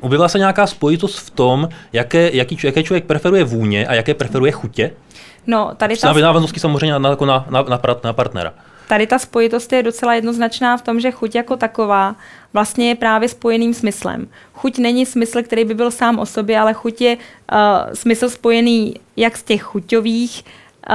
Objevila 0.00 0.28
se 0.28 0.38
nějaká 0.38 0.66
spojitost 0.66 1.18
v 1.18 1.30
tom, 1.30 1.68
jaké, 1.92 2.30
jaký, 2.36 2.58
jaké 2.64 2.82
člověk 2.82 3.04
preferuje 3.04 3.44
vůně 3.44 3.86
a 3.86 3.94
jaké 3.94 4.14
preferuje 4.14 4.52
chutě? 4.52 4.90
No, 5.46 5.70
tady 5.76 5.94
Na 6.04 6.14
ta, 6.14 6.20
návaznosti 6.20 6.60
samozřejmě 6.60 6.92
na, 6.92 6.98
na, 6.98 7.10
jako 7.10 7.26
na, 7.26 7.46
na, 7.50 7.62
na, 7.62 7.80
na 8.04 8.12
partnera. 8.12 8.52
tady 8.88 9.06
ta 9.06 9.18
spojitost 9.18 9.72
je 9.72 9.82
docela 9.82 10.14
jednoznačná 10.14 10.76
v 10.76 10.82
tom, 10.82 11.00
že 11.00 11.10
chuť 11.10 11.34
jako 11.34 11.56
taková 11.56 12.16
vlastně 12.52 12.88
je 12.88 12.94
právě 12.94 13.28
spojeným 13.28 13.74
smyslem. 13.74 14.28
Chuť 14.54 14.78
není 14.78 15.06
smysl, 15.06 15.42
který 15.42 15.64
by 15.64 15.74
byl 15.74 15.90
sám 15.90 16.18
o 16.18 16.26
sobě, 16.26 16.58
ale 16.58 16.74
chuť 16.74 17.00
je 17.00 17.16
uh, 17.16 17.92
smysl 17.94 18.28
spojený 18.30 18.94
jak 19.16 19.36
z 19.36 19.42
těch 19.42 19.62
chuťových 19.62 20.44
uh, 20.90 20.94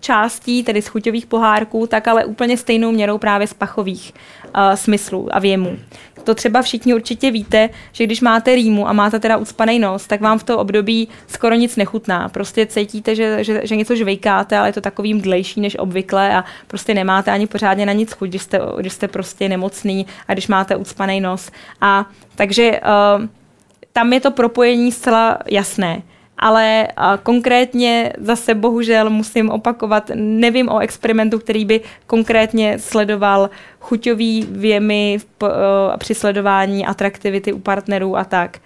částí, 0.00 0.62
tedy 0.62 0.82
z 0.82 0.86
chuťových 0.88 1.26
pohárků, 1.26 1.86
tak 1.86 2.08
ale 2.08 2.24
úplně 2.24 2.56
stejnou 2.56 2.92
měrou 2.92 3.18
právě 3.18 3.46
z 3.46 3.54
pachových 3.54 4.14
uh, 4.56 4.74
smyslů 4.74 5.28
a 5.32 5.38
věmů. 5.38 5.78
To 6.26 6.34
třeba 6.34 6.62
všichni 6.62 6.94
určitě 6.94 7.30
víte, 7.30 7.70
že 7.92 8.04
když 8.04 8.20
máte 8.20 8.54
rýmu 8.54 8.88
a 8.88 8.92
máte 8.92 9.18
teda 9.18 9.36
ucpaný 9.36 9.78
nos, 9.78 10.06
tak 10.06 10.20
vám 10.20 10.38
v 10.38 10.44
to 10.44 10.58
období 10.58 11.08
skoro 11.26 11.54
nic 11.54 11.76
nechutná. 11.76 12.28
Prostě 12.28 12.66
cítíte, 12.66 13.14
že, 13.14 13.44
že, 13.44 13.60
že 13.64 13.76
něco 13.76 13.96
žvejkáte, 13.96 14.58
ale 14.58 14.68
je 14.68 14.72
to 14.72 14.80
takový 14.80 15.14
mdlejší 15.14 15.60
než 15.60 15.78
obvykle 15.78 16.36
a 16.36 16.44
prostě 16.66 16.94
nemáte 16.94 17.30
ani 17.30 17.46
pořádně 17.46 17.86
na 17.86 17.92
nic 17.92 18.12
chuť, 18.12 18.28
když 18.28 18.42
jste, 18.42 18.60
když 18.78 18.92
jste 18.92 19.08
prostě 19.08 19.48
nemocný 19.48 20.06
a 20.28 20.32
když 20.32 20.48
máte 20.48 20.76
ucpaný 20.76 21.20
nos. 21.20 21.50
A 21.80 22.06
takže 22.34 22.80
uh, 22.80 23.26
tam 23.92 24.12
je 24.12 24.20
to 24.20 24.30
propojení 24.30 24.92
zcela 24.92 25.38
jasné. 25.50 26.02
Ale 26.38 26.88
konkrétně 27.22 28.12
zase 28.20 28.54
bohužel 28.54 29.10
musím 29.10 29.50
opakovat, 29.50 30.10
nevím 30.14 30.68
o 30.68 30.78
experimentu, 30.78 31.38
který 31.38 31.64
by 31.64 31.80
konkrétně 32.06 32.78
sledoval 32.78 33.50
chuťový 33.80 34.46
věmy 34.50 35.18
eh, 35.18 35.46
při 35.98 36.14
sledování 36.14 36.86
atraktivity 36.86 37.52
u 37.52 37.58
partnerů 37.58 38.16
a 38.16 38.24
tak. 38.24 38.58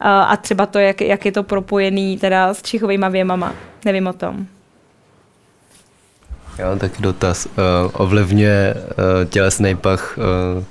A, 0.00 0.22
a 0.22 0.36
třeba 0.36 0.66
to, 0.66 0.78
jak, 0.78 1.00
jak 1.00 1.24
je 1.24 1.32
to 1.32 1.42
propojený 1.42 2.18
teda 2.18 2.54
s 2.54 2.62
čichovými 2.62 3.06
věmama. 3.10 3.54
Nevím 3.84 4.06
o 4.06 4.12
tom. 4.12 4.46
Já 6.58 6.68
mám 6.68 6.78
taky 6.78 7.02
dotaz. 7.02 7.46
Uh, 7.46 7.52
ovlivňuje 7.92 8.74
uh, 8.74 9.28
tělesný 9.30 9.76
pach 9.76 10.18
uh, 10.18 10.64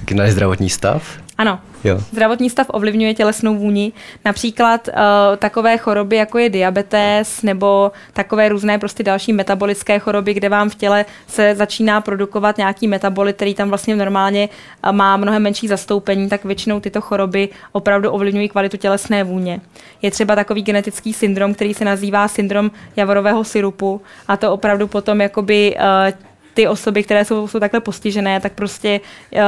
taky 0.00 0.14
náš 0.14 0.30
zdravotní 0.30 0.70
stav? 0.70 1.18
Ano, 1.38 1.60
Jo. 1.84 1.98
Zdravotní 2.12 2.50
stav 2.50 2.66
ovlivňuje 2.70 3.14
tělesnou 3.14 3.56
vůni. 3.56 3.92
Například 4.24 4.88
uh, 4.88 4.94
takové 5.36 5.78
choroby, 5.78 6.16
jako 6.16 6.38
je 6.38 6.48
diabetes 6.48 7.42
nebo 7.42 7.92
takové 8.12 8.48
různé 8.48 8.78
prostě 8.78 9.02
další 9.02 9.32
metabolické 9.32 9.98
choroby, 9.98 10.34
kde 10.34 10.48
vám 10.48 10.70
v 10.70 10.74
těle 10.74 11.04
se 11.26 11.54
začíná 11.54 12.00
produkovat 12.00 12.58
nějaký 12.58 12.88
metabolit, 12.88 13.36
který 13.36 13.54
tam 13.54 13.68
vlastně 13.68 13.96
normálně 13.96 14.48
uh, 14.48 14.92
má 14.92 15.16
mnohem 15.16 15.42
menší 15.42 15.68
zastoupení, 15.68 16.28
tak 16.28 16.44
většinou 16.44 16.80
tyto 16.80 17.00
choroby 17.00 17.48
opravdu 17.72 18.10
ovlivňují 18.10 18.48
kvalitu 18.48 18.76
tělesné 18.76 19.24
vůně. 19.24 19.60
Je 20.02 20.10
třeba 20.10 20.36
takový 20.36 20.62
genetický 20.62 21.12
syndrom, 21.12 21.54
který 21.54 21.74
se 21.74 21.84
nazývá 21.84 22.28
syndrom 22.28 22.70
javorového 22.96 23.44
syrupu 23.44 24.00
a 24.28 24.36
to 24.36 24.52
opravdu 24.52 24.86
potom 24.86 25.20
jakoby 25.20 25.76
uh, 25.76 26.31
ty 26.54 26.68
osoby, 26.68 27.02
které 27.02 27.24
jsou, 27.24 27.48
jsou 27.48 27.60
takhle 27.60 27.80
postižené, 27.80 28.40
tak 28.40 28.52
prostě 28.52 29.00
uh, 29.32 29.40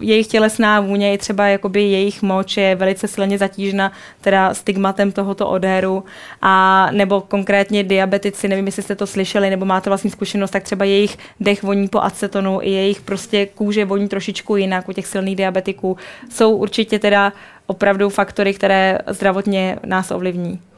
jejich 0.00 0.26
tělesná 0.26 0.80
vůně 0.80 1.14
i 1.14 1.18
třeba 1.18 1.46
jakoby 1.46 1.82
jejich 1.82 2.22
moč 2.22 2.56
je 2.56 2.74
velice 2.74 3.08
silně 3.08 3.38
zatížena 3.38 3.92
teda 4.20 4.54
stigmatem 4.54 5.12
tohoto 5.12 5.48
odéru 5.48 6.04
a 6.42 6.88
nebo 6.90 7.20
konkrétně 7.20 7.84
diabetici, 7.84 8.48
nevím, 8.48 8.66
jestli 8.66 8.82
jste 8.82 8.94
to 8.94 9.06
slyšeli, 9.06 9.50
nebo 9.50 9.64
máte 9.64 9.90
vlastní 9.90 10.10
zkušenost, 10.10 10.50
tak 10.50 10.62
třeba 10.62 10.84
jejich 10.84 11.18
dech 11.40 11.62
voní 11.62 11.88
po 11.88 12.00
acetonu 12.00 12.58
i 12.62 12.70
jejich 12.70 13.00
prostě 13.00 13.46
kůže 13.46 13.84
voní 13.84 14.08
trošičku 14.08 14.56
jinak 14.56 14.88
u 14.88 14.92
těch 14.92 15.06
silných 15.06 15.36
diabetiků. 15.36 15.96
Jsou 16.30 16.56
určitě 16.56 16.98
teda 16.98 17.32
opravdu 17.66 18.08
faktory, 18.08 18.54
které 18.54 18.98
zdravotně 19.06 19.78
nás 19.86 20.10
ovlivní. 20.10 20.69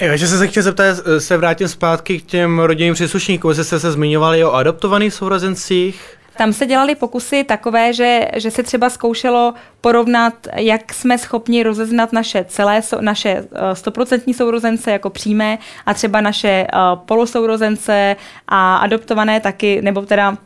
Jo, 0.00 0.16
že 0.16 0.26
se 0.26 0.46
chtěl 0.46 0.62
zeptat, 0.62 0.96
se 1.18 1.36
vrátím 1.36 1.68
zpátky 1.68 2.20
k 2.20 2.26
těm 2.26 2.58
rodinným 2.58 2.94
příslušníkům, 2.94 3.50
jestli 3.50 3.64
jste 3.64 3.80
se 3.80 3.92
zmiňovali 3.92 4.44
o 4.44 4.52
adoptovaných 4.52 5.14
sourozencích. 5.14 6.16
Tam 6.36 6.52
se 6.52 6.66
dělaly 6.66 6.94
pokusy 6.94 7.44
takové, 7.44 7.92
že, 7.92 8.20
že 8.36 8.50
se 8.50 8.62
třeba 8.62 8.90
zkoušelo 8.90 9.54
porovnat, 9.80 10.34
jak 10.56 10.94
jsme 10.94 11.18
schopni 11.18 11.62
rozeznat 11.62 12.12
naše 12.12 12.44
celé, 12.48 12.80
naše 13.00 13.28
eh, 13.28 13.74
stoprocentní 13.74 14.34
sourozence 14.34 14.90
jako 14.90 15.10
přímé 15.10 15.58
a 15.86 15.94
třeba 15.94 16.20
naše 16.20 16.48
eh, 16.48 16.76
polosourozence 17.06 18.16
a 18.48 18.76
adoptované 18.76 19.40
taky, 19.40 19.82
nebo 19.82 20.02
teda 20.02 20.36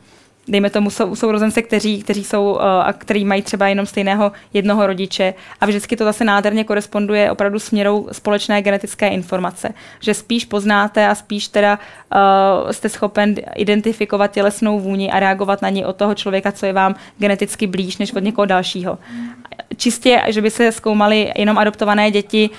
dejme 0.49 0.69
tomu 0.69 0.89
sou, 0.89 1.15
sourozence, 1.15 1.61
kteří, 1.61 2.03
kteří 2.03 2.23
jsou 2.23 2.59
eh, 2.59 2.63
a 2.83 2.93
který 2.93 3.25
mají 3.25 3.41
třeba 3.41 3.67
jenom 3.67 3.85
stejného 3.85 4.31
jednoho 4.53 4.87
rodiče 4.87 5.33
a 5.61 5.65
vždycky 5.65 5.95
to 5.95 6.03
zase 6.03 6.23
nádherně 6.23 6.63
koresponduje 6.63 7.31
opravdu 7.31 7.59
s 7.59 7.71
měrou 7.71 8.07
společné 8.11 8.61
genetické 8.61 9.07
informace, 9.07 9.73
že 9.99 10.13
spíš 10.13 10.45
poznáte 10.45 11.07
a 11.07 11.15
spíš 11.15 11.47
teda 11.47 11.79
uh, 11.79 12.71
jste 12.71 12.89
schopen 12.89 13.35
identifikovat 13.55 14.31
tělesnou 14.31 14.79
vůni 14.79 15.11
a 15.11 15.19
reagovat 15.19 15.61
na 15.61 15.69
ní 15.69 15.85
od 15.85 15.95
toho 15.95 16.15
člověka, 16.15 16.51
co 16.51 16.65
je 16.65 16.73
vám 16.73 16.95
geneticky 17.17 17.67
blíž, 17.67 17.97
než 17.97 18.13
od 18.13 18.23
někoho 18.23 18.45
dalšího. 18.45 18.97
Čistě, 19.77 20.21
že 20.27 20.41
by 20.41 20.51
se 20.51 20.71
zkoumaly 20.71 21.31
jenom 21.37 21.57
adoptované 21.57 22.11
děti, 22.11 22.49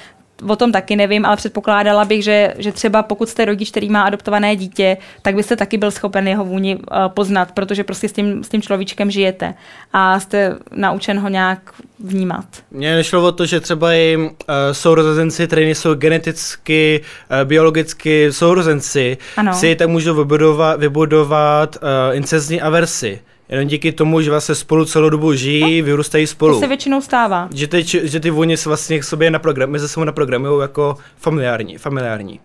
o 0.49 0.57
tom 0.57 0.73
taky 0.73 0.97
nevím, 0.97 1.27
ale 1.27 1.37
předpokládala 1.37 2.05
bych, 2.05 2.25
že, 2.25 2.55
že 2.59 2.73
třeba 2.73 3.03
pokud 3.03 3.29
jste 3.29 3.45
rodič, 3.45 3.71
který 3.71 3.89
má 3.89 4.03
adoptované 4.03 4.57
dítě, 4.57 4.97
tak 5.23 5.35
byste 5.35 5.57
taky 5.57 5.79
byl 5.79 5.91
schopen 5.91 6.29
jeho 6.29 6.45
vůni 6.45 6.77
uh, 6.77 6.83
poznat, 7.09 7.53
protože 7.53 7.85
prostě 7.85 8.09
s 8.09 8.13
tím, 8.13 8.45
s 8.45 8.49
tím 8.49 8.63
človíčkem 8.63 9.11
žijete 9.11 9.55
a 9.93 10.21
jste 10.21 10.57
naučen 10.75 11.19
ho 11.21 11.29
nějak 11.29 11.73
vnímat. 12.05 12.45
Mně 12.71 12.95
nešlo 12.95 13.25
o 13.29 13.33
to, 13.33 13.47
že 13.47 13.61
třeba 13.61 13.95
i 13.95 14.17
uh, 14.17 14.29
sourozenci, 14.73 15.47
které 15.47 15.63
nejsou 15.63 15.95
geneticky, 15.95 17.01
uh, 17.31 17.49
biologicky 17.49 18.33
sourozenci, 18.33 19.19
Ano. 19.37 19.55
si 19.55 19.75
tak 19.77 19.89
můžou 19.89 20.15
vybudovat, 20.15 20.81
vybudovat 20.81 21.77
uh, 21.77 22.17
incestní 22.17 22.61
aversi. 22.61 23.21
Jenom 23.51 23.67
díky 23.69 23.93
tomu, 23.93 24.21
že 24.21 24.31
vlastně 24.31 24.55
spolu 24.55 24.85
celou 24.85 25.09
dobu 25.11 25.35
žijí, 25.35 25.83
vyrůstají 25.83 26.27
spolu. 26.27 26.55
To 26.55 26.61
se 26.61 26.67
většinou 26.69 27.01
stává. 27.01 27.49
Že 27.55 27.67
ty, 27.67 27.85
či- 27.85 28.01
že 28.09 28.21
ty 28.21 28.31
vůně 28.31 28.57
se 28.57 28.69
vlastně 28.69 28.99
k 28.99 29.05
sobě 29.05 29.31
naprogram, 29.31 29.71
mezi 29.71 29.89
sebou 29.89 30.05
naprogramují 30.05 30.61
jako 30.61 30.97
familiární, 31.17 31.79
familiární. 31.79 32.41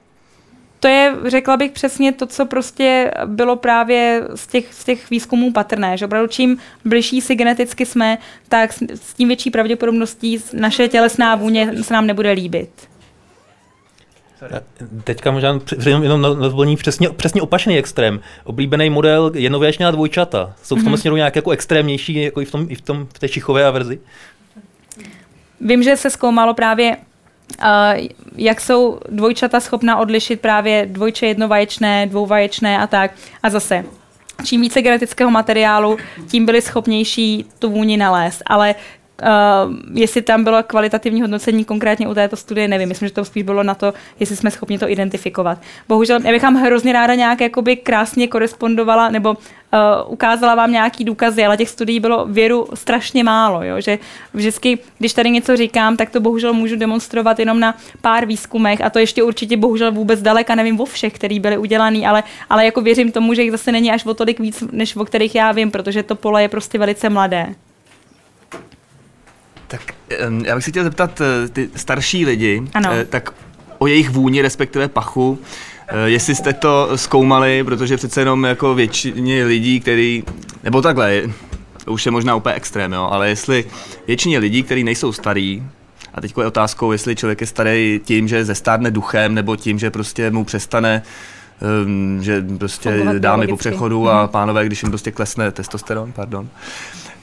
To 0.80 0.88
je, 0.88 1.16
řekla 1.26 1.58
bych 1.58 1.72
přesně 1.72 2.12
to, 2.12 2.26
co 2.26 2.46
prostě 2.46 3.12
bylo 3.26 3.56
právě 3.56 4.24
z 4.36 4.48
těch, 4.48 4.74
z 4.74 4.84
těch 4.84 5.10
výzkumů 5.10 5.52
patrné, 5.52 5.98
že 5.98 6.06
opravdu 6.06 6.28
čím 6.28 6.58
bližší 6.86 7.22
si 7.22 7.36
geneticky 7.36 7.86
jsme, 7.86 8.18
tak 8.50 8.74
s, 8.74 8.82
s 8.96 9.14
tím 9.14 9.28
větší 9.28 9.52
pravděpodobností 9.52 10.40
naše 10.54 10.88
tělesná 10.88 11.36
vůně 11.36 11.74
se 11.84 11.94
nám 11.94 12.08
nebude 12.08 12.32
líbit. 12.32 12.70
Teďka 15.04 15.32
možná 15.32 15.60
jenom, 15.86 16.04
jenom 16.04 16.22
na, 16.22 16.30
na 16.30 16.48
doplnění 16.48 16.78
přesně, 16.78 17.10
přesně 17.10 17.42
opačný 17.42 17.78
extrém. 17.78 18.20
Oblíbený 18.44 18.90
model 18.90 19.32
jednověčná 19.36 19.92
dvojčata. 19.92 20.54
Jsou 20.64 20.76
v 20.76 20.80
tom 20.80 20.86
Mhm. 20.86 20.94
mm-hmm. 20.94 20.98
směru 21.02 21.16
nějak 21.16 21.36
jako 21.36 21.52
extrémnější, 21.52 22.14
jako 22.24 22.42
i 22.42 22.46
v, 22.46 22.52
tom, 22.52 22.66
i 22.70 22.76
v, 22.76 22.82
tom, 22.82 23.08
v 23.14 23.20
té 23.20 23.30
čichové 23.30 23.72
verzi? 23.72 24.00
Vím, 25.62 25.84
že 25.84 25.98
se 25.98 26.10
zkoumalo 26.10 26.54
právě, 26.54 26.98
uh, 26.98 28.08
jak 28.36 28.62
jsou 28.62 29.00
dvojčata 29.10 29.60
schopna 29.60 29.98
odlišit 29.98 30.42
právě 30.42 30.86
dvojče 30.86 31.26
jednovaječné, 31.26 32.08
dvouvaječné 32.08 32.80
a 32.80 32.88
tak. 32.88 33.12
A 33.44 33.50
zase, 33.50 33.86
čím 34.46 34.62
více 34.62 34.82
genetického 34.82 35.32
materiálu, 35.32 35.98
tím 36.28 36.46
byli 36.46 36.62
schopnější 36.62 37.46
tu 37.60 37.70
vůni 37.70 37.98
nalézt. 37.98 38.44
Ale 38.46 38.76
Uh, 39.22 39.74
jestli 39.94 40.22
tam 40.22 40.44
bylo 40.44 40.64
kvalitativní 40.64 41.22
hodnocení 41.22 41.66
konkrétně 41.66 42.08
u 42.08 42.14
této 42.14 42.36
studie, 42.36 42.68
nevím. 42.68 42.90
Myslím, 42.90 43.08
že 43.08 43.14
to 43.14 43.26
spíš 43.26 43.44
bylo 43.44 43.64
na 43.64 43.76
to, 43.76 43.94
jestli 44.20 44.36
jsme 44.36 44.52
schopni 44.52 44.80
to 44.80 44.90
identifikovat. 44.90 45.58
Bohužel, 45.88 46.20
já 46.24 46.32
bych 46.32 46.44
vám 46.44 46.56
hrozně 46.56 46.94
ráda 46.94 47.16
nějak 47.16 47.42
jakoby 47.42 47.76
krásně 47.76 48.28
korespondovala 48.28 49.10
nebo 49.10 49.30
uh, 49.30 49.38
ukázala 50.08 50.56
vám 50.56 50.72
nějaký 50.72 51.04
důkazy, 51.04 51.46
ale 51.46 51.58
těch 51.58 51.70
studií 51.70 52.00
bylo 52.00 52.26
věru 52.26 52.68
strašně 52.74 53.24
málo. 53.24 53.64
Jo? 53.64 53.82
Že 53.82 54.00
vždycky, 54.34 54.80
když 55.00 55.14
tady 55.14 55.30
něco 55.30 55.58
říkám, 55.58 55.98
tak 55.98 56.10
to 56.10 56.20
bohužel 56.20 56.54
můžu 56.54 56.76
demonstrovat 56.76 57.40
jenom 57.40 57.60
na 57.60 57.76
pár 58.02 58.26
výzkumech 58.26 58.82
a 58.82 58.90
to 58.90 59.00
ještě 59.00 59.24
určitě 59.24 59.58
bohužel 59.58 59.92
vůbec 59.92 60.22
daleka 60.22 60.56
nevím 60.56 60.80
o 60.80 60.86
všech, 60.86 61.14
který 61.14 61.40
byly 61.40 61.58
udělaný, 61.58 62.08
ale, 62.08 62.24
ale 62.50 62.66
jako 62.66 62.82
věřím 62.82 63.12
tomu, 63.12 63.34
že 63.34 63.44
jich 63.44 63.52
zase 63.52 63.72
není 63.72 63.92
až 63.92 64.06
o 64.06 64.14
tolik 64.14 64.40
víc, 64.40 64.64
než 64.72 64.96
o 64.96 65.06
kterých 65.06 65.36
já 65.36 65.52
vím, 65.52 65.72
protože 65.72 66.04
to 66.04 66.16
pole 66.16 66.42
je 66.42 66.50
prostě 66.50 66.78
velice 66.78 67.10
mladé. 67.10 67.56
Tak 69.68 69.82
já 70.46 70.56
bych 70.56 70.64
se 70.64 70.72
chtěl 70.72 70.84
zeptat 70.84 71.22
eh, 71.22 71.48
ty 71.50 71.70
starší 71.76 72.26
lidi, 72.26 72.62
Ano. 72.74 72.90
eh, 72.94 73.06
tak 73.06 73.34
o 73.78 73.88
jejich 73.88 74.10
vůni, 74.10 74.42
respektive 74.42 74.88
pachu, 74.88 75.40
eh, 75.88 76.10
jestli 76.10 76.36
jste 76.36 76.54
to 76.54 76.90
zkoumali, 76.96 77.64
protože 77.64 77.98
přece 77.98 78.22
jenom 78.22 78.44
jako 78.44 78.76
většině 78.76 79.44
lidí, 79.46 79.80
který, 79.80 80.24
nebo 80.64 80.82
takhle, 80.82 81.22
to 81.86 81.92
už 81.92 82.06
je 82.06 82.12
možná 82.12 82.36
úplně 82.36 82.56
extrém, 82.56 82.94
jo, 82.94 83.08
ale 83.12 83.30
jestli 83.30 83.66
většině 84.08 84.40
lidí, 84.40 84.64
kteří 84.64 84.84
nejsou 84.84 85.12
starí, 85.12 85.64
a 86.14 86.22
teď 86.22 86.34
je 86.40 86.46
otázkou, 86.46 86.92
jestli 86.92 87.16
člověk 87.16 87.42
je 87.42 87.48
starý 87.48 88.02
tím, 88.04 88.28
že 88.28 88.46
zestárne 88.46 88.92
duchem, 88.92 89.34
nebo 89.34 89.56
tím, 89.56 89.80
že 89.80 89.92
prostě 89.92 90.32
mu 90.32 90.46
přestane 90.46 91.02
um, 91.86 92.20
že 92.24 92.46
prostě 92.58 93.06
dámy 93.20 93.48
po 93.48 93.58
přechodu 93.58 94.10
a 94.10 94.22
Mhm. 94.22 94.30
pánové, 94.30 94.66
když 94.66 94.84
jim 94.84 94.92
prostě 94.92 95.12
klesne 95.12 95.52
testosteron, 95.52 96.12
pardon. 96.12 96.50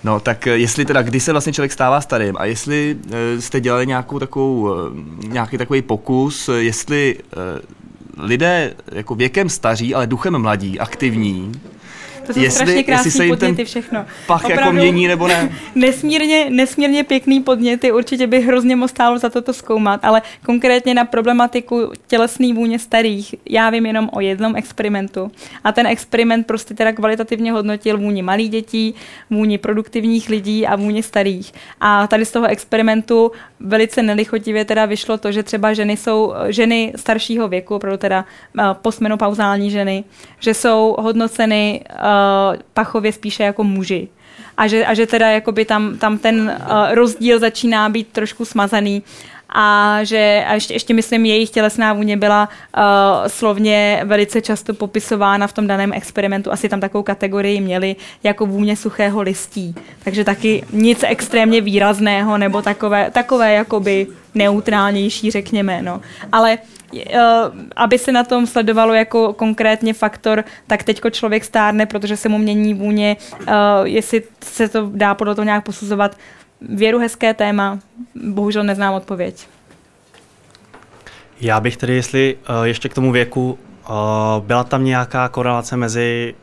No, 0.05 0.21
tak 0.21 0.47
eh, 0.47 0.59
jestli 0.59 0.85
teda, 0.85 1.03
kdy 1.03 1.21
se 1.21 1.33
vlastně 1.33 1.53
člověk 1.53 1.73
stává 1.73 2.01
starým 2.01 2.35
a 2.39 2.45
jestli 2.45 2.97
eh, 3.11 3.41
jste 3.41 3.61
dělali 3.61 3.87
nějakou 3.87 4.19
takovou, 4.19 4.75
eh, 4.75 5.29
nějaký 5.29 5.59
takový 5.59 5.83
pokus, 5.83 6.51
jestli 6.59 7.19
lidé 8.19 8.75
jako 8.93 9.15
věkem 9.15 9.49
staří, 9.49 9.95
ale 9.95 10.07
duchem 10.07 10.39
mladí, 10.39 10.79
aktivní, 10.81 11.53
To 12.27 12.33
jsou 12.33 12.51
strašně 12.51 12.85
krásné 12.85 13.29
podněty 13.29 13.65
všechno. 13.65 14.05
pach 14.27 14.49
jako 14.49 14.73
mění 14.73 15.09
nebo 15.09 15.29
ne? 15.29 15.53
Nesmírně, 15.75 16.51
nesmírně 16.51 17.05
pěkný 17.05 17.41
podněty, 17.41 17.93
určitě 17.93 18.27
by 18.27 18.41
hrozně 18.41 18.77
moc 18.77 18.91
stálo 18.91 19.19
za 19.19 19.31
to 19.31 19.43
to 19.43 19.53
zkoumat, 19.53 20.05
ale 20.05 20.23
konkrétně 20.45 20.95
na 20.95 21.05
problematiku 21.05 21.93
tělesný 22.07 22.53
vůně 22.53 22.79
starých, 22.79 23.35
já 23.51 23.71
vím 23.71 23.87
jenom 23.87 24.11
o 24.13 24.21
jednom 24.21 24.57
experimentu. 24.57 25.31
A 25.65 25.73
ten 25.73 25.87
experiment 25.87 26.47
prostě 26.47 26.75
teda 26.75 26.93
kvalitativně 26.93 27.53
hodnotil 27.53 27.99
vůni 27.99 28.23
malých 28.23 28.51
dětí, 28.51 28.95
vůni 29.31 29.59
produktivních 29.59 30.29
lidí 30.29 30.67
a 30.67 30.77
vůni 30.77 31.03
starých. 31.03 31.53
A 31.81 32.07
tady 32.07 32.25
z 32.25 32.33
toho 32.33 32.47
experimentu 32.47 33.33
velice 33.61 34.03
nelichotivě 34.03 34.65
teda 34.65 34.87
vyšlo 34.87 35.19
to, 35.19 35.33
že 35.33 35.43
třeba 35.43 35.73
ženy 35.73 35.97
jsou 35.97 36.35
ženy 36.49 36.93
staršího 36.97 37.49
věku, 37.49 37.75
opravdu 37.75 37.99
teda 37.99 38.25
eh, 38.59 38.63
postmenopauzální 38.83 39.71
ženy, 39.71 40.05
že 40.41 40.55
jsou 40.55 40.97
hodnoceny 40.99 41.81
uh, 41.91 41.97
pachově 42.75 43.13
spíše 43.13 43.43
jako 43.43 43.65
muži. 43.65 44.09
A 44.57 44.67
že, 44.67 44.87
a 44.87 44.95
že 44.95 45.07
teda 45.07 45.31
jakoby 45.31 45.65
tam, 45.65 45.99
tam 45.99 46.19
ten 46.19 46.57
uh, 46.61 46.95
rozdíl 46.95 47.39
začíná 47.39 47.89
být 47.89 48.09
trošku 48.13 48.45
smazaný 48.45 49.03
a 49.55 49.99
že 50.05 50.45
a 50.49 50.55
ještě, 50.55 50.75
ještě 50.75 50.95
myslím, 50.95 51.27
jejich 51.27 51.51
tělesná 51.51 51.93
vůně 51.93 52.17
byla 52.17 52.49
uh, 52.77 52.83
slovně 53.27 54.01
velice 54.05 54.41
často 54.41 54.75
popisována 54.75 55.47
v 55.47 55.53
tom 55.53 55.67
daném 55.67 55.93
experimentu. 55.93 56.53
Asi 56.53 56.69
tam 56.69 56.81
takovou 56.81 57.03
kategorii 57.03 57.61
měli 57.61 57.97
jako 58.23 58.47
vůně 58.47 58.77
suchého 58.77 59.23
listí. 59.23 59.75
Takže 60.05 60.25
taky 60.25 60.65
nic 60.73 61.05
extrémně 61.09 61.61
výrazného 61.61 62.39
nebo 62.39 62.63
takové, 62.63 63.11
takové 63.11 63.53
jakoby 63.53 64.07
neutrálnější, 64.35 65.31
řekněme. 65.31 65.83
No. 65.83 66.01
Ale 66.33 66.59
aby 67.77 67.99
se 67.99 68.13
na 68.13 68.25
tom 68.25 68.47
sledovalo 68.47 68.95
jako 68.95 69.33
konkrétně 69.33 69.95
faktor, 69.95 70.45
tak 70.67 70.83
teďko 70.83 71.11
člověk 71.11 71.45
stárne, 71.45 71.87
protože 71.87 72.17
se 72.17 72.29
mu 72.29 72.39
mění 72.39 72.75
vůně, 72.75 73.17
uh, 73.41 73.47
jestli 73.85 74.23
se 74.41 74.69
to 74.69 74.91
dá 74.95 75.15
podle 75.15 75.35
toho 75.35 75.45
nějak 75.45 75.65
posuzovat. 75.65 76.17
Věru 76.61 76.99
hezké 76.99 77.35
téma, 77.35 77.79
bohužel 78.15 78.65
neznám 78.65 78.95
odpověď. 78.95 79.47
Já 81.41 81.61
bych 81.61 81.77
tedy, 81.77 81.95
jestli 81.95 82.37
uh, 82.49 82.65
ještě 82.65 82.89
k 82.89 82.95
tomu 82.95 83.13
věku, 83.13 83.59
byla 84.41 84.65
tam 84.65 84.85
nějaká 84.85 85.29
korelace 85.29 85.77
mezi, 85.77 86.35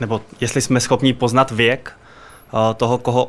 nebo 0.00 0.20
jestli 0.40 0.60
jsme 0.60 0.80
schopni 0.80 1.12
poznat 1.12 1.50
věk 1.50 1.92
toho, 2.76 2.98
koho 2.98 3.28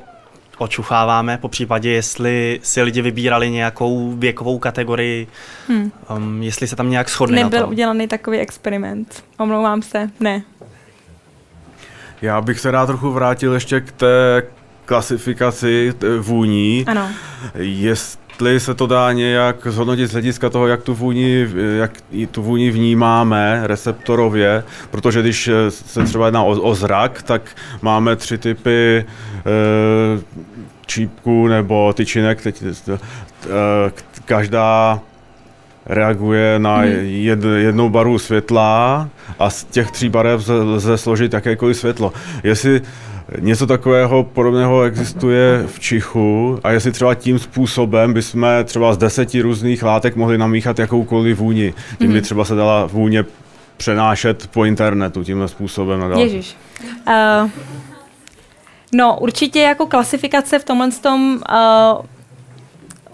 očucháváme, 0.58 1.38
po 1.38 1.48
případě 1.50 1.90
jestli 1.92 2.60
si 2.64 2.82
lidi 2.82 3.02
vybírali 3.02 3.50
nějakou 3.52 4.12
věkovou 4.12 4.60
kategorii, 4.60 5.28
Hmm. 5.68 5.92
um, 6.18 6.44
jestli 6.44 6.68
se 6.68 6.76
tam 6.76 6.90
nějak 6.90 7.10
shodli 7.10 7.36
na 7.36 7.44
Nebyl 7.44 7.62
tom. 7.62 7.70
udělaný 7.70 8.08
takový 8.08 8.38
experiment. 8.38 9.24
Omlouvám 9.38 9.82
se, 9.82 10.10
ne. 10.20 10.42
Já 12.22 12.42
bych 12.42 12.60
se 12.60 12.72
rád 12.72 12.86
trochu 12.86 13.12
vrátil 13.12 13.54
ještě 13.54 13.82
k 13.82 13.92
té 13.92 14.44
klasifikaci 14.86 15.94
vůní. 16.20 16.86
Ano. 16.88 17.10
Jestli 18.36 18.60
se 18.60 18.74
to 18.74 18.88
dá 18.88 19.12
nějak 19.12 19.68
zhodnotit 19.70 20.08
z 20.08 20.12
hlediska 20.12 20.50
toho, 20.50 20.68
jak 20.68 20.82
tu 20.82 20.94
vůni, 20.94 21.48
jak 21.78 21.92
tu 22.32 22.44
vůni 22.44 22.72
vnímáme 22.72 23.62
receptorově, 23.64 24.64
protože 24.92 25.22
když 25.22 25.48
eh, 25.48 25.72
se 25.72 26.04
třeba 26.04 26.26
jedná 26.26 26.44
o, 26.44 26.52
o 26.52 26.76
zrak, 26.76 27.22
tak 27.22 27.42
máme 27.82 28.16
tři 28.16 28.38
typy 28.38 28.98
e, 28.98 29.06
čípků 30.86 31.48
nebo 31.48 31.94
tyčinek, 31.94 32.42
teď, 32.42 32.64
e, 32.64 32.98
každá 34.26 35.00
reaguje 35.86 36.60
na 36.60 36.76
Hmm. 36.76 36.92
jed, 37.04 37.40
jednou 37.44 37.90
barvu 37.90 38.20
světla 38.20 39.10
a 39.40 39.50
z 39.50 39.64
těch 39.64 39.92
tří 39.92 40.10
barev 40.10 40.40
lze, 40.40 40.54
lze 40.54 40.98
složit 40.98 41.34
jakékoliv 41.34 41.78
světlo. 41.78 42.14
Jestli 42.44 42.82
něco 43.40 43.68
takového 43.68 44.24
podobného 44.24 44.84
existuje 44.84 45.64
v 45.68 45.80
čichu 45.80 46.60
a 46.64 46.72
jestli 46.72 46.92
třeba 46.92 47.16
tím 47.16 47.40
způsobem 47.40 48.14
bychom 48.14 48.48
třeba 48.64 48.94
z 48.94 48.98
deseti 48.98 49.42
různých 49.42 49.84
látek 49.84 50.16
mohli 50.16 50.38
namíchat 50.38 50.80
jakoukoliv 50.80 51.38
vůni. 51.38 51.74
Tím 51.98 52.08
by 52.08 52.14
Mhm. 52.14 52.22
třeba 52.24 52.46
se 52.46 52.56
dala 52.56 52.86
vůně 52.86 53.26
přenášet 53.78 54.48
po 54.48 54.66
internetu 54.66 55.24
tímhle 55.24 55.48
způsobem. 55.48 56.00
Na 56.00 56.08
další. 56.08 56.24
Ježíš. 56.24 56.56
Uh, 57.08 57.50
no, 58.94 59.18
určitě 59.20 59.62
jako 59.62 59.86
klasifikace 59.88 60.60
v 60.60 60.64
tomhle 60.64 60.92
tom 60.92 61.40
uh, 61.52 62.06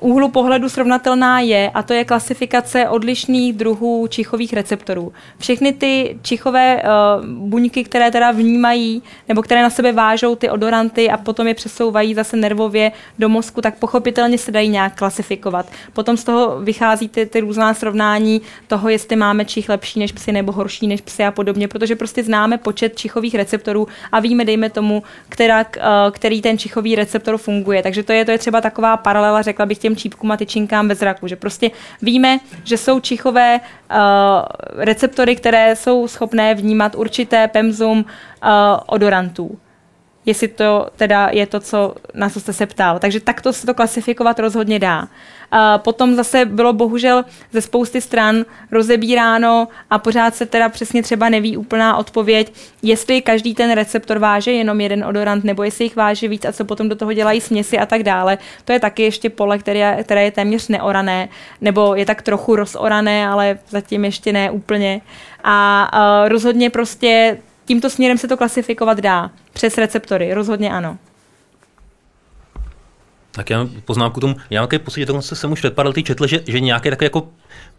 úhlu 0.02 0.30
pohledu 0.30 0.70
srovnatelná 0.70 1.40
je, 1.40 1.72
a 1.74 1.84
to 1.84 1.94
je 1.94 2.06
klasifikace 2.06 2.90
odlišných 2.90 3.54
druhů 3.54 4.08
čichových 4.08 4.54
receptorů. 4.54 5.14
Všechny 5.38 5.74
ty 5.74 6.18
čichové 6.22 6.84
uh, 6.84 7.26
buňky, 7.26 7.84
které 7.84 8.12
teda 8.12 8.32
vnímají, 8.32 9.04
nebo 9.28 9.42
které 9.42 9.62
na 9.62 9.70
sebe 9.70 9.92
vážou 9.92 10.36
ty 10.36 10.50
odoranty 10.50 11.10
a 11.10 11.18
potom 11.18 11.48
je 11.48 11.54
přesouvají 11.54 12.14
zase 12.14 12.38
nervově 12.38 12.92
do 13.20 13.30
mozku, 13.30 13.62
tak 13.62 13.78
pochopitelně 13.78 14.38
se 14.38 14.52
dají 14.52 14.70
nějak 14.70 14.96
klasifikovat. 14.96 15.66
Potom 15.94 16.18
z 16.18 16.24
toho 16.24 16.60
vychází 16.60 17.10
ty, 17.10 17.26
ty 17.26 17.40
různá 17.40 17.74
srovnání 17.74 18.42
toho, 18.68 18.90
jestli 18.90 19.16
máme 19.16 19.46
čich 19.46 19.70
lepší 19.70 20.00
než 20.00 20.12
psy 20.12 20.32
nebo 20.32 20.52
horší 20.52 20.88
než 20.88 21.02
psy 21.02 21.24
a 21.24 21.32
podobně, 21.32 21.68
protože 21.68 21.96
prostě 21.96 22.24
známe 22.24 22.58
počet 22.58 22.98
čichových 22.98 23.36
receptorů 23.36 23.88
a 24.12 24.20
víme, 24.20 24.46
dejme 24.46 24.70
tomu, 24.70 25.04
která, 25.30 25.60
uh, 25.60 25.84
který 26.12 26.42
ten 26.42 26.58
čichový 26.58 26.96
receptor 26.96 27.38
funguje. 27.38 27.84
Takže 27.84 28.04
to 28.04 28.14
je, 28.14 28.26
to 28.26 28.32
je 28.32 28.38
třeba 28.38 28.62
taková 28.62 28.98
paralela, 28.98 29.42
řekla 29.42 29.66
bych 29.66 29.78
těm 29.78 29.91
čípkům 29.96 30.32
a 30.32 30.38
tyčinkám 30.38 30.88
ve 30.88 30.96
zraku, 30.96 31.28
že 31.28 31.36
prostě 31.36 31.72
víme, 32.02 32.40
že 32.64 32.78
jsou 32.78 33.00
čichové 33.00 33.60
uh, 33.60 33.98
receptory, 34.76 35.36
které 35.36 35.76
jsou 35.76 36.08
schopné 36.08 36.56
vnímat 36.56 36.96
určité 36.96 37.48
pemzum 37.48 37.98
uh, 38.00 38.50
odorantů. 38.86 39.60
Jestli 40.26 40.48
to 40.48 40.88
teda 40.96 41.30
je 41.32 41.46
to, 41.46 41.60
co, 41.60 41.96
na 42.14 42.30
co 42.30 42.40
jste 42.40 42.54
se 42.54 42.66
ptal. 42.66 43.00
Takže 43.00 43.20
takto 43.20 43.54
se 43.54 43.66
to 43.66 43.74
klasifikovat 43.74 44.40
rozhodně 44.40 44.80
dá. 44.80 45.08
A 45.52 45.78
potom 45.78 46.16
zase 46.16 46.46
bylo 46.46 46.74
bohužel 46.74 47.26
ze 47.52 47.62
spousty 47.62 48.02
stran 48.02 48.46
rozebíráno 48.72 49.68
a 49.90 50.00
pořád 50.00 50.36
se 50.36 50.46
teda 50.46 50.70
přesně 50.70 51.04
třeba 51.04 51.30
neví 51.30 51.58
úplná 51.58 51.98
odpověď, 51.98 52.54
jestli 52.82 53.22
každý 53.22 53.56
ten 53.56 53.72
receptor 53.72 54.20
váže 54.20 54.52
jenom 54.52 54.82
jeden 54.82 55.06
odorant, 55.06 55.44
nebo 55.44 55.64
jestli 55.64 55.86
jich 55.86 55.96
váže 55.96 56.28
víc 56.28 56.46
a 56.46 56.52
co 56.52 56.66
potom 56.66 56.90
do 56.90 56.96
toho 56.96 57.14
dělají 57.14 57.42
směsi 57.42 57.80
a 57.80 57.86
tak 57.86 58.04
dále. 58.04 58.38
To 58.66 58.72
je 58.74 58.80
taky 58.80 59.04
ještě 59.04 59.30
pole, 59.30 59.58
které, 59.58 60.04
které 60.04 60.24
je 60.24 60.32
téměř 60.32 60.68
neorané, 60.68 61.30
nebo 61.62 61.96
je 61.96 62.06
tak 62.06 62.22
trochu 62.22 62.56
rozorané, 62.56 63.28
ale 63.28 63.60
zatím 63.70 64.06
ještě 64.06 64.34
ne 64.34 64.52
úplně. 64.52 65.02
A 65.44 65.92
uh, 65.94 66.30
rozhodně 66.30 66.70
prostě 66.70 67.38
tímto 67.66 67.90
směrem 67.90 68.18
se 68.18 68.28
to 68.28 68.38
klasifikovat 68.38 69.00
dá. 69.00 69.32
Přes 69.54 69.78
receptory, 69.78 70.34
rozhodně 70.34 70.72
ano. 70.72 70.98
Tak 73.32 73.50
já 73.50 73.68
poznámku 73.86 74.20
tomu, 74.20 74.36
já 74.50 74.62
mám 74.62 74.68
takový 74.68 74.86
pocit, 74.86 75.08
že 75.08 75.36
jsem 75.36 75.52
už 75.52 75.60
před 75.60 75.74
pár 75.76 75.86
lety 75.88 76.04
četl, 76.04 76.28
že, 76.28 76.44
že 76.48 76.60
nějaký 76.60 76.90
takový 76.90 77.06
jako 77.06 77.28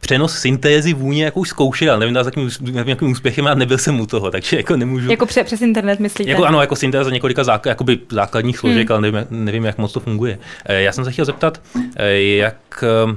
přenos 0.00 0.38
syntézy 0.38 0.92
vůně 0.92 1.24
jako 1.24 1.40
už 1.40 1.48
zkoušel, 1.48 1.98
nevím, 1.98 2.14
za 2.14 2.20
jakým, 2.24 2.50
jakým 2.88 3.10
úspěchem 3.10 3.46
a 3.46 3.54
nebyl 3.54 3.78
jsem 3.78 4.00
u 4.00 4.06
toho, 4.06 4.30
takže 4.30 4.56
jako 4.56 4.76
nemůžu. 4.76 5.10
Jako 5.10 5.26
pře- 5.26 5.44
přes 5.44 5.62
internet 5.62 6.00
myslíte? 6.00 6.30
Jako, 6.30 6.44
ano, 6.44 6.60
jako 6.60 6.76
syntéza 6.76 7.10
několika 7.10 7.42
zák- 7.42 7.68
jakoby 7.68 7.98
základních 8.10 8.58
složek, 8.58 8.90
hmm. 8.90 8.92
ale 8.92 9.10
nevím, 9.10 9.26
nevím, 9.30 9.64
jak 9.64 9.78
moc 9.78 9.92
to 9.92 10.00
funguje. 10.00 10.38
Eh, 10.66 10.82
Já 10.82 10.92
jsem 10.92 11.04
se 11.04 11.12
chtěl 11.12 11.24
zeptat, 11.24 11.60
eh, 11.96 12.12
jak 12.20 12.84
eh, 12.84 13.16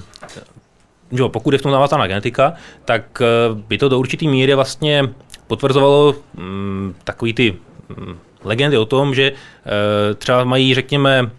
jo, 1.12 1.30
pokud 1.30 1.54
je 1.54 1.60
v 1.60 1.62
tom 1.62 1.72
navázaná 1.72 2.08
genetika, 2.08 2.54
tak 2.86 3.22
by 3.54 3.78
to 3.78 3.90
do 3.90 4.00
určitý 4.00 4.28
míry 4.28 4.56
vlastně 4.56 5.04
potvrzovalo 5.48 6.16
mm, 6.34 6.96
takový 7.04 7.34
ty 7.34 7.56
mm, 7.90 8.18
legendy 8.44 8.78
o 8.78 8.86
tom, 8.86 9.16
že 9.16 9.32
eh, 9.32 10.14
třeba 10.14 10.44
mají, 10.44 10.74
řekněme, 10.74 11.32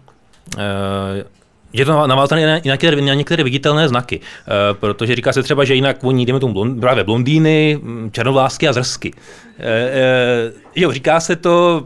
eh, 0.57 1.25
že 1.73 1.85
to 1.85 2.07
navázané 2.07 2.47
na 2.47 2.57
některé, 2.57 3.01
na 3.01 3.13
některé 3.13 3.43
viditelné 3.43 3.89
znaky, 3.89 4.19
eh, 4.19 4.73
protože 4.73 5.15
říká 5.15 5.33
se 5.33 5.43
třeba, 5.43 5.63
že 5.63 5.75
jinak 5.75 6.03
oni, 6.03 6.25
jdeme 6.25 6.39
tomu 6.39 6.53
blond, 6.53 6.79
právě 6.79 7.03
blondýny, 7.03 7.79
mm, 7.81 8.11
černovlásky 8.11 8.67
a 8.67 8.73
zrsky. 8.73 9.13
Eh, 9.59 9.89
eh, 9.93 10.53
jo, 10.75 10.91
říká 10.91 11.19
se 11.19 11.35
to, 11.35 11.85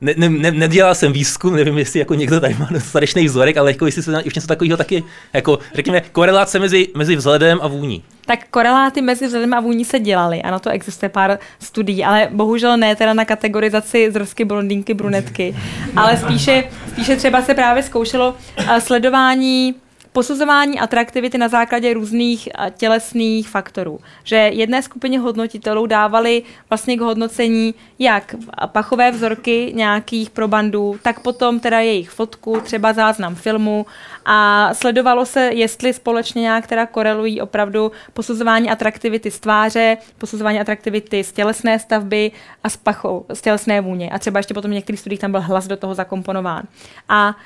ne, 0.00 0.14
ne, 0.16 0.28
ne, 0.28 0.50
nedělal 0.50 0.94
jsem 0.94 1.12
výzkum, 1.12 1.56
nevím, 1.56 1.78
jestli 1.78 1.98
jako 1.98 2.14
někdo 2.14 2.40
tady 2.40 2.54
má 2.54 2.68
dostatečný 2.70 3.26
vzorek, 3.26 3.56
ale 3.56 3.70
jako 3.70 3.86
jestli 3.86 4.02
se 4.02 4.22
už 4.22 4.34
něco 4.34 4.46
takového 4.46 4.76
taky, 4.76 5.04
jako 5.32 5.58
řekněme, 5.74 6.00
korelace 6.00 6.58
mezi, 6.58 6.88
mezi 6.96 7.16
vzhledem 7.16 7.58
a 7.62 7.66
vůní. 7.66 8.02
Tak 8.26 8.48
koreláty 8.50 9.02
mezi 9.02 9.26
vzhledem 9.26 9.54
a 9.54 9.60
vůní 9.60 9.84
se 9.84 9.98
dělaly 9.98 10.42
a 10.42 10.50
na 10.50 10.58
to 10.58 10.70
existuje 10.70 11.08
pár 11.08 11.38
studií, 11.58 12.04
ale 12.04 12.28
bohužel 12.30 12.76
ne 12.76 12.96
teda 12.96 13.14
na 13.14 13.24
kategorizaci 13.24 14.10
zrsky, 14.10 14.44
blondýnky, 14.44 14.94
brunetky, 14.94 15.56
ale 15.96 16.16
spíše, 16.16 16.64
spíše 16.88 17.16
třeba 17.16 17.42
se 17.42 17.54
právě 17.54 17.82
zkoušelo 17.82 18.34
eh, 18.56 18.80
sledování 18.80 19.74
posuzování 20.12 20.80
atraktivity 20.80 21.38
na 21.38 21.48
základě 21.48 21.94
různých 21.94 22.48
eh, 22.48 22.72
tělesných 22.76 23.48
faktorů. 23.48 24.00
Že 24.24 24.36
jedné 24.36 24.82
skupině 24.82 25.18
hodnotitelů 25.18 25.86
dávali 25.86 26.42
vlastně 26.70 26.96
k 26.96 27.00
hodnocení 27.00 27.74
jak 27.98 28.34
pachové 28.66 29.10
vzorky 29.10 29.72
nějakých 29.74 30.30
probandů, 30.30 30.98
tak 31.02 31.20
potom 31.20 31.60
teda 31.60 31.80
jejich 31.80 32.10
fotku, 32.10 32.60
třeba 32.60 32.92
záznam 32.92 33.34
filmu 33.34 33.86
a 34.24 34.70
sledovalo 34.74 35.26
se, 35.26 35.40
jestli 35.40 35.92
společně 35.92 36.42
nějak 36.42 36.66
teda 36.66 36.86
korelují 36.86 37.40
opravdu 37.40 37.92
posuzování 38.12 38.70
atraktivity 38.70 39.30
z 39.30 39.40
tváře, 39.40 39.96
posuzování 40.18 40.60
atraktivity 40.60 41.24
z 41.24 41.32
tělesné 41.32 41.78
stavby 41.78 42.32
a 42.64 42.68
z 42.68 42.76
pachou, 42.76 43.26
z 43.32 43.40
tělesné 43.40 43.80
vůně. 43.80 44.10
A 44.10 44.18
třeba 44.18 44.38
ještě 44.38 44.54
potom 44.54 44.70
v 44.70 44.74
některých 44.74 45.00
studiích 45.00 45.20
tam 45.20 45.30
byl 45.30 45.40
hlas 45.40 45.66
do 45.66 45.76
toho 45.76 45.94
zakomponován. 45.94 46.62
A 47.08 47.36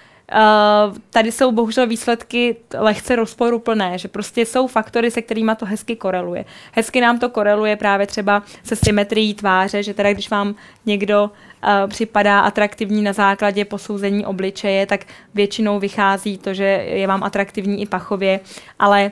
tady 1.11 1.33
jsou 1.33 1.53
bohužel 1.53 1.87
výsledky 1.87 2.57
lehce 2.79 3.17
rozporuplné, 3.17 3.99
že 3.99 4.09
prostě 4.09 4.47
jsou 4.47 4.67
faktory, 4.67 5.11
se 5.11 5.23
kterými 5.23 5.53
to 5.57 5.67
hezky 5.67 5.97
koreluje. 5.97 6.45
Hezky 6.73 7.01
nám 7.01 7.19
to 7.19 7.29
koreluje 7.29 7.77
právě 7.77 8.07
třeba 8.07 8.43
se 8.65 8.77
symetrií 8.77 9.35
tváře, 9.35 9.83
že 9.83 9.95
teda 9.95 10.13
když 10.13 10.31
vám 10.31 10.55
někdo 10.87 11.25
uh, 11.25 11.91
připadá 11.91 12.41
atraktivní 12.41 13.03
na 13.03 13.13
základě 13.13 13.65
posouzení 13.65 14.27
obličeje, 14.27 14.87
tak 14.87 15.05
většinou 15.35 15.79
vychází 15.79 16.39
to, 16.39 16.55
že 16.55 16.65
je 16.65 17.07
vám 17.07 17.25
atraktivní 17.25 17.83
i 17.83 17.87
pachově, 17.87 18.41
ale 18.79 19.11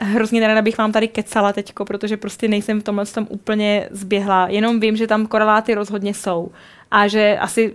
hrozně 0.00 0.40
nerada 0.40 0.62
bych 0.62 0.78
vám 0.78 0.92
tady 0.92 1.08
kecala 1.08 1.52
teďko, 1.52 1.84
protože 1.84 2.16
prostě 2.16 2.48
nejsem 2.48 2.80
v 2.80 2.84
tomhle 2.84 3.06
tom 3.06 3.26
úplně 3.30 3.88
zběhla. 3.90 4.48
Jenom 4.48 4.80
vím, 4.80 4.96
že 4.96 5.06
tam 5.06 5.26
koreláty 5.26 5.74
rozhodně 5.74 6.14
jsou 6.14 6.50
a 6.90 7.08
že 7.08 7.38
asi 7.40 7.74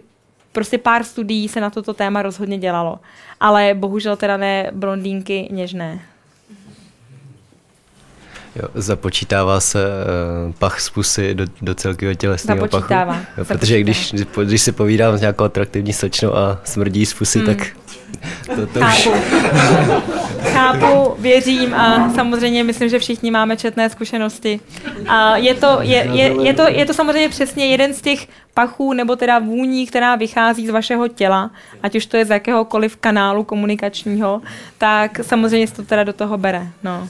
prostě 0.54 0.78
pár 0.78 1.04
studií 1.04 1.50
se 1.50 1.62
na 1.62 1.70
toto 1.70 1.94
téma 1.94 2.22
rozhodně 2.22 2.58
dělalo. 2.58 3.00
Ale 3.40 3.74
bohužel 3.74 4.16
teda 4.16 4.38
ne 4.38 4.72
blondýnky 4.74 5.48
něžné. 5.52 6.13
Jo, 8.56 8.68
započítává 8.76 9.60
se 9.60 9.86
uh, 10.48 10.54
pach 10.54 10.80
z 10.80 10.90
pusy 10.90 11.36
do, 11.36 11.46
do 11.62 11.76
celkového 11.76 12.16
tělesného 12.16 12.60
pachu. 12.60 12.72
Započítává, 12.72 13.18
Jo, 13.38 13.46
protože 13.46 13.80
když, 13.80 14.14
když 14.44 14.62
si 14.62 14.72
povídám 14.72 15.18
s 15.18 15.22
nějakou 15.22 15.44
atraktivní 15.44 15.94
slečnou 15.94 16.36
a 16.36 16.60
smrdí 16.64 17.06
z 17.06 17.14
pusy, 17.14 17.40
Hmm. 17.40 17.48
tak 17.48 17.68
to, 18.56 18.68
to 18.68 18.80
už... 18.80 18.86
Chápu. 18.86 19.12
Chápu, 20.44 21.16
věřím 21.20 21.74
a 21.74 22.12
samozřejmě 22.16 22.64
myslím, 22.64 22.90
že 22.90 23.00
všichni 23.00 23.32
máme 23.32 23.58
četné 23.58 23.90
zkušenosti. 23.90 24.60
A 25.08 25.38
je 25.38 25.54
to, 25.54 25.78
je, 25.82 26.08
je, 26.12 26.44
je, 26.44 26.54
to, 26.54 26.68
je 26.70 26.86
to 26.86 26.94
samozřejmě 26.94 27.30
přesně 27.30 27.66
jeden 27.68 27.94
z 27.94 28.02
těch 28.02 28.28
pachů 28.54 28.94
nebo 28.94 29.16
teda 29.16 29.40
vůní, 29.40 29.88
která 29.88 30.16
vychází 30.16 30.68
z 30.68 30.70
vašeho 30.70 31.08
těla, 31.08 31.52
ať 31.84 31.96
už 31.96 32.06
to 32.06 32.18
je 32.18 32.26
z 32.26 32.30
jakéhokoliv 32.30 32.96
kanálu 32.96 33.44
komunikačního, 33.44 34.42
tak 34.78 35.20
samozřejmě 35.22 35.68
se 35.68 35.76
to 35.76 35.84
teda 35.84 36.04
do 36.04 36.14
toho 36.14 36.38
bere. 36.38 36.68
No. 36.84 37.08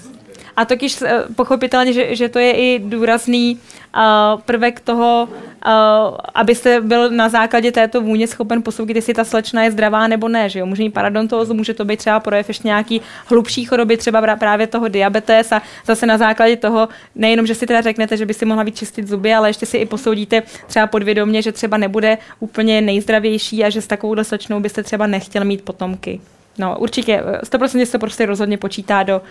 A 0.57 0.65
totiž 0.65 1.01
eh, 1.01 1.23
pochopitelně, 1.35 1.93
že, 1.93 2.15
že 2.15 2.30
to 2.30 2.39
je 2.39 2.51
i 2.51 2.80
důrazný 2.80 3.59
uh, 3.95 4.41
prvek 4.41 4.80
toho, 4.80 5.27
uh, 5.31 6.17
abyste 6.34 6.81
byl 6.81 7.09
na 7.09 7.30
základě 7.30 7.71
této 7.71 8.01
vůně 8.01 8.27
schopen 8.27 8.61
posoudit, 8.61 8.95
jestli 8.95 9.13
ta 9.13 9.23
slečna 9.23 9.63
je 9.63 9.71
zdravá 9.71 10.07
nebo 10.07 10.27
ne. 10.27 10.49
Že 10.49 10.59
jo? 10.59 10.65
Může 10.65 10.84
mít 10.84 10.93
paradontózu, 10.93 11.53
může 11.53 11.73
to 11.73 11.85
být 11.85 11.99
třeba 11.99 12.19
projev 12.19 12.47
ještě 12.47 12.67
nějaký 12.67 13.01
hlubší 13.25 13.65
choroby, 13.65 13.97
třeba 13.97 14.35
právě 14.35 14.67
toho 14.67 14.88
diabetes 14.88 15.51
a 15.51 15.61
zase 15.85 16.05
na 16.05 16.17
základě 16.17 16.55
toho, 16.57 16.89
nejenom, 17.15 17.45
že 17.47 17.55
si 17.55 17.67
teda 17.67 17.81
řeknete, 17.81 18.17
že 18.17 18.25
by 18.25 18.34
si 18.34 18.45
mohla 18.45 18.63
vyčistit 18.63 19.07
zuby, 19.07 19.34
ale 19.34 19.49
ještě 19.49 19.65
si 19.65 19.77
i 19.77 19.85
posoudíte 19.85 20.43
třeba 20.67 20.88
podvědomě, 20.88 21.41
že 21.41 21.51
třeba 21.51 21.77
nebude 21.77 22.17
úplně 22.39 22.81
nejzdravější 22.81 23.63
a 23.63 23.69
že 23.69 23.81
s 23.81 23.88
takovouhle 23.88 24.23
slečnou 24.23 24.59
byste 24.59 24.84
třeba 24.84 25.07
nechtěl 25.07 25.45
mít 25.45 25.61
potomky. 25.61 26.21
No, 26.57 26.75
určitě, 26.80 27.23
100% 27.43 27.84
se 27.85 27.91
to 27.91 27.99
prostě 27.99 28.25
rozhodně 28.25 28.57
počítá 28.57 29.03
do 29.03 29.21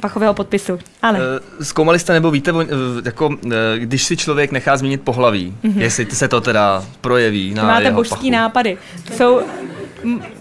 pachového 0.00 0.34
podpisu. 0.34 0.78
Ale 1.02 1.18
Eh, 1.60 1.64
Zkoumali 1.64 1.98
jste 1.98 2.12
nebo 2.12 2.30
víte, 2.30 2.50
eh, 2.62 2.66
jako, 3.04 3.30
eh, 3.46 3.56
když 3.78 4.04
si 4.04 4.16
člověk 4.16 4.52
nechá 4.52 4.76
změnit 4.76 5.02
pohlaví, 5.02 5.54
Mhm. 5.62 5.80
jestli 5.82 6.06
se 6.10 6.28
to 6.28 6.40
teda 6.40 6.84
projeví 7.00 7.54
na 7.54 7.62
máte 7.64 7.82
jeho 7.84 7.96
božský 7.96 8.14
pachu. 8.16 8.30
nápady. 8.30 8.78
To 9.06 9.12
jsou 9.12 9.40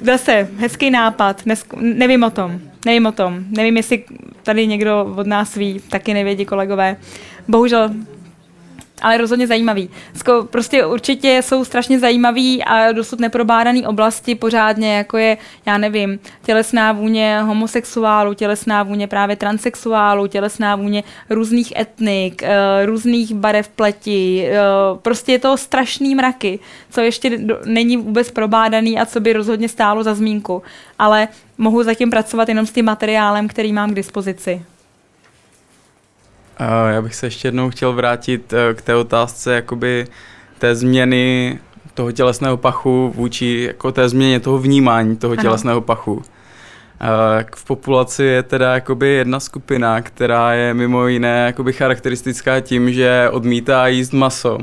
zase 0.01 0.47
hezký 0.57 0.89
nápad, 0.91 1.45
Nesk- 1.45 1.81
nevím 1.81 2.23
o 2.23 2.29
tom, 2.29 2.59
nevím 2.85 3.05
o 3.05 3.11
tom, 3.11 3.39
nevím, 3.49 3.77
jestli 3.77 4.03
tady 4.43 4.67
někdo 4.67 5.13
od 5.17 5.27
nás 5.27 5.55
ví, 5.55 5.81
taky 5.89 6.13
nevědí 6.13 6.45
kolegové. 6.45 6.95
Bohužel 7.47 7.89
ale 9.01 9.17
rozhodně 9.17 9.47
zajímavý. 9.47 9.89
Sko, 10.15 10.47
prostě 10.49 10.85
určitě 10.85 11.41
jsou 11.43 11.65
strašně 11.65 11.99
zajímavý 11.99 12.63
a 12.63 12.91
dosud 12.91 13.19
neprobádaný 13.19 13.87
oblasti 13.87 14.35
pořádně, 14.35 14.97
jako 14.97 15.17
je, 15.17 15.37
já 15.65 15.77
nevím, 15.77 16.19
tělesná 16.43 16.91
vůně 16.91 17.41
homosexuálů, 17.41 18.33
tělesná 18.33 18.83
vůně 18.83 19.07
právě 19.07 19.35
transexuálů, 19.35 20.27
tělesná 20.27 20.75
vůně 20.75 21.03
různých 21.29 21.73
etnik, 21.77 22.43
eh, 22.43 22.85
různých 22.85 23.33
barev 23.33 23.67
pleti, 23.67 24.47
eh, 24.47 24.59
prostě 25.01 25.31
je 25.31 25.39
to 25.39 25.57
strašný 25.57 26.15
mraky, 26.15 26.59
co 26.89 27.01
ještě 27.01 27.39
není 27.65 27.97
vůbec 27.97 28.31
probádaný 28.31 28.99
a 28.99 29.05
co 29.05 29.19
by 29.19 29.33
rozhodně 29.33 29.69
stálo 29.69 30.03
za 30.03 30.13
zmínku. 30.13 30.63
Ale 30.99 31.27
mohu 31.57 31.83
zatím 31.83 32.09
pracovat 32.09 32.49
jenom 32.49 32.65
s 32.65 32.71
tím 32.71 32.85
materiálem, 32.85 33.47
který 33.47 33.73
mám 33.73 33.91
k 33.91 33.95
dispozici. 33.95 34.65
Já 36.89 37.01
bych 37.01 37.15
se 37.15 37.25
ještě 37.25 37.47
jednou 37.47 37.69
chtěl 37.69 37.93
vrátit 37.93 38.53
eh, 38.53 38.73
k 38.73 38.81
té 38.81 38.95
otázce 38.95 39.55
jakoby 39.55 40.07
té 40.59 40.75
změny 40.75 41.59
toho 41.93 42.11
tělesného 42.11 42.57
pachu 42.57 43.13
vůči 43.15 43.63
jako 43.67 43.91
té 43.91 44.09
změně 44.09 44.39
toho 44.39 44.57
vnímání 44.57 45.17
toho 45.17 45.33
Ano. 45.33 45.41
tělesného 45.41 45.81
pachu. 45.81 46.21
Jak 47.37 47.55
v 47.55 47.65
populaci 47.65 48.23
je 48.23 48.43
teda 48.43 48.73
jakoby 48.73 49.07
jedna 49.07 49.39
skupina, 49.39 50.01
která 50.01 50.53
je 50.53 50.73
mimo 50.73 51.07
jiné 51.07 51.45
jakoby 51.45 51.73
charakteristická 51.73 52.59
tím, 52.59 52.93
že 52.93 53.29
odmítá 53.31 53.87
jíst 53.87 54.13
maso, 54.13 54.57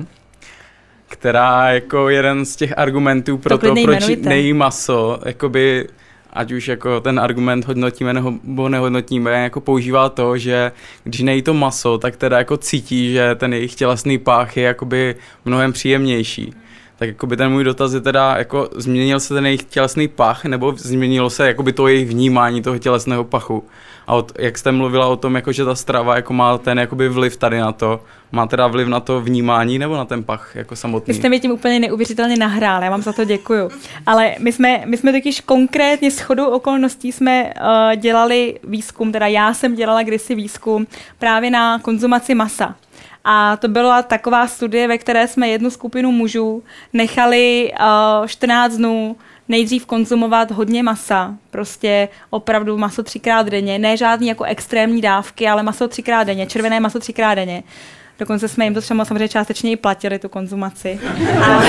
která 1.08 1.70
jako 1.70 2.08
jeden 2.08 2.44
z 2.44 2.56
těch 2.56 2.78
argumentů 2.78 3.38
pro 3.38 3.58
to, 3.58 3.58
klidně 3.58 3.84
proč 3.84 4.06
nejí 4.20 4.52
maso, 4.52 5.18
jakoby 5.24 5.88
ať 6.32 6.52
už 6.52 6.68
jako 6.68 7.00
ten 7.00 7.20
argument 7.20 7.64
hodnotíme 7.64 8.12
nebo 8.44 8.68
nehodnotíme, 8.68 9.42
jako 9.42 9.60
používá 9.60 10.08
to, 10.08 10.38
že 10.38 10.72
když 11.04 11.20
nejí 11.20 11.42
to 11.42 11.54
maso, 11.54 11.98
tak 11.98 12.16
teda 12.16 12.38
jako 12.38 12.56
cítí, 12.56 13.12
že 13.12 13.34
ten 13.34 13.54
jejich 13.54 13.74
tělesný 13.74 14.18
pách 14.18 14.56
je 14.56 14.62
jakoby 14.62 15.14
mnohem 15.44 15.72
příjemnější. 15.72 16.54
Tak 16.98 17.08
jakoby 17.08 17.36
ten 17.36 17.52
můj 17.52 17.64
dotaz 17.64 17.92
je 17.92 18.00
teda, 18.00 18.36
jako 18.36 18.68
změnil 18.76 19.20
se 19.20 19.34
ten 19.34 19.46
jejich 19.46 19.64
tělesný 19.64 20.08
pach, 20.08 20.44
nebo 20.44 20.74
změnilo 20.76 21.30
se 21.30 21.46
jakoby 21.46 21.72
to 21.72 21.88
jejich 21.88 22.08
vnímání 22.08 22.62
toho 22.62 22.78
tělesného 22.78 23.24
pachu? 23.24 23.64
A 24.06 24.14
od, 24.14 24.32
jak 24.38 24.58
jste 24.58 24.72
mluvila 24.72 25.06
o 25.06 25.16
tom, 25.16 25.34
jako 25.34 25.52
že 25.52 25.64
ta 25.64 25.74
strava 25.74 26.16
jako 26.16 26.32
má 26.32 26.58
ten 26.58 26.78
jakoby 26.78 27.08
vliv 27.08 27.36
tady 27.36 27.58
na 27.58 27.72
to, 27.72 28.00
má 28.32 28.46
teda 28.46 28.66
vliv 28.66 28.88
na 28.88 29.00
to 29.00 29.20
vnímání 29.20 29.78
nebo 29.78 29.96
na 29.96 30.04
ten 30.04 30.24
pach 30.24 30.50
jako 30.54 30.76
samotný? 30.76 31.12
Vy 31.12 31.18
jste 31.18 31.28
mi 31.28 31.40
tím 31.40 31.50
úplně 31.50 31.80
neuvěřitelně 31.80 32.36
nahrál, 32.36 32.82
já 32.82 32.90
vám 32.90 33.02
za 33.02 33.12
to 33.12 33.24
děkuju. 33.24 33.70
Ale 34.06 34.34
my 34.38 34.52
jsme, 34.52 34.82
my 34.86 34.96
jsme 34.96 35.12
totiž 35.12 35.40
konkrétně 35.40 36.10
s 36.10 36.20
chodou 36.20 36.46
okolností 36.46 37.12
jsme 37.12 37.44
uh, 37.44 37.96
dělali 38.00 38.60
výzkum, 38.64 39.12
teda 39.12 39.26
já 39.26 39.54
jsem 39.54 39.74
dělala 39.74 40.02
kdysi 40.02 40.34
výzkum 40.34 40.86
právě 41.18 41.50
na 41.50 41.78
konzumaci 41.78 42.34
masa. 42.34 42.76
A 43.24 43.56
to 43.56 43.68
byla 43.68 44.02
taková 44.02 44.46
studie, 44.46 44.88
ve 44.88 44.98
které 44.98 45.28
jsme 45.28 45.48
jednu 45.48 45.70
skupinu 45.70 46.12
mužů 46.12 46.62
nechali 46.92 47.72
uh, 48.20 48.26
14 48.26 48.72
dnů 48.72 49.16
nejdřív 49.48 49.86
konzumovat 49.86 50.50
hodně 50.50 50.82
masa, 50.82 51.34
prostě 51.50 52.08
opravdu 52.30 52.78
maso 52.78 53.02
třikrát 53.02 53.46
denně, 53.46 53.78
ne 53.78 53.96
žádný 53.96 54.26
jako 54.28 54.44
extrémní 54.44 55.00
dávky, 55.00 55.48
ale 55.48 55.62
maso 55.62 55.88
třikrát 55.88 56.24
denně, 56.24 56.46
červené 56.46 56.80
maso 56.80 57.00
třikrát 57.00 57.34
denně. 57.34 57.62
Dokonce 58.18 58.48
jsme 58.48 58.64
jim 58.64 58.74
to 58.74 58.80
třeba 58.80 59.04
samozřejmě 59.04 59.28
částečně 59.28 59.70
i 59.70 59.76
platili, 59.76 60.18
tu 60.18 60.28
konzumaci. 60.28 61.00
A, 61.40 61.62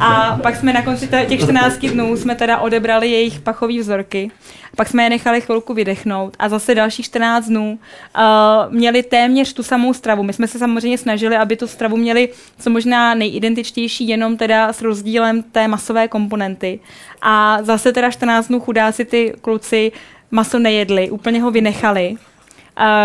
a 0.00 0.38
pak 0.42 0.56
jsme 0.56 0.72
na 0.72 0.82
konci 0.82 1.08
těch 1.28 1.40
14 1.40 1.78
dnů 1.78 2.16
jsme 2.16 2.34
teda 2.34 2.58
odebrali 2.58 3.10
jejich 3.10 3.40
pachové 3.40 3.78
vzorky. 3.78 4.30
Pak 4.76 4.88
jsme 4.88 5.02
je 5.02 5.10
nechali 5.10 5.40
chvilku 5.40 5.74
vydechnout 5.74 6.36
a 6.38 6.48
zase 6.48 6.74
dalších 6.74 7.04
14 7.04 7.46
dnů 7.46 7.78
uh, 8.18 8.74
měli 8.74 9.02
téměř 9.02 9.52
tu 9.52 9.62
samou 9.62 9.94
stravu. 9.94 10.22
My 10.22 10.32
jsme 10.32 10.46
se 10.46 10.58
samozřejmě 10.58 10.98
snažili, 10.98 11.36
aby 11.36 11.56
tu 11.56 11.66
stravu 11.66 11.96
měli 11.96 12.28
co 12.58 12.70
možná 12.70 13.14
nejidentičtější, 13.14 14.08
jenom 14.08 14.36
teda 14.36 14.72
s 14.72 14.82
rozdílem 14.82 15.42
té 15.42 15.68
masové 15.68 16.08
komponenty. 16.08 16.80
A 17.22 17.58
zase 17.62 17.92
teda 17.92 18.10
14 18.10 18.48
dnů 18.48 18.60
chudáci 18.60 19.04
ty 19.04 19.34
kluci 19.40 19.92
maso 20.30 20.58
nejedli, 20.58 21.10
úplně 21.10 21.42
ho 21.42 21.50
vynechali 21.50 22.16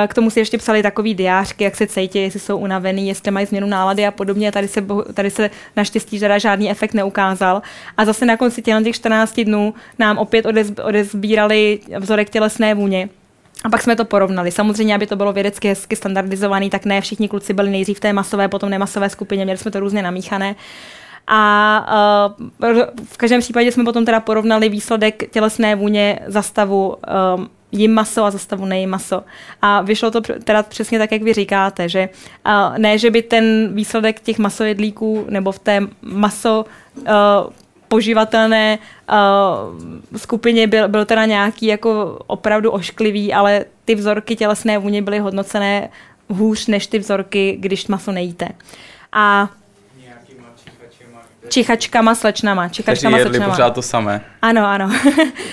k 0.08 0.14
tomu 0.14 0.30
si 0.30 0.40
ještě 0.40 0.58
psali 0.58 0.84
takový 0.84 1.14
diářky, 1.14 1.64
jak 1.64 1.76
se 1.76 1.88
cítí, 1.88 2.20
jestli 2.20 2.40
jsou 2.40 2.58
unavený, 2.58 3.08
jestli 3.08 3.32
mají 3.32 3.46
změnu 3.46 3.68
nálady 3.68 4.06
a 4.08 4.12
podobně. 4.12 4.52
Tady 4.52 4.68
se, 4.68 4.86
tady 5.14 5.32
se 5.32 5.50
naštěstí 5.76 6.20
teda 6.20 6.38
žádný 6.38 6.72
efekt 6.72 6.94
neukázal. 6.94 7.62
A 7.98 8.06
zase 8.06 8.26
na 8.26 8.38
konci 8.38 8.62
těch 8.62 8.96
14 8.96 9.40
dnů 9.40 9.74
nám 10.00 10.18
opět 10.18 10.46
odez, 10.46 10.72
odezbírali 10.84 11.80
vzorek 12.00 12.30
tělesné 12.30 12.74
vůně. 12.74 13.10
A 13.64 13.70
pak 13.70 13.82
jsme 13.82 13.96
to 13.96 14.06
porovnali. 14.06 14.52
Samozřejmě, 14.52 14.96
aby 14.96 15.08
to 15.08 15.16
bylo 15.16 15.34
vědecky 15.34 15.68
hezky 15.68 15.96
standardizovaný, 15.96 16.70
tak 16.70 16.86
ne 16.86 17.02
všichni 17.02 17.30
kluci 17.30 17.54
byli 17.54 17.70
nejdřív 17.70 17.98
v 17.98 18.00
té 18.00 18.14
masové, 18.14 18.48
potom 18.48 18.70
nemasové 18.70 19.10
skupině, 19.10 19.46
měli 19.46 19.58
jsme 19.58 19.72
to 19.72 19.80
různě 19.80 20.02
namíchané. 20.02 20.56
A 21.28 22.36
uh, 22.60 22.80
v 23.06 23.18
každém 23.18 23.42
případě 23.42 23.72
jsme 23.72 23.84
potom 23.84 24.06
teda 24.06 24.20
porovnali 24.20 24.70
výsledek 24.70 25.32
tělesné 25.32 25.76
vůně 25.76 26.20
za 26.28 26.42
stavu 26.42 26.96
um, 27.36 27.50
jim 27.74 27.94
maso 27.94 28.24
a 28.24 28.32
zastavu 28.32 28.66
nejím 28.66 28.90
maso. 28.90 29.24
A 29.62 29.82
vyšlo 29.82 30.12
to 30.12 30.22
teda 30.22 30.64
přesně 30.64 31.00
tak, 31.00 31.12
jak 31.12 31.24
vy 31.24 31.34
říkáte, 31.34 31.90
že 31.90 32.10
uh, 32.46 32.78
ne, 32.78 32.98
že 32.98 33.12
by 33.12 33.22
ten 33.22 33.74
výsledek 33.74 34.20
těch 34.20 34.40
masojedlíků 34.40 35.26
nebo 35.30 35.52
v 35.52 35.60
té 35.60 35.80
maso 36.02 36.66
uh, 36.96 37.06
poživatelné 37.88 38.80
uh, 39.10 40.18
skupině 40.18 40.68
byl, 40.68 40.88
byl 40.88 41.06
teda 41.06 41.26
nějaký 41.26 41.66
jako 41.66 42.20
opravdu 42.28 42.72
ošklivý, 42.72 43.34
ale 43.34 43.66
ty 43.86 43.96
vzorky 43.96 44.36
tělesné 44.36 44.78
vůně 44.78 45.02
byly 45.02 45.20
hodnocené 45.20 45.90
hůř 46.30 46.68
než 46.68 46.88
ty 46.88 47.00
vzorky, 47.00 47.58
když 47.60 47.88
maso 47.88 48.12
nejíte. 48.12 48.50
A 49.12 49.50
Čichačkama, 51.50 52.16
slečnama. 52.16 52.70
Čichačkama, 52.70 53.18
jedli 53.18 53.34
slečnama. 53.34 53.54
pořád 53.54 53.70
to 53.70 53.82
samé. 53.82 54.22
Ano, 54.42 54.66
ano. 54.66 54.92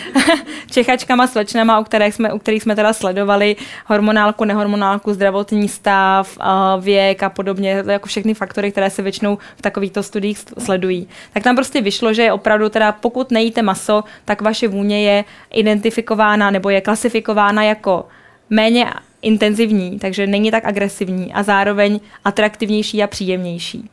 Čichačkama, 0.71 1.27
slečnama, 1.27 1.81
u 1.81 1.85
kterých, 1.85 2.15
jsme, 2.15 2.33
u 2.33 2.39
kterých 2.39 2.63
jsme 2.63 2.77
teda 2.77 2.93
sledovali 2.93 3.57
hormonálku, 3.87 4.45
nehormonálku, 4.45 5.15
zdravotní 5.15 5.69
stav, 5.69 6.39
věk 6.81 7.23
a 7.23 7.29
podobně, 7.29 7.85
jako 7.87 8.09
všechny 8.09 8.35
faktory, 8.35 8.73
které 8.73 8.91
se 8.91 9.03
většinou 9.03 9.39
v 9.57 9.63
takovýchto 9.63 10.03
studiích 10.03 10.39
sledují. 10.59 11.09
Tak 11.33 11.43
tam 11.43 11.57
prostě 11.57 11.81
vyšlo, 11.81 12.13
že 12.13 12.33
opravdu 12.33 12.69
teda 12.69 12.93
pokud 12.93 13.31
nejíte 13.31 13.63
maso, 13.63 14.05
tak 14.25 14.43
vaše 14.43 14.69
vůně 14.69 15.03
je 15.03 15.25
identifikována 15.55 16.51
nebo 16.51 16.71
je 16.71 16.81
klasifikována 16.81 17.63
jako 17.63 18.09
méně 18.51 18.87
intenzivní, 19.23 19.99
takže 19.99 20.27
není 20.27 20.51
tak 20.51 20.65
agresivní 20.65 21.33
a 21.33 21.43
zároveň 21.43 22.01
atraktivnější 22.25 23.03
a 23.03 23.07
příjemnější. 23.07 23.91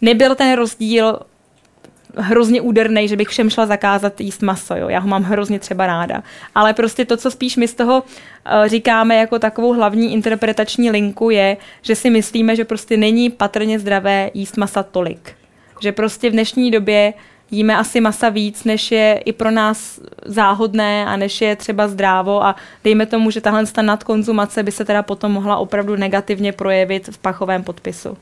Nebyl 0.00 0.34
ten 0.34 0.56
rozdíl 0.56 1.20
hrozně 2.16 2.60
úderný, 2.60 3.08
že 3.08 3.16
bych 3.16 3.28
všem 3.28 3.50
šla 3.50 3.66
zakázat 3.66 4.20
jíst 4.20 4.42
maso. 4.42 4.76
Jo. 4.76 4.88
Já 4.88 4.98
ho 4.98 5.08
mám 5.08 5.22
hrozně 5.22 5.58
třeba 5.58 5.86
ráda. 5.86 6.22
Ale 6.54 6.74
prostě 6.74 7.04
to, 7.04 7.16
co 7.16 7.30
spíš 7.30 7.56
my 7.56 7.68
z 7.68 7.74
toho 7.74 8.02
uh, 8.02 8.66
říkáme 8.66 9.16
jako 9.16 9.38
takovou 9.38 9.72
hlavní 9.72 10.12
interpretační 10.12 10.90
linku, 10.90 11.30
je, 11.30 11.56
že 11.82 11.94
si 11.94 12.10
myslíme, 12.10 12.56
že 12.56 12.64
prostě 12.64 12.96
není 12.96 13.30
patrně 13.30 13.78
zdravé 13.78 14.30
jíst 14.34 14.56
masa 14.56 14.82
tolik. 14.82 15.32
Že 15.80 15.92
prostě 15.92 16.30
v 16.30 16.32
dnešní 16.32 16.70
době 16.70 17.14
jíme 17.50 17.76
asi 17.76 18.00
masa 18.00 18.28
víc, 18.28 18.64
než 18.64 18.92
je 18.92 19.22
i 19.24 19.32
pro 19.32 19.50
nás 19.50 20.00
záhodné 20.24 21.06
a 21.06 21.16
než 21.16 21.40
je 21.40 21.56
třeba 21.56 21.88
zdrávo 21.88 22.44
a 22.44 22.56
dejme 22.84 23.06
tomu, 23.06 23.30
že 23.30 23.40
tahle 23.40 23.64
nadkonzumace 23.82 24.62
by 24.62 24.72
se 24.72 24.84
teda 24.84 25.02
potom 25.02 25.32
mohla 25.32 25.56
opravdu 25.56 25.96
negativně 25.96 26.52
projevit 26.52 27.08
v 27.08 27.18
pachovém 27.18 27.62
podpisu. 27.62 28.16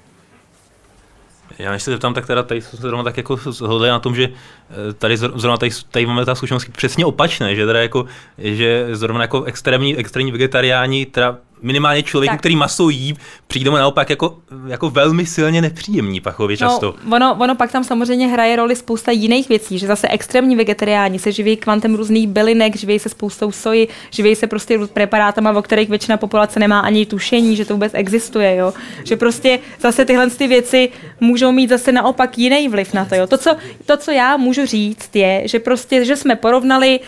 Já 1.59 1.71
než 1.71 1.83
se 1.83 1.91
zeptám, 1.91 2.15
tak 2.15 2.27
teda 2.27 2.43
tady 2.43 2.61
jsme 2.61 2.71
se 2.71 2.83
zrovna 2.83 3.05
tak 3.05 3.17
jako 3.17 3.37
shodli 3.37 3.89
na 3.89 3.99
tom, 3.99 4.15
že 4.15 4.25
eh, 4.25 4.93
tady 4.93 5.17
zrovna 5.17 5.57
tady, 5.57 5.71
tady 5.91 6.07
máme 6.07 6.25
ta 6.25 6.35
zkušenost 6.35 6.69
přesně 6.77 7.07
opačné, 7.07 7.55
že 7.55 7.67
teda 7.67 7.83
jako, 7.83 8.07
že 8.39 8.89
zrovna 8.93 9.23
jako 9.23 9.43
extrémní, 9.45 9.97
extrémní 9.97 10.33
vegetariáni 10.33 11.07
teda 11.07 11.39
minimálně 11.65 12.03
člověku, 12.03 12.33
tak. 12.33 12.41
který 12.41 12.57
maso 12.57 12.89
jí, 12.89 13.17
přijde 13.47 13.71
mu 13.71 13.77
naopak 13.77 14.11
jako, 14.11 14.39
jako 14.67 14.91
velmi 14.91 15.27
silně 15.27 15.63
nepříjemný 15.63 16.21
pachově 16.21 16.55
no, 16.55 16.59
často. 16.59 16.95
No, 17.05 17.17
ono, 17.17 17.37
ono 17.41 17.55
pak 17.55 17.73
tam 17.73 17.85
samozřejmě 17.85 18.27
hraje 18.27 18.57
roli 18.57 18.77
spousta 18.77 19.11
jiných 19.11 19.49
věcí, 19.49 19.79
že 19.79 19.87
zase 19.87 20.09
extrémní 20.09 20.57
vegetariáni 20.57 21.19
se 21.19 21.33
živí 21.33 21.57
kvantem 21.57 21.95
různých 21.95 22.29
bylinek, 22.29 22.77
živí 22.77 22.99
se 22.99 23.09
spoustou 23.09 23.53
soji, 23.53 23.89
živí 24.11 24.37
se 24.37 24.47
prostě 24.47 24.79
preparátama, 24.79 25.53
o 25.53 25.63
kterých 25.63 25.89
většina 25.89 26.17
populace 26.17 26.61
nemá 26.61 26.81
ani 26.81 27.07
tušení, 27.07 27.57
že 27.57 27.65
to 27.65 27.75
vůbec 27.75 27.93
existuje, 27.95 28.57
jo. 28.57 28.73
Že 29.05 29.17
prostě 29.17 29.59
zase 29.81 30.05
tyhle 30.05 30.31
ty 30.31 30.47
věci 30.47 30.89
můžou 31.21 31.53
mít 31.53 31.71
zase 31.71 31.93
naopak 31.93 32.39
jiný 32.39 32.69
vliv 32.69 32.95
na 32.95 33.05
to, 33.05 33.15
jo. 33.15 33.27
To, 33.27 33.39
co, 33.39 33.57
to, 33.87 33.97
co 33.97 34.11
já 34.11 34.37
můžu 34.37 34.67
říct, 34.67 35.17
je, 35.17 35.43
že 35.45 35.59
prostě, 35.59 36.05
že 36.05 36.17
jsme 36.17 36.37
porovnali 36.37 37.01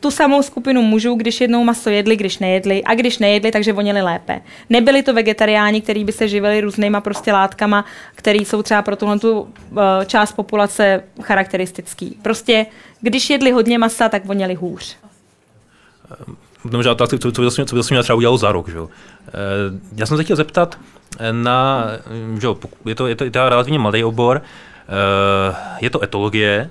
tu 0.00 0.10
samou 0.10 0.42
skupinu 0.42 0.82
mužů, 0.82 1.14
když 1.14 1.40
jednou 1.40 1.64
maso 1.64 1.90
jedli, 1.90 2.16
když 2.16 2.38
nejedli 2.38 2.84
a 2.84 2.94
když 2.94 3.18
nejedli, 3.18 3.50
takže 3.50 3.72
vonili 3.72 4.02
lépe. 4.02 4.40
Nebyli 4.70 5.02
to 5.02 5.14
vegetariáni, 5.14 5.80
kteří 5.80 6.04
by 6.04 6.12
se 6.12 6.28
živili 6.28 6.60
různýma 6.60 7.00
prostě 7.00 7.32
látkama, 7.32 7.84
které 8.14 8.38
jsou 8.38 8.62
třeba 8.62 8.82
pro 8.82 8.96
tuhle 8.96 9.18
tu 9.18 9.40
uh, 9.40 9.48
část 10.06 10.32
populace 10.32 11.02
charakteristický. 11.22 12.18
Prostě 12.22 12.66
když 13.00 13.30
jedli 13.30 13.50
hodně 13.50 13.78
masa, 13.78 14.08
tak 14.08 14.24
vonili 14.24 14.54
hůř. 14.54 14.96
Dobře, 16.64 16.90
otázka, 16.90 17.18
co, 17.18 17.32
co, 17.32 17.50
co, 17.50 17.64
co 17.64 17.76
by 17.76 17.82
to 17.82 18.02
třeba 18.02 18.16
udělalo 18.16 18.38
za 18.38 18.52
rok. 18.52 18.68
Že? 18.68 18.78
Eh, 18.78 19.30
já 19.96 20.06
jsem 20.06 20.16
se 20.16 20.24
chtěl 20.24 20.36
zeptat 20.36 20.78
na, 21.32 21.84
že 22.40 22.48
je 22.84 22.94
to, 22.94 23.06
je 23.06 23.16
to, 23.16 23.24
je 23.24 23.30
to 23.30 23.48
relativně 23.48 23.78
malý 23.78 24.04
obor, 24.04 24.42
eh, 24.42 25.56
je 25.80 25.90
to 25.90 26.02
etologie, 26.02 26.70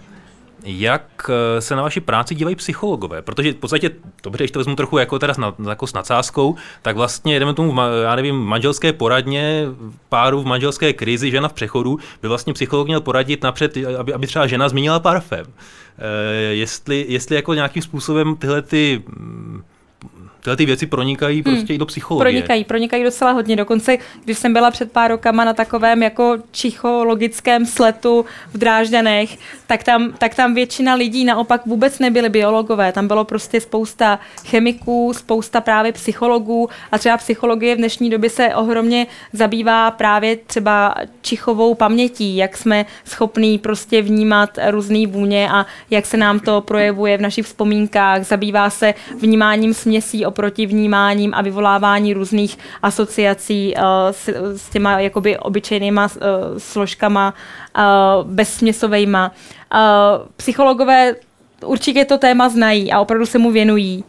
jak 0.64 1.30
eh, 1.30 1.62
se 1.62 1.76
na 1.76 1.82
vaši 1.82 2.00
práci 2.00 2.36
dívají 2.36 2.56
psychologové, 2.56 3.22
protože 3.22 3.52
v 3.52 3.56
podstatě, 3.56 3.92
dobře, 4.24 4.44
když 4.44 4.52
to 4.52 4.60
vezmu 4.60 4.76
trochu 4.76 4.98
jako 4.98 5.20
teda 5.20 5.34
s, 5.34 5.40
jako 5.70 5.88
s 5.88 5.94
nadsázkou, 5.94 6.56
tak 6.82 6.96
vlastně 6.96 7.40
jdeme 7.40 7.54
tomu, 7.54 7.82
já 8.04 8.16
nevím, 8.16 8.36
manželské 8.36 8.94
poradně, 8.94 9.66
páru 10.10 10.42
v 10.42 10.46
manželské 10.46 10.94
krizi, 10.94 11.32
žena 11.32 11.48
v 11.48 11.54
přechodu, 11.54 12.00
by 12.22 12.28
vlastně 12.28 12.54
psycholog 12.54 12.88
měl 12.88 13.02
poradit 13.02 13.44
napřed, 13.44 13.78
aby, 14.00 14.14
aby 14.14 14.28
třeba 14.28 14.48
žena 14.48 14.70
zmínila 14.70 15.00
parfém. 15.00 15.46
E, 15.98 16.34
jestli, 16.54 17.06
jestli 17.08 17.36
jako 17.36 17.54
nějakým 17.54 17.84
způsobem 17.84 18.36
tyhle 18.36 18.62
ty 18.62 19.04
mm, 19.08 19.64
tyhle 20.42 20.58
ty 20.58 20.66
věci 20.66 20.86
pronikají 20.86 21.44
hmm. 21.46 21.56
prostě 21.56 21.74
i 21.74 21.78
do 21.78 21.86
psychologie. 21.86 22.32
Pronikají, 22.32 22.64
pronikají 22.64 23.04
docela 23.04 23.32
hodně. 23.32 23.56
Dokonce, 23.56 23.98
když 24.24 24.38
jsem 24.38 24.54
byla 24.54 24.72
před 24.72 24.92
pár 24.92 25.12
rokama 25.12 25.44
na 25.44 25.54
takovém 25.54 26.04
jako 26.04 26.38
psychologickém 26.52 27.66
sletu 27.66 28.26
v 28.54 28.58
Drážďanech, 28.58 29.38
tak 29.68 29.84
tam, 29.84 30.14
tak 30.18 30.36
tam 30.36 30.54
většina 30.54 30.94
lidí 30.94 31.26
naopak 31.26 31.66
vůbec 31.66 32.00
nebyly 32.00 32.30
biologové. 32.30 32.92
Tam 32.92 33.08
bylo 33.08 33.26
prostě 33.26 33.62
spousta 33.62 34.20
chemiků, 34.46 35.14
spousta 35.14 35.62
právě 35.62 35.92
psychologů 35.92 36.70
a 36.92 36.98
třeba 36.98 37.18
psychologie 37.18 37.76
v 37.76 37.78
dnešní 37.78 38.10
době 38.10 38.30
se 38.30 38.56
ohromně 38.56 39.08
zabývá 39.34 39.92
právě 39.92 40.36
třeba 40.36 40.96
čichovou 41.22 41.76
pamětí, 41.76 42.38
jak 42.38 42.58
jsme 42.58 42.86
schopní 43.06 43.58
prostě 43.58 44.02
vnímat 44.02 44.50
různé 44.70 45.08
vůně 45.08 45.50
a 45.52 45.66
jak 45.90 46.06
se 46.06 46.18
nám 46.18 46.40
to 46.40 46.62
projevuje 46.62 47.18
v 47.18 47.22
našich 47.22 47.46
vzpomínkách. 47.46 48.24
Zabývá 48.24 48.70
se 48.70 48.94
vnímáním 49.20 49.74
směsí 49.74 50.26
oproti 50.30 50.66
vnímáním 50.66 51.34
a 51.34 51.42
vyvolávání 51.42 52.14
různých 52.14 52.58
asociací 52.82 53.74
uh, 53.76 53.84
s, 54.12 54.30
s 54.58 54.70
těma 54.70 55.00
jakoby 55.00 55.38
obyčejnýma 55.38 56.06
uh, 56.06 56.58
složkama 56.58 57.34
uh, 57.34 57.84
bezsměsovejma. 58.30 59.32
Uh, 59.32 59.80
psychologové 60.38 61.16
určitě 61.66 62.06
to 62.06 62.18
téma 62.18 62.50
znají 62.50 62.92
a 62.92 63.00
opravdu 63.00 63.26
se 63.26 63.38
mu 63.38 63.52
věnují 63.52 64.04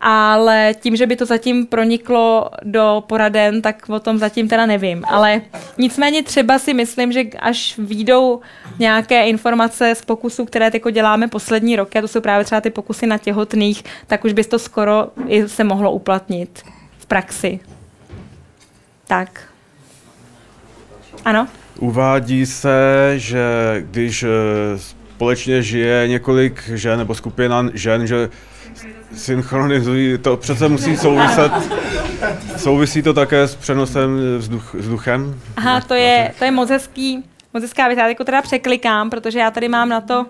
ale 0.00 0.74
tím, 0.80 0.96
že 0.96 1.06
by 1.06 1.16
to 1.16 1.26
zatím 1.26 1.66
proniklo 1.66 2.50
do 2.62 3.04
poraden, 3.06 3.62
tak 3.62 3.88
o 3.88 4.00
tom 4.00 4.18
zatím 4.18 4.48
teda 4.48 4.66
nevím. 4.66 5.04
Ale 5.08 5.40
nicméně 5.78 6.22
třeba 6.22 6.58
si 6.58 6.74
myslím, 6.74 7.12
že 7.12 7.24
až 7.40 7.78
výjdou 7.78 8.40
nějaké 8.78 9.26
informace 9.26 9.94
z 9.94 10.04
pokusů, 10.04 10.44
které 10.44 10.70
teď 10.70 10.82
děláme 10.92 11.28
poslední 11.28 11.76
roky, 11.76 11.98
a 11.98 12.02
to 12.02 12.08
jsou 12.08 12.20
právě 12.20 12.44
třeba 12.44 12.60
ty 12.60 12.70
pokusy 12.70 13.06
na 13.06 13.18
těhotných, 13.18 13.84
tak 14.06 14.24
už 14.24 14.32
by 14.32 14.44
to 14.44 14.58
skoro 14.58 15.08
i 15.28 15.48
se 15.48 15.64
mohlo 15.64 15.92
uplatnit 15.92 16.62
v 16.98 17.06
praxi. 17.06 17.60
Tak. 19.06 19.42
Ano? 21.24 21.48
Uvádí 21.78 22.46
se, 22.46 23.12
že 23.16 23.44
když 23.90 24.22
eh, 24.22 24.28
společně 25.20 25.62
žije 25.62 26.08
několik 26.08 26.62
žen 26.74 26.98
nebo 26.98 27.14
skupina 27.14 27.66
žen, 27.74 28.06
že 28.06 28.28
synchronizují, 29.14 30.18
to 30.18 30.36
přece 30.36 30.68
musí 30.68 30.96
souviset, 30.96 31.52
souvisí 32.56 33.02
to 33.02 33.14
také 33.14 33.48
s 33.48 33.54
přenosem 33.56 34.20
vzduch, 34.38 34.74
vzduchem? 34.74 35.40
Aha, 35.56 35.80
to 35.80 35.94
je, 35.94 36.34
to 36.38 36.44
je 36.44 36.50
moc 36.50 36.70
hezký, 36.70 37.24
moc 37.54 37.62
hezká 37.62 37.86
věc. 37.86 37.98
Já 37.98 38.08
jako 38.08 38.24
teda 38.24 38.42
překlikám, 38.42 39.10
protože 39.10 39.38
já 39.38 39.50
tady 39.50 39.68
mám 39.68 39.88
na 39.88 40.00
to, 40.00 40.26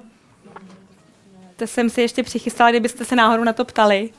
to 1.57 1.67
jsem 1.67 1.91
si 1.91 2.01
ještě 2.01 2.23
přichystala, 2.23 2.71
kdybyste 2.71 3.05
se 3.05 3.17
náhodou 3.17 3.45
na 3.45 3.53
to 3.53 3.65
ptali. 3.65 4.11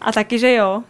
A 0.00 0.12
taky, 0.12 0.38
že 0.38 0.52
jo. 0.54 0.82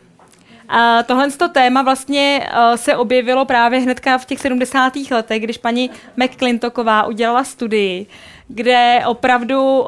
A 0.69 1.03
tohle 1.03 1.31
to 1.31 1.49
téma 1.49 1.83
vlastně 1.83 2.51
uh, 2.53 2.77
se 2.77 2.97
objevilo 2.97 3.45
právě 3.45 3.81
hnedka 3.81 4.19
v 4.19 4.25
těch 4.25 4.41
70. 4.41 4.93
letech, 5.11 5.43
když 5.43 5.59
paní 5.59 5.91
McClintoková 6.17 7.07
udělala 7.07 7.45
studii, 7.45 8.07
kde 8.55 9.03
opravdu 9.07 9.81
uh, 9.81 9.87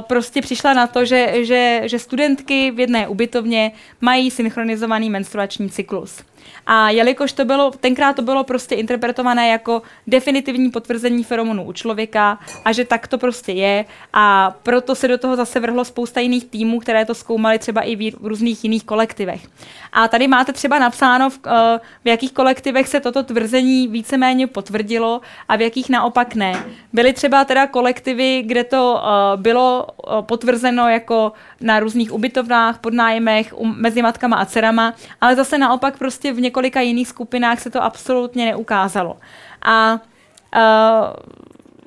prostě 0.00 0.42
přišla 0.42 0.74
na 0.74 0.86
to, 0.86 1.04
že, 1.04 1.44
že, 1.44 1.82
že 1.84 1.98
studentky 1.98 2.70
v 2.70 2.80
jedné 2.80 3.08
ubytovně 3.08 3.72
mají 4.00 4.30
synchronizovaný 4.30 5.10
menstruační 5.10 5.70
cyklus. 5.70 6.22
A 6.66 6.90
jelikož 6.90 7.32
to 7.32 7.44
bylo, 7.44 7.70
tenkrát 7.70 8.16
to 8.16 8.22
bylo 8.22 8.44
prostě 8.44 8.74
interpretované 8.74 9.48
jako 9.48 9.82
definitivní 10.06 10.70
potvrzení 10.70 11.24
feromonů 11.24 11.64
u 11.64 11.72
člověka 11.72 12.38
a 12.64 12.72
že 12.72 12.84
tak 12.84 13.08
to 13.08 13.18
prostě 13.18 13.52
je 13.52 13.84
a 14.12 14.54
proto 14.62 14.94
se 14.94 15.08
do 15.08 15.18
toho 15.18 15.36
zase 15.36 15.60
vrhlo 15.60 15.84
spousta 15.84 16.20
jiných 16.20 16.44
týmů, 16.44 16.80
které 16.80 17.04
to 17.04 17.14
zkoumaly 17.14 17.58
třeba 17.58 17.80
i 17.80 17.96
v 17.96 18.26
různých 18.26 18.64
jiných 18.64 18.84
kolektivech. 18.84 19.46
A 19.92 20.08
tady 20.08 20.28
máte 20.28 20.52
třeba 20.52 20.78
napsáno, 20.78 21.30
v, 21.30 21.38
eh, 21.46 21.80
v 22.04 22.08
jakých 22.08 22.32
kolektivech 22.32 22.88
se 22.88 23.00
toto 23.00 23.22
tvrzení 23.22 23.88
víceméně 23.88 24.46
potvrdilo 24.46 25.20
a 25.48 25.56
v 25.56 25.60
jakých 25.60 25.90
naopak 25.90 26.34
ne. 26.34 26.64
Byly 26.92 27.12
třeba 27.12 27.44
teda 27.44 27.66
kolektivy, 27.66 28.42
kde 28.46 28.64
to 28.64 28.94
uh, 28.94 29.40
bylo 29.42 29.86
uh, 29.86 30.22
potvrzeno 30.22 30.88
jako 30.88 31.32
na 31.60 31.80
různých 31.80 32.12
ubytovnách, 32.12 32.78
podnájmech, 32.78 33.54
mezi 33.62 34.02
matkama 34.02 34.36
a 34.36 34.44
dcerama, 34.44 34.94
ale 35.20 35.36
zase 35.36 35.58
naopak 35.58 35.98
prostě 35.98 36.32
v 36.32 36.40
několika 36.54 36.80
jiných 36.80 37.08
skupinách 37.08 37.60
se 37.60 37.70
to 37.70 37.82
absolutně 37.82 38.44
neukázalo. 38.44 39.16
A 39.62 39.92
uh, 39.92 39.98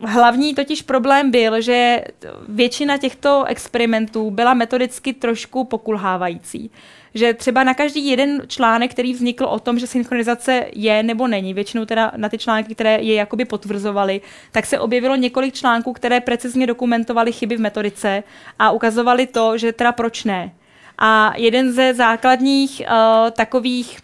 hlavní 0.09 0.55
totiž 0.55 0.81
problém 0.81 1.31
byl, 1.31 1.61
že 1.61 2.03
většina 2.47 2.97
těchto 2.97 3.45
experimentů 3.45 4.31
byla 4.31 4.53
metodicky 4.53 5.13
trošku 5.13 5.63
pokulhávající 5.63 6.71
že 7.13 7.33
třeba 7.33 7.63
na 7.63 7.73
každý 7.73 8.07
jeden 8.07 8.41
článek, 8.47 8.91
který 8.91 9.13
vznikl 9.13 9.45
o 9.45 9.59
tom, 9.59 9.79
že 9.79 9.87
synchronizace 9.87 10.65
je 10.75 11.03
nebo 11.03 11.27
není, 11.27 11.53
většinou 11.53 11.85
teda 11.85 12.11
na 12.15 12.29
ty 12.29 12.37
články, 12.37 12.75
které 12.75 13.01
je 13.01 13.15
jakoby 13.15 13.45
potvrzovaly, 13.45 14.21
tak 14.51 14.65
se 14.65 14.79
objevilo 14.79 15.15
několik 15.15 15.53
článků, 15.53 15.93
které 15.93 16.21
precizně 16.21 16.67
dokumentovaly 16.67 17.31
chyby 17.31 17.57
v 17.57 17.59
metodice 17.59 18.23
a 18.59 18.71
ukazovali 18.71 19.27
to, 19.27 19.57
že 19.57 19.73
teda 19.73 19.91
proč 19.91 20.23
ne. 20.23 20.51
A 20.97 21.33
jeden 21.37 21.71
ze 21.71 21.93
základních 21.93 22.81
uh, 22.81 23.31
takových 23.31 23.99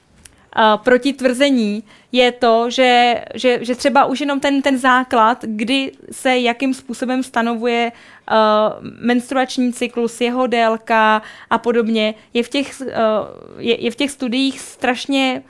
uh, 0.57 0.84
protitvrzení 0.84 1.84
je 2.11 2.31
to, 2.31 2.69
že, 2.69 3.23
že, 3.34 3.59
že 3.61 3.75
třeba 3.75 4.05
už 4.05 4.19
jenom 4.19 4.39
ten, 4.39 4.61
ten 4.61 4.77
základ, 4.77 5.45
kdy 5.47 5.91
se 6.11 6.38
jakým 6.38 6.73
způsobem 6.73 7.23
stanovuje 7.23 7.91
uh, 7.91 8.35
menstruační 9.01 9.73
cyklus, 9.73 10.21
jeho 10.21 10.47
délka 10.47 11.21
a 11.49 11.57
podobně, 11.57 12.13
je 12.34 12.43
v 12.43 12.49
těch, 12.49 12.81
uh, 12.81 12.88
je, 13.57 13.84
je 13.84 13.91
v 13.91 13.95
těch 13.95 14.11
studiích 14.11 14.59
strašně 14.59 15.43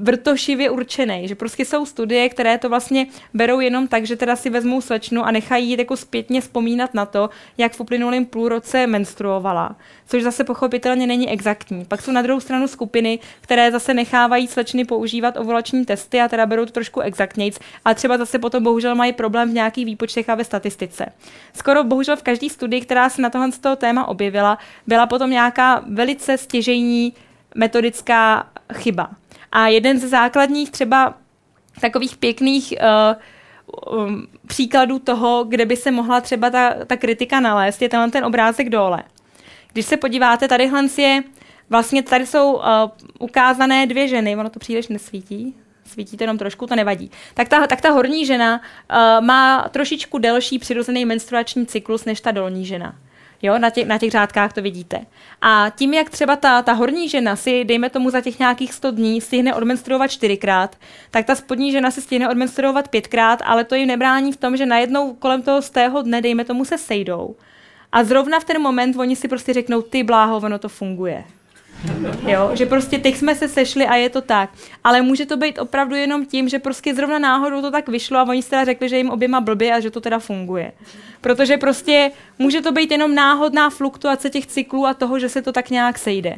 vrtošivě 0.00 0.70
určený, 0.70 1.28
že 1.28 1.34
prostě 1.34 1.64
jsou 1.64 1.86
studie, 1.86 2.28
které 2.28 2.58
to 2.58 2.68
vlastně 2.68 3.06
berou 3.34 3.60
jenom 3.60 3.88
tak, 3.88 4.06
že 4.06 4.16
teda 4.16 4.36
si 4.36 4.50
vezmou 4.50 4.80
slečnu 4.80 5.24
a 5.24 5.30
nechají 5.30 5.70
jít 5.70 5.78
jako 5.78 5.96
zpětně 5.96 6.40
vzpomínat 6.40 6.94
na 6.94 7.06
to, 7.06 7.30
jak 7.58 7.72
v 7.72 7.80
uplynulém 7.80 8.24
půlroce 8.24 8.86
menstruovala, 8.86 9.76
což 10.06 10.22
zase 10.22 10.44
pochopitelně 10.44 11.06
není 11.06 11.30
exaktní. 11.30 11.84
Pak 11.84 12.02
jsou 12.02 12.12
na 12.12 12.22
druhou 12.22 12.40
stranu 12.40 12.68
skupiny, 12.68 13.18
které 13.40 13.70
zase 13.70 13.94
nechávají 13.94 14.46
slečny 14.46 14.84
používat 14.84 15.36
ovulační 15.36 15.84
testy 15.84 16.20
a 16.20 16.28
teda 16.28 16.46
berou 16.46 16.64
to 16.64 16.72
trošku 16.72 17.00
exaktnějc, 17.00 17.58
a 17.84 17.94
třeba 17.94 18.18
zase 18.18 18.38
potom 18.38 18.62
bohužel 18.62 18.94
mají 18.94 19.12
problém 19.12 19.50
v 19.50 19.54
nějakých 19.54 19.86
výpočtech 19.86 20.28
a 20.28 20.34
ve 20.34 20.44
statistice. 20.44 21.06
Skoro 21.54 21.84
bohužel 21.84 22.16
v 22.16 22.22
každé 22.22 22.48
studii, 22.48 22.80
která 22.80 23.08
se 23.08 23.22
na 23.22 23.30
tohle 23.30 23.52
z 23.52 23.58
toho 23.58 23.76
téma 23.76 24.08
objevila, 24.08 24.58
byla 24.86 25.06
potom 25.06 25.30
nějaká 25.30 25.84
velice 25.86 26.38
stěžejní 26.38 27.12
metodická 27.54 28.48
chyba. 28.74 29.10
A 29.56 29.66
jeden 29.66 29.98
ze 29.98 30.08
základních 30.08 30.70
třeba 30.70 31.14
takových 31.80 32.16
pěkných 32.16 32.74
uh, 32.80 33.98
um, 33.98 34.26
příkladů 34.46 34.98
toho, 34.98 35.44
kde 35.44 35.66
by 35.66 35.76
se 35.76 35.90
mohla 35.90 36.20
třeba 36.20 36.50
ta, 36.50 36.74
ta 36.86 36.96
kritika 36.96 37.40
nalézt, 37.40 37.82
je 37.82 37.88
tenhle 37.88 38.10
ten 38.10 38.24
obrázek 38.24 38.68
dole. 38.68 39.02
Když 39.72 39.86
se 39.86 39.96
podíváte, 39.96 40.48
tadyhle 40.48 40.84
je, 40.98 41.22
vlastně 41.70 42.02
tady 42.02 42.26
jsou 42.26 42.52
uh, 42.52 42.62
ukázané 43.18 43.86
dvě 43.86 44.08
ženy, 44.08 44.36
ono 44.36 44.50
to 44.50 44.58
příliš 44.58 44.88
nesvítí, 44.88 45.54
svítí 45.84 46.16
to 46.16 46.22
jenom 46.22 46.38
trošku, 46.38 46.66
to 46.66 46.76
nevadí. 46.76 47.10
Tak 47.34 47.48
ta, 47.48 47.66
tak 47.66 47.80
ta 47.80 47.90
horní 47.90 48.26
žena 48.26 48.60
uh, 48.60 49.26
má 49.26 49.68
trošičku 49.68 50.18
delší 50.18 50.58
přirozený 50.58 51.04
menstruační 51.04 51.66
cyklus 51.66 52.04
než 52.04 52.20
ta 52.20 52.30
dolní 52.30 52.66
žena. 52.66 52.96
Jo, 53.42 53.58
na, 53.58 53.70
těch, 53.70 53.86
na 53.86 53.98
těch 53.98 54.10
řádkách 54.10 54.52
to 54.52 54.62
vidíte. 54.62 55.00
A 55.42 55.72
tím, 55.76 55.94
jak 55.94 56.10
třeba 56.10 56.36
ta, 56.36 56.62
ta 56.62 56.72
horní 56.72 57.08
žena 57.08 57.36
si, 57.36 57.64
dejme 57.64 57.90
tomu 57.90 58.10
za 58.10 58.20
těch 58.20 58.38
nějakých 58.38 58.72
100 58.74 58.90
dní, 58.90 59.20
stihne 59.20 59.54
odmenstruovat 59.54 60.10
čtyřikrát, 60.10 60.76
tak 61.10 61.26
ta 61.26 61.34
spodní 61.34 61.72
žena 61.72 61.90
si 61.90 62.02
stihne 62.02 62.28
odmenstruovat 62.28 62.88
pětkrát, 62.88 63.42
ale 63.44 63.64
to 63.64 63.74
jim 63.74 63.88
nebrání 63.88 64.32
v 64.32 64.36
tom, 64.36 64.56
že 64.56 64.66
najednou 64.66 65.14
kolem 65.14 65.42
toho 65.42 65.62
z 65.62 65.70
tého 65.70 66.02
dne, 66.02 66.22
dejme 66.22 66.44
tomu, 66.44 66.64
se 66.64 66.78
sejdou. 66.78 67.36
A 67.92 68.04
zrovna 68.04 68.40
v 68.40 68.44
ten 68.44 68.62
moment 68.62 68.96
oni 68.96 69.16
si 69.16 69.28
prostě 69.28 69.52
řeknou, 69.52 69.82
ty 69.82 70.02
bláho, 70.02 70.36
ono 70.36 70.58
to 70.58 70.68
funguje. 70.68 71.24
Jo, 72.26 72.50
že 72.54 72.66
prostě 72.66 72.98
teď 72.98 73.16
jsme 73.16 73.34
se 73.34 73.48
sešli 73.48 73.86
a 73.86 73.94
je 73.94 74.10
to 74.10 74.20
tak. 74.20 74.50
Ale 74.84 75.02
může 75.02 75.26
to 75.26 75.36
být 75.36 75.58
opravdu 75.58 75.94
jenom 75.94 76.26
tím, 76.26 76.48
že 76.48 76.58
prostě 76.58 76.94
zrovna 76.94 77.18
náhodou 77.18 77.62
to 77.62 77.70
tak 77.70 77.88
vyšlo 77.88 78.18
a 78.18 78.28
oni 78.28 78.42
teda 78.42 78.64
řekli, 78.64 78.88
že 78.88 78.96
jim 78.96 79.10
oběma 79.10 79.40
blbě 79.40 79.74
a 79.74 79.80
že 79.80 79.90
to 79.90 80.00
teda 80.00 80.18
funguje. 80.18 80.72
Protože 81.20 81.56
prostě 81.56 82.10
může 82.38 82.60
to 82.60 82.72
být 82.72 82.90
jenom 82.90 83.14
náhodná 83.14 83.70
fluktuace 83.70 84.30
těch 84.30 84.46
cyklů 84.46 84.86
a 84.86 84.94
toho, 84.94 85.18
že 85.18 85.28
se 85.28 85.42
to 85.42 85.52
tak 85.52 85.70
nějak 85.70 85.98
sejde. 85.98 86.36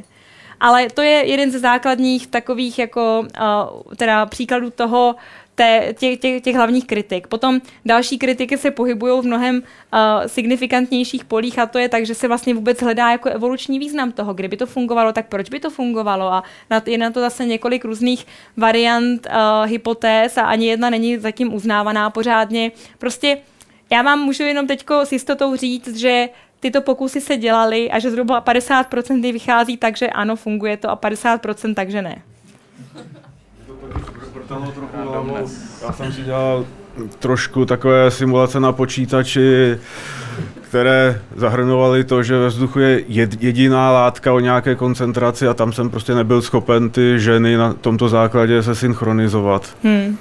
Ale 0.60 0.88
to 0.90 1.02
je 1.02 1.10
jeden 1.10 1.50
ze 1.50 1.58
základních 1.58 2.26
takových 2.26 2.78
jako 2.78 3.20
uh, 3.20 3.94
teda 3.96 4.26
příkladů 4.26 4.70
toho, 4.70 5.16
té, 5.59 5.94
těch, 5.98 6.18
těch, 6.18 6.43
těch 6.43 6.56
hlavních 6.56 6.86
kritik. 6.86 7.26
Potom 7.26 7.60
další 7.85 8.18
kritiky 8.18 8.59
se 8.59 8.70
pohybují 8.70 9.22
v 9.22 9.26
mnohem 9.26 9.56
uh, 9.56 10.01
signifikantnějších 10.26 11.24
polích 11.24 11.59
a 11.59 11.66
to 11.66 11.78
je 11.78 11.89
tak, 11.89 12.06
že 12.06 12.14
se 12.14 12.28
vlastně 12.28 12.55
vůbec 12.55 12.82
hledá 12.82 13.10
jako 13.10 13.28
evoluční 13.28 13.78
význam 13.78 14.12
toho, 14.12 14.35
kdyby 14.35 14.56
to 14.56 14.66
fungovalo, 14.66 15.12
tak 15.12 15.26
proč 15.26 15.51
by 15.51 15.60
to 15.60 15.70
fungovalo 15.70 16.32
a 16.32 16.43
na, 16.70 16.82
je 16.86 16.98
na 16.98 17.10
to 17.10 17.20
zase 17.20 17.47
několik 17.47 17.85
různých 17.85 18.26
variant, 18.56 19.26
uh, 19.26 19.70
hypotéz 19.70 20.39
a 20.39 20.43
ani 20.43 20.66
jedna 20.66 20.90
není 20.90 21.18
zatím 21.18 21.55
uznávaná 21.55 22.10
pořádně. 22.10 22.72
Prostě 22.98 23.39
já 23.90 24.02
vám 24.02 24.18
můžu 24.18 24.43
jenom 24.43 24.66
teď 24.66 24.85
s 25.05 25.12
jistotou 25.12 25.56
říct, 25.56 25.97
že 25.97 26.28
tyto 26.60 26.80
pokusy 26.82 27.20
se 27.20 27.36
dělaly 27.36 27.90
a 27.90 27.98
že 27.98 28.10
zhruba 28.10 28.43
50% 28.43 29.32
vychází 29.32 29.76
tak, 29.76 29.97
že 29.97 30.06
ano, 30.06 30.36
funguje 30.36 30.76
to 30.76 30.90
a 30.90 30.97
50% 30.97 31.74
takže 31.74 32.02
ne 32.02 32.22
trochu 33.89 35.48
Já 35.82 35.93
jsem 35.93 36.12
si 36.12 36.23
dělal 36.23 36.66
trošku 37.19 37.65
takové 37.65 38.10
simulace 38.10 38.60
na 38.60 38.73
počítači, 38.73 39.78
které 40.60 41.20
zahrnovaly 41.36 42.05
to, 42.05 42.23
že 42.23 42.39
ve 42.39 42.48
vzduchu 42.48 42.78
je 42.78 43.02
jediná 43.40 43.93
látka 43.93 44.32
o 44.32 44.40
nějaké 44.40 44.74
koncentraci 44.74 45.48
a 45.48 45.55
tam 45.55 45.73
jsem 45.73 45.90
prostě 45.90 46.15
nebyl 46.15 46.43
schopen 46.43 46.90
ty 46.90 47.20
ženy 47.20 47.56
na 47.56 47.73
tomto 47.73 48.09
základě 48.09 48.62
se 48.62 48.74
synchronizovat. 48.74 49.77
Hmm. 49.82 50.19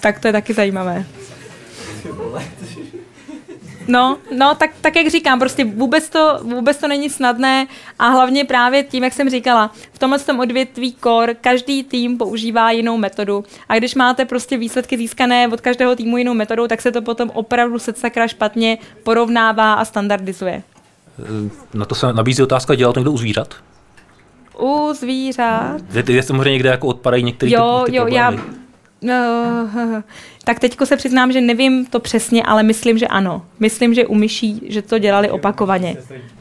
Tak 0.00 0.20
to 0.20 0.28
je 0.28 0.32
taky 0.32 0.54
zajímavé. 0.54 1.04
No, 3.88 4.18
no 4.38 4.54
tak, 4.54 4.70
tak 4.80 4.96
jak 4.96 5.08
říkám, 5.08 5.38
prostě 5.38 5.64
vůbec 5.64 6.10
to, 6.10 6.38
vůbec 6.42 6.76
to 6.76 6.88
není 6.88 7.10
snadné 7.10 7.66
a 7.98 8.08
hlavně 8.08 8.44
právě 8.44 8.82
tím, 8.82 9.04
jak 9.04 9.12
jsem 9.12 9.30
říkala, 9.30 9.70
v 9.92 9.98
tomhle 9.98 10.18
tom 10.18 10.40
odvětví 10.40 10.96
core 11.02 11.34
každý 11.34 11.84
tým 11.84 12.18
používá 12.18 12.70
jinou 12.70 12.96
metodu 12.96 13.44
a 13.68 13.76
když 13.76 13.94
máte 13.94 14.24
prostě 14.24 14.56
výsledky 14.56 14.96
získané 14.96 15.48
od 15.48 15.60
každého 15.60 15.96
týmu 15.96 16.16
jinou 16.16 16.34
metodou, 16.34 16.66
tak 16.66 16.82
se 16.82 16.92
to 16.92 17.02
potom 17.02 17.30
opravdu 17.34 17.78
se 17.78 17.92
sakra 17.92 18.28
špatně 18.28 18.78
porovnává 19.02 19.74
a 19.74 19.84
standardizuje. 19.84 20.62
Na 21.74 21.84
to 21.84 21.94
se 21.94 22.12
nabízí 22.12 22.42
otázka, 22.42 22.74
dělal 22.74 22.92
to 22.92 23.00
někdo 23.00 23.12
u 23.12 23.18
zvířat? 23.18 23.54
U 24.58 24.92
zvířat? 24.94 25.80
Je, 25.92 26.04
je 26.14 26.22
samozřejmě 26.22 26.50
někde 26.50 26.68
jako 26.68 26.86
odpadají 26.86 27.24
některé 27.24 27.52
jo, 27.52 27.82
ty, 27.86 27.90
ty 27.90 27.96
jo, 27.96 28.02
problémy. 28.02 28.36
já 28.36 28.44
No, 29.02 29.14
tak 30.46 30.60
teďko 30.60 30.86
se 30.86 30.96
přiznám, 30.96 31.32
že 31.32 31.40
nevím 31.40 31.86
to 31.86 32.00
přesně, 32.00 32.42
ale 32.42 32.62
myslím, 32.62 32.98
že 32.98 33.06
ano. 33.06 33.42
Myslím, 33.60 33.94
že 33.94 34.06
u 34.06 34.14
myší, 34.14 34.62
že 34.68 34.82
to 34.82 34.98
dělali 34.98 35.30
opakovaně. 35.30 35.96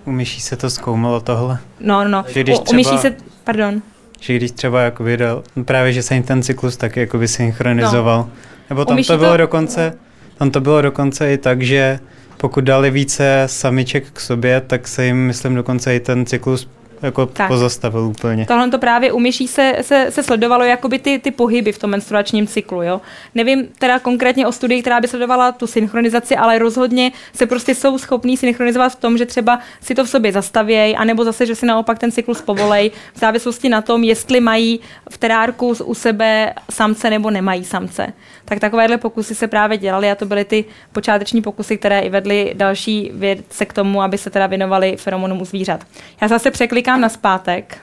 U 0.05 0.11
myší 0.11 0.41
se 0.41 0.55
to 0.55 0.69
zkoumalo 0.69 1.19
tohle. 1.19 1.57
No, 1.79 2.03
no, 2.03 2.09
no. 2.09 2.23
Že 2.27 2.43
když 2.43 2.59
u, 2.59 2.61
třeba, 2.61 2.73
u 2.73 2.75
myší 2.75 2.97
se, 2.97 3.15
pardon. 3.43 3.81
Že 4.19 4.35
když 4.35 4.51
třeba 4.51 4.81
jako 4.81 5.03
vydal, 5.03 5.43
no 5.55 5.63
právě, 5.63 5.93
že 5.93 6.03
se 6.03 6.13
jim 6.13 6.23
ten 6.23 6.43
cyklus 6.43 6.77
taky 6.77 6.99
jako 6.99 7.17
by 7.17 7.27
synchronizoval. 7.27 8.17
No. 8.17 8.29
Nebo 8.69 8.85
tam 8.85 9.03
to 9.03 9.17
bylo 9.17 9.31
to... 9.31 9.37
dokonce, 9.37 9.97
Tam 10.37 10.51
to 10.51 10.61
bylo 10.61 10.81
dokonce 10.81 11.33
i 11.33 11.37
tak, 11.37 11.61
že 11.61 11.99
pokud 12.37 12.63
dali 12.63 12.91
více 12.91 13.43
samiček 13.45 14.05
k 14.13 14.19
sobě, 14.19 14.61
tak 14.61 14.87
se 14.87 15.05
jim, 15.05 15.17
myslím, 15.17 15.55
dokonce 15.55 15.95
i 15.95 15.99
ten 15.99 16.25
cyklus 16.25 16.69
jako 17.01 17.25
Tak. 17.25 17.47
pozastavil 17.47 18.01
úplně. 18.01 18.45
Tohle 18.45 18.69
to 18.69 18.77
právě 18.79 19.11
u 19.11 19.19
myší 19.19 19.47
se, 19.47 19.75
se, 19.81 20.07
se 20.09 20.23
sledovalo 20.23 20.63
jakoby 20.63 20.99
ty, 20.99 21.19
ty 21.19 21.31
pohyby 21.31 21.71
v 21.71 21.79
tom 21.79 21.89
menstruačním 21.89 22.47
cyklu. 22.47 22.81
Jo? 22.81 23.01
Nevím 23.35 23.67
teda 23.79 23.99
konkrétně 23.99 24.47
o 24.47 24.51
studii, 24.51 24.81
která 24.81 25.01
by 25.01 25.07
sledovala 25.07 25.51
tu 25.51 25.67
synchronizaci, 25.67 26.35
ale 26.35 26.59
rozhodně 26.59 27.11
se 27.33 27.45
prostě 27.45 27.75
jsou 27.75 27.97
schopní 27.97 28.37
synchronizovat 28.37 28.91
v 28.91 28.95
tom, 28.95 29.17
že 29.17 29.25
třeba 29.25 29.59
si 29.81 29.95
to 29.95 30.05
v 30.05 30.09
sobě 30.09 30.31
zastavějí, 30.31 30.95
anebo 30.95 31.23
zase, 31.23 31.45
že 31.45 31.55
si 31.55 31.65
naopak 31.65 31.99
ten 31.99 32.11
cyklus 32.11 32.41
povolej, 32.41 32.91
v 33.13 33.19
závislosti 33.19 33.69
na 33.69 33.81
tom, 33.81 34.03
jestli 34.03 34.39
mají 34.39 34.79
v 35.09 35.17
terárku 35.17 35.75
u 35.83 35.93
sebe 35.93 36.53
samce 36.71 37.09
nebo 37.09 37.29
nemají 37.29 37.63
samce. 37.63 38.13
Tak 38.45 38.59
takovéhle 38.59 38.97
pokusy 38.97 39.35
se 39.35 39.47
právě 39.47 39.77
dělaly 39.77 40.11
a 40.11 40.15
to 40.15 40.25
byly 40.25 40.45
ty 40.45 40.65
počáteční 40.91 41.41
pokusy, 41.41 41.77
které 41.77 41.99
i 41.99 42.09
vedly 42.09 42.53
další 42.57 43.11
vědce 43.13 43.65
k 43.65 43.73
tomu, 43.73 44.01
aby 44.01 44.17
se 44.17 44.29
teda 44.29 44.47
věnovali 44.47 44.97
feromonům 44.97 45.41
u 45.41 45.45
zvířat. 45.45 45.85
Já 46.21 46.27
zase 46.27 46.51
překlikám 46.85 47.01
na 47.01 47.09
zpátek. 47.09 47.77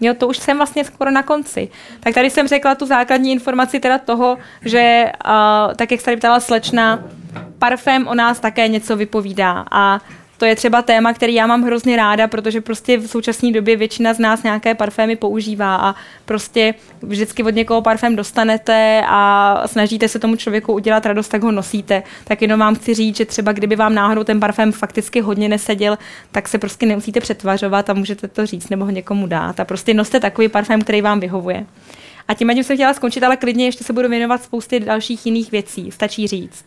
Jo, 0.00 0.14
to 0.14 0.28
už 0.28 0.38
jsem 0.38 0.56
vlastně 0.56 0.84
skoro 0.84 1.10
na 1.10 1.22
konci. 1.22 1.68
Tak 2.00 2.14
tady 2.14 2.30
jsem 2.30 2.48
řekla 2.48 2.74
tu 2.74 2.86
základní 2.86 3.32
informaci 3.32 3.80
teda 3.80 3.98
toho, 3.98 4.38
že 4.64 5.12
uh, 5.24 5.74
tak 5.74 5.90
jak 5.90 6.00
se 6.00 6.04
tady 6.04 6.16
ptala 6.16 6.40
slečna, 6.40 7.00
parfém 7.58 8.08
o 8.08 8.14
nás 8.14 8.40
také 8.40 8.68
něco 8.68 8.96
vypovídá 8.96 9.64
a 9.70 10.00
to 10.40 10.46
je 10.46 10.56
třeba 10.56 10.82
téma, 10.82 11.12
který 11.12 11.34
já 11.34 11.46
mám 11.46 11.62
hrozně 11.62 11.96
ráda, 11.96 12.26
protože 12.26 12.60
prostě 12.60 12.98
v 12.98 13.06
současné 13.06 13.52
době 13.52 13.76
většina 13.76 14.14
z 14.14 14.18
nás 14.18 14.42
nějaké 14.42 14.74
parfémy 14.74 15.16
používá 15.16 15.76
a 15.76 15.94
prostě 16.24 16.74
vždycky 17.02 17.42
od 17.42 17.54
někoho 17.54 17.82
parfém 17.82 18.16
dostanete 18.16 19.02
a 19.06 19.62
snažíte 19.66 20.08
se 20.08 20.18
tomu 20.18 20.36
člověku 20.36 20.72
udělat 20.72 21.06
radost, 21.06 21.28
tak 21.28 21.42
ho 21.42 21.52
nosíte. 21.52 22.02
Tak 22.24 22.42
jenom 22.42 22.60
vám 22.60 22.74
chci 22.74 22.94
říct, 22.94 23.16
že 23.16 23.24
třeba 23.24 23.52
kdyby 23.52 23.76
vám 23.76 23.94
náhodou 23.94 24.24
ten 24.24 24.40
parfém 24.40 24.72
fakticky 24.72 25.20
hodně 25.20 25.48
neseděl, 25.48 25.98
tak 26.32 26.48
se 26.48 26.58
prostě 26.58 26.86
nemusíte 26.86 27.20
přetvařovat 27.20 27.90
a 27.90 27.94
můžete 27.94 28.28
to 28.28 28.46
říct 28.46 28.68
nebo 28.68 28.84
ho 28.84 28.90
někomu 28.90 29.26
dát. 29.26 29.60
A 29.60 29.64
prostě 29.64 29.94
noste 29.94 30.20
takový 30.20 30.48
parfém, 30.48 30.82
který 30.82 31.02
vám 31.02 31.20
vyhovuje. 31.20 31.66
A 32.28 32.34
tím, 32.34 32.50
tím 32.54 32.64
jsem 32.64 32.76
chtěla 32.76 32.94
skončit, 32.94 33.22
ale 33.22 33.36
klidně 33.36 33.64
ještě 33.64 33.84
se 33.84 33.92
budu 33.92 34.08
věnovat 34.08 34.42
spoustě 34.42 34.80
dalších 34.80 35.26
jiných 35.26 35.50
věcí. 35.50 35.90
Stačí 35.90 36.26
říct. 36.26 36.64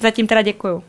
Zatím 0.00 0.26
teda 0.26 0.42
děkuju. 0.42 0.82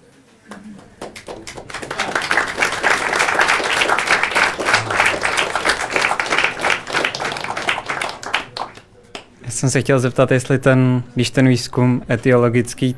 Já 9.52 9.56
jsem 9.56 9.70
se 9.70 9.82
chtěl 9.82 10.00
zeptat, 10.00 10.32
jestli 10.32 10.60
ten, 10.60 11.04
když 11.16 11.30
ten 11.30 11.48
výzkum 11.48 12.02
etiologický 12.10 12.96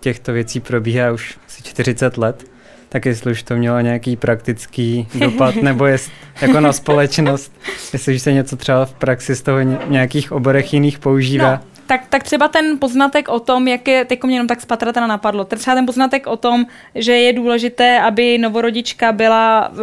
těchto 0.00 0.32
věcí 0.32 0.60
probíhá 0.60 1.12
už 1.12 1.38
asi 1.46 1.62
40 1.62 2.18
let, 2.18 2.44
tak 2.88 3.06
jestli 3.06 3.32
už 3.32 3.42
to 3.42 3.56
mělo 3.56 3.80
nějaký 3.80 4.16
praktický 4.16 5.08
dopad, 5.14 5.54
nebo 5.54 5.86
jest, 5.86 6.10
jako 6.40 6.60
na 6.60 6.72
společnost, 6.72 7.52
jestli 7.92 8.14
už 8.14 8.22
se 8.22 8.32
něco 8.32 8.56
třeba 8.56 8.84
v 8.84 8.92
praxi 8.92 9.34
z 9.34 9.42
toho 9.42 9.60
ně- 9.60 9.78
nějakých 9.88 10.32
oborech 10.32 10.74
jiných 10.74 10.98
používá. 10.98 11.50
No, 11.50 11.60
tak, 11.86 12.06
tak 12.08 12.22
třeba 12.22 12.48
ten 12.48 12.78
poznatek 12.78 13.28
o 13.28 13.40
tom, 13.40 13.68
jak 13.68 13.88
je, 13.88 14.04
teď 14.04 14.22
mě 14.24 14.34
jenom 14.34 14.46
tak 14.46 14.60
z 14.60 14.66
teda 14.66 15.06
napadlo, 15.06 15.44
třeba 15.44 15.74
ten 15.74 15.86
poznatek 15.86 16.26
o 16.26 16.36
tom, 16.36 16.66
že 16.94 17.12
je 17.12 17.32
důležité, 17.32 18.00
aby 18.00 18.38
novorodička 18.38 19.12
byla 19.12 19.70
v, 19.72 19.80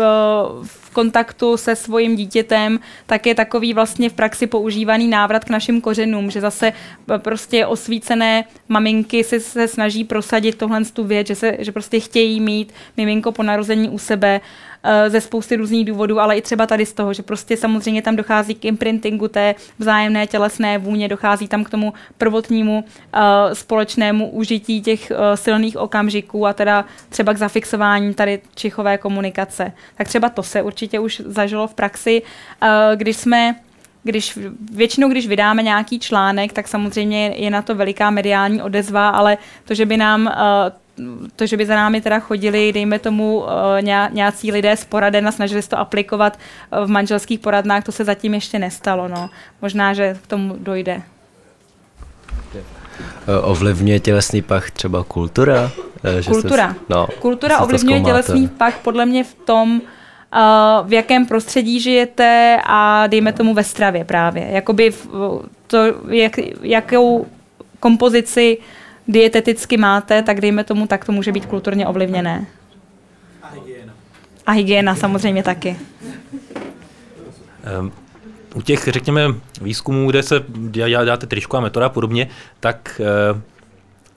v 0.63 0.83
kontaktu 0.93 1.57
se 1.57 1.75
svým 1.75 2.15
dítětem, 2.15 2.79
tak 3.05 3.25
je 3.25 3.35
takový 3.35 3.73
vlastně 3.73 4.09
v 4.09 4.13
praxi 4.13 4.47
používaný 4.47 5.07
návrat 5.07 5.45
k 5.45 5.49
našim 5.49 5.81
kořenům, 5.81 6.31
že 6.31 6.41
zase 6.41 6.73
eh, 6.73 7.19
prostě 7.19 7.65
osvícené 7.65 8.43
maminky 8.69 9.23
se, 9.23 9.39
se 9.39 9.67
snaží 9.67 10.03
prosadit 10.03 10.55
tohle 10.55 10.85
tu 10.85 11.03
věc, 11.03 11.27
že, 11.27 11.35
se, 11.35 11.57
že 11.59 11.71
prostě 11.71 11.99
chtějí 11.99 12.39
mít 12.39 12.73
miminko 12.97 13.31
po 13.31 13.43
narození 13.43 13.89
u 13.89 13.97
sebe. 13.97 14.41
eh, 14.41 14.72
ze 15.07 15.21
spousty 15.21 15.55
různých 15.55 15.85
důvodů, 15.85 16.19
ale 16.19 16.37
i 16.37 16.41
třeba 16.41 16.67
tady 16.67 16.85
z 16.85 16.93
toho, 16.93 17.13
že 17.13 17.23
prostě 17.23 17.57
samozřejmě 17.57 18.01
tam 18.01 18.15
dochází 18.15 18.55
k 18.55 18.65
imprintingu 18.65 19.27
té 19.27 19.55
vzájemné 19.79 20.27
tělesné 20.27 20.77
vůně, 20.77 21.07
dochází 21.07 21.47
tam 21.47 21.63
k 21.63 21.69
tomu 21.69 21.93
prvotnímu 22.17 22.83
uh, 22.83 23.19
společnému 23.53 24.29
užití 24.29 24.81
těch 24.81 25.11
uh, 25.11 25.17
silných 25.35 25.77
okamžiků 25.77 26.47
a 26.47 26.53
teda 26.53 26.85
třeba 27.09 27.33
k 27.33 27.37
zafixování 27.37 28.13
tady 28.13 28.41
čichové 28.55 28.97
komunikace. 28.97 29.71
Tak 29.95 30.07
třeba 30.07 30.29
to 30.29 30.43
se 30.43 30.61
určitě 30.61 30.99
už 30.99 31.21
zažilo 31.25 31.67
v 31.67 31.73
praxi, 31.73 32.21
když 32.95 33.17
jsme 33.17 33.55
když 34.03 34.39
většinou, 34.71 35.09
když 35.09 35.27
vydáme 35.27 35.63
nějaký 35.63 35.99
článek, 35.99 36.53
tak 36.53 36.67
samozřejmě 36.67 37.33
je 37.35 37.49
na 37.49 37.61
to 37.61 37.75
veliká 37.75 38.09
mediální 38.09 38.61
odezva, 38.61 39.09
ale 39.09 39.37
to, 39.65 39.73
že 39.73 39.85
by 39.85 39.97
nám 39.97 40.25
uh, 40.25 40.31
to, 41.35 41.45
že 41.45 41.57
by 41.57 41.65
za 41.65 41.75
námi 41.75 42.01
teda 42.01 42.19
chodili, 42.19 42.73
dejme 42.73 42.99
tomu, 42.99 43.37
uh, 43.37 43.47
ně, 43.81 44.09
nějací 44.11 44.51
lidé 44.51 44.77
z 44.77 44.85
poraden 44.85 45.27
a 45.27 45.31
snažili 45.31 45.61
se 45.61 45.69
to 45.69 45.79
aplikovat 45.79 46.39
uh, 46.71 46.85
v 46.85 46.89
manželských 46.89 47.39
poradnách, 47.39 47.83
to 47.83 47.91
se 47.91 48.05
zatím 48.05 48.33
ještě 48.33 48.59
nestalo. 48.59 49.07
No. 49.07 49.29
Možná, 49.61 49.93
že 49.93 50.17
k 50.23 50.27
tomu 50.27 50.55
dojde. 50.59 51.01
Eh, 53.27 53.39
Ovlivňuje 53.41 53.99
tělesný 53.99 54.41
pach 54.41 54.71
třeba 54.71 55.03
kultura? 55.03 55.71
Eh, 56.03 56.21
že 56.21 56.31
Kultura. 56.31 56.75
no, 56.89 57.07
Kultura 57.19 57.59
ovlivňuje 57.59 58.01
tělesný 58.01 58.47
pach 58.47 58.79
podle 58.79 59.05
mě 59.05 59.23
v 59.23 59.33
tom, 59.33 59.81
uh, 59.81 60.87
v 60.87 60.93
jakém 60.93 61.25
prostředí 61.25 61.79
žijete 61.79 62.57
a 62.65 63.07
dejme 63.07 63.33
tomu 63.33 63.53
ve 63.53 63.63
stravě 63.63 64.05
právě. 64.05 64.47
Jakoby 64.51 64.93
to, 65.67 65.77
jak, 66.09 66.31
jakou 66.61 67.27
kompozici 67.79 68.57
dieteticky 69.07 69.77
máte, 69.77 70.23
tak 70.23 70.41
dejme 70.41 70.63
tomu, 70.63 70.87
tak 70.87 71.05
to 71.05 71.11
může 71.11 71.31
být 71.31 71.45
kulturně 71.45 71.87
ovlivněné. 71.87 72.45
A 74.45 74.51
hygiena 74.51 74.95
samozřejmě 74.95 75.43
taky. 75.43 75.77
Ehm, 77.63 77.91
U 78.55 78.61
těch, 78.61 78.87
řekněme, 78.87 79.27
výzkumů, 79.61 80.09
kde 80.09 80.23
se 80.23 80.43
dělá, 80.47 81.03
děláte 81.03 81.27
tričková 81.27 81.61
metoda 81.61 81.85
a 81.85 81.89
podobně, 81.89 82.29
tak 82.59 83.01
eh, 83.03 83.41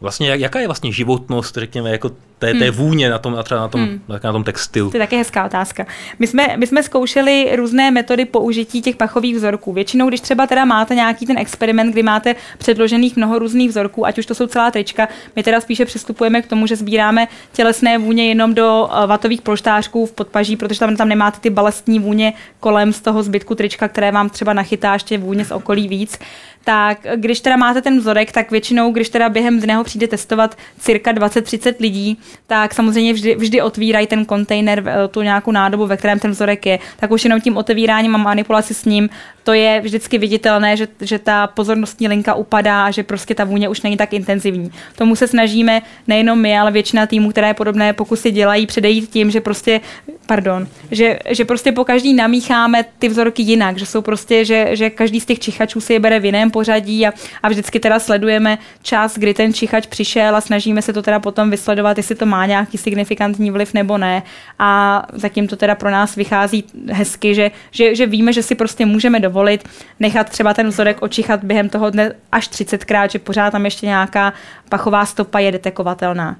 vlastně 0.00 0.30
jak, 0.30 0.40
jaká 0.40 0.60
je 0.60 0.68
vlastně 0.68 0.92
životnost, 0.92 1.56
řekněme, 1.56 1.90
jako 1.90 2.10
té, 2.38 2.54
té 2.54 2.64
Hmm. 2.70 2.76
vůně 2.76 3.10
na 3.10 3.18
tom, 3.18 3.32
na 3.32 3.42
třeba 3.42 3.60
na 3.60 3.68
tom, 3.68 3.80
Hmm. 3.80 4.00
na 4.24 4.32
tom 4.32 4.44
textilu? 4.44 4.90
To 4.90 4.96
je 4.96 5.00
také 5.02 5.16
hezká 5.16 5.44
otázka. 5.44 5.86
My 6.18 6.26
jsme, 6.26 6.56
my 6.56 6.66
jsme 6.66 6.82
zkoušeli 6.82 7.56
různé 7.56 7.90
metody 7.90 8.24
použití 8.24 8.82
těch 8.82 8.96
pachových 8.96 9.36
vzorků. 9.36 9.72
Většinou, 9.72 10.08
když 10.08 10.20
třeba 10.20 10.46
teda 10.46 10.64
máte 10.64 10.94
nějaký 10.94 11.26
ten 11.26 11.38
experiment, 11.38 11.92
kdy 11.92 12.02
máte 12.02 12.34
předložených 12.58 13.16
mnoho 13.16 13.38
různých 13.38 13.68
vzorků, 13.70 14.06
ať 14.06 14.18
už 14.18 14.26
to 14.26 14.34
jsou 14.34 14.46
celá 14.46 14.70
trička, 14.70 15.08
my 15.36 15.42
teda 15.42 15.60
spíše 15.60 15.84
přistupujeme 15.84 16.42
k 16.42 16.46
tomu, 16.46 16.66
že 16.66 16.76
sbíráme 16.76 17.28
tělesné 17.52 17.98
vůně 17.98 18.28
jenom 18.28 18.54
do 18.54 18.88
eh, 18.92 19.06
vatových 19.06 19.42
polštářků 19.42 20.06
v 20.06 20.12
podpaží, 20.12 20.56
protože 20.56 20.80
tam, 20.80 20.96
tam 20.96 21.08
nemáte 21.08 21.40
ty 21.40 21.50
balestní 21.50 21.98
vůně 21.98 22.32
kolem 22.60 22.92
z 22.92 23.00
toho 23.00 23.22
zbytku 23.22 23.54
trička, 23.54 23.88
které 23.88 24.12
vám 24.12 24.30
třeba 24.30 24.52
nachytá 24.52 24.92
ještě 24.92 25.18
vůně 25.18 25.44
z 25.44 25.50
okolí 25.50 25.88
víc. 25.88 26.18
Tak 26.64 27.06
když 27.16 27.40
teda 27.40 27.56
máte 27.56 27.82
ten 27.82 27.98
vzorek, 27.98 28.32
tak 28.32 28.50
většinou, 28.50 28.92
když 28.92 29.08
teda 29.08 29.28
během 29.28 29.60
dne 29.60 29.76
ho 29.76 29.84
přijde 29.84 30.08
testovat 30.08 30.56
cirka 30.78 31.12
20-30 31.12 31.74
lidí, 31.80 32.18
tak 32.46 32.74
samozřejmě 32.74 33.12
vždy, 33.12 33.34
vždy 33.34 33.62
otvírají 33.62 34.06
ten 34.06 34.24
kontejner, 34.24 34.82
eh, 34.86 35.08
tu 35.08 35.22
nějakou 35.22 35.50
nádobu, 35.50 35.86
ve 35.86 35.96
kterém 35.96 36.18
ten 36.18 36.30
vzorek 36.30 36.66
je. 36.66 36.78
Tak 36.96 37.10
už 37.10 37.24
jenom 37.24 37.40
tím 37.40 37.56
otevíráním 37.56 38.14
a 38.14 38.18
manipulaci 38.18 38.74
s 38.74 38.84
ním, 38.84 39.08
to 39.46 39.52
je 39.52 39.80
vždycky 39.80 40.18
viditelné, 40.18 40.76
že, 40.76 40.88
že 41.00 41.18
ta 41.18 41.46
pozornostní 41.46 42.08
linka 42.08 42.34
upadá 42.34 42.86
a 42.86 42.90
že 42.90 43.02
prostě 43.02 43.34
ta 43.34 43.44
vůně 43.44 43.68
už 43.68 43.82
není 43.82 43.96
tak 43.96 44.12
intenzivní. 44.12 44.70
Tomu 44.96 45.16
se 45.16 45.26
snažíme 45.26 45.82
nejenom 46.06 46.40
my, 46.40 46.58
ale 46.58 46.70
většina 46.70 47.06
týmů, 47.06 47.30
které 47.30 47.54
podobné 47.54 47.92
pokusy 47.92 48.30
dělají, 48.30 48.66
předejít 48.66 49.10
tím, 49.10 49.30
že 49.30 49.40
prostě, 49.40 49.80
pardon, 50.26 50.66
že, 50.90 51.18
že 51.30 51.44
prostě 51.44 51.72
po 51.72 51.84
každý 51.84 52.14
namícháme 52.14 52.84
ty 52.98 53.08
vzorky 53.08 53.42
jinak, 53.42 53.78
že 53.78 53.86
jsou 53.86 54.02
prostě, 54.02 54.44
že, 54.44 54.68
že 54.72 54.90
každý 54.90 55.20
z 55.20 55.26
těch 55.26 55.38
čichačů 55.38 55.80
si 55.80 55.92
je 55.92 56.00
bere 56.00 56.20
v 56.20 56.24
jiném 56.24 56.50
pořadí 56.50 57.06
a, 57.06 57.12
a 57.42 57.48
vždycky 57.48 57.80
teda 57.80 57.98
sledujeme 57.98 58.58
čas, 58.82 59.18
kdy 59.18 59.34
ten 59.34 59.54
čichač 59.54 59.86
přišel 59.86 60.36
a 60.36 60.40
snažíme 60.40 60.82
se 60.82 60.92
to 60.92 61.02
teda 61.02 61.20
potom 61.20 61.50
vysledovat, 61.50 61.96
jestli 61.96 62.14
to 62.14 62.26
má 62.26 62.46
nějaký 62.46 62.78
signifikantní 62.78 63.50
vliv 63.50 63.74
nebo 63.74 63.98
ne. 63.98 64.22
A 64.58 65.02
zatím 65.12 65.48
to 65.48 65.56
teda 65.56 65.74
pro 65.74 65.90
nás 65.90 66.16
vychází 66.16 66.64
hezky, 66.90 67.34
že, 67.34 67.50
že, 67.70 67.94
že 67.94 68.06
víme, 68.06 68.32
že 68.32 68.42
si 68.42 68.54
prostě 68.54 68.86
můžeme 68.86 69.20
dovolit 69.20 69.35
nechat 70.00 70.30
třeba 70.30 70.54
ten 70.54 70.68
vzorek 70.68 71.02
očichat 71.02 71.44
během 71.44 71.68
toho 71.68 71.90
dne 71.90 72.12
až 72.32 72.48
30krát, 72.50 73.10
že 73.10 73.18
pořád 73.18 73.50
tam 73.50 73.64
ještě 73.64 73.86
nějaká 73.86 74.32
pachová 74.68 75.06
stopa 75.06 75.38
je 75.38 75.52
detekovatelná. 75.52 76.36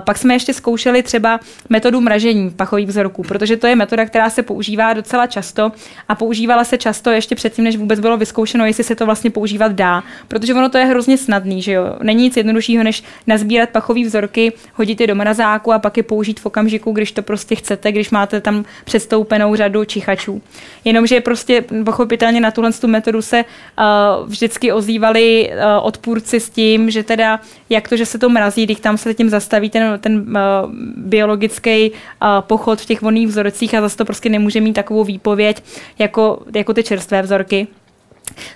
Pak 0.00 0.18
jsme 0.18 0.34
ještě 0.34 0.52
zkoušeli 0.52 1.02
třeba 1.02 1.40
metodu 1.68 2.00
mražení 2.00 2.50
pachových 2.50 2.86
vzorků, 2.86 3.22
protože 3.22 3.56
to 3.56 3.66
je 3.66 3.76
metoda, 3.76 4.04
která 4.04 4.30
se 4.30 4.42
používá 4.42 4.92
docela 4.92 5.26
často 5.26 5.72
a 6.08 6.14
používala 6.14 6.64
se 6.64 6.78
často 6.78 7.10
ještě 7.10 7.34
předtím, 7.34 7.64
než 7.64 7.76
vůbec 7.76 8.00
bylo 8.00 8.16
vyzkoušeno, 8.16 8.66
jestli 8.66 8.84
se 8.84 8.94
to 8.94 9.06
vlastně 9.06 9.30
používat 9.30 9.72
dá, 9.72 10.02
protože 10.28 10.54
ono 10.54 10.68
to 10.68 10.78
je 10.78 10.84
hrozně 10.84 11.18
snadný, 11.18 11.62
že 11.62 11.72
jo. 11.72 11.96
Není 12.02 12.22
nic 12.22 12.36
jednoduššího, 12.36 12.84
než 12.84 13.02
nazbírat 13.26 13.70
pachové 13.70 14.04
vzorky, 14.04 14.52
hodit 14.74 15.00
je 15.00 15.06
do 15.06 15.14
mrazáku 15.14 15.72
a 15.72 15.78
pak 15.78 15.96
je 15.96 16.02
použít 16.02 16.40
v 16.40 16.46
okamžiku, 16.46 16.92
když 16.92 17.12
to 17.12 17.22
prostě 17.22 17.54
chcete, 17.54 17.92
když 17.92 18.10
máte 18.10 18.40
tam 18.40 18.64
předstoupenou 18.84 19.54
řadu 19.56 19.84
čichačů. 19.84 20.42
Jenomže 20.84 21.20
prostě 21.20 21.64
pochopitelně 21.84 22.40
na 22.40 22.50
tuhle 22.50 22.72
tu 22.72 22.88
metodu 22.88 23.22
se 23.22 23.44
uh, 23.44 24.28
vždycky 24.28 24.72
ozývali 24.72 25.50
uh, 25.52 25.86
odpůrci 25.86 26.40
s 26.40 26.50
tím, 26.50 26.90
že 26.90 27.02
teda 27.02 27.40
jak 27.70 27.88
to, 27.88 27.96
že 27.96 28.06
se 28.06 28.18
to 28.18 28.28
mrazí, 28.28 28.64
když 28.64 28.80
tam 28.80 28.98
se 28.98 29.14
tím 29.14 29.30
zastaví 29.64 29.70
ten, 29.70 30.00
ten 30.00 30.36
uh, 30.36 30.72
biologický 30.96 31.90
uh, 31.90 32.28
pochod 32.40 32.80
v 32.80 32.86
těch 32.86 33.02
vonných 33.02 33.28
vzorcích 33.28 33.74
a 33.74 33.80
zase 33.80 33.96
to 33.96 34.04
prostě 34.04 34.28
nemůže 34.28 34.60
mít 34.60 34.72
takovou 34.72 35.04
výpověď 35.04 35.62
jako, 35.98 36.42
jako 36.54 36.74
ty 36.74 36.82
čerstvé 36.82 37.22
vzorky. 37.22 37.66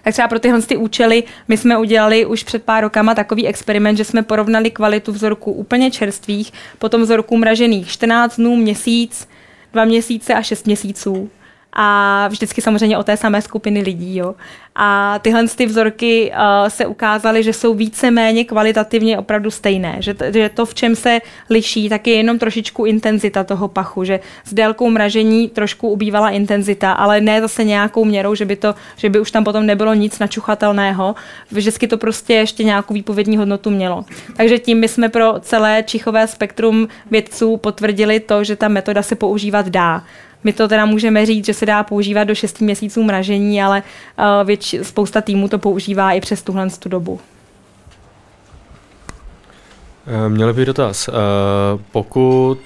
Tak 0.04 0.12
třeba 0.12 0.28
pro 0.28 0.38
tyhle 0.38 0.62
ty 0.62 0.76
účely 0.76 1.24
my 1.48 1.56
jsme 1.56 1.78
udělali 1.78 2.26
už 2.26 2.42
před 2.44 2.62
pár 2.62 2.82
rokama 2.82 3.14
takový 3.14 3.46
experiment, 3.46 3.98
že 3.98 4.04
jsme 4.04 4.22
porovnali 4.22 4.70
kvalitu 4.70 5.12
vzorků 5.12 5.52
úplně 5.52 5.90
čerstvých, 5.90 6.52
potom 6.78 7.02
vzorků 7.02 7.36
mražených 7.36 7.88
14 7.88 8.36
dnů, 8.36 8.56
měsíc, 8.56 9.28
dva 9.72 9.84
měsíce 9.84 10.34
a 10.34 10.42
šest 10.42 10.66
měsíců 10.66 11.30
a 11.80 12.28
vždycky 12.28 12.62
samozřejmě 12.62 12.98
o 12.98 13.04
té 13.04 13.16
samé 13.16 13.42
skupiny 13.42 13.80
lidí. 13.80 14.16
Jo. 14.16 14.34
A 14.74 15.18
tyhle 15.22 15.48
ty 15.48 15.66
vzorky 15.66 16.32
uh, 16.32 16.68
se 16.68 16.86
ukázaly, 16.86 17.42
že 17.42 17.52
jsou 17.52 17.74
více-méně 17.74 18.44
kvalitativně 18.44 19.18
opravdu 19.18 19.50
stejné. 19.50 19.96
Že, 19.98 20.14
t- 20.14 20.32
že 20.32 20.48
to, 20.48 20.66
v 20.66 20.74
čem 20.74 20.96
se 20.96 21.20
liší, 21.50 21.88
tak 21.88 22.06
je 22.06 22.14
jenom 22.14 22.38
trošičku 22.38 22.84
intenzita 22.84 23.44
toho 23.44 23.68
pachu, 23.68 24.04
že 24.04 24.20
s 24.44 24.54
délkou 24.54 24.90
mražení 24.90 25.48
trošku 25.48 25.88
ubývala 25.88 26.30
intenzita, 26.30 26.92
ale 26.92 27.20
ne 27.20 27.40
zase 27.40 27.64
nějakou 27.64 28.04
měrou, 28.04 28.34
že 28.34 28.44
by, 28.44 28.56
to, 28.56 28.74
že 28.96 29.10
by 29.10 29.20
už 29.20 29.30
tam 29.30 29.44
potom 29.44 29.66
nebylo 29.66 29.94
nic 29.94 30.18
načuchatelného. 30.18 31.14
Vždycky 31.50 31.88
to 31.88 31.98
prostě 31.98 32.34
ještě 32.34 32.64
nějakou 32.64 32.94
výpovědní 32.94 33.36
hodnotu 33.36 33.70
mělo. 33.70 34.04
Takže 34.36 34.58
tím 34.58 34.78
my 34.78 34.88
jsme 34.88 35.08
pro 35.08 35.34
celé 35.40 35.82
čichové 35.86 36.26
spektrum 36.26 36.88
vědců 37.10 37.56
potvrdili 37.56 38.20
to, 38.20 38.44
že 38.44 38.56
ta 38.56 38.68
metoda 38.68 39.02
se 39.02 39.14
používat 39.14 39.68
dá. 39.68 40.02
My 40.44 40.52
to 40.52 40.68
teda 40.68 40.86
můžeme 40.86 41.26
říct, 41.26 41.46
že 41.46 41.54
se 41.54 41.66
dá 41.66 41.82
používat 41.82 42.24
do 42.24 42.34
6 42.34 42.60
měsíců 42.60 43.02
mražení, 43.02 43.62
ale 43.62 43.82
uh, 44.18 44.46
věč, 44.46 44.74
spousta 44.82 45.20
týmů 45.20 45.48
to 45.48 45.58
používá 45.58 46.12
i 46.12 46.20
přes 46.20 46.42
tuhle 46.42 46.70
tu 46.70 46.88
dobu. 46.88 47.20
Eh, 50.08 50.28
Měl 50.28 50.54
bych 50.54 50.66
dotaz. 50.66 51.08
Eh, 51.08 51.12
Pokud 51.92 52.58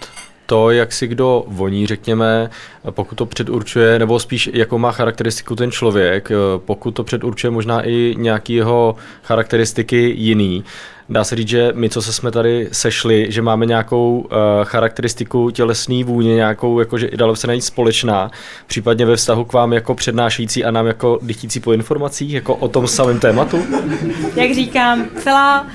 to, 0.47 0.71
jak 0.71 0.93
si 0.93 1.07
kdo 1.07 1.45
voní, 1.47 1.87
řekněme, 1.87 2.51
pokud 2.91 3.15
to 3.15 3.27
předurčuje, 3.27 3.99
nebo 3.99 4.19
spíš 4.19 4.51
jakou 4.53 4.79
má 4.79 4.93
charakteristiku 4.93 5.57
ten 5.57 5.71
člověk, 5.71 6.31
eh, 6.31 6.35
pokud 6.59 6.91
to 6.91 7.05
předurčuje 7.05 7.51
možná 7.51 7.83
i 7.89 8.15
nějaký 8.19 8.55
jeho 8.55 8.97
charakteristiky 9.23 10.15
jiný, 10.17 10.65
dá 11.13 11.25
se 11.25 11.37
říct, 11.37 11.49
že 11.49 11.73
my, 11.75 11.91
co 11.91 12.03
se 12.03 12.13
jsme 12.13 12.31
tady 12.31 12.69
sešli, 12.73 13.27
že 13.29 13.43
máme 13.43 13.67
nějakou 13.67 14.19
uh, 14.19 14.29
charakteristiku 14.65 15.51
tělesný 15.51 16.05
vůně, 16.05 16.35
nějakou, 16.35 16.79
jakože 16.79 17.07
i 17.07 17.17
dalo 17.17 17.37
se 17.37 17.47
najít 17.47 17.65
společná, 17.65 18.31
případně 18.67 19.07
ve 19.07 19.17
vztahu 19.17 19.45
k 19.45 19.53
vám 19.53 19.73
jako 19.73 19.95
přednášející 19.95 20.65
a 20.65 20.71
nám 20.71 20.87
jako 20.87 21.19
dychtící 21.23 21.61
po 21.61 21.73
informacích, 21.73 22.33
jako 22.33 22.55
o 22.55 22.69
tom 22.69 22.87
samém 22.89 23.21
tématu? 23.21 23.67
Jak 24.35 24.55
říkám, 24.55 25.07
celá 25.19 25.67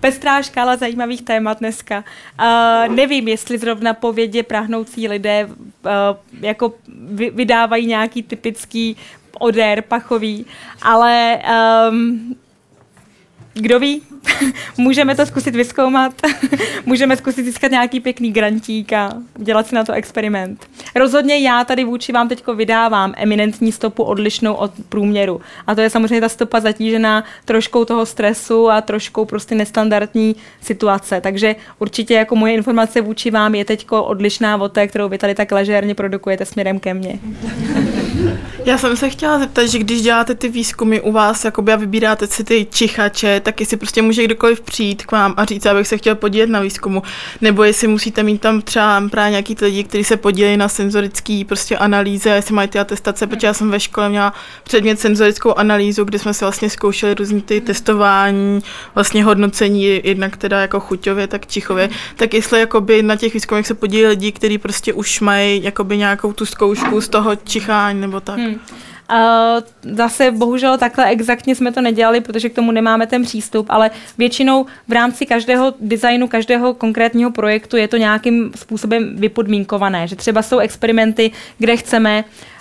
pestrá 0.00 0.42
škála 0.42 0.76
zajímavých 0.76 1.22
témat 1.22 1.58
dneska. 1.58 2.04
Uh, 2.40 2.94
nevím, 2.94 3.28
jestli 3.28 3.58
zrovna 3.58 3.94
po 3.94 4.12
vědě 4.12 4.42
prahnoucí 4.42 5.08
lidé 5.08 5.48
uh, 5.48 5.90
jako 6.40 6.74
vy, 7.10 7.30
vydávají 7.30 7.86
nějaký 7.86 8.22
typický 8.22 8.96
odér 9.38 9.82
pachový, 9.82 10.46
ale 10.82 11.38
um, 11.90 12.36
kdo 13.54 13.78
ví, 13.78 14.02
můžeme 14.76 15.14
to 15.14 15.26
zkusit 15.26 15.56
vyskoumat, 15.56 16.12
můžeme 16.86 17.16
zkusit 17.16 17.44
získat 17.44 17.70
nějaký 17.70 18.00
pěkný 18.00 18.32
grantík 18.32 18.92
a 18.92 19.12
dělat 19.36 19.66
si 19.66 19.74
na 19.74 19.84
to 19.84 19.92
experiment. 19.92 20.66
Rozhodně 20.96 21.38
já 21.38 21.64
tady 21.64 21.84
vůči 21.84 22.12
vám 22.12 22.28
teď 22.28 22.46
vydávám 22.54 23.14
eminentní 23.16 23.72
stopu 23.72 24.02
odlišnou 24.02 24.54
od 24.54 24.72
průměru. 24.88 25.40
A 25.66 25.74
to 25.74 25.80
je 25.80 25.90
samozřejmě 25.90 26.20
ta 26.20 26.28
stopa 26.28 26.60
zatížená 26.60 27.24
troškou 27.44 27.84
toho 27.84 28.06
stresu 28.06 28.70
a 28.70 28.80
troškou 28.80 29.24
prostě 29.24 29.54
nestandardní 29.54 30.36
situace. 30.60 31.20
Takže 31.20 31.56
určitě 31.78 32.14
jako 32.14 32.36
moje 32.36 32.54
informace 32.54 33.00
vůči 33.00 33.30
vám 33.30 33.54
je 33.54 33.64
teď 33.64 33.86
odlišná 33.90 34.60
od 34.60 34.72
té, 34.72 34.86
kterou 34.86 35.08
vy 35.08 35.18
tady 35.18 35.34
tak 35.34 35.52
ležérně 35.52 35.94
produkujete 35.94 36.44
směrem 36.44 36.78
ke 36.78 36.94
mně. 36.94 37.18
Já 38.64 38.78
jsem 38.78 38.96
se 38.96 39.10
chtěla 39.10 39.38
zeptat, 39.38 39.66
že 39.66 39.78
když 39.78 40.02
děláte 40.02 40.34
ty 40.34 40.48
výzkumy 40.48 41.00
u 41.00 41.12
vás 41.12 41.44
jakoby 41.44 41.72
a 41.72 41.76
vybíráte 41.76 42.26
si 42.26 42.44
ty 42.44 42.66
čichače, 42.70 43.40
tak 43.40 43.60
jestli 43.60 43.76
prostě 43.76 44.02
může 44.16 44.24
kdokoliv 44.24 44.60
přijít 44.60 45.06
k 45.06 45.12
vám 45.12 45.34
a 45.36 45.44
říct, 45.44 45.66
abych 45.66 45.86
se 45.86 45.98
chtěl 45.98 46.14
podílet 46.14 46.50
na 46.50 46.60
výzkumu, 46.60 47.02
nebo 47.40 47.64
jestli 47.64 47.88
musíte 47.88 48.22
mít 48.22 48.40
tam 48.40 48.62
třeba 48.62 49.08
právě 49.10 49.30
nějaký 49.30 49.54
ty 49.54 49.64
lidi, 49.64 49.84
kteří 49.84 50.04
se 50.04 50.16
podílejí 50.16 50.56
na 50.56 50.68
senzorické 50.68 51.42
prostě 51.48 51.76
analýze, 51.76 52.30
jestli 52.30 52.54
mají 52.54 52.68
ty 52.68 52.78
atestace, 52.78 53.26
protože 53.26 53.46
já 53.46 53.54
jsem 53.54 53.70
ve 53.70 53.80
škole 53.80 54.08
měla 54.08 54.34
předmět 54.64 55.00
senzorickou 55.00 55.54
analýzu, 55.54 56.04
kde 56.04 56.18
jsme 56.18 56.34
si 56.34 56.44
vlastně 56.44 56.70
zkoušeli 56.70 57.14
různý 57.14 57.42
ty 57.42 57.60
testování, 57.60 58.62
vlastně 58.94 59.24
hodnocení 59.24 60.00
jednak 60.04 60.36
teda 60.36 60.60
jako 60.60 60.80
chuťově, 60.80 61.26
tak 61.26 61.46
čichově, 61.46 61.88
tak 62.16 62.34
jestli 62.34 62.60
jakoby 62.60 63.02
na 63.02 63.16
těch 63.16 63.34
výzkumech 63.34 63.66
se 63.66 63.74
podílí 63.74 64.06
lidi, 64.06 64.32
kteří 64.32 64.58
prostě 64.58 64.92
už 64.92 65.20
mají 65.20 65.62
jakoby 65.62 65.98
nějakou 65.98 66.32
tu 66.32 66.46
zkoušku 66.46 67.00
z 67.00 67.08
toho 67.08 67.36
čichání 67.36 68.00
nebo 68.00 68.20
tak. 68.20 68.38
Hmm. 68.38 68.60
Zase 69.82 70.30
bohužel 70.30 70.78
takhle 70.78 71.06
exaktně 71.06 71.54
jsme 71.54 71.72
to 71.72 71.80
nedělali, 71.80 72.20
protože 72.20 72.48
k 72.48 72.54
tomu 72.54 72.72
nemáme 72.72 73.06
ten 73.06 73.22
přístup, 73.22 73.66
ale 73.68 73.90
většinou 74.18 74.66
v 74.88 74.92
rámci 74.92 75.26
každého 75.26 75.74
designu, 75.80 76.28
každého 76.28 76.74
konkrétního 76.74 77.30
projektu 77.30 77.76
je 77.76 77.88
to 77.88 77.96
nějakým 77.96 78.52
způsobem 78.56 79.16
vypodmínkované, 79.16 80.08
že 80.08 80.16
třeba 80.16 80.42
jsou 80.42 80.58
experimenty, 80.58 81.30
kde 81.58 81.76
chceme 81.76 82.24
uh, 82.24 82.55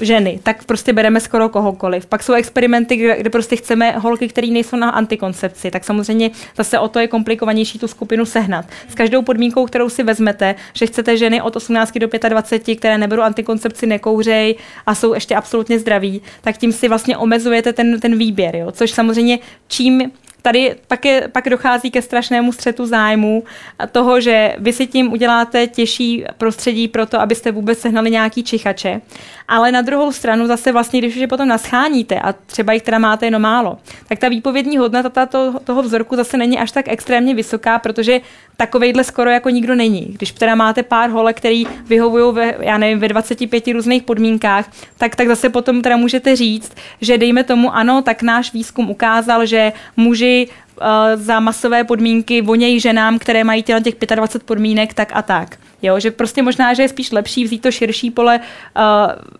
ženy, 0.00 0.40
tak 0.42 0.64
prostě 0.64 0.92
bereme 0.92 1.20
skoro 1.20 1.48
kohokoliv. 1.48 2.06
Pak 2.06 2.22
jsou 2.22 2.32
experimenty, 2.32 2.96
kde, 2.96 3.16
kde 3.16 3.30
prostě 3.30 3.56
chceme 3.56 3.90
holky, 3.92 4.28
které 4.28 4.46
nejsou 4.46 4.76
na 4.76 4.90
antikoncepci, 4.90 5.70
tak 5.70 5.84
samozřejmě 5.84 6.30
zase 6.56 6.78
o 6.78 6.88
to 6.88 6.98
je 6.98 7.08
komplikovanější 7.08 7.78
tu 7.78 7.88
skupinu 7.88 8.24
sehnat. 8.24 8.64
S 8.88 8.94
každou 8.94 9.22
podmínkou, 9.22 9.66
kterou 9.66 9.88
si 9.88 10.02
vezmete, 10.02 10.54
že 10.74 10.86
chcete 10.86 11.16
ženy 11.16 11.42
od 11.42 11.56
18 11.56 11.98
do 11.98 12.08
25, 12.28 12.76
které 12.76 12.98
neberou 12.98 13.22
antikoncepci, 13.22 13.86
nekouřej 13.86 14.54
a 14.86 14.94
jsou 14.94 15.14
ještě 15.14 15.36
absolutně 15.36 15.78
zdraví, 15.78 16.22
tak 16.40 16.58
tím 16.58 16.72
si 16.72 16.88
vlastně 16.88 17.16
omezujete 17.16 17.72
ten, 17.72 18.00
ten 18.00 18.18
výběr, 18.18 18.56
jo? 18.56 18.72
což 18.72 18.90
samozřejmě 18.90 19.38
čím 19.68 20.10
tady 20.46 20.74
pak, 20.88 21.04
je, 21.04 21.28
pak 21.32 21.48
dochází 21.48 21.90
ke 21.90 22.02
strašnému 22.02 22.52
střetu 22.52 22.86
zájmu 22.86 23.44
toho, 23.92 24.20
že 24.20 24.54
vy 24.58 24.72
si 24.72 24.86
tím 24.86 25.12
uděláte 25.12 25.66
těžší 25.66 26.24
prostředí 26.38 26.88
pro 26.88 27.06
to, 27.06 27.20
abyste 27.20 27.52
vůbec 27.52 27.78
sehnali 27.78 28.10
nějaký 28.10 28.42
čichače. 28.42 29.00
Ale 29.48 29.72
na 29.72 29.80
druhou 29.82 30.12
stranu 30.12 30.46
zase 30.46 30.72
vlastně, 30.72 31.00
když 31.00 31.14
už 31.14 31.20
je 31.20 31.28
potom 31.28 31.48
nascháníte 31.48 32.20
a 32.20 32.32
třeba 32.32 32.72
jich 32.72 32.82
teda 32.82 32.98
máte 32.98 33.26
jenom 33.26 33.42
málo, 33.42 33.78
tak 34.08 34.18
ta 34.18 34.28
výpovědní 34.28 34.78
hodnota 34.78 35.26
toho, 35.26 35.60
toho 35.60 35.82
vzorku 35.82 36.16
zase 36.16 36.36
není 36.36 36.58
až 36.58 36.70
tak 36.70 36.88
extrémně 36.88 37.34
vysoká, 37.34 37.78
protože 37.78 38.20
takovejhle 38.56 39.04
skoro 39.04 39.30
jako 39.30 39.50
nikdo 39.50 39.74
není. 39.74 40.00
Když 40.00 40.32
teda 40.32 40.54
máte 40.54 40.82
pár 40.82 41.10
holek, 41.10 41.36
který 41.36 41.66
vyhovují 41.86 42.34
ve, 42.34 42.54
já 42.60 42.78
nevím, 42.78 42.98
ve 42.98 43.08
25 43.08 43.68
různých 43.68 44.02
podmínkách, 44.02 44.70
tak, 44.98 45.16
tak 45.16 45.28
zase 45.28 45.48
potom 45.48 45.82
teda 45.82 45.96
můžete 45.96 46.36
říct, 46.36 46.72
že 47.00 47.18
dejme 47.18 47.44
tomu 47.44 47.74
ano, 47.74 48.02
tak 48.02 48.22
náš 48.22 48.52
výzkum 48.52 48.90
ukázal, 48.90 49.46
že 49.46 49.72
muži 49.96 50.35
uh, 50.44 50.86
za 51.14 51.40
masové 51.40 51.84
podmínky 51.84 52.42
vonějí 52.42 52.80
ženám, 52.80 53.18
které 53.18 53.44
mají 53.44 53.62
těla 53.62 53.80
těch 53.80 53.94
25 54.14 54.46
podmínek, 54.46 54.94
tak 54.94 55.10
a 55.14 55.22
tak. 55.22 55.58
Jo, 55.82 56.00
že 56.00 56.10
prostě 56.10 56.42
možná, 56.42 56.74
že 56.74 56.82
je 56.82 56.88
spíš 56.88 57.12
lepší 57.12 57.44
vzít 57.44 57.62
to 57.62 57.70
širší 57.70 58.10
pole 58.10 58.40
uh, 58.40 58.82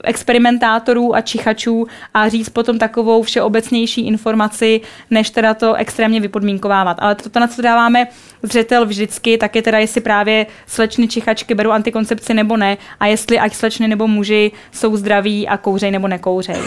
experimentátorů 0.05 1.15
a 1.15 1.21
čichačů 1.21 1.87
a 2.15 2.29
říct 2.29 2.49
potom 2.49 2.79
takovou 2.79 3.23
všeobecnější 3.23 4.07
informaci, 4.07 4.81
než 5.11 5.31
teda 5.31 5.55
to 5.55 5.75
extrémně 5.75 6.21
vypodmínkovávat. 6.21 6.97
Ale 7.01 7.15
to, 7.15 7.31
to 7.31 7.41
na 7.41 7.47
co 7.47 7.63
dáváme 7.63 8.07
zřetel 8.43 8.87
vždycky, 8.87 9.39
tak 9.39 9.57
je 9.57 9.63
teda, 9.63 9.79
jestli 9.79 10.01
právě 10.01 10.47
slečny 10.67 11.09
čichačky 11.09 11.55
berou 11.55 11.71
antikoncepci 11.71 12.35
nebo 12.35 12.57
ne 12.57 12.77
a 13.01 13.07
jestli 13.07 13.39
ať 13.39 13.55
slečny 13.55 13.89
nebo 13.89 14.09
muži 14.09 14.53
jsou 14.73 14.97
zdraví 14.97 15.49
a 15.49 15.57
kouřej 15.57 15.91
nebo 15.91 16.09
nekouřej. 16.09 16.61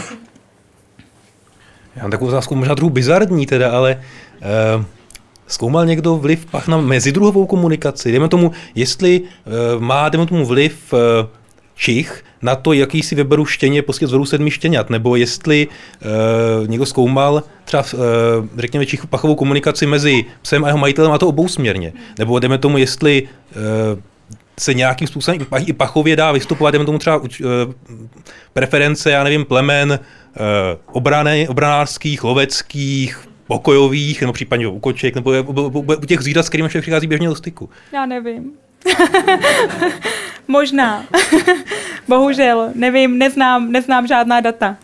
Já 1.99 2.03
mám 2.03 2.11
takovou 2.11 2.29
otázku, 2.29 2.55
možná 2.55 2.75
trochu 2.75 2.89
bizarní 2.89 3.45
teda, 3.45 3.71
ale 3.71 4.01
uh, 4.77 4.83
zkoumal 5.47 5.85
někdo 5.85 6.15
vliv 6.15 6.45
pak 6.45 6.67
na 6.67 6.77
mezidruhovou 6.77 7.45
komunikaci? 7.45 8.11
Dejme 8.11 8.27
tomu, 8.27 8.51
jestli 8.75 9.21
uh, 9.21 9.81
má, 9.81 10.09
dejme 10.09 10.25
tomu 10.25 10.45
vliv 10.45 10.93
uh, 10.93 10.99
čich 11.75 12.23
na 12.41 12.55
to, 12.55 12.73
jaký 12.73 13.03
si 13.03 13.15
vyberu 13.15 13.45
štěně 13.45 13.81
prostě 13.81 14.07
z 14.07 14.25
sedmi 14.25 14.51
štěňat, 14.51 14.89
nebo 14.89 15.15
jestli 15.15 15.67
uh, 15.67 16.67
někdo 16.67 16.85
zkoumal 16.85 17.43
třeba, 17.65 17.83
uh, 17.93 17.99
řekněme, 18.57 18.85
čich 18.85 19.07
pachovou 19.07 19.35
komunikaci 19.35 19.85
mezi 19.85 20.25
psem 20.41 20.63
a 20.63 20.67
jeho 20.67 20.77
majitelem 20.77 21.11
a 21.11 21.17
to 21.17 21.27
obousměrně. 21.27 21.93
Nebo 22.19 22.39
jdeme 22.39 22.57
tomu, 22.57 22.77
jestli 22.77 23.23
uh, 23.23 23.99
se 24.59 24.73
nějakým 24.73 25.07
způsobem 25.07 25.45
i 25.65 25.73
pachově 25.73 26.15
dá 26.15 26.31
vystupovat, 26.31 26.73
jdeme 26.73 26.85
tomu 26.85 26.99
třeba 26.99 27.17
uh, 27.17 27.27
preference, 28.53 29.11
já 29.11 29.23
nevím, 29.23 29.45
plemen, 29.45 29.99
obrany, 30.91 31.47
obranářských, 31.47 32.23
loveckých, 32.23 33.27
pokojových, 33.47 34.21
nebo 34.21 34.33
případně 34.33 34.67
u 34.67 34.79
koček, 34.79 35.15
nebo 35.15 35.31
u 35.83 36.05
těch 36.05 36.19
zvířat, 36.19 36.45
s 36.45 36.49
kterými 36.49 36.69
člověk 36.69 36.83
přichází 36.83 37.07
běžně 37.07 37.27
do 37.27 37.35
styku. 37.35 37.69
Já 37.93 38.05
nevím. 38.05 38.51
Možná. 40.47 41.05
Bohužel, 42.07 42.69
nevím, 42.75 43.17
neznám, 43.17 43.71
neznám 43.71 44.07
žádná 44.07 44.39
data. 44.41 44.77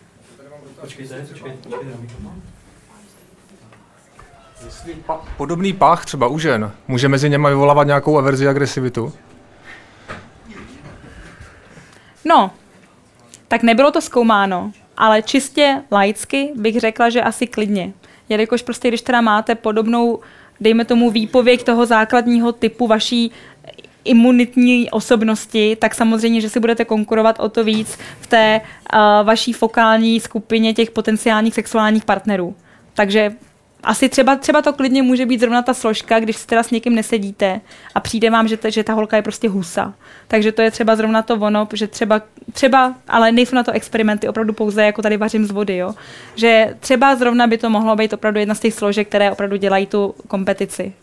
Počkejte, 0.82 1.16
počkejte, 1.16 1.58
počkejte 1.58 1.92
na 1.92 2.02
mikrofon. 2.02 2.36
Podobný 5.38 5.74
pach 5.74 6.06
třeba 6.06 6.28
u 6.28 6.40
žen 6.40 6.72
může 6.88 7.08
mezi 7.08 7.30
něma 7.30 7.50
vyvolávat 7.50 7.88
nějakou 7.88 8.18
averzi, 8.18 8.48
agresivitu? 8.48 9.14
No, 12.26 12.52
tak 13.48 13.64
nebylo 13.64 13.92
to 13.92 14.02
zkoumáno, 14.02 14.72
ale 14.98 15.22
čistě 15.22 15.82
laicky 15.92 16.52
bych 16.56 16.80
řekla, 16.80 17.10
že 17.10 17.22
asi 17.22 17.48
klidně. 17.48 17.94
Jelikož 18.30 18.62
prostě, 18.62 18.88
když 18.88 19.02
teda 19.02 19.22
máte 19.22 19.56
podobnou, 19.56 20.20
dejme 20.62 20.86
tomu, 20.86 21.12
výpověď 21.12 21.64
toho 21.64 21.86
základního 21.86 22.52
typu 22.52 22.88
vaší 22.88 23.32
imunitní 24.06 24.92
osobnosti, 24.92 25.78
tak 25.82 25.96
samozřejmě, 25.96 26.42
že 26.42 26.50
si 26.50 26.60
budete 26.60 26.86
konkurovat 26.86 27.40
o 27.40 27.50
to 27.50 27.64
víc 27.64 27.98
v 28.20 28.28
té 28.28 28.62
uh, 28.62 29.00
vaší 29.28 29.54
fokální 29.54 30.20
skupině 30.20 30.74
těch 30.74 30.92
potenciálních 30.92 31.54
sexuálních 31.54 32.06
partnerů. 32.06 32.56
Takže 32.94 33.34
asi 33.86 34.10
třeba, 34.10 34.36
třeba 34.36 34.62
to 34.62 34.74
klidně 34.74 35.04
může 35.04 35.26
být 35.26 35.40
zrovna 35.40 35.62
ta 35.62 35.74
složka, 35.74 36.20
když 36.20 36.38
si 36.38 36.48
teda 36.48 36.64
s 36.64 36.72
někým 36.72 36.96
nesedíte 36.96 37.62
a 37.96 38.00
přijde 38.00 38.30
vám, 38.30 38.48
že 38.48 38.58
ta, 38.58 38.70
že 38.70 38.84
ta 38.84 38.94
holka 38.94 39.16
je 39.16 39.22
prostě 39.22 39.50
husa. 39.50 39.94
Takže 40.28 40.52
to 40.52 40.62
je 40.62 40.72
třeba 40.72 40.96
zrovna 40.96 41.22
to 41.22 41.36
ono, 41.36 41.68
že 41.74 41.88
třeba, 41.88 42.22
třeba, 42.54 42.96
ale 43.08 43.32
nejsou 43.32 43.56
na 43.56 43.64
to 43.64 43.72
experimenty, 43.72 44.28
opravdu 44.28 44.54
pouze 44.54 44.84
jako 44.84 45.02
tady 45.02 45.18
vařím 45.18 45.46
z 45.46 45.52
vody, 45.52 45.78
jo. 45.78 45.94
Že 46.36 46.76
třeba 46.80 47.16
zrovna 47.16 47.48
by 47.48 47.58
to 47.58 47.70
mohlo 47.70 47.96
být 47.96 48.14
opravdu 48.14 48.40
jedna 48.40 48.56
z 48.56 48.60
těch 48.60 48.74
složek, 48.74 49.08
které 49.08 49.32
opravdu 49.32 49.58
dělají 49.58 49.88
tu 49.88 50.16
kompetici. 50.28 50.94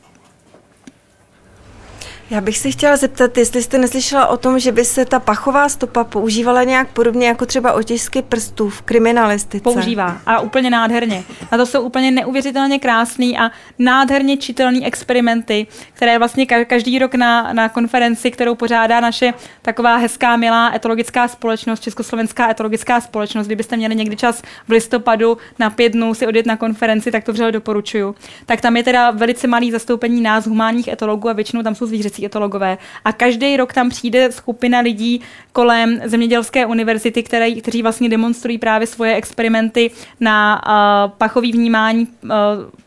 Já 2.33 2.41
bych 2.41 2.59
se 2.59 2.71
chtěla 2.71 2.97
zeptat, 2.97 3.39
jestli 3.39 3.63
jste 3.63 3.79
neslyšela 3.79 4.27
o 4.27 4.37
tom, 4.37 4.59
že 4.59 4.73
by 4.73 4.85
se 4.85 5.05
ta 5.05 5.21
pachová 5.21 5.69
stopa 5.69 6.05
používala 6.05 6.65
nějak 6.65 6.89
podobně 6.89 7.27
jako 7.27 7.47
třeba 7.47 7.73
otisky 7.73 8.23
prstů 8.23 8.69
v 8.69 8.83
kriminalistice. 8.83 9.63
Používá 9.63 10.19
a 10.27 10.41
úplně 10.41 10.71
nádherně. 10.71 11.25
A 11.51 11.57
to 11.57 11.67
jsou 11.67 11.83
úplně 11.83 12.11
neuvěřitelně 12.11 12.79
krásný 12.79 13.39
a 13.39 13.51
nádherně 13.79 14.37
čitelný 14.37 14.87
experimenty, 14.87 15.67
které 15.93 16.19
vlastně 16.19 16.45
ka- 16.45 16.65
každý 16.65 16.99
rok 16.99 17.15
na, 17.15 17.53
na 17.53 17.69
konferenci, 17.69 18.31
kterou 18.31 18.55
pořádá 18.55 19.01
naše 19.01 19.35
taková 19.63 19.97
hezká, 19.97 20.37
milá 20.37 20.75
etologická 20.75 21.29
společnost, 21.29 21.81
Československá 21.81 22.51
etologická 22.51 23.01
společnost, 23.01 23.47
kdybyste 23.47 23.77
měli 23.77 23.95
někdy 23.95 24.17
čas 24.17 24.43
v 24.69 24.71
listopadu 24.71 25.39
na 25.59 25.71
pět 25.71 25.93
dnů 25.93 26.15
si 26.15 26.27
odjet 26.27 26.47
na 26.47 26.57
konferenci, 26.57 27.11
tak 27.11 27.25
to 27.25 27.33
vřele 27.33 27.53
doporučuju. 27.53 28.15
Tak 28.47 28.61
tam 28.61 28.77
je 28.77 28.83
teda 28.83 29.11
velice 29.11 29.47
malý 29.47 29.71
zastoupení 29.71 30.21
nás, 30.21 30.47
humánních 30.47 30.89
etologů 30.89 31.29
a 31.29 31.33
většinou 31.33 31.63
tam 31.63 31.75
jsou 31.75 31.87
zvířecí 31.87 32.22
etologové. 32.25 32.79
A 33.05 33.13
každý 33.13 33.57
rok 33.57 33.73
tam 33.73 33.89
přijde 33.89 34.33
skupina 34.33 34.81
lidí 34.81 35.21
kolem 35.53 36.01
Zemědělské 36.05 36.67
univerzity, 36.67 37.23
které, 37.23 37.51
kteří 37.51 37.83
vlastně 37.83 38.09
demonstrují 38.09 38.59
právě 38.59 38.87
svoje 38.87 39.15
experimenty 39.15 39.91
na 40.21 40.63
uh, 40.67 41.11
pachový 41.19 41.53
vnímání 41.53 42.09
uh, 42.23 42.31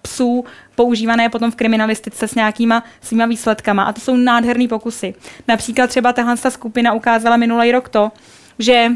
psů 0.02 0.46
používané 0.76 1.30
potom 1.30 1.52
v 1.52 1.56
kriminalistice 1.56 2.28
s 2.28 2.36
nějakýma 2.36 2.84
svýma 3.02 3.26
výsledkama. 3.26 3.84
A 3.84 3.94
to 3.94 4.02
jsou 4.02 4.16
nádherné 4.16 4.68
pokusy. 4.68 5.14
Například 5.48 5.88
třeba 5.88 6.14
tahle 6.14 6.38
ta 6.38 6.50
skupina 6.50 6.94
ukázala 6.94 7.38
minulý 7.38 7.72
rok 7.72 7.90
to, 7.90 8.12
že 8.60 8.92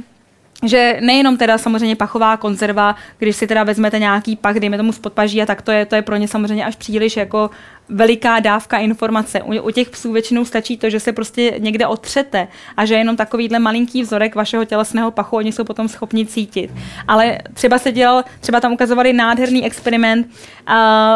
že 0.64 0.98
nejenom 1.02 1.38
teda 1.38 1.58
samozřejmě 1.58 1.96
pachová 1.96 2.38
konzerva, 2.38 2.96
když 3.18 3.36
si 3.36 3.48
teda 3.48 3.64
vezmete 3.64 4.00
nějaký 4.00 4.36
pach, 4.36 4.56
dejme 4.56 4.78
tomu 4.78 4.92
z 4.92 5.00
podpaží 5.00 5.42
a 5.42 5.46
tak 5.46 5.62
to 5.62 5.72
je, 5.72 5.86
to 5.86 5.96
je 5.96 6.02
pro 6.02 6.16
ně 6.16 6.28
samozřejmě 6.28 6.66
až 6.66 6.76
příliš 6.76 7.18
jako 7.18 7.50
veliká 7.90 8.40
dávka 8.40 8.78
informace. 8.78 9.42
U, 9.42 9.62
u 9.62 9.72
těch 9.72 9.90
psů 9.90 10.12
většinou 10.12 10.46
stačí 10.46 10.78
to, 10.78 10.90
že 10.90 11.00
se 11.00 11.14
prostě 11.14 11.56
někde 11.58 11.88
otřete 11.88 12.48
a 12.78 12.86
že 12.86 12.96
jenom 12.96 13.16
takovýhle 13.16 13.60
malinký 13.60 14.02
vzorek 14.02 14.36
vašeho 14.36 14.66
tělesného 14.66 15.12
pachu 15.12 15.36
oni 15.36 15.52
jsou 15.52 15.64
potom 15.64 15.88
schopni 15.88 16.26
cítit. 16.26 16.72
Ale 17.08 17.38
třeba 17.54 17.80
se 17.80 17.92
dělal, 17.92 18.24
třeba 18.40 18.60
tam 18.60 18.74
ukazovali 18.74 19.14
nádherný 19.14 19.66
experiment, 19.66 20.28
uh, 20.28 20.74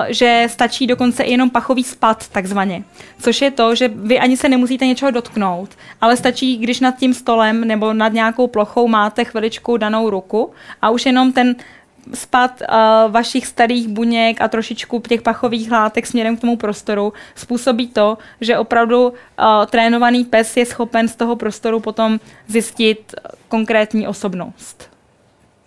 že 0.10 0.48
stačí 0.50 0.88
dokonce 0.88 1.24
i 1.24 1.32
jenom 1.32 1.50
pachový 1.50 1.84
spad, 1.84 2.28
takzvaně. 2.28 2.84
Což 3.20 3.41
je 3.41 3.52
to, 3.52 3.76
že 3.76 3.88
vy 3.88 4.20
ani 4.20 4.38
se 4.38 4.50
nemusíte 4.50 4.86
něčeho 4.86 5.12
dotknout, 5.12 5.70
ale 6.02 6.18
stačí, 6.18 6.58
když 6.58 6.80
nad 6.80 6.98
tím 6.98 7.14
stolem 7.14 7.68
nebo 7.68 7.94
nad 7.94 8.14
nějakou 8.14 8.48
plochou 8.48 8.88
máte 8.88 9.26
chviličku 9.26 9.78
danou 9.78 10.10
ruku 10.10 10.52
a 10.82 10.90
už 10.90 11.06
jenom 11.06 11.34
ten 11.34 11.56
spad 12.14 12.62
uh, 12.62 13.12
vašich 13.12 13.48
starých 13.48 13.88
buněk 13.88 14.42
a 14.42 14.48
trošičku 14.48 15.00
těch 15.00 15.22
pachových 15.22 15.72
látek 15.72 16.08
směrem 16.08 16.38
k 16.38 16.42
tomu 16.42 16.58
prostoru 16.58 17.14
způsobí 17.36 17.88
to, 17.88 18.18
že 18.42 18.58
opravdu 18.58 19.08
uh, 19.08 19.14
trénovaný 19.70 20.26
pes 20.26 20.58
je 20.58 20.66
schopen 20.66 21.08
z 21.08 21.16
toho 21.16 21.36
prostoru 21.36 21.80
potom 21.80 22.20
zjistit 22.48 23.16
konkrétní 23.48 24.08
osobnost. 24.08 24.90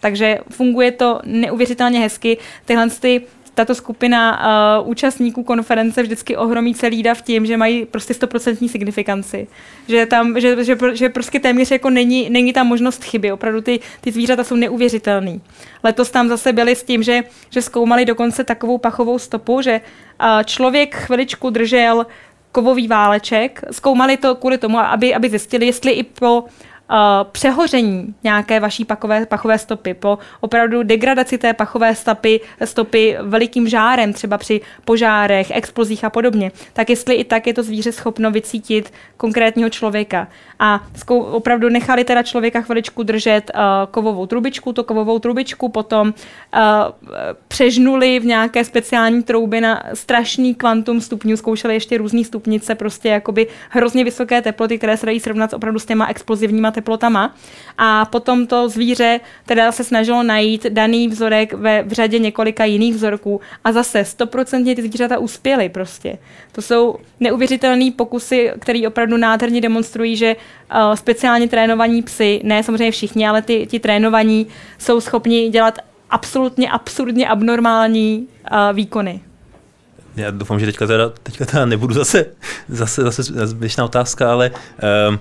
Takže 0.00 0.38
funguje 0.50 0.92
to 0.92 1.20
neuvěřitelně 1.24 2.00
hezky. 2.00 2.38
Tyhle 2.64 2.90
ty 2.90 3.26
tato 3.56 3.74
skupina 3.74 4.40
uh, 4.80 4.88
účastníků 4.88 5.42
konference 5.42 6.02
vždycky 6.02 6.36
ohromí 6.36 6.74
celý 6.74 7.02
dav 7.02 7.22
tím, 7.22 7.46
že 7.46 7.56
mají 7.56 7.84
prostě 7.84 8.14
stoprocentní 8.14 8.68
signifikanci. 8.68 9.46
Že 9.88 10.06
tam, 10.06 10.40
že, 10.40 10.64
že, 10.64 10.76
že 10.92 11.08
prostě 11.08 11.40
téměř 11.40 11.70
jako 11.70 11.90
není, 11.90 12.30
není 12.30 12.52
tam 12.52 12.66
možnost 12.66 13.04
chyby. 13.04 13.32
Opravdu 13.32 13.60
ty, 13.60 13.80
ty 14.00 14.12
zvířata 14.12 14.44
jsou 14.44 14.56
neuvěřitelný. 14.56 15.40
Letos 15.82 16.10
tam 16.10 16.28
zase 16.28 16.52
byli 16.52 16.76
s 16.76 16.82
tím, 16.82 17.02
že, 17.02 17.22
že 17.50 17.62
zkoumali 17.62 18.04
dokonce 18.04 18.44
takovou 18.44 18.78
pachovou 18.78 19.18
stopu, 19.18 19.62
že 19.62 19.80
uh, 19.80 20.42
člověk 20.42 20.96
chviličku 20.96 21.50
držel 21.50 22.06
kovový 22.52 22.88
váleček, 22.88 23.60
zkoumali 23.70 24.16
to 24.16 24.34
kvůli 24.34 24.58
tomu, 24.58 24.78
aby, 24.78 25.14
aby 25.14 25.28
zjistili, 25.30 25.66
jestli 25.66 25.92
i 25.92 26.02
po 26.02 26.44
přehoření 27.32 28.14
nějaké 28.24 28.60
vaší 28.60 28.84
pachové, 28.84 29.26
pachové 29.26 29.58
stopy, 29.58 29.94
po 29.94 30.18
opravdu 30.40 30.82
degradaci 30.82 31.38
té 31.38 31.54
pachové 31.54 31.94
stopy, 31.94 32.40
stopy 32.64 33.16
velikým 33.22 33.68
žárem, 33.68 34.12
třeba 34.12 34.38
při 34.38 34.60
požárech, 34.84 35.50
explozích 35.50 36.04
a 36.04 36.10
podobně, 36.10 36.52
tak 36.72 36.90
jestli 36.90 37.14
i 37.14 37.24
tak 37.24 37.46
je 37.46 37.54
to 37.54 37.62
zvíře 37.62 37.92
schopno 37.92 38.30
vycítit 38.30 38.92
konkrétního 39.16 39.70
člověka. 39.70 40.28
A 40.58 40.80
opravdu 41.08 41.68
nechali 41.68 42.04
teda 42.04 42.22
člověka 42.22 42.60
chviličku 42.60 43.02
držet 43.02 43.50
uh, 43.54 43.60
kovovou 43.90 44.26
trubičku, 44.26 44.72
to 44.72 44.84
kovovou 44.84 45.18
trubičku 45.18 45.68
potom 45.68 46.08
uh, 46.08 46.62
přežnuli 47.48 48.20
v 48.20 48.24
nějaké 48.24 48.64
speciální 48.64 49.22
trouby 49.22 49.60
na 49.60 49.82
strašný 49.94 50.54
kvantum 50.54 51.00
stupňů, 51.00 51.36
zkoušeli 51.36 51.74
ještě 51.74 51.98
různé 51.98 52.24
stupnice, 52.24 52.74
prostě 52.74 53.08
jakoby 53.08 53.46
hrozně 53.70 54.04
vysoké 54.04 54.42
teploty, 54.42 54.78
které 54.78 54.96
se 54.96 55.06
dají 55.06 55.20
srovnat 55.20 55.54
opravdu 55.54 55.78
s 55.78 55.86
těma 55.86 56.06
explozivníma 56.06 56.70
teplotama. 56.76 57.34
A 57.78 58.04
potom 58.04 58.46
to 58.46 58.68
zvíře 58.68 59.20
teda 59.46 59.72
se 59.72 59.84
snažilo 59.84 60.22
najít 60.22 60.66
daný 60.68 61.08
vzorek 61.08 61.52
ve 61.52 61.82
v 61.82 61.92
řadě 61.92 62.18
několika 62.18 62.64
jiných 62.64 62.94
vzorků 62.94 63.40
a 63.64 63.72
zase 63.72 64.04
stoprocentně 64.04 64.76
ty 64.76 64.82
zvířata 64.82 65.18
uspěly 65.18 65.68
prostě. 65.68 66.18
To 66.52 66.62
jsou 66.62 66.96
neuvěřitelné 67.20 67.90
pokusy, 67.96 68.52
které 68.58 68.88
opravdu 68.88 69.16
nádherně 69.16 69.60
demonstrují, 69.60 70.16
že 70.16 70.36
uh, 70.36 70.94
speciálně 70.94 71.48
trénovaní 71.48 72.02
psy, 72.02 72.40
ne 72.44 72.62
samozřejmě 72.62 72.90
všichni, 72.90 73.28
ale 73.28 73.42
ty, 73.42 73.66
ti 73.70 73.78
trénovaní 73.80 74.46
jsou 74.78 75.00
schopni 75.00 75.48
dělat 75.48 75.78
absolutně 76.10 76.70
absurdně 76.70 77.28
abnormální 77.28 78.28
uh, 78.52 78.76
výkony. 78.76 79.20
Já 80.16 80.30
doufám, 80.30 80.60
že 80.60 80.66
teďka 80.66 80.86
teda, 80.86 81.08
teďka 81.22 81.46
teda 81.46 81.66
nebudu 81.66 81.94
zase, 81.94 82.26
zase, 82.68 83.02
zase 83.02 83.22
zbytečná 83.22 83.84
otázka, 83.84 84.32
ale 84.32 84.50
uh, 84.50 85.16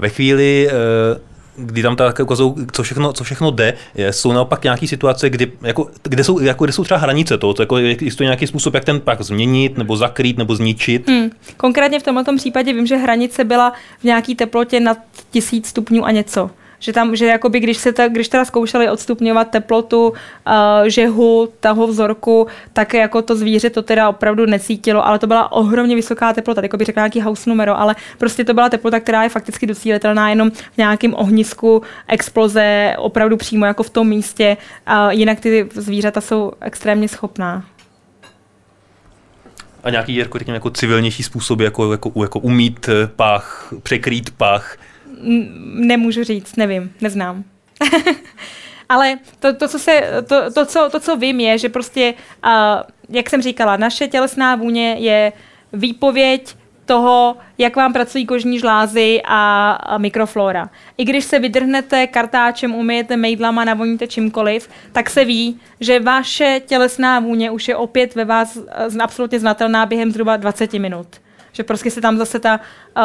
ve 0.00 0.08
chvíli, 0.08 0.68
uh, 0.68 1.20
kdy 1.56 1.82
tam 1.82 1.96
tak 1.96 2.18
ukazují, 2.18 2.54
co 2.72 2.82
všechno, 2.82 3.12
co 3.12 3.24
všechno 3.24 3.50
jde, 3.50 3.74
jsou 4.10 4.32
naopak 4.32 4.64
nějaké 4.64 4.86
situace, 4.86 5.30
kdy, 5.30 5.52
jako, 5.62 5.90
kde, 6.02 6.24
jsou, 6.24 6.40
jako, 6.40 6.64
kde 6.64 6.72
jsou 6.72 6.84
třeba 6.84 7.00
hranice 7.00 7.38
toho, 7.38 7.54
to, 7.54 7.62
jako, 7.62 7.78
jestli 7.78 8.24
nějaký 8.24 8.46
způsob, 8.46 8.74
jak 8.74 8.84
ten 8.84 9.00
pak 9.00 9.22
změnit, 9.22 9.78
nebo 9.78 9.96
zakrýt, 9.96 10.38
nebo 10.38 10.56
zničit. 10.56 11.08
Hmm. 11.08 11.30
Konkrétně 11.56 12.00
v 12.00 12.02
tomto 12.02 12.36
případě 12.36 12.72
vím, 12.72 12.86
že 12.86 12.96
hranice 12.96 13.44
byla 13.44 13.72
v 14.00 14.04
nějaké 14.04 14.34
teplotě 14.34 14.80
nad 14.80 14.98
tisíc 15.30 15.66
stupňů 15.66 16.04
a 16.04 16.10
něco 16.10 16.50
že 16.80 16.92
tam, 16.92 17.16
že 17.16 17.26
jakoby, 17.26 17.60
když, 17.60 17.76
se 17.76 17.92
ta, 17.92 18.08
když 18.08 18.28
teda 18.28 18.44
zkoušeli 18.44 18.90
odstupňovat 18.90 19.50
teplotu 19.50 20.08
uh, 20.08 20.14
žehu 20.86 21.48
toho 21.60 21.86
vzorku, 21.86 22.46
tak 22.72 22.94
jako 22.94 23.22
to 23.22 23.36
zvíře 23.36 23.70
to 23.70 23.82
teda 23.82 24.08
opravdu 24.08 24.46
necítilo, 24.46 25.06
ale 25.06 25.18
to 25.18 25.26
byla 25.26 25.52
ohromně 25.52 25.94
vysoká 25.94 26.32
teplota, 26.32 26.62
jako 26.62 26.76
by 26.76 26.84
řekla 26.84 27.00
nějaký 27.00 27.20
house 27.20 27.50
numero, 27.50 27.80
ale 27.80 27.96
prostě 28.18 28.44
to 28.44 28.54
byla 28.54 28.68
teplota, 28.68 29.00
která 29.00 29.22
je 29.22 29.28
fakticky 29.28 29.66
docílitelná 29.66 30.30
jenom 30.30 30.50
v 30.50 30.78
nějakém 30.78 31.14
ohnisku 31.14 31.82
exploze, 32.08 32.94
opravdu 32.98 33.36
přímo 33.36 33.66
jako 33.66 33.82
v 33.82 33.90
tom 33.90 34.08
místě, 34.08 34.56
uh, 34.88 35.10
jinak 35.10 35.40
ty 35.40 35.68
zvířata 35.74 36.20
jsou 36.20 36.52
extrémně 36.60 37.08
schopná. 37.08 37.64
A 39.84 39.90
nějaký 39.90 40.14
jako, 40.14 40.38
řekněme, 40.38 40.56
jako 40.56 40.70
civilnější 40.70 41.22
způsoby, 41.22 41.64
jako, 41.64 41.92
jako, 41.92 42.12
jako 42.22 42.38
umít 42.38 42.88
eh, 42.88 43.06
pach, 43.06 43.74
překrýt 43.82 44.30
pach, 44.30 44.76
nemůžu 45.74 46.24
říct, 46.24 46.56
nevím, 46.56 46.92
neznám. 47.00 47.44
Ale 48.88 49.18
to, 49.38 49.54
to, 49.54 49.68
co 49.68 49.78
se, 49.78 50.02
to, 50.28 50.52
to, 50.52 50.66
co, 50.66 50.88
to, 50.92 51.00
co 51.00 51.16
vím, 51.16 51.40
je, 51.40 51.58
že 51.58 51.68
prostě, 51.68 52.14
uh, 52.44 52.50
jak 53.08 53.30
jsem 53.30 53.42
říkala, 53.42 53.76
naše 53.76 54.08
tělesná 54.08 54.56
vůně 54.56 54.96
je 54.98 55.32
výpověď 55.72 56.54
toho, 56.90 57.36
jak 57.58 57.76
vám 57.76 57.92
pracují 57.92 58.26
kožní 58.26 58.58
žlázy 58.58 59.22
a, 59.24 59.72
a 59.72 59.98
mikroflora. 59.98 60.70
I 60.98 61.04
když 61.04 61.24
se 61.24 61.38
vydrhnete 61.38 62.06
kartáčem, 62.06 62.74
umyjete 62.74 63.16
mejdlama, 63.16 63.64
navoníte 63.64 64.06
čímkoliv, 64.06 64.68
tak 64.92 65.10
se 65.10 65.24
ví, 65.24 65.60
že 65.80 66.00
vaše 66.00 66.60
tělesná 66.66 67.20
vůně 67.20 67.50
už 67.50 67.68
je 67.68 67.76
opět 67.76 68.14
ve 68.14 68.24
vás 68.24 68.58
absolutně 69.00 69.40
znatelná 69.40 69.86
během 69.86 70.10
zhruba 70.10 70.36
20 70.36 70.72
minut. 70.72 71.06
Že 71.52 71.62
prostě 71.62 71.90
se 71.90 72.00
tam 72.00 72.18
zase 72.18 72.38
ta 72.38 72.60
uh, 72.96 73.02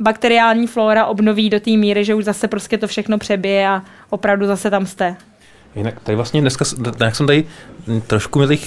bakteriální 0.00 0.66
flora 0.66 1.06
obnoví 1.06 1.50
do 1.50 1.60
té 1.60 1.70
míry, 1.70 2.04
že 2.04 2.14
už 2.14 2.24
zase 2.24 2.48
prostě 2.48 2.78
to 2.78 2.86
všechno 2.86 3.18
přebije 3.18 3.68
a 3.68 3.82
opravdu 4.10 4.46
zase 4.46 4.70
tam 4.70 4.86
jste. 4.86 5.16
Jinak 5.76 6.00
tady 6.00 6.16
vlastně 6.16 6.40
dneska, 6.40 6.64
jak 7.00 7.16
jsem 7.16 7.26
tady 7.26 7.44
trošku 8.06 8.38
mi 8.38 8.46
tady 8.46 8.58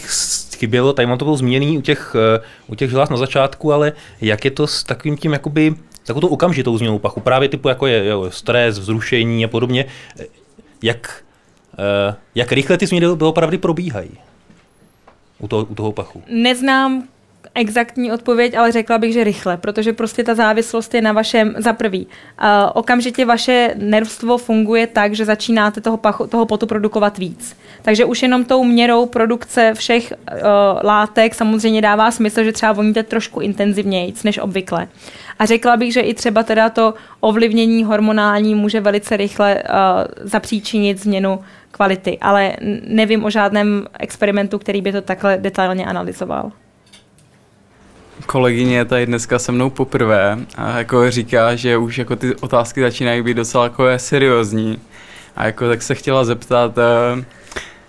chybělo, 0.57 0.93
tady 0.93 1.05
mám 1.05 1.17
to 1.17 1.25
bylo 1.25 1.37
zmíněný 1.37 1.77
u 1.77 1.81
těch, 1.81 2.15
eh, 2.35 2.43
u 2.67 2.75
těch 2.75 2.89
žláz 2.89 3.09
na 3.09 3.17
začátku, 3.17 3.73
ale 3.73 3.93
jak 4.21 4.45
je 4.45 4.51
to 4.51 4.67
s 4.67 4.83
takovým 4.83 5.17
tím 5.17 5.33
jakoby 5.33 5.75
takovou 6.05 6.21
tou 6.21 6.27
okamžitou 6.27 6.77
změnou 6.77 6.99
pachu, 6.99 7.19
právě 7.19 7.49
typu 7.49 7.69
jako 7.69 7.87
je 7.87 8.05
jo, 8.05 8.31
stres, 8.31 8.79
vzrušení 8.79 9.45
a 9.45 9.47
podobně, 9.47 9.85
jak, 10.83 11.23
eh, 11.73 12.15
jak 12.35 12.51
rychle 12.51 12.77
ty 12.77 12.87
změny 12.87 13.07
opravdu 13.07 13.57
probíhají 13.57 14.11
u 15.39 15.47
toho, 15.47 15.63
u 15.63 15.75
toho 15.75 15.91
pachu? 15.91 16.23
Neznám 16.27 17.07
exaktní 17.55 18.11
odpověď, 18.11 18.57
ale 18.57 18.71
řekla 18.71 18.97
bych, 18.97 19.13
že 19.13 19.23
rychle, 19.23 19.57
protože 19.57 19.93
prostě 19.93 20.23
ta 20.23 20.35
závislost 20.35 20.93
je 20.93 21.01
na 21.01 21.11
vašem, 21.11 21.55
za 21.57 21.73
prvý, 21.73 22.07
uh, 22.07 22.47
okamžitě 22.73 23.25
vaše 23.25 23.73
nervstvo 23.77 24.37
funguje 24.37 24.87
tak, 24.87 25.15
že 25.15 25.25
začínáte 25.25 25.81
toho, 25.81 25.97
pachu, 25.97 26.27
toho 26.27 26.45
potu 26.45 26.67
produkovat 26.67 27.17
víc. 27.17 27.57
Takže 27.81 28.05
už 28.05 28.21
jenom 28.21 28.45
tou 28.45 28.63
měrou 28.63 29.05
produkce 29.05 29.73
všech 29.73 30.13
uh, 30.13 30.37
látek 30.83 31.35
samozřejmě 31.35 31.81
dává 31.81 32.11
smysl, 32.11 32.43
že 32.43 32.51
třeba 32.51 32.71
voníte 32.71 33.03
trošku 33.03 33.39
intenzivněji 33.39 34.13
než 34.23 34.37
obvykle. 34.37 34.87
A 35.39 35.45
řekla 35.45 35.77
bych, 35.77 35.93
že 35.93 36.01
i 36.01 36.13
třeba 36.13 36.43
teda 36.43 36.69
to 36.69 36.93
ovlivnění 37.19 37.83
hormonální 37.83 38.55
může 38.55 38.81
velice 38.81 39.17
rychle 39.17 39.55
uh, 39.55 39.69
zapříčinit 40.21 40.99
změnu 40.99 41.39
kvality, 41.71 42.17
ale 42.21 42.55
nevím 42.87 43.23
o 43.23 43.29
žádném 43.29 43.85
experimentu, 43.99 44.59
který 44.59 44.81
by 44.81 44.91
to 44.91 45.01
takhle 45.01 45.37
detailně 45.37 45.85
analyzoval 45.85 46.51
kolegyně 48.25 48.85
tady 48.85 49.05
dneska 49.05 49.39
se 49.39 49.51
mnou 49.51 49.69
poprvé 49.69 50.37
a 50.57 50.77
jako 50.77 51.11
říká, 51.11 51.55
že 51.55 51.77
už 51.77 51.97
jako 51.97 52.15
ty 52.15 52.35
otázky 52.35 52.81
začínají 52.81 53.21
být 53.21 53.33
docela 53.33 53.63
jako 53.63 53.83
seriózní. 53.97 54.79
A 55.35 55.45
jako 55.45 55.67
tak 55.67 55.81
se 55.81 55.95
chtěla 55.95 56.25
zeptat, 56.25 56.77
eh, 56.77 57.23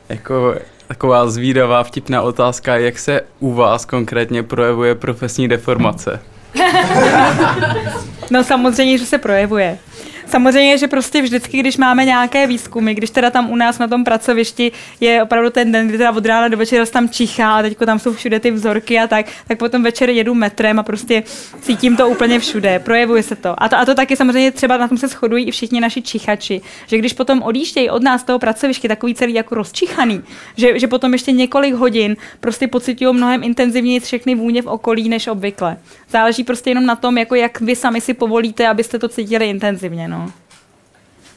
jako 0.09 0.55
taková 0.89 1.31
zvídavá 1.31 1.85
vtipná 1.85 2.23
otázka, 2.23 2.77
jak 2.77 2.99
se 2.99 3.21
u 3.41 3.55
vás 3.55 3.85
konkrétně 3.85 4.43
projevuje 4.43 4.95
profesní 4.95 5.49
deformace? 5.49 6.21
no 8.31 8.45
samozřejmě, 8.45 8.99
že 8.99 9.07
se 9.07 9.19
projevuje. 9.19 9.79
Samozřejmě, 10.27 10.79
že 10.79 10.89
prostě 10.89 11.23
vždycky, 11.23 11.59
když 11.59 11.77
máme 11.77 12.05
nějaké 12.05 12.47
výzkumy, 12.47 12.95
když 12.95 13.11
teda 13.11 13.31
tam 13.31 13.51
u 13.51 13.57
nás 13.57 13.79
na 13.79 13.89
tom 13.89 14.05
pracovišti 14.05 14.73
je 15.01 15.23
opravdu 15.23 15.51
ten 15.51 15.73
den, 15.73 15.89
kdy 15.89 15.99
teda 15.99 16.13
od 16.13 16.27
rána 16.27 16.49
do 16.49 16.57
večera 16.57 16.87
tam 16.87 17.09
čichá 17.09 17.55
a 17.55 17.63
teďko 17.63 17.87
tam 17.87 17.99
jsou 17.99 18.13
všude 18.13 18.41
ty 18.41 18.51
vzorky 18.51 18.99
a 18.99 19.07
tak, 19.07 19.27
tak 19.49 19.59
potom 19.59 19.83
večer 19.83 20.11
jedu 20.11 20.35
metrem 20.35 20.79
a 20.79 20.83
prostě 20.83 21.23
cítím 21.61 21.97
to 21.97 22.09
úplně 22.09 22.39
všude, 22.39 22.79
projevuje 22.79 23.23
se 23.23 23.37
to. 23.37 23.63
A 23.63 23.69
to, 23.69 23.77
a 23.77 23.85
to 23.85 23.95
taky 23.95 24.17
samozřejmě 24.17 24.51
třeba 24.51 24.77
na 24.77 24.89
tom 24.89 24.99
se 24.99 25.09
shodují 25.09 25.45
i 25.45 25.51
všichni 25.51 25.81
naši 25.81 26.03
čichači, 26.03 26.61
že 26.87 26.99
když 26.99 27.13
potom 27.13 27.43
odjíždějí 27.43 27.91
od 27.91 28.03
nás 28.03 28.23
toho 28.23 28.39
pracoviště 28.39 28.89
takový 28.89 29.15
celý 29.15 29.35
jako 29.35 29.55
rozčichaný, 29.55 30.23
že, 30.57 30.79
že 30.79 30.87
potom 30.87 31.13
ještě 31.13 31.33
několik 31.33 31.75
hodin 31.75 32.17
prostě 32.41 32.69
pocitují 32.69 33.15
mnohem 33.15 33.43
intenzivněji 33.43 34.01
všechny 34.01 34.35
vůně 34.35 34.63
v 34.63 34.67
okolí 34.67 35.09
než 35.09 35.27
obvykle. 35.27 35.77
Záleží 36.11 36.45
prostě 36.45 36.71
jenom 36.71 36.87
na 36.87 36.97
tom, 36.97 37.19
jako 37.19 37.35
jak 37.35 37.61
vy 37.61 37.77
sami 37.77 38.01
si 38.01 38.15
povolíte, 38.15 38.69
abyste 38.69 38.99
to 38.99 39.09
cítili 39.09 39.49
intenzivně. 39.51 40.09
No. 40.09 40.24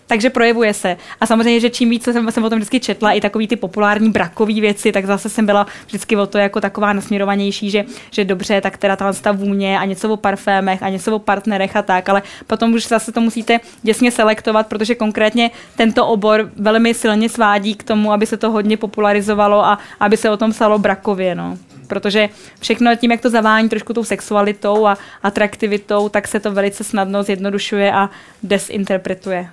Takže 0.08 0.30
projevuje 0.30 0.74
se. 0.74 0.98
A 1.22 1.26
samozřejmě, 1.26 1.60
že 1.60 1.70
čím 1.70 1.90
více 1.90 2.14
jsem, 2.14 2.32
jsem 2.32 2.44
o 2.44 2.50
tom 2.50 2.60
vždycky 2.60 2.80
četla, 2.80 3.12
i 3.12 3.22
takový 3.22 3.48
ty 3.48 3.56
populární 3.56 4.10
brakové 4.10 4.54
věci, 4.54 4.92
tak 4.92 5.06
zase 5.06 5.30
jsem 5.30 5.46
byla 5.46 5.68
vždycky 5.88 6.16
o 6.16 6.28
to 6.28 6.38
jako 6.38 6.62
taková 6.62 6.94
nasměrovanější, 6.94 7.70
že, 7.70 7.86
že 8.12 8.26
dobře, 8.26 8.62
tak 8.62 8.78
teda 8.78 8.96
ta, 8.96 9.14
ta 9.14 9.32
vůně 9.32 9.80
a 9.80 9.86
něco 9.86 10.10
o 10.10 10.18
parfémech 10.18 10.84
a 10.84 10.90
něco 10.90 11.16
o 11.16 11.20
partnerech 11.20 11.76
a 11.76 11.82
tak, 11.82 12.10
ale 12.10 12.22
potom 12.48 12.74
už 12.74 12.88
zase 12.88 13.12
to 13.12 13.22
musíte 13.22 13.60
děsně 13.84 14.12
selektovat, 14.12 14.68
protože 14.68 14.96
konkrétně 14.96 15.52
tento 15.76 16.08
obor 16.08 16.52
velmi 16.56 16.94
silně 16.94 17.30
svádí 17.30 17.76
k 17.76 17.84
tomu, 17.84 18.14
aby 18.14 18.26
se 18.26 18.38
to 18.38 18.52
hodně 18.52 18.78
popularizovalo 18.78 19.66
a 19.66 19.80
aby 20.00 20.18
se 20.18 20.30
o 20.30 20.38
tom 20.38 20.52
psalo 20.52 20.80
brakově. 20.80 21.36
No 21.36 21.58
protože 21.88 22.30
všechno 22.60 22.96
tím, 22.96 23.12
jak 23.12 23.22
to 23.22 23.30
zavání 23.30 23.70
trošku 23.70 23.94
tou 23.94 24.04
sexualitou 24.04 24.88
a 24.88 24.98
atraktivitou, 25.24 26.10
tak 26.10 26.28
se 26.28 26.40
to 26.40 26.52
velice 26.52 26.84
snadno 26.84 27.24
zjednodušuje 27.24 27.92
a 27.92 28.10
desinterpretuje. 28.44 29.50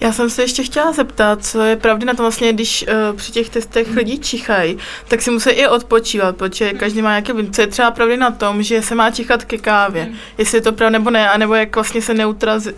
Já 0.00 0.12
jsem 0.12 0.30
se 0.30 0.42
ještě 0.42 0.62
chtěla 0.62 0.92
zeptat, 0.92 1.44
co 1.44 1.62
je 1.62 1.76
pravdy 1.76 2.06
na 2.06 2.14
tom 2.14 2.24
vlastně, 2.24 2.52
když 2.52 2.84
uh, 3.10 3.16
při 3.16 3.32
těch 3.32 3.50
testech 3.50 3.96
lidi 3.96 4.18
čichají, 4.18 4.78
tak 5.08 5.22
si 5.22 5.30
musí 5.30 5.50
i 5.50 5.66
odpočívat, 5.66 6.36
protože 6.36 6.72
každý 6.72 7.02
má 7.02 7.10
nějaké, 7.10 7.50
co 7.52 7.60
je 7.60 7.66
třeba 7.66 7.90
pravdy 7.90 8.16
na 8.16 8.30
tom, 8.30 8.62
že 8.62 8.82
se 8.82 8.94
má 8.94 9.10
čichat 9.10 9.44
ke 9.44 9.58
kávě, 9.58 10.02
hmm. 10.02 10.14
jestli 10.38 10.58
je 10.58 10.62
to 10.62 10.72
pravda 10.72 10.98
nebo 10.98 11.10
ne, 11.10 11.30
anebo 11.30 11.54
jak 11.54 11.74
vlastně 11.74 12.02
se 12.02 12.14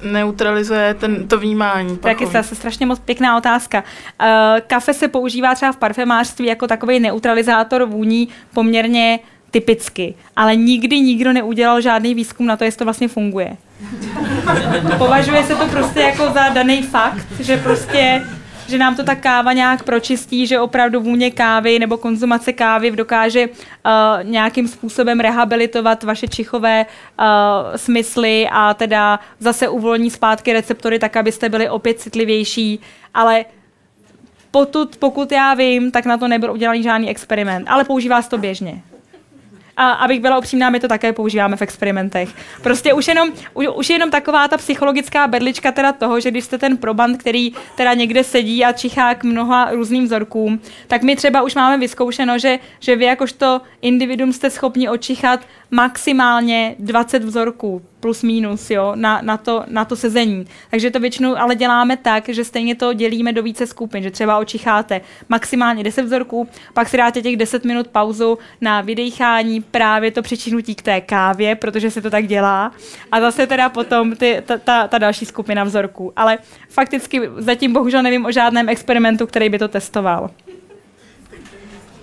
neutralizuje 0.02 0.94
ten, 0.94 1.28
to 1.28 1.38
vnímání. 1.38 1.98
Tak 1.98 2.20
je 2.20 2.26
zase 2.26 2.54
strašně 2.54 2.86
moc 2.86 2.98
pěkná 2.98 3.36
otázka. 3.36 3.84
Uh, 4.20 4.26
kafe 4.66 4.94
se 4.94 5.08
používá 5.08 5.54
třeba 5.54 5.72
v 5.72 5.76
parfémářství 5.76 6.46
jako 6.46 6.66
takový 6.66 7.00
neutralizátor 7.00 7.84
vůní 7.84 8.28
poměrně 8.54 9.18
typicky, 9.50 10.14
ale 10.36 10.56
nikdy 10.56 11.00
nikdo 11.00 11.32
neudělal 11.32 11.80
žádný 11.80 12.14
výzkum 12.14 12.46
na 12.46 12.56
to, 12.56 12.64
jestli 12.64 12.78
to 12.78 12.84
vlastně 12.84 13.08
funguje. 13.08 13.56
Považuje 14.98 15.42
se 15.42 15.54
to 15.54 15.66
prostě 15.66 16.00
jako 16.00 16.30
za 16.30 16.48
daný 16.48 16.82
fakt, 16.82 17.26
že 17.40 17.56
prostě 17.56 18.22
že 18.68 18.78
nám 18.78 18.96
to 18.96 19.04
ta 19.04 19.14
káva 19.14 19.52
nějak 19.52 19.82
pročistí, 19.82 20.46
že 20.46 20.60
opravdu 20.60 21.00
vůně 21.00 21.30
kávy 21.30 21.78
nebo 21.78 21.96
konzumace 21.96 22.52
kávy 22.52 22.90
dokáže 22.90 23.46
uh, 23.46 23.52
nějakým 24.22 24.68
způsobem 24.68 25.20
rehabilitovat 25.20 26.02
vaše 26.02 26.28
čichové 26.28 26.86
uh, 26.86 27.26
smysly 27.76 28.48
a 28.52 28.74
teda 28.74 29.20
zase 29.38 29.68
uvolní 29.68 30.10
zpátky 30.10 30.52
receptory 30.52 30.98
tak, 30.98 31.16
abyste 31.16 31.48
byli 31.48 31.68
opět 31.68 32.00
citlivější, 32.00 32.80
ale 33.14 33.44
potud, 34.50 34.96
pokud 34.96 35.32
já 35.32 35.54
vím, 35.54 35.90
tak 35.90 36.04
na 36.06 36.18
to 36.18 36.28
nebyl 36.28 36.52
udělaný 36.52 36.82
žádný 36.82 37.10
experiment, 37.10 37.68
ale 37.68 37.84
používá 37.84 38.22
se 38.22 38.30
to 38.30 38.38
běžně. 38.38 38.82
A 39.82 39.90
abych 39.90 40.20
byla 40.20 40.38
upřímná, 40.38 40.70
my 40.70 40.80
to 40.80 40.88
také 40.88 41.12
používáme 41.12 41.56
v 41.56 41.62
experimentech. 41.62 42.28
Prostě 42.62 42.94
už 42.94 43.08
jenom, 43.08 43.32
už, 43.54 43.66
už 43.74 43.90
jenom 43.90 44.10
taková 44.10 44.48
ta 44.48 44.56
psychologická 44.56 45.26
bedlička 45.26 45.72
teda 45.72 45.92
toho, 45.92 46.20
že 46.20 46.30
když 46.30 46.44
jste 46.44 46.58
ten 46.58 46.76
proband, 46.76 47.18
který 47.18 47.52
teda 47.76 47.94
někde 47.94 48.24
sedí 48.24 48.64
a 48.64 48.72
čichá 48.72 49.14
k 49.14 49.24
mnoha 49.24 49.70
různým 49.70 50.04
vzorkům, 50.04 50.60
tak 50.86 51.02
my 51.02 51.16
třeba 51.16 51.42
už 51.42 51.54
máme 51.54 51.78
vyzkoušeno, 51.78 52.38
že, 52.38 52.58
že 52.80 52.96
vy 52.96 53.04
jakožto 53.04 53.60
individuum 53.80 54.32
jste 54.32 54.50
schopni 54.50 54.88
očichat 54.88 55.40
maximálně 55.70 56.74
20 56.78 57.24
vzorků 57.24 57.82
plus 58.02 58.22
minus 58.22 58.70
jo, 58.70 58.92
na, 58.94 59.20
na, 59.22 59.36
to, 59.36 59.64
na 59.68 59.84
to 59.84 59.96
sezení. 59.96 60.46
Takže 60.70 60.90
to 60.90 61.00
většinou 61.00 61.36
ale 61.36 61.54
děláme 61.54 61.96
tak, 61.96 62.28
že 62.28 62.44
stejně 62.44 62.74
to 62.74 62.92
dělíme 62.92 63.32
do 63.32 63.42
více 63.42 63.66
skupin, 63.66 64.02
že 64.02 64.10
třeba 64.10 64.38
očicháte 64.38 65.00
maximálně 65.28 65.84
10 65.84 66.02
vzorků, 66.02 66.48
pak 66.74 66.88
si 66.88 66.96
dáte 66.96 67.22
těch 67.22 67.36
10 67.36 67.64
minut 67.64 67.88
pauzu 67.88 68.38
na 68.60 68.80
vydechání, 68.80 69.60
právě 69.60 70.10
to 70.10 70.22
přičinutí 70.22 70.74
k 70.74 70.82
té 70.82 71.00
kávě, 71.00 71.54
protože 71.54 71.90
se 71.90 72.02
to 72.02 72.10
tak 72.10 72.26
dělá, 72.26 72.72
a 73.12 73.20
zase 73.20 73.46
teda 73.46 73.68
potom 73.68 74.16
ty, 74.16 74.42
ta, 74.46 74.58
ta, 74.58 74.88
ta 74.88 74.98
další 74.98 75.24
skupina 75.26 75.64
vzorků. 75.64 76.12
Ale 76.16 76.38
fakticky 76.68 77.20
zatím 77.36 77.72
bohužel 77.72 78.02
nevím 78.02 78.24
o 78.24 78.32
žádném 78.32 78.68
experimentu, 78.68 79.26
který 79.26 79.48
by 79.48 79.58
to 79.58 79.68
testoval. 79.68 80.30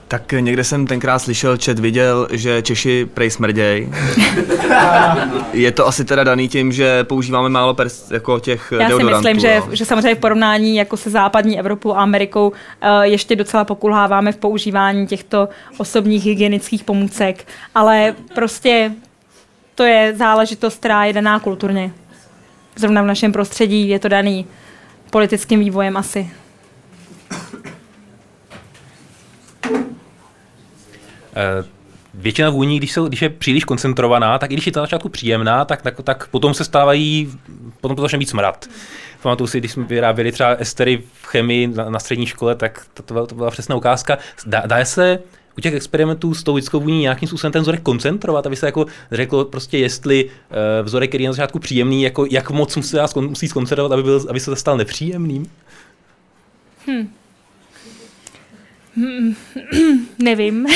Tak 0.10 0.32
někde 0.32 0.64
jsem 0.64 0.88
tenkrát 0.88 1.20
slyšel, 1.20 1.58
čet 1.58 1.80
viděl, 1.80 2.28
že 2.32 2.62
Češi 2.62 3.10
prej 3.14 3.32
smrděj. 3.32 3.90
je 5.54 5.72
to 5.72 5.88
asi 5.88 6.06
teda 6.06 6.24
daný 6.24 6.48
tím, 6.48 6.72
že 6.72 7.04
používáme 7.04 7.50
málo 7.50 7.74
pers, 7.74 8.12
jako 8.12 8.40
těch 8.40 8.74
Já 8.80 8.90
si 8.98 9.04
myslím, 9.04 9.40
že, 9.40 9.62
že 9.72 9.86
samozřejmě 9.86 10.16
v 10.16 10.20
porovnání 10.20 10.76
jako 10.76 10.98
se 10.98 11.10
západní 11.10 11.60
Evropou 11.60 11.94
a 11.94 12.02
Amerikou 12.02 12.48
uh, 12.48 12.56
ještě 13.02 13.36
docela 13.36 13.66
pokulháváme 13.66 14.32
v 14.32 14.38
používání 14.38 15.08
těchto 15.08 15.50
osobních 15.78 16.26
hygienických 16.26 16.84
pomůcek, 16.84 17.48
ale 17.76 18.16
prostě 18.36 18.92
to 19.76 19.84
je 19.84 20.14
záležitost, 20.16 20.80
která 20.80 21.06
je 21.06 21.14
daná 21.14 21.40
kulturně. 21.40 21.92
Zrovna 22.76 23.02
v 23.02 23.06
našem 23.06 23.32
prostředí 23.32 23.90
je 23.90 24.00
to 24.00 24.08
daný 24.08 24.48
politickým 25.12 25.60
vývojem 25.60 25.98
asi. 25.98 26.30
Většina 32.14 32.50
vůní, 32.50 32.78
když, 32.78 32.92
jsou, 32.92 33.08
když 33.08 33.22
je 33.22 33.30
příliš 33.30 33.64
koncentrovaná, 33.64 34.40
tak 34.40 34.52
i 34.52 34.54
když 34.54 34.66
je 34.66 34.72
to 34.72 34.80
na 34.80 34.86
začátku 34.86 35.10
příjemná, 35.10 35.66
tak, 35.66 35.82
tak, 35.82 36.02
tak 36.04 36.28
potom 36.28 36.54
se 36.54 36.64
stávají, 36.64 37.32
potom 37.82 37.96
to 37.96 38.02
začne 38.02 38.20
být 38.20 38.30
smrad. 38.30 38.66
Pamatuju 39.22 39.48
si, 39.48 39.60
když 39.60 39.72
jsme 39.72 39.84
vyráběli 39.84 40.32
třeba 40.32 40.50
estery 40.50 41.04
v 41.14 41.26
chemii 41.26 41.68
na, 41.68 41.90
na 41.90 42.00
střední 42.00 42.26
škole, 42.26 42.56
tak 42.56 42.86
to, 42.94 43.04
to, 43.04 43.14
byla, 43.14 43.26
to 43.26 43.36
byla 43.36 43.52
přesná 43.52 43.76
ukázka. 43.76 44.18
Dá, 44.46 44.64
dá 44.66 44.86
se 44.86 45.20
u 45.58 45.62
těch 45.62 45.74
experimentů 45.74 46.34
s 46.34 46.44
tou 46.44 46.56
lidskou 46.56 46.80
vůní 46.80 47.02
nějakým 47.02 47.28
způsobem 47.28 47.52
ten 47.52 47.62
vzorek 47.62 47.82
koncentrovat, 47.82 48.46
aby 48.46 48.56
se 48.56 48.66
jako 48.66 48.86
řeklo 49.12 49.46
prostě, 49.46 49.78
jestli 49.78 50.26
uh, 50.26 50.32
vzorek, 50.84 51.10
který 51.10 51.24
je 51.24 51.30
na 51.30 51.34
začátku 51.34 51.60
příjemný, 51.60 52.04
jako 52.04 52.26
jak 52.32 52.50
moc 52.50 52.76
musí, 52.76 52.98
musí 53.20 53.48
skoncentrovat, 53.48 53.92
aby, 53.92 54.04
byl, 54.04 54.26
aby 54.30 54.40
se 54.40 54.56
stal 54.56 54.78
nepříjemným? 54.78 55.52
Hmm. 56.88 57.10
Hmm, 58.98 59.36
nevím. 60.20 60.68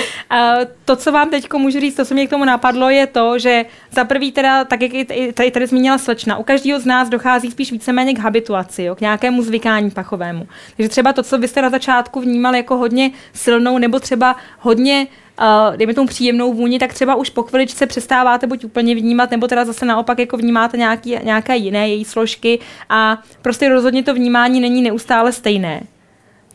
to, 0.84 0.96
co 0.96 1.12
vám 1.12 1.30
teď 1.30 1.52
můžu 1.52 1.80
říct, 1.80 1.94
to, 1.94 2.04
co 2.04 2.14
mě 2.14 2.26
k 2.26 2.30
tomu 2.30 2.44
napadlo, 2.44 2.90
je 2.90 3.06
to, 3.06 3.38
že 3.38 3.64
za 3.92 4.04
prvý 4.04 4.32
teda, 4.32 4.64
tak 4.64 4.82
jak 4.82 5.06
tady, 5.34 5.50
tady 5.50 5.66
zmínila 5.66 5.98
slečna, 5.98 6.36
u 6.36 6.42
každého 6.42 6.80
z 6.80 6.86
nás 6.86 7.08
dochází 7.08 7.50
spíš 7.50 7.72
víceméně 7.72 8.14
k 8.14 8.18
habituaci, 8.18 8.82
jo, 8.82 8.94
k 8.94 9.00
nějakému 9.00 9.42
zvykání 9.42 9.90
pachovému. 9.90 10.48
Takže 10.76 10.88
třeba 10.88 11.12
to, 11.12 11.22
co 11.22 11.38
byste 11.38 11.62
na 11.62 11.70
začátku 11.70 12.20
vnímali 12.20 12.58
jako 12.58 12.76
hodně 12.76 13.10
silnou, 13.32 13.78
nebo 13.78 14.00
třeba 14.00 14.36
hodně 14.58 15.06
uh, 15.40 15.76
dejme 15.76 15.94
tomu 15.94 16.08
příjemnou 16.08 16.52
vůni, 16.52 16.78
tak 16.78 16.94
třeba 16.94 17.14
už 17.14 17.30
po 17.30 17.42
chviličce 17.42 17.86
přestáváte 17.86 18.46
buď 18.46 18.64
úplně 18.64 18.94
vnímat, 18.94 19.30
nebo 19.30 19.48
teda 19.48 19.64
zase 19.64 19.86
naopak 19.86 20.18
jako 20.18 20.36
vnímáte 20.36 20.76
nějaký, 20.76 21.16
nějaké 21.22 21.56
jiné 21.56 21.88
její 21.88 22.04
složky 22.04 22.58
a 22.88 23.22
prostě 23.42 23.68
rozhodně 23.68 24.02
to 24.02 24.14
vnímání 24.14 24.60
není 24.60 24.82
neustále 24.82 25.32
stejné 25.32 25.82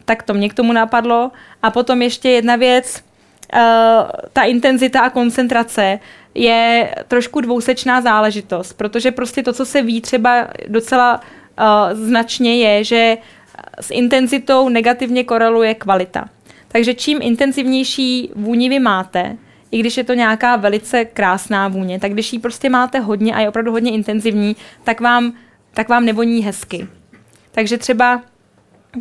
tak 0.05 0.23
to 0.23 0.33
mě 0.33 0.49
k 0.49 0.53
tomu 0.53 0.73
napadlo. 0.73 1.31
A 1.63 1.71
potom 1.71 2.01
ještě 2.01 2.29
jedna 2.29 2.55
věc, 2.55 3.03
uh, 3.53 3.59
ta 4.33 4.43
intenzita 4.43 4.99
a 4.99 5.09
koncentrace 5.09 5.99
je 6.35 6.95
trošku 7.07 7.41
dvousečná 7.41 8.01
záležitost, 8.01 8.73
protože 8.73 9.11
prostě 9.11 9.43
to, 9.43 9.53
co 9.53 9.65
se 9.65 9.81
ví 9.81 10.01
třeba 10.01 10.47
docela 10.67 11.15
uh, 11.19 11.99
značně 11.99 12.57
je, 12.57 12.83
že 12.83 13.17
s 13.81 13.91
intenzitou 13.91 14.69
negativně 14.69 15.23
koreluje 15.23 15.75
kvalita. 15.75 16.29
Takže 16.67 16.93
čím 16.93 17.19
intenzivnější 17.21 18.31
vůni 18.35 18.69
vy 18.69 18.79
máte, 18.79 19.37
i 19.71 19.79
když 19.79 19.97
je 19.97 20.03
to 20.03 20.13
nějaká 20.13 20.55
velice 20.55 21.05
krásná 21.05 21.67
vůně, 21.67 21.99
tak 21.99 22.13
když 22.13 22.33
ji 22.33 22.39
prostě 22.39 22.69
máte 22.69 22.99
hodně 22.99 23.35
a 23.35 23.39
je 23.39 23.49
opravdu 23.49 23.71
hodně 23.71 23.91
intenzivní, 23.91 24.55
tak 24.83 25.01
vám, 25.01 25.33
tak 25.73 25.89
vám 25.89 26.05
nevoní 26.05 26.43
hezky. 26.43 26.87
Takže 27.51 27.77
třeba 27.77 28.21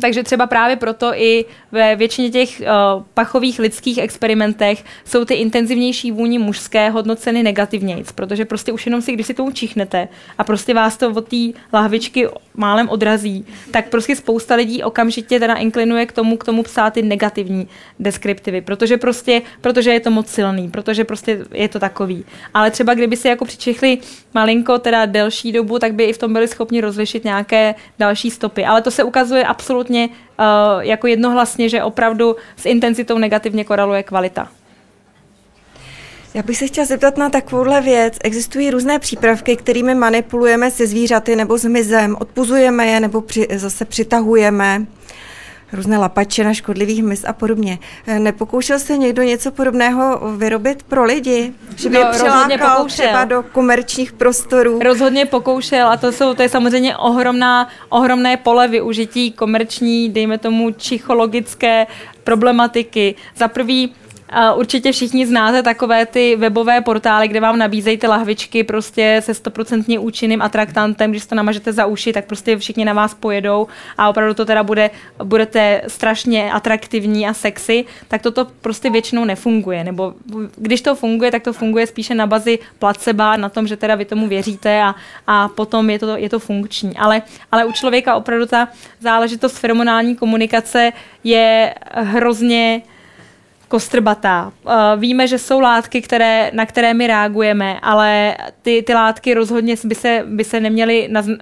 takže 0.01 0.23
třeba 0.23 0.47
právě 0.47 0.75
proto 0.75 1.13
i 1.13 1.45
ve 1.71 1.95
většině 1.95 2.29
těch 2.29 2.61
uh, 2.61 3.03
pachových 3.13 3.59
lidských 3.59 3.97
experimentech 3.97 4.83
jsou 5.05 5.25
ty 5.25 5.33
intenzivnější 5.33 6.11
vůni 6.11 6.39
mužské 6.39 6.89
hodnoceny 6.89 7.43
negativnějc, 7.43 8.11
protože 8.11 8.45
prostě 8.45 8.71
už 8.71 8.85
jenom 8.85 9.01
si, 9.01 9.11
když 9.11 9.27
si 9.27 9.33
to 9.33 9.43
učichnete 9.43 10.07
a 10.37 10.43
prostě 10.43 10.73
vás 10.73 10.97
to 10.97 11.09
od 11.09 11.27
té 11.27 11.59
lahvičky 11.73 12.27
málem 12.55 12.89
odrazí, 12.89 13.45
tak 13.71 13.89
prostě 13.89 14.15
spousta 14.15 14.55
lidí 14.55 14.83
okamžitě 14.83 15.39
teda 15.39 15.53
inklinuje 15.53 16.05
k 16.05 16.11
tomu, 16.11 16.37
k 16.37 16.43
tomu 16.43 16.63
psát 16.63 16.93
ty 16.93 17.01
negativní 17.01 17.67
deskriptivy, 17.99 18.61
protože 18.61 18.97
prostě, 18.97 19.41
protože 19.61 19.93
je 19.93 19.99
to 19.99 20.11
moc 20.11 20.27
silný, 20.27 20.69
protože 20.69 21.03
prostě 21.03 21.45
je 21.53 21.69
to 21.69 21.79
takový. 21.79 22.25
Ale 22.53 22.71
třeba 22.71 22.93
kdyby 22.93 23.17
si 23.17 23.27
jako 23.27 23.45
přičichli 23.45 23.97
malinko, 24.33 24.79
teda 24.79 25.05
delší 25.05 25.51
dobu, 25.51 25.79
tak 25.79 25.93
by 25.93 26.03
i 26.03 26.13
v 26.13 26.17
tom 26.17 26.33
byli 26.33 26.47
schopni 26.47 26.81
rozlišit 26.81 27.23
nějaké 27.23 27.75
další 27.99 28.31
stopy. 28.31 28.65
Ale 28.65 28.81
to 28.81 28.91
se 28.91 29.03
ukazuje 29.03 29.43
absolutně 29.43 29.82
uh, 29.89 30.45
jako 30.79 31.07
jednohlasně, 31.07 31.69
že 31.69 31.83
opravdu 31.83 32.35
s 32.57 32.65
intenzitou 32.65 33.17
negativně 33.17 33.63
koreluje 33.63 34.03
kvalita. 34.03 34.47
Já 36.33 36.43
bych 36.43 36.57
se 36.57 36.67
chtěla 36.67 36.85
zeptat 36.85 37.17
na 37.17 37.29
takovouhle 37.29 37.81
věc. 37.81 38.17
Existují 38.23 38.71
různé 38.71 38.99
přípravky, 38.99 39.55
kterými 39.55 39.95
manipulujeme 39.95 40.71
se 40.71 40.87
zvířaty 40.87 41.35
nebo 41.35 41.57
s 41.57 41.65
mizem, 41.65 42.15
odpuzujeme 42.19 42.87
je 42.87 42.99
nebo 42.99 43.21
při, 43.21 43.47
zase 43.55 43.85
přitahujeme 43.85 44.85
různé 45.73 45.97
lapače 45.97 46.43
na 46.43 46.53
škodlivých 46.53 47.03
mys 47.03 47.25
a 47.27 47.33
podobně. 47.33 47.79
Eh, 48.07 48.19
nepokoušel 48.19 48.79
se 48.79 48.97
někdo 48.97 49.23
něco 49.23 49.51
podobného 49.51 50.33
vyrobit 50.37 50.83
pro 50.83 51.03
lidi? 51.03 51.53
Že 51.75 51.89
by 51.89 51.95
no, 51.95 52.01
je 52.01 52.05
přilákal 52.11 52.85
třeba 52.85 53.25
do 53.25 53.43
komerčních 53.43 54.13
prostorů? 54.13 54.79
Rozhodně 54.83 55.25
pokoušel 55.25 55.87
a 55.87 55.97
to, 55.97 56.11
jsou, 56.11 56.33
to 56.33 56.41
je 56.41 56.49
samozřejmě 56.49 56.97
ohromná, 56.97 57.67
ohromné 57.89 58.37
pole 58.37 58.67
využití 58.67 59.31
komerční, 59.31 60.09
dejme 60.09 60.37
tomu 60.37 60.73
psychologické 60.73 61.87
problematiky. 62.23 63.15
Za 63.35 63.47
prvý 63.47 63.93
určitě 64.55 64.91
všichni 64.91 65.27
znáte 65.27 65.63
takové 65.63 66.05
ty 66.05 66.35
webové 66.35 66.81
portály, 66.81 67.27
kde 67.27 67.39
vám 67.39 67.57
nabízejí 67.57 67.97
ty 67.97 68.07
lahvičky 68.07 68.63
prostě 68.63 69.21
se 69.23 69.33
stoprocentně 69.33 69.99
účinným 69.99 70.41
atraktantem, 70.41 71.11
když 71.11 71.25
to 71.25 71.35
namažete 71.35 71.73
za 71.73 71.85
uši, 71.85 72.13
tak 72.13 72.25
prostě 72.25 72.57
všichni 72.57 72.85
na 72.85 72.93
vás 72.93 73.13
pojedou 73.13 73.67
a 73.97 74.09
opravdu 74.09 74.33
to 74.33 74.45
teda 74.45 74.63
bude, 74.63 74.89
budete 75.23 75.81
strašně 75.87 76.51
atraktivní 76.51 77.27
a 77.27 77.33
sexy, 77.33 77.85
tak 78.07 78.21
toto 78.21 78.47
prostě 78.61 78.89
většinou 78.89 79.25
nefunguje. 79.25 79.83
Nebo 79.83 80.13
když 80.55 80.81
to 80.81 80.95
funguje, 80.95 81.31
tak 81.31 81.43
to 81.43 81.53
funguje 81.53 81.87
spíše 81.87 82.15
na 82.15 82.27
bazi 82.27 82.59
placebo, 82.79 83.23
na 83.37 83.49
tom, 83.49 83.67
že 83.67 83.77
teda 83.77 83.95
vy 83.95 84.05
tomu 84.05 84.27
věříte 84.27 84.81
a, 84.81 84.95
a 85.27 85.47
potom 85.47 85.89
je 85.89 85.99
to, 85.99 86.17
je 86.17 86.29
to 86.29 86.39
funkční. 86.39 86.97
Ale, 86.97 87.21
ale 87.51 87.65
u 87.65 87.71
člověka 87.71 88.15
opravdu 88.15 88.45
ta 88.45 88.67
záležitost 88.99 89.57
feromonální 89.57 90.15
komunikace 90.15 90.91
je 91.23 91.75
hrozně 91.93 92.81
kostrbatá. 93.73 94.51
Uh, 94.65 94.71
víme, 94.97 95.27
že 95.27 95.37
jsou 95.37 95.59
látky, 95.59 96.01
které, 96.01 96.51
na 96.53 96.65
které 96.65 96.93
my 96.93 97.07
reagujeme, 97.07 97.79
ale 97.81 98.37
ty, 98.61 98.81
ty 98.81 98.93
látky 98.93 99.33
rozhodně 99.33 99.75
by 99.83 99.95
se, 99.95 100.23
by 100.25 100.43
se 100.43 100.59
neměly 100.59 101.07
naz, 101.11 101.27
uh, 101.27 101.33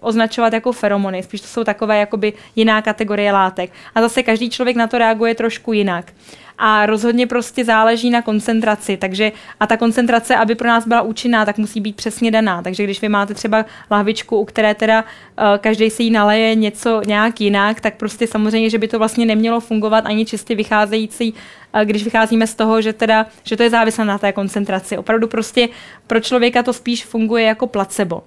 označovat 0.00 0.52
jako 0.52 0.72
feromony. 0.72 1.22
Spíš 1.22 1.40
to 1.40 1.46
jsou 1.46 1.64
takové 1.64 1.98
jakoby 1.98 2.32
jiná 2.56 2.82
kategorie 2.82 3.32
látek. 3.32 3.70
A 3.94 4.00
zase 4.00 4.22
každý 4.22 4.50
člověk 4.50 4.76
na 4.76 4.86
to 4.86 4.98
reaguje 4.98 5.34
trošku 5.34 5.72
jinak 5.72 6.12
a 6.62 6.86
rozhodně 6.86 7.26
prostě 7.26 7.64
záleží 7.64 8.10
na 8.10 8.22
koncentraci, 8.22 8.96
takže 8.96 9.32
a 9.60 9.66
ta 9.66 9.76
koncentrace, 9.76 10.36
aby 10.36 10.54
pro 10.54 10.68
nás 10.68 10.86
byla 10.86 11.02
účinná, 11.02 11.44
tak 11.44 11.58
musí 11.58 11.80
být 11.80 11.96
přesně 11.96 12.30
daná, 12.30 12.62
takže 12.62 12.84
když 12.84 13.00
vy 13.02 13.08
máte 13.08 13.34
třeba 13.34 13.64
lahvičku, 13.90 14.36
u 14.36 14.44
které 14.44 14.74
teda 14.74 15.02
uh, 15.02 15.44
každý 15.58 15.90
si 15.90 16.02
jí 16.02 16.10
naleje 16.10 16.54
něco 16.54 17.02
nějak 17.06 17.40
jinak, 17.40 17.80
tak 17.80 17.94
prostě 17.96 18.26
samozřejmě, 18.26 18.70
že 18.70 18.78
by 18.78 18.88
to 18.88 18.98
vlastně 18.98 19.26
nemělo 19.26 19.60
fungovat 19.60 20.06
ani 20.06 20.26
čistě 20.26 20.54
vycházející 20.54 21.32
uh, 21.32 21.80
když 21.84 22.04
vycházíme 22.04 22.46
z 22.46 22.54
toho, 22.54 22.82
že 22.82 22.92
teda, 22.92 23.26
že 23.44 23.56
to 23.56 23.62
je 23.62 23.70
závislé 23.70 24.04
na 24.04 24.18
té 24.18 24.32
koncentraci. 24.32 24.98
Opravdu 24.98 25.28
prostě 25.28 25.68
pro 26.06 26.20
člověka 26.20 26.62
to 26.62 26.72
spíš 26.72 27.04
funguje 27.04 27.44
jako 27.44 27.66
placebo 27.66 28.22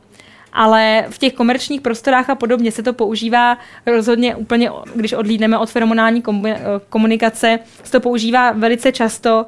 ale 0.54 1.06
v 1.10 1.18
těch 1.18 1.34
komerčních 1.34 1.82
prostorách 1.82 2.30
a 2.30 2.36
podobně 2.36 2.72
se 2.72 2.84
to 2.84 2.94
používá 2.94 3.58
rozhodně 3.86 4.36
úplně, 4.36 4.72
když 4.96 5.14
odlídneme 5.14 5.58
od 5.58 5.70
feromonální 5.70 6.24
komunikace, 6.90 7.60
se 7.84 7.92
to 7.92 8.00
používá 8.00 8.52
velice 8.52 8.92
často 8.92 9.46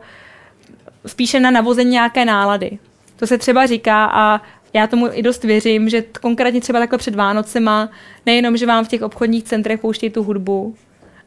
spíše 1.06 1.40
na 1.40 1.52
navození 1.52 1.92
nějaké 1.92 2.26
nálady. 2.26 2.80
To 3.16 3.28
se 3.28 3.38
třeba 3.38 3.66
říká 3.66 4.06
a 4.06 4.42
já 4.74 4.88
tomu 4.88 5.08
i 5.12 5.22
dost 5.24 5.44
věřím, 5.44 5.90
že 5.90 6.02
konkrétně 6.02 6.62
třeba 6.62 6.80
takhle 6.80 6.98
před 6.98 7.16
Vánocema, 7.16 7.90
nejenom, 8.26 8.58
že 8.58 8.66
vám 8.66 8.86
v 8.86 8.88
těch 8.88 9.02
obchodních 9.02 9.44
centrech 9.44 9.80
pouštějí 9.80 10.10
tu 10.10 10.24
hudbu, 10.24 10.76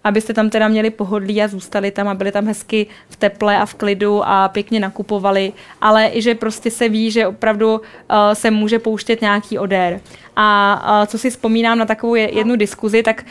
abyste 0.05 0.35
tam 0.35 0.51
teda 0.51 0.69
měli 0.69 0.91
pohodlí 0.91 1.43
a 1.43 1.49
zůstali 1.49 1.91
tam 1.91 2.09
a 2.09 2.15
byli 2.15 2.33
tam 2.33 2.47
hezky 2.47 2.87
v 3.09 3.17
teple 3.17 3.59
a 3.59 3.67
v 3.67 3.75
klidu 3.75 4.23
a 4.25 4.49
pěkně 4.49 4.81
nakupovali, 4.81 5.53
ale 5.81 6.11
i 6.13 6.23
že 6.23 6.35
prostě 6.35 6.71
se 6.71 6.89
ví, 6.89 7.11
že 7.11 7.27
opravdu 7.27 7.75
uh, 7.75 7.81
se 8.33 8.51
může 8.51 8.79
pouštět 8.79 9.21
nějaký 9.21 9.59
odér. 9.59 10.01
A 10.41 11.07
co 11.07 11.19
si 11.19 11.31
vzpomínám 11.31 11.79
na 11.79 11.85
takovou 11.85 12.15
jednu 12.15 12.57
diskuzi, 12.57 13.03
tak 13.03 13.25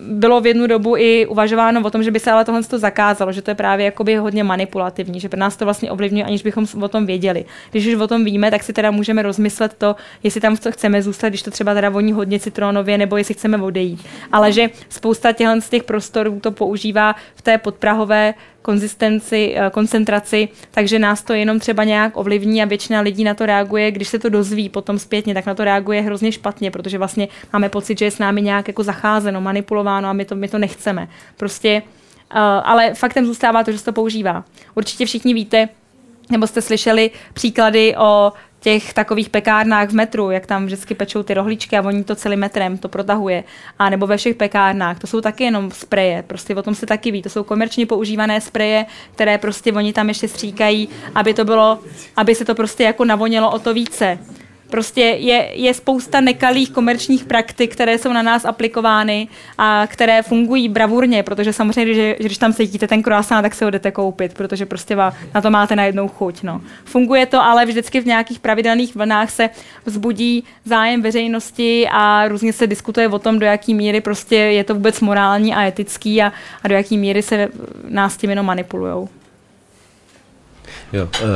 bylo 0.00 0.40
v 0.40 0.46
jednu 0.46 0.66
dobu 0.66 0.96
i 0.96 1.26
uvažováno 1.26 1.80
o 1.80 1.90
tom, 1.90 2.02
že 2.02 2.10
by 2.10 2.20
se 2.20 2.30
ale 2.30 2.44
tohle 2.44 2.62
to 2.62 2.78
zakázalo, 2.78 3.32
že 3.32 3.42
to 3.42 3.50
je 3.50 3.54
právě 3.54 3.84
jakoby 3.84 4.16
hodně 4.16 4.44
manipulativní, 4.44 5.20
že 5.20 5.28
pro 5.28 5.40
nás 5.40 5.56
to 5.56 5.64
vlastně 5.64 5.90
ovlivňuje, 5.90 6.24
aniž 6.24 6.42
bychom 6.42 6.66
o 6.80 6.88
tom 6.88 7.06
věděli. 7.06 7.44
Když 7.70 7.86
už 7.86 7.94
o 7.94 8.08
tom 8.08 8.24
víme, 8.24 8.50
tak 8.50 8.62
si 8.62 8.72
teda 8.72 8.90
můžeme 8.90 9.22
rozmyslet 9.22 9.74
to, 9.78 9.96
jestli 10.22 10.40
tam 10.40 10.56
chceme 10.70 11.02
zůstat, 11.02 11.28
když 11.28 11.42
to 11.42 11.50
třeba 11.50 11.74
teda 11.74 11.88
voní 11.88 12.12
hodně 12.12 12.40
citronově, 12.40 12.98
nebo 12.98 13.16
jestli 13.16 13.34
chceme 13.34 13.56
odejít. 13.56 14.06
Ale 14.32 14.52
že 14.52 14.70
spousta 14.88 15.32
těch 15.70 15.82
prostorů 15.82 16.40
to 16.40 16.50
používá 16.50 17.14
v 17.34 17.42
té 17.42 17.58
podprahové 17.58 18.34
konzistenci, 18.62 19.54
eh, 19.56 19.70
koncentraci, 19.70 20.48
takže 20.70 20.98
nás 20.98 21.22
to 21.22 21.32
jenom 21.32 21.58
třeba 21.58 21.84
nějak 21.84 22.16
ovlivní 22.16 22.62
a 22.62 22.64
většina 22.64 23.00
lidí 23.00 23.24
na 23.24 23.34
to 23.34 23.46
reaguje, 23.46 23.90
když 23.90 24.08
se 24.08 24.18
to 24.18 24.28
dozví 24.28 24.68
potom 24.68 24.98
zpětně, 24.98 25.34
tak 25.34 25.46
na 25.46 25.54
to 25.54 25.64
reaguje 25.64 26.00
hrozně 26.00 26.32
špatně, 26.32 26.70
protože 26.70 26.98
vlastně 26.98 27.28
máme 27.52 27.68
pocit, 27.68 27.98
že 27.98 28.04
je 28.04 28.10
s 28.10 28.18
námi 28.18 28.42
nějak 28.42 28.68
jako 28.68 28.82
zacházeno, 28.82 29.40
manipulováno 29.40 30.08
a 30.08 30.12
my 30.12 30.24
to, 30.24 30.34
my 30.34 30.48
to 30.48 30.58
nechceme. 30.58 31.08
Prostě, 31.36 31.82
uh, 31.82 32.38
ale 32.40 32.94
faktem 32.94 33.26
zůstává 33.26 33.64
to, 33.64 33.72
že 33.72 33.78
se 33.78 33.84
to 33.84 33.92
používá. 33.92 34.44
Určitě 34.74 35.06
všichni 35.06 35.34
víte, 35.34 35.68
nebo 36.30 36.46
jste 36.46 36.62
slyšeli 36.62 37.10
příklady 37.32 37.96
o 37.96 38.32
těch 38.60 38.94
takových 38.94 39.28
pekárnách 39.28 39.88
v 39.88 39.94
metru, 39.94 40.30
jak 40.30 40.46
tam 40.46 40.66
vždycky 40.66 40.94
pečou 40.94 41.22
ty 41.22 41.34
rohlíčky 41.34 41.76
a 41.76 41.82
oni 41.82 42.04
to 42.04 42.14
celým 42.14 42.40
metrem 42.40 42.78
to 42.78 42.88
protahuje. 42.88 43.44
A 43.78 43.90
nebo 43.90 44.06
ve 44.06 44.16
všech 44.16 44.36
pekárnách, 44.36 44.98
to 44.98 45.06
jsou 45.06 45.20
taky 45.20 45.44
jenom 45.44 45.70
spreje, 45.70 46.24
prostě 46.26 46.54
o 46.54 46.62
tom 46.62 46.74
se 46.74 46.86
taky 46.86 47.10
ví. 47.10 47.22
To 47.22 47.28
jsou 47.28 47.44
komerčně 47.44 47.86
používané 47.86 48.40
spreje, 48.40 48.86
které 49.12 49.38
prostě 49.38 49.72
oni 49.72 49.92
tam 49.92 50.08
ještě 50.08 50.28
stříkají, 50.28 50.88
aby 51.14 51.34
to 51.34 51.44
bylo, 51.44 51.78
aby 52.16 52.34
se 52.34 52.44
to 52.44 52.54
prostě 52.54 52.82
jako 52.84 53.04
navonělo 53.04 53.50
o 53.50 53.58
to 53.58 53.74
více. 53.74 54.18
Prostě 54.70 55.00
je, 55.00 55.50
je 55.54 55.74
spousta 55.74 56.20
nekalých 56.20 56.70
komerčních 56.70 57.24
praktik, 57.24 57.72
které 57.72 57.98
jsou 57.98 58.12
na 58.12 58.22
nás 58.22 58.44
aplikovány 58.44 59.28
a 59.58 59.86
které 59.86 60.22
fungují 60.22 60.68
bravurně, 60.68 61.22
protože 61.22 61.52
samozřejmě, 61.52 61.94
že, 61.94 62.16
že 62.18 62.24
když 62.24 62.38
tam 62.38 62.52
sedíte 62.52 62.86
ten 62.86 63.02
croissant, 63.02 63.42
tak 63.42 63.54
se 63.54 63.64
ho 63.64 63.70
jdete 63.70 63.90
koupit, 63.90 64.34
protože 64.34 64.66
prostě 64.66 64.96
va, 64.96 65.14
na 65.34 65.40
to 65.40 65.50
máte 65.50 65.76
najednou 65.76 66.08
chuť. 66.08 66.42
No. 66.42 66.60
Funguje 66.84 67.26
to, 67.26 67.42
ale 67.42 67.66
vždycky 67.66 68.00
v 68.00 68.06
nějakých 68.06 68.38
pravidelných 68.38 68.96
vlnách 68.96 69.30
se 69.30 69.50
vzbudí 69.84 70.44
zájem 70.64 71.02
veřejnosti 71.02 71.88
a 71.92 72.28
různě 72.28 72.52
se 72.52 72.66
diskutuje 72.66 73.08
o 73.08 73.18
tom, 73.18 73.38
do 73.38 73.46
jaký 73.46 73.74
míry 73.74 74.00
prostě 74.00 74.36
je 74.36 74.64
to 74.64 74.74
vůbec 74.74 75.00
morální 75.00 75.54
a 75.54 75.62
etický 75.66 76.22
a, 76.22 76.32
a 76.62 76.68
do 76.68 76.74
jaký 76.74 76.98
míry 76.98 77.22
se 77.22 77.48
nás 77.88 78.16
tím 78.16 78.30
jenom 78.30 78.46
manipulujou. 78.46 79.08
Jo, 80.92 81.08
uh, 81.22 81.28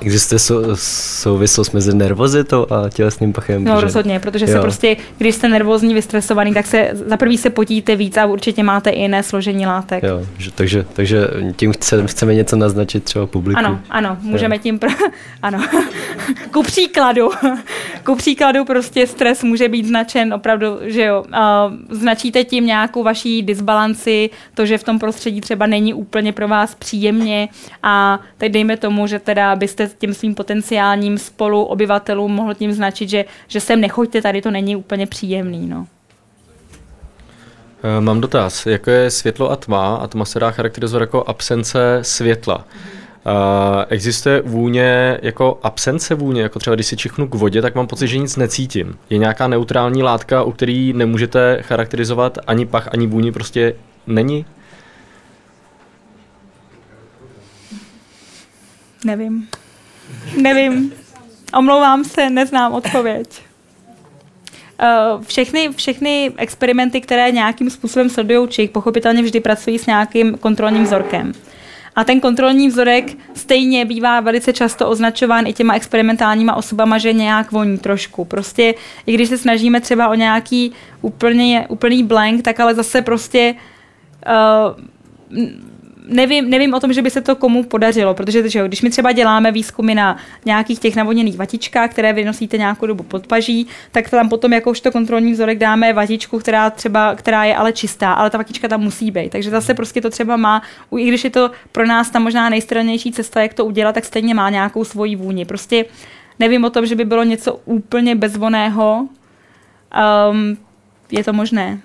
existuje 0.00 0.38
sou, 0.38 0.62
souvislost 0.74 1.72
mezi 1.72 1.94
nervozitou 1.94 2.66
a 2.70 2.88
tělesným 2.88 3.32
pachem? 3.32 3.64
No 3.64 3.80
rozhodně, 3.80 4.20
protože 4.20 4.44
jo. 4.44 4.52
se 4.52 4.60
prostě, 4.60 4.96
když 5.18 5.34
jste 5.34 5.48
nervózní, 5.48 5.94
vystresovaný, 5.94 6.54
tak 6.54 6.66
se 6.66 6.90
za 6.92 7.16
prvý 7.16 7.38
se 7.38 7.50
potíte 7.50 7.96
víc 7.96 8.16
a 8.16 8.26
určitě 8.26 8.62
máte 8.62 8.90
i 8.90 9.00
jiné 9.00 9.22
složení 9.22 9.66
látek. 9.66 10.02
Jo, 10.02 10.26
že, 10.38 10.50
takže, 10.50 10.86
takže 10.92 11.28
tím 11.56 11.72
chce, 11.72 12.06
chceme 12.06 12.34
něco 12.34 12.56
naznačit 12.56 13.04
třeba 13.04 13.26
publiku. 13.26 13.58
Ano, 13.58 13.80
ano, 13.90 14.18
můžeme 14.20 14.56
jo. 14.56 14.62
tím, 14.62 14.78
pro, 14.78 14.90
ano, 15.42 15.58
ku 16.52 16.62
příkladu, 16.62 17.30
ku 18.04 18.14
příkladu 18.14 18.64
prostě 18.64 19.06
stres 19.06 19.42
může 19.42 19.68
být 19.68 19.86
značen 19.86 20.34
opravdu, 20.34 20.66
že 20.82 21.04
jo, 21.04 21.24
uh, 21.28 21.96
značíte 21.98 22.44
tím 22.44 22.66
nějakou 22.66 23.02
vaší 23.02 23.42
disbalanci, 23.42 24.30
to, 24.54 24.66
že 24.66 24.78
v 24.78 24.84
tom 24.84 24.98
prostředí 24.98 25.40
třeba 25.40 25.66
není 25.66 25.94
úplně 25.94 26.32
pro 26.32 26.48
vás 26.48 26.74
příjemně 26.74 27.48
a 27.82 28.20
teď 28.38 28.52
dejme 28.52 28.76
tomu, 28.76 28.95
tomu, 28.96 29.06
že 29.06 29.18
teda 29.18 29.56
byste 29.56 29.90
těm 29.98 30.14
svým 30.14 30.34
potenciálním 30.34 31.18
spolu 31.18 31.64
obyvatelům 31.64 32.32
mohl 32.32 32.54
tím 32.54 32.72
značit, 32.72 33.08
že, 33.08 33.24
že 33.48 33.60
sem 33.60 33.80
nechoďte, 33.80 34.22
tady 34.22 34.42
to 34.42 34.50
není 34.50 34.76
úplně 34.76 35.06
příjemný. 35.06 35.66
No. 35.66 35.86
Eh, 37.82 38.00
mám 38.00 38.20
dotaz. 38.20 38.66
Jako 38.66 38.90
je 38.90 39.10
světlo 39.10 39.50
a 39.50 39.56
tma? 39.56 39.96
A 39.96 40.06
tma 40.06 40.24
se 40.24 40.40
dá 40.40 40.50
charakterizovat 40.50 41.00
jako 41.00 41.24
absence 41.26 41.98
světla. 42.02 42.64
Uh, 43.26 43.84
existuje 43.88 44.42
vůně 44.42 45.18
jako 45.22 45.58
absence 45.62 46.14
vůně, 46.14 46.42
jako 46.42 46.58
třeba 46.58 46.74
když 46.74 46.86
si 46.86 46.96
čichnu 46.96 47.28
k 47.28 47.34
vodě, 47.34 47.62
tak 47.62 47.74
mám 47.74 47.86
pocit, 47.86 48.08
že 48.08 48.18
nic 48.18 48.36
necítím. 48.36 48.98
Je 49.10 49.18
nějaká 49.18 49.48
neutrální 49.48 50.02
látka, 50.02 50.42
u 50.42 50.52
který 50.52 50.92
nemůžete 50.92 51.58
charakterizovat 51.62 52.38
ani 52.46 52.66
pach, 52.66 52.88
ani 52.92 53.06
vůni, 53.06 53.32
prostě 53.32 53.74
není? 54.06 54.44
Nevím. 59.04 59.48
Nevím. 60.42 60.92
Omlouvám 61.58 62.04
se, 62.04 62.30
neznám 62.30 62.72
odpověď. 62.72 63.26
Uh, 64.82 65.22
všechny, 65.24 65.68
všechny 65.76 66.32
experimenty, 66.36 67.00
které 67.00 67.30
nějakým 67.30 67.70
způsobem 67.70 68.10
sledují 68.10 68.48
čich, 68.48 68.70
pochopitelně 68.70 69.22
vždy 69.22 69.40
pracují 69.40 69.78
s 69.78 69.86
nějakým 69.86 70.38
kontrolním 70.38 70.84
vzorkem. 70.84 71.32
A 71.96 72.04
ten 72.04 72.20
kontrolní 72.20 72.68
vzorek 72.68 73.16
stejně 73.34 73.84
bývá 73.84 74.20
velice 74.20 74.52
často 74.52 74.88
označován 74.88 75.46
i 75.46 75.52
těma 75.52 75.74
experimentálníma 75.74 76.56
osobama, 76.56 76.98
že 76.98 77.12
nějak 77.12 77.52
voní 77.52 77.78
trošku. 77.78 78.24
Prostě, 78.24 78.74
i 79.06 79.14
když 79.14 79.28
se 79.28 79.38
snažíme 79.38 79.80
třeba 79.80 80.08
o 80.08 80.14
nějaký 80.14 80.72
úplně, 81.00 81.66
úplný 81.68 82.02
blank, 82.02 82.42
tak 82.42 82.60
ale 82.60 82.74
zase 82.74 83.02
prostě 83.02 83.54
uh, 84.26 85.40
nevím, 86.06 86.50
nevím 86.50 86.74
o 86.74 86.80
tom, 86.80 86.92
že 86.92 87.02
by 87.02 87.10
se 87.10 87.20
to 87.20 87.36
komu 87.36 87.62
podařilo, 87.62 88.14
protože 88.14 88.48
že 88.48 88.58
jo, 88.58 88.66
když 88.66 88.82
my 88.82 88.90
třeba 88.90 89.12
děláme 89.12 89.52
výzkumy 89.52 89.94
na 89.94 90.16
nějakých 90.44 90.78
těch 90.78 90.96
navoněných 90.96 91.36
vatičkách, 91.36 91.90
které 91.90 92.12
vynosíte 92.12 92.58
nějakou 92.58 92.86
dobu 92.86 93.02
pod 93.02 93.26
paží, 93.26 93.66
tak 93.92 94.10
tam 94.10 94.28
potom 94.28 94.52
jakožto 94.52 94.92
kontrolní 94.92 95.32
vzorek 95.32 95.58
dáme 95.58 95.92
vatičku, 95.92 96.38
která 96.38 96.70
třeba, 96.70 97.14
která 97.14 97.44
je 97.44 97.56
ale 97.56 97.72
čistá, 97.72 98.12
ale 98.12 98.30
ta 98.30 98.38
vatička 98.38 98.68
tam 98.68 98.80
musí 98.80 99.10
být. 99.10 99.32
Takže 99.32 99.50
zase 99.50 99.74
prostě 99.74 100.00
to 100.00 100.10
třeba 100.10 100.36
má, 100.36 100.62
i 100.98 101.08
když 101.08 101.24
je 101.24 101.30
to 101.30 101.50
pro 101.72 101.86
nás 101.86 102.10
ta 102.10 102.18
možná 102.18 102.48
nejstrannější 102.48 103.12
cesta, 103.12 103.42
jak 103.42 103.54
to 103.54 103.64
udělat, 103.64 103.92
tak 103.92 104.04
stejně 104.04 104.34
má 104.34 104.50
nějakou 104.50 104.84
svoji 104.84 105.16
vůni. 105.16 105.44
Prostě 105.44 105.84
nevím 106.38 106.64
o 106.64 106.70
tom, 106.70 106.86
že 106.86 106.94
by 106.94 107.04
bylo 107.04 107.24
něco 107.24 107.60
úplně 107.64 108.14
bezvoného. 108.14 109.08
Um, 110.30 110.56
je 111.10 111.24
to 111.24 111.32
možné. 111.32 111.80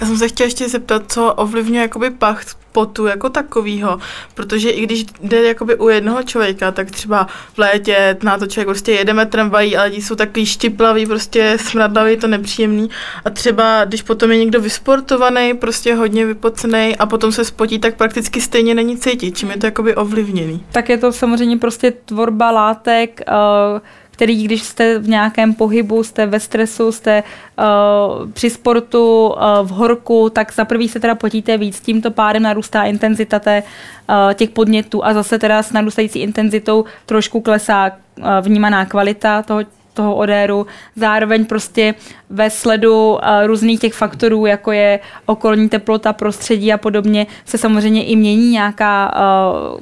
Já 0.00 0.06
jsem 0.06 0.18
se 0.18 0.28
chtěla 0.28 0.46
ještě 0.46 0.68
zeptat, 0.68 1.02
co 1.12 1.34
ovlivňuje 1.34 1.82
jakoby 1.82 2.10
pach 2.10 2.44
potu 2.72 3.06
jako 3.06 3.28
takovýho, 3.28 3.98
protože 4.34 4.70
i 4.70 4.82
když 4.82 5.04
jde 5.22 5.42
jakoby 5.42 5.76
u 5.76 5.88
jednoho 5.88 6.22
člověka, 6.22 6.72
tak 6.72 6.90
třeba 6.90 7.26
v 7.54 7.58
létě 7.58 8.16
na 8.22 8.38
to 8.38 8.46
člověk 8.46 8.66
prostě 8.66 8.92
jedeme 8.92 9.26
tramvají 9.26 9.76
a 9.76 9.82
lidi 9.82 10.02
jsou 10.02 10.14
takový 10.14 10.46
štiplaví, 10.46 11.06
prostě 11.06 11.58
smradlavý, 11.60 12.16
to 12.16 12.26
nepříjemný 12.26 12.90
a 13.24 13.30
třeba 13.30 13.84
když 13.84 14.02
potom 14.02 14.30
je 14.30 14.38
někdo 14.38 14.60
vysportovaný, 14.60 15.54
prostě 15.54 15.94
hodně 15.94 16.26
vypocený 16.26 16.96
a 16.96 17.06
potom 17.06 17.32
se 17.32 17.44
spotí, 17.44 17.78
tak 17.78 17.96
prakticky 17.96 18.40
stejně 18.40 18.74
není 18.74 18.96
cítit, 18.96 19.38
čím 19.38 19.50
je 19.50 19.56
to 19.56 19.66
jakoby 19.66 19.94
ovlivněný. 19.94 20.64
Tak 20.72 20.88
je 20.88 20.98
to 20.98 21.12
samozřejmě 21.12 21.56
prostě 21.56 21.90
tvorba 21.90 22.50
látek, 22.50 23.20
uh, 23.28 23.80
který 24.20 24.44
když 24.44 24.62
jste 24.62 24.98
v 24.98 25.08
nějakém 25.08 25.54
pohybu, 25.54 26.04
jste 26.04 26.26
ve 26.26 26.40
stresu, 26.40 26.92
jste 26.92 27.22
uh, 27.22 28.30
při 28.32 28.50
sportu, 28.50 29.28
uh, 29.28 29.68
v 29.68 29.68
horku, 29.70 30.30
tak 30.30 30.52
za 30.52 30.64
prvý 30.64 30.88
se 30.88 31.00
teda 31.00 31.14
potíte 31.14 31.58
víc, 31.58 31.80
tímto 31.80 32.10
pádem 32.10 32.42
narůstá 32.42 32.82
intenzita 32.84 33.38
té, 33.38 33.62
uh, 33.62 34.34
těch 34.34 34.50
podnětů 34.50 35.04
a 35.04 35.14
zase 35.14 35.38
teda 35.38 35.62
s 35.62 35.72
narůstající 35.72 36.18
intenzitou 36.18 36.84
trošku 37.06 37.40
klesá 37.40 37.90
uh, 38.18 38.24
vnímaná 38.40 38.84
kvalita 38.84 39.42
toho 39.42 39.60
toho 39.94 40.14
odéru, 40.14 40.66
zároveň 40.96 41.44
prostě 41.44 41.94
ve 42.30 42.50
sledu 42.50 43.12
uh, 43.12 43.18
různých 43.46 43.80
těch 43.80 43.94
faktorů, 43.94 44.46
jako 44.46 44.72
je 44.72 45.00
okolní 45.26 45.68
teplota, 45.68 46.12
prostředí 46.12 46.72
a 46.72 46.78
podobně, 46.78 47.26
se 47.44 47.58
samozřejmě 47.58 48.04
i 48.04 48.16
mění 48.16 48.50
nějaká, 48.50 49.14
uh, 49.16 49.80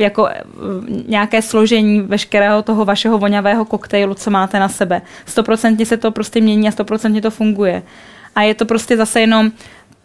jako, 0.00 0.22
uh, 0.22 0.28
nějaké 1.08 1.42
složení 1.42 2.00
veškerého 2.00 2.62
toho 2.62 2.84
vašeho 2.84 3.18
voňavého 3.18 3.64
koktejlu, 3.64 4.14
co 4.14 4.30
máte 4.30 4.58
na 4.58 4.68
sebe. 4.68 5.02
Stoprocentně 5.26 5.86
se 5.86 5.96
to 5.96 6.10
prostě 6.10 6.40
mění 6.40 6.68
a 6.68 6.72
stoprocentně 6.72 7.22
to 7.22 7.30
funguje. 7.30 7.82
A 8.34 8.42
je 8.42 8.54
to 8.54 8.64
prostě 8.64 8.96
zase 8.96 9.20
jenom 9.20 9.50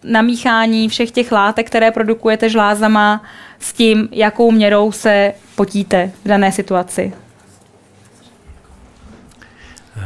namíchání 0.04 0.90
všech 0.90 1.12
těch 1.12 1.32
látek, 1.32 1.68
které 1.68 1.92
produkujete 1.92 2.50
žlázama 2.50 3.24
s 3.60 3.74
tím, 3.74 4.10
jakou 4.12 4.52
měrou 4.52 4.92
se 4.92 5.34
potíte 5.56 6.12
v 6.26 6.28
dané 6.28 6.52
situaci. 6.52 7.14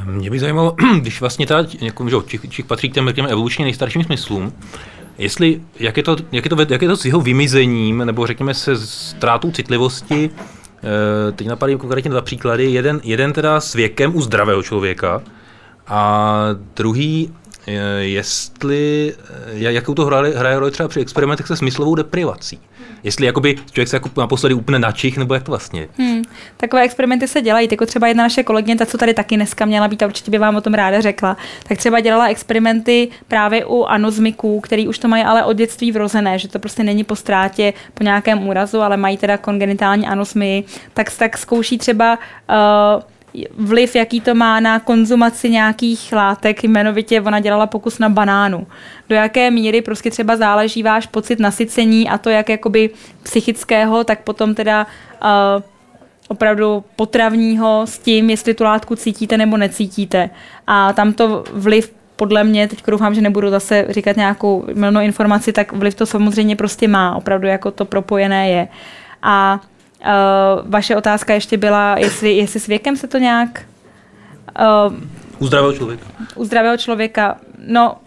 Mě 0.04 0.30
by 0.30 0.40
zajímalo, 0.40 0.76
když 1.00 1.20
vlastně 1.20 1.48
ta, 1.48 1.66
jako, 1.82 2.10
že 2.10 2.16
čich, 2.26 2.50
čich 2.50 2.66
patří 2.66 2.90
k 2.90 2.94
těm 2.94 3.08
řekněme, 3.08 3.30
evolučně 3.30 3.66
nejstarším 3.66 4.04
smyslům, 4.04 4.54
jestli, 5.18 5.62
jak 5.80 5.98
je, 5.98 6.04
to, 6.04 6.16
jak, 6.32 6.46
je 6.46 6.50
to, 6.50 6.58
jak 6.70 6.82
je 6.82 6.88
to 6.88 6.98
s 6.98 7.06
jeho 7.06 7.22
vymizením, 7.22 7.98
nebo 7.98 8.28
řekněme 8.28 8.54
se 8.54 8.78
ztrátou 8.78 9.52
citlivosti, 9.52 10.30
e, 11.30 11.32
teď 11.32 11.48
napadají 11.48 11.78
konkrétně 11.78 12.12
dva 12.12 12.22
příklady, 12.22 12.72
jeden, 12.72 13.02
jeden 13.04 13.34
teda 13.34 13.62
s 13.62 13.74
věkem 13.74 14.16
u 14.16 14.22
zdravého 14.22 14.64
člověka 14.64 15.22
a 15.88 16.40
druhý, 16.76 17.34
jestli, 18.00 19.14
jakou 19.54 19.94
to 19.94 20.06
hraje, 20.06 20.38
hraje 20.38 20.60
roli 20.60 20.72
třeba 20.72 20.90
při 20.90 21.00
experimentech 21.00 21.48
se 21.48 21.56
smyslovou 21.56 21.96
deprivací? 21.96 22.60
Jestli 23.04 23.26
jakoby 23.26 23.56
člověk 23.72 23.88
se 23.88 23.96
jako 23.96 24.10
naposledy 24.18 24.56
úplně 24.56 24.80
načich, 24.80 25.18
nebo 25.18 25.34
jak 25.34 25.44
to 25.44 25.52
vlastně 25.52 25.88
hmm. 25.98 26.22
Takové 26.58 26.82
experimenty 26.82 27.28
se 27.28 27.42
dělají, 27.42 27.68
jako 27.72 27.86
třeba 27.86 28.08
jedna 28.08 28.24
naše 28.24 28.44
kolegyně, 28.44 28.76
ta, 28.76 28.86
co 28.86 28.98
tady 28.98 29.14
taky 29.14 29.36
dneska 29.36 29.66
měla 29.66 29.88
být 29.88 30.04
a 30.04 30.06
určitě 30.06 30.32
by 30.32 30.38
vám 30.38 30.56
o 30.56 30.62
tom 30.62 30.74
ráda 30.74 31.02
řekla, 31.02 31.38
tak 31.68 31.78
třeba 31.78 32.00
dělala 32.00 32.28
experimenty 32.28 33.10
právě 33.28 33.66
u 33.66 33.84
anozmiků, 33.84 34.60
který 34.60 34.88
už 34.88 35.00
to 35.00 35.08
mají 35.08 35.24
ale 35.24 35.44
od 35.44 35.54
dětství 35.54 35.92
vrozené, 35.92 36.40
že 36.40 36.48
to 36.48 36.60
prostě 36.60 36.84
není 36.84 37.04
po 37.04 37.16
ztrátě, 37.16 37.74
po 37.94 38.04
nějakém 38.04 38.48
úrazu, 38.48 38.82
ale 38.82 38.98
mají 38.98 39.18
teda 39.18 39.38
kongenitální 39.38 40.08
anosmii, 40.08 40.64
tak, 40.94 41.12
tak 41.18 41.38
zkouší 41.38 41.78
třeba 41.78 42.20
uh, 42.50 43.15
vliv, 43.58 43.96
jaký 43.96 44.22
to 44.22 44.36
má 44.36 44.60
na 44.60 44.80
konzumaci 44.80 45.50
nějakých 45.50 46.14
látek, 46.14 46.64
jmenovitě 46.64 47.22
ona 47.22 47.40
dělala 47.40 47.68
pokus 47.68 48.00
na 48.00 48.10
banánu. 48.10 48.68
Do 49.10 49.16
jaké 49.16 49.52
míry 49.52 49.82
prostě 49.82 50.12
třeba 50.12 50.36
záleží 50.36 50.84
váš 50.84 51.08
pocit 51.08 51.40
nasycení 51.40 52.10
a 52.10 52.18
to 52.18 52.30
jak 52.30 52.50
jakoby 52.50 52.90
psychického, 53.24 54.04
tak 54.04 54.22
potom 54.22 54.56
teda 54.56 54.88
uh, 55.24 55.64
opravdu 56.28 56.84
potravního 56.96 57.82
s 57.86 58.00
tím, 58.00 58.30
jestli 58.30 58.54
tu 58.54 58.64
látku 58.64 58.96
cítíte 58.96 59.38
nebo 59.38 59.58
necítíte. 59.58 60.30
A 60.68 60.94
tam 60.94 61.14
to 61.14 61.44
vliv 61.54 61.94
podle 62.16 62.44
mě, 62.44 62.68
teď 62.68 62.84
doufám, 62.88 63.16
že 63.16 63.22
nebudu 63.22 63.50
zase 63.50 63.86
říkat 63.90 64.18
nějakou 64.18 64.66
milnou 64.74 65.02
informaci, 65.02 65.54
tak 65.54 65.72
vliv 65.72 65.96
to 65.96 66.06
samozřejmě 66.06 66.56
prostě 66.56 66.88
má, 66.88 67.16
opravdu 67.16 67.48
jako 67.48 67.72
to 67.72 67.86
propojené 67.86 68.50
je. 68.50 68.68
A 69.22 69.60
Uh, 70.06 70.70
vaše 70.70 70.96
otázka 70.96 71.34
ještě 71.34 71.58
byla, 71.58 71.96
jestli, 72.00 72.38
jestli 72.38 72.60
s 72.60 72.68
věkem 72.68 72.98
se 72.98 73.08
to 73.08 73.18
nějak... 73.18 73.66
Uh, 74.88 74.94
u 75.40 75.48
zdravého 75.48 75.74
člověka. 75.74 76.06
U 76.36 76.46
zdravého 76.46 76.78
člověka. 76.78 77.38
No, 77.68 77.98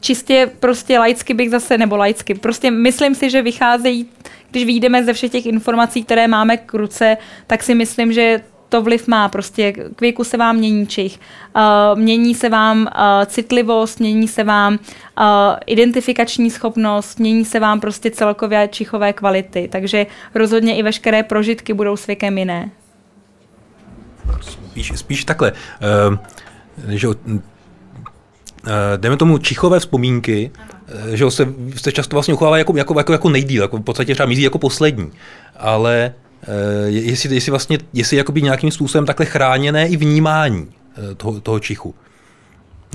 čistě 0.00 0.50
prostě 0.60 0.98
laicky 0.98 1.34
bych 1.34 1.50
zase, 1.50 1.78
nebo 1.78 1.96
laicky, 1.96 2.34
prostě 2.34 2.70
myslím 2.70 3.14
si, 3.14 3.30
že 3.30 3.42
vycházejí, 3.42 4.08
když 4.50 4.64
vyjdeme 4.64 5.04
ze 5.04 5.12
všech 5.12 5.30
těch 5.30 5.46
informací, 5.46 6.04
které 6.04 6.28
máme 6.28 6.56
k 6.56 6.74
ruce, 6.74 7.16
tak 7.46 7.62
si 7.62 7.74
myslím, 7.74 8.12
že 8.12 8.40
to 8.68 8.82
vliv 8.82 9.08
má. 9.08 9.28
Prostě 9.28 9.72
k 9.72 10.00
věku 10.00 10.24
se 10.24 10.36
vám 10.36 10.56
mění 10.56 10.86
čich, 10.86 11.20
uh, 11.56 11.98
mění 11.98 12.34
se 12.34 12.48
vám 12.48 12.80
uh, 12.80 12.88
citlivost, 13.26 14.00
mění 14.00 14.28
se 14.28 14.44
vám 14.44 14.72
uh, 14.72 15.26
identifikační 15.66 16.50
schopnost, 16.50 17.18
mění 17.18 17.44
se 17.44 17.60
vám 17.60 17.80
prostě 17.80 18.10
celkově 18.10 18.68
čichové 18.68 19.12
kvality. 19.12 19.68
Takže 19.72 20.06
rozhodně 20.34 20.76
i 20.76 20.82
veškeré 20.82 21.22
prožitky 21.22 21.74
budou 21.74 21.96
s 21.96 22.06
věkem 22.06 22.38
jiné. 22.38 22.70
Spíš, 24.40 24.92
spíš 24.96 25.24
takhle. 25.24 25.52
Uh, 25.52 26.16
že, 26.88 27.08
uh, 27.08 27.14
jdeme 28.96 29.16
tomu 29.16 29.38
čichové 29.38 29.80
vzpomínky, 29.80 30.50
že 31.14 31.30
se, 31.30 31.54
se 31.76 31.92
často 31.92 32.16
vlastně 32.16 32.34
uchovává 32.34 32.58
jako, 32.58 32.76
jako, 32.76 32.98
jako, 32.98 33.12
jako 33.12 33.28
nejdíl, 33.28 33.62
jako 33.62 33.76
v 33.76 33.82
podstatě 33.82 34.14
třeba 34.14 34.26
mizí 34.26 34.42
jako 34.42 34.58
poslední. 34.58 35.10
Ale 35.56 36.14
jestli, 36.86 37.34
jestli 37.34 37.50
vlastně, 37.50 37.78
jestli 37.92 38.16
jakoby 38.16 38.42
nějakým 38.42 38.70
způsobem 38.70 39.06
takhle 39.06 39.26
chráněné 39.26 39.88
i 39.88 39.96
vnímání 39.96 40.60
uh, 40.62 41.14
toho, 41.16 41.40
toho 41.40 41.60
čichu. 41.60 41.94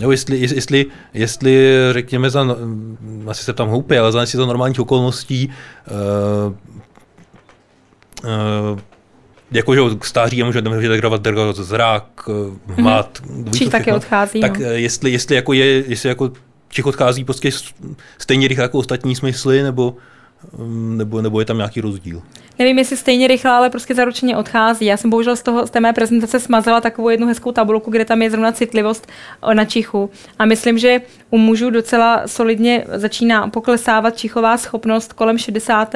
Jo, 0.02 0.12
jestli, 0.12 0.40
jestli, 0.40 0.86
jestli, 1.14 1.68
řekněme, 1.92 2.30
za, 2.30 2.46
asi 3.28 3.44
se 3.44 3.54
tam 3.54 3.70
hloupě, 3.70 4.00
ale 4.00 4.12
za 4.12 4.22
jestli 4.22 4.38
za 4.38 4.46
normálních 4.46 4.80
okolností 4.80 5.50
uh, 6.48 6.54
uh, 8.24 8.80
jako, 9.52 9.76
že 9.76 9.82
k 10.00 10.06
stáří 10.06 10.44
může, 10.44 10.62
může 10.62 10.90
degradovat, 10.90 11.22
degradovat 11.22 11.56
zrak, 11.56 12.30
hmat. 12.68 13.22
Mm-hmm. 13.26 13.58
Čich 13.58 13.70
taky 13.70 13.92
odchází. 13.92 14.42
Tak 14.42 14.60
no. 14.60 14.66
jestli, 14.66 15.12
jestli, 15.12 15.36
jako 15.36 15.54
je, 15.54 15.66
jestli 15.66 16.10
jako 16.10 16.32
čich 16.70 16.86
odchází 16.86 17.24
prostě 17.24 17.50
stejně 18.18 18.48
rychle 18.48 18.64
jako 18.64 18.78
ostatní 18.78 19.16
smysly, 19.16 19.64
nebo, 19.64 19.96
nebo, 20.98 21.22
nebo 21.22 21.40
je 21.40 21.46
tam 21.46 21.58
nějaký 21.58 21.82
rozdíl? 21.82 22.22
Nevím, 22.60 22.78
jestli 22.78 22.98
stejně 22.98 23.28
rychle, 23.28 23.52
ale 23.52 23.70
prostě 23.70 23.96
zaručeně 23.96 24.38
odchází. 24.38 24.86
Já 24.86 24.98
jsem 24.98 25.10
bohužel 25.10 25.36
z, 25.36 25.44
toho, 25.44 25.68
z 25.68 25.70
té 25.70 25.80
mé 25.80 25.94
prezentace 25.94 26.40
smazala 26.40 26.82
takovou 26.82 27.10
jednu 27.10 27.28
hezkou 27.28 27.52
tabulku, 27.52 27.92
kde 27.92 28.06
tam 28.06 28.22
je 28.22 28.30
zrovna 28.30 28.52
citlivost 28.52 29.08
na 29.54 29.66
čichu. 29.66 30.10
A 30.40 30.46
myslím, 30.46 30.78
že 30.78 31.02
u 31.30 31.38
mužů 31.38 31.70
docela 31.70 32.28
solidně 32.28 32.86
začíná 32.94 33.48
poklesávat 33.48 34.18
čichová 34.18 34.58
schopnost 34.58 35.14
kolem 35.14 35.38
60 35.38 35.96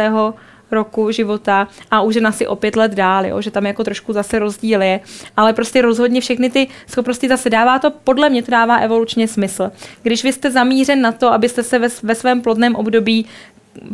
roku 0.72 1.11
života 1.11 1.68
a 1.91 2.02
už 2.02 2.14
žena 2.14 2.32
si 2.32 2.48
o 2.48 2.56
pět 2.56 2.76
let 2.76 2.91
dál, 2.91 3.26
jo, 3.26 3.41
že 3.41 3.52
tam 3.52 3.65
jako 3.65 3.84
trošku 3.84 4.14
zase 4.14 4.40
rozdíl 4.40 4.82
je, 4.82 4.99
ale 5.38 5.53
prostě 5.53 5.82
rozhodně 5.82 6.22
všechny 6.22 6.49
ty 6.49 6.68
schopnosti 6.88 7.30
zase 7.30 7.49
dává 7.49 7.80
to, 7.80 7.91
podle 7.91 8.30
mě 8.30 8.44
to 8.44 8.52
dává 8.52 8.76
evolučně 8.76 9.28
smysl. 9.28 9.72
Když 10.03 10.24
vy 10.24 10.34
jste 10.34 10.52
zamířen 10.52 11.02
na 11.02 11.11
to, 11.11 11.34
abyste 11.34 11.64
se 11.64 11.80
ve, 11.80 11.88
ve 12.03 12.15
svém 12.15 12.41
plodném 12.41 12.76
období 12.76 13.26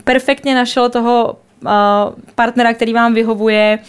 perfektně 0.03 0.55
našel 0.55 0.89
toho 0.89 1.38
partnera, 2.35 2.73
který 2.73 2.94
vám 2.94 3.14
vyhovuje, 3.14 3.80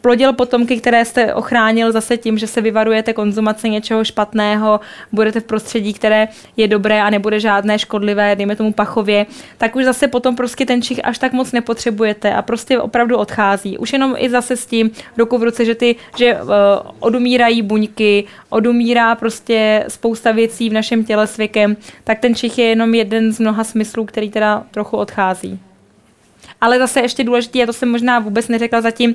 plodil 0.00 0.32
potomky, 0.32 0.80
které 0.80 1.04
jste 1.04 1.34
ochránil 1.34 1.92
zase 1.92 2.16
tím, 2.16 2.38
že 2.38 2.46
se 2.46 2.60
vyvarujete 2.60 3.12
konzumace 3.12 3.68
něčeho 3.68 4.04
špatného, 4.04 4.80
budete 5.12 5.40
v 5.40 5.44
prostředí, 5.44 5.94
které 5.94 6.28
je 6.56 6.68
dobré 6.68 7.02
a 7.02 7.10
nebude 7.10 7.40
žádné 7.40 7.78
škodlivé, 7.78 8.36
dejme 8.36 8.56
tomu 8.56 8.72
pachově, 8.72 9.26
tak 9.58 9.76
už 9.76 9.84
zase 9.84 10.08
potom 10.08 10.36
prostě 10.36 10.66
ten 10.66 10.82
čich 10.82 11.00
až 11.04 11.18
tak 11.18 11.32
moc 11.32 11.52
nepotřebujete 11.52 12.34
a 12.34 12.42
prostě 12.42 12.80
opravdu 12.80 13.16
odchází. 13.16 13.78
Už 13.78 13.92
jenom 13.92 14.14
i 14.18 14.30
zase 14.30 14.56
s 14.56 14.66
tím 14.66 14.90
ruku 15.18 15.38
v 15.38 15.42
ruce, 15.42 15.64
že 15.64 15.74
ty, 15.74 15.96
že 16.18 16.34
uh, 16.34 16.48
odumírají 17.00 17.62
buňky, 17.62 18.24
odumírá 18.48 19.14
prostě 19.14 19.84
spousta 19.88 20.32
věcí 20.32 20.70
v 20.70 20.72
našem 20.72 21.04
těle 21.04 21.26
s 21.26 21.36
věkem, 21.36 21.76
tak 22.04 22.18
ten 22.18 22.34
čich 22.34 22.58
je 22.58 22.64
jenom 22.64 22.94
jeden 22.94 23.32
z 23.32 23.38
mnoha 23.38 23.64
smyslů, 23.64 24.04
který 24.04 24.30
teda 24.30 24.66
trochu 24.70 24.96
odchází. 24.96 25.60
Ale 26.64 26.78
zase 26.78 27.00
ještě 27.00 27.24
důležitý, 27.24 27.62
a 27.62 27.66
to 27.66 27.72
jsem 27.72 27.88
možná 27.88 28.18
vůbec 28.18 28.48
neřekla 28.48 28.80
zatím, 28.80 29.14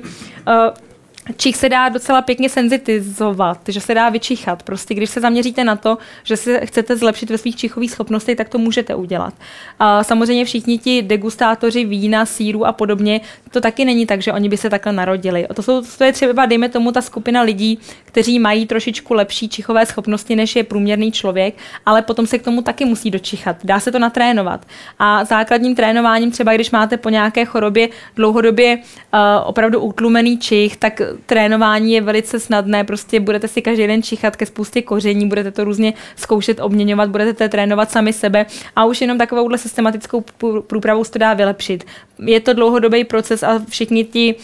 čich 1.36 1.56
se 1.56 1.68
dá 1.68 1.88
docela 1.88 2.22
pěkně 2.22 2.48
senzitizovat, 2.48 3.58
že 3.68 3.80
se 3.80 3.94
dá 3.94 4.08
vyčichat. 4.08 4.62
Prostě 4.62 4.94
když 4.94 5.10
se 5.10 5.20
zaměříte 5.20 5.64
na 5.64 5.76
to, 5.76 5.98
že 6.24 6.36
se 6.36 6.66
chcete 6.66 6.96
zlepšit 6.96 7.30
ve 7.30 7.38
svých 7.38 7.56
čichových 7.56 7.90
schopnostech, 7.90 8.36
tak 8.36 8.48
to 8.48 8.58
můžete 8.58 8.94
udělat. 8.94 9.34
A 9.78 10.04
samozřejmě 10.04 10.44
všichni 10.44 10.78
ti 10.78 11.02
degustátoři 11.02 11.84
vína, 11.84 12.26
síru 12.26 12.66
a 12.66 12.72
podobně, 12.72 13.20
to 13.50 13.60
taky 13.60 13.84
není 13.84 14.06
tak, 14.06 14.22
že 14.22 14.32
oni 14.32 14.48
by 14.48 14.56
se 14.56 14.70
takhle 14.70 14.92
narodili. 14.92 15.46
To, 15.54 15.62
jsou, 15.62 15.82
to 15.98 16.04
je 16.04 16.12
třeba, 16.12 16.46
dejme 16.46 16.68
tomu, 16.68 16.92
ta 16.92 17.02
skupina 17.02 17.42
lidí, 17.42 17.78
kteří 18.04 18.38
mají 18.38 18.66
trošičku 18.66 19.14
lepší 19.14 19.48
čichové 19.48 19.86
schopnosti, 19.86 20.36
než 20.36 20.56
je 20.56 20.64
průměrný 20.64 21.12
člověk, 21.12 21.54
ale 21.86 22.02
potom 22.02 22.26
se 22.26 22.38
k 22.38 22.42
tomu 22.42 22.62
taky 22.62 22.84
musí 22.84 23.10
dočichat. 23.10 23.56
Dá 23.64 23.80
se 23.80 23.92
to 23.92 23.98
natrénovat. 23.98 24.66
A 24.98 25.24
základním 25.24 25.74
trénováním, 25.74 26.30
třeba 26.30 26.54
když 26.54 26.70
máte 26.70 26.96
po 26.96 27.08
nějaké 27.08 27.44
chorobě 27.44 27.88
dlouhodobě 28.16 28.76
uh, 28.76 29.20
opravdu 29.44 29.80
utlumený 29.80 30.38
čich, 30.38 30.76
tak 30.76 31.02
trénování 31.26 31.92
je 31.92 32.00
velice 32.00 32.40
snadné, 32.40 32.84
prostě 32.84 33.20
budete 33.20 33.48
si 33.48 33.62
každý 33.62 33.86
den 33.86 34.02
čichat 34.02 34.36
ke 34.36 34.46
spoustě 34.46 34.82
koření, 34.82 35.26
budete 35.26 35.50
to 35.50 35.64
různě 35.64 35.92
zkoušet, 36.16 36.60
obměňovat, 36.60 37.10
budete 37.10 37.48
trénovat 37.48 37.90
sami 37.90 38.12
sebe 38.12 38.46
a 38.76 38.84
už 38.84 39.00
jenom 39.00 39.18
takovouhle 39.18 39.58
systematickou 39.58 40.24
průpravou 40.66 41.04
se 41.04 41.12
to 41.12 41.18
dá 41.18 41.34
vylepšit. 41.34 41.84
Je 42.18 42.40
to 42.40 42.52
dlouhodobý 42.52 43.04
proces 43.04 43.42
a 43.42 43.62
všichni 43.68 44.04
ti 44.04 44.34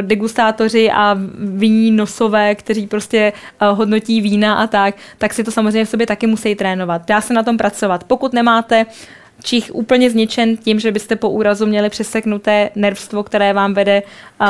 degustátoři 0.00 0.90
a 0.90 1.18
víní 1.38 1.90
nosové, 1.90 2.54
kteří 2.54 2.86
prostě 2.86 3.32
o, 3.60 3.74
hodnotí 3.74 4.20
vína 4.20 4.54
a 4.54 4.66
tak, 4.66 4.94
tak 5.18 5.34
si 5.34 5.44
to 5.44 5.50
samozřejmě 5.50 5.84
v 5.84 5.88
sobě 5.88 6.06
taky 6.06 6.26
musí 6.26 6.54
trénovat. 6.54 7.06
Dá 7.06 7.20
se 7.20 7.34
na 7.34 7.42
tom 7.42 7.56
pracovat. 7.56 8.04
Pokud 8.04 8.32
nemáte 8.32 8.86
čich 9.42 9.70
úplně 9.74 10.10
zničen 10.10 10.56
tím, 10.56 10.80
že 10.80 10.92
byste 10.92 11.16
po 11.16 11.28
úrazu 11.28 11.66
měli 11.66 11.90
přeseknuté 11.90 12.70
nervstvo, 12.74 13.22
které 13.22 13.52
vám 13.52 13.74
vede 13.74 14.02
uh, 14.40 14.46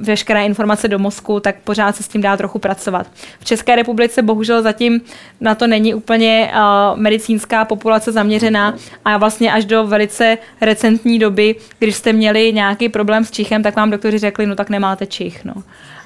veškeré 0.00 0.44
informace 0.44 0.88
do 0.88 0.98
mozku, 0.98 1.40
tak 1.40 1.56
pořád 1.64 1.96
se 1.96 2.02
s 2.02 2.08
tím 2.08 2.20
dá 2.20 2.36
trochu 2.36 2.58
pracovat. 2.58 3.06
V 3.40 3.44
České 3.44 3.76
republice 3.76 4.22
bohužel 4.22 4.62
zatím 4.62 5.00
na 5.40 5.54
to 5.54 5.66
není 5.66 5.94
úplně 5.94 6.52
uh, 6.54 7.00
medicínská 7.00 7.64
populace 7.64 8.12
zaměřená 8.12 8.74
a 9.04 9.16
vlastně 9.16 9.52
až 9.52 9.64
do 9.64 9.86
velice 9.86 10.38
recentní 10.60 11.18
doby, 11.18 11.56
když 11.78 11.96
jste 11.96 12.12
měli 12.12 12.52
nějaký 12.52 12.88
problém 12.88 13.24
s 13.24 13.30
čichem, 13.30 13.62
tak 13.62 13.76
vám 13.76 13.90
doktoři 13.90 14.18
řekli, 14.18 14.46
no 14.46 14.56
tak 14.56 14.70
nemáte 14.70 15.06
čich. 15.06 15.44
No 15.44 15.54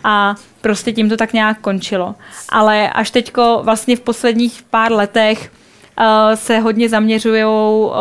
a 0.07 0.35
prostě 0.61 0.93
tím 0.93 1.09
to 1.09 1.17
tak 1.17 1.33
nějak 1.33 1.61
končilo. 1.61 2.15
Ale 2.49 2.91
až 2.91 3.11
teďko 3.11 3.61
vlastně 3.63 3.97
v 3.97 4.01
posledních 4.01 4.63
pár 4.71 4.93
letech 4.93 5.51
se 6.35 6.59
hodně 6.59 6.89
zaměřují 6.89 7.45
uh, 7.45 7.93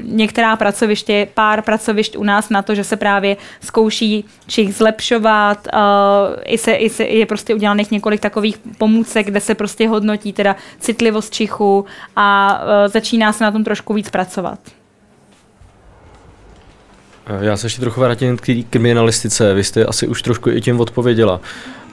některá 0.00 0.56
pracoviště, 0.56 1.28
pár 1.34 1.62
pracovišť 1.62 2.16
u 2.16 2.24
nás 2.24 2.48
na 2.48 2.62
to, 2.62 2.74
že 2.74 2.84
se 2.84 2.96
právě 2.96 3.36
zkouší 3.60 4.24
čich 4.46 4.74
zlepšovat. 4.74 5.68
Uh, 5.74 5.80
i, 6.44 6.58
se, 6.58 6.72
i 6.72 6.90
se, 6.90 7.04
je 7.04 7.26
prostě 7.26 7.54
udělaných 7.54 7.90
několik 7.90 8.20
takových 8.20 8.58
pomůcek, 8.78 9.26
kde 9.26 9.40
se 9.40 9.54
prostě 9.54 9.88
hodnotí 9.88 10.32
teda 10.32 10.56
citlivost 10.78 11.32
čichu 11.32 11.84
a 12.16 12.60
začíná 12.86 13.32
se 13.32 13.44
na 13.44 13.50
tom 13.50 13.64
trošku 13.64 13.94
víc 13.94 14.10
pracovat. 14.10 14.58
Já 17.40 17.56
se 17.56 17.66
ještě 17.66 17.80
trochu 17.80 18.00
vrátím 18.00 18.36
k 18.36 18.64
kriminalistice. 18.70 19.54
Vy 19.54 19.64
jste 19.64 19.84
asi 19.84 20.08
už 20.08 20.22
trošku 20.22 20.50
i 20.50 20.60
tím 20.60 20.80
odpověděla. 20.80 21.40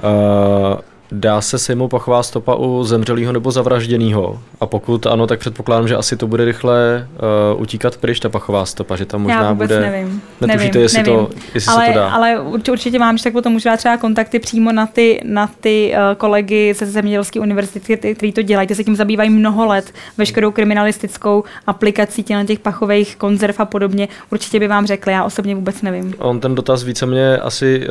Uh, 0.03 0.79
Dá 1.11 1.41
se 1.41 1.59
sejmout 1.59 1.87
pachová 1.87 2.23
stopa 2.23 2.55
u 2.55 2.83
zemřelého 2.83 3.33
nebo 3.33 3.51
zavražděného? 3.51 4.39
A 4.59 4.65
pokud 4.65 5.05
ano, 5.05 5.27
tak 5.27 5.39
předpokládám, 5.39 5.87
že 5.87 5.95
asi 5.95 6.17
to 6.17 6.27
bude 6.27 6.45
rychle 6.45 7.07
uh, 7.55 7.61
utíkat 7.61 7.97
pryč, 7.97 8.19
ta 8.19 8.29
pachová 8.29 8.65
stopa, 8.65 8.95
že 8.95 9.05
tam 9.05 9.21
možná 9.21 9.41
Já 9.41 9.51
vůbec 9.51 9.71
bude... 9.71 9.91
nevím. 9.91 10.21
Netušíte, 10.41 10.67
nevím, 10.67 10.81
jestli, 10.81 11.03
nevím. 11.03 11.15
To, 11.15 11.29
jestli 11.53 11.73
ale, 11.73 11.85
se 11.85 11.93
to 11.93 11.99
dá. 11.99 12.09
Ale 12.09 12.39
určitě 12.71 12.99
mám, 12.99 13.17
že 13.17 13.23
tak 13.23 13.33
potom 13.33 13.53
můžu 13.53 13.69
dát 13.69 13.77
třeba 13.77 13.97
kontakty 13.97 14.39
přímo 14.39 14.71
na 14.71 14.87
ty, 14.87 15.21
na 15.23 15.49
ty 15.59 15.93
uh, 15.93 16.15
kolegy 16.17 16.73
ze 16.73 16.85
Zemědělské 16.85 17.39
univerzity, 17.39 17.97
kteří 18.15 18.31
to 18.31 18.41
dělají, 18.41 18.67
ty 18.67 18.75
se 18.75 18.83
tím 18.83 18.95
zabývají 18.95 19.29
mnoho 19.29 19.65
let, 19.65 19.93
veškerou 20.17 20.51
kriminalistickou 20.51 21.43
aplikací 21.67 22.23
těch, 22.23 22.47
těch 22.47 22.59
pachových 22.59 23.15
konzerv 23.15 23.59
a 23.59 23.65
podobně. 23.65 24.07
Určitě 24.31 24.59
by 24.59 24.67
vám 24.67 24.87
řekli, 24.87 25.13
já 25.13 25.23
osobně 25.23 25.55
vůbec 25.55 25.81
nevím. 25.81 26.13
On 26.17 26.39
ten 26.39 26.55
dotaz 26.55 26.83
víceméně 26.83 27.37
asi... 27.37 27.87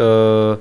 Uh, 0.53 0.59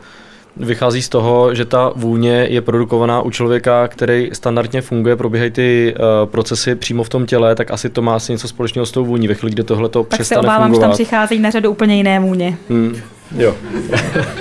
vychází 0.58 1.02
z 1.02 1.10
toho, 1.10 1.56
že 1.56 1.66
ta 1.66 1.92
vůně 1.96 2.48
je 2.50 2.62
produkovaná 2.62 3.22
u 3.22 3.30
člověka, 3.32 3.88
který 3.88 4.30
standardně 4.34 4.82
funguje, 4.82 5.16
probíhají 5.16 5.52
ty 5.52 5.96
uh, 5.96 6.30
procesy 6.30 6.76
přímo 6.76 7.04
v 7.04 7.10
tom 7.10 7.26
těle, 7.26 7.56
tak 7.56 7.72
asi 7.72 7.90
to 7.90 8.02
má 8.02 8.16
asi 8.16 8.32
něco 8.32 8.48
společného 8.48 8.86
s 8.86 8.92
tou 8.92 9.06
vůní. 9.06 9.28
Ve 9.28 9.34
chvíli, 9.34 9.52
kdy 9.52 9.64
tohle 9.64 9.90
to 9.90 10.04
přestane 10.04 10.42
se 10.42 10.46
obávám, 10.46 10.70
fungovat. 10.72 10.86
že 10.86 10.88
tam 10.88 10.92
přicházejí 10.92 11.42
na 11.42 11.50
řadu 11.50 11.72
úplně 11.72 11.96
jiné 11.96 12.20
vůně. 12.20 12.58
Hmm, 12.70 13.02
jo. 13.38 13.56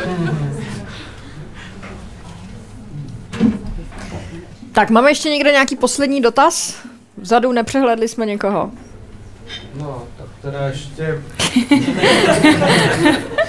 tak 4.73 4.91
máme 4.91 5.11
ještě 5.11 5.31
někde 5.31 5.53
nějaký 5.53 5.77
poslední 5.77 6.21
dotaz? 6.21 6.79
Vzadu 7.17 7.53
nepřehledli 7.53 8.09
jsme 8.09 8.27
někoho. 8.27 8.71
No, 9.75 10.03
tak 10.19 10.27
teda 10.43 10.67
ještě... 10.69 11.23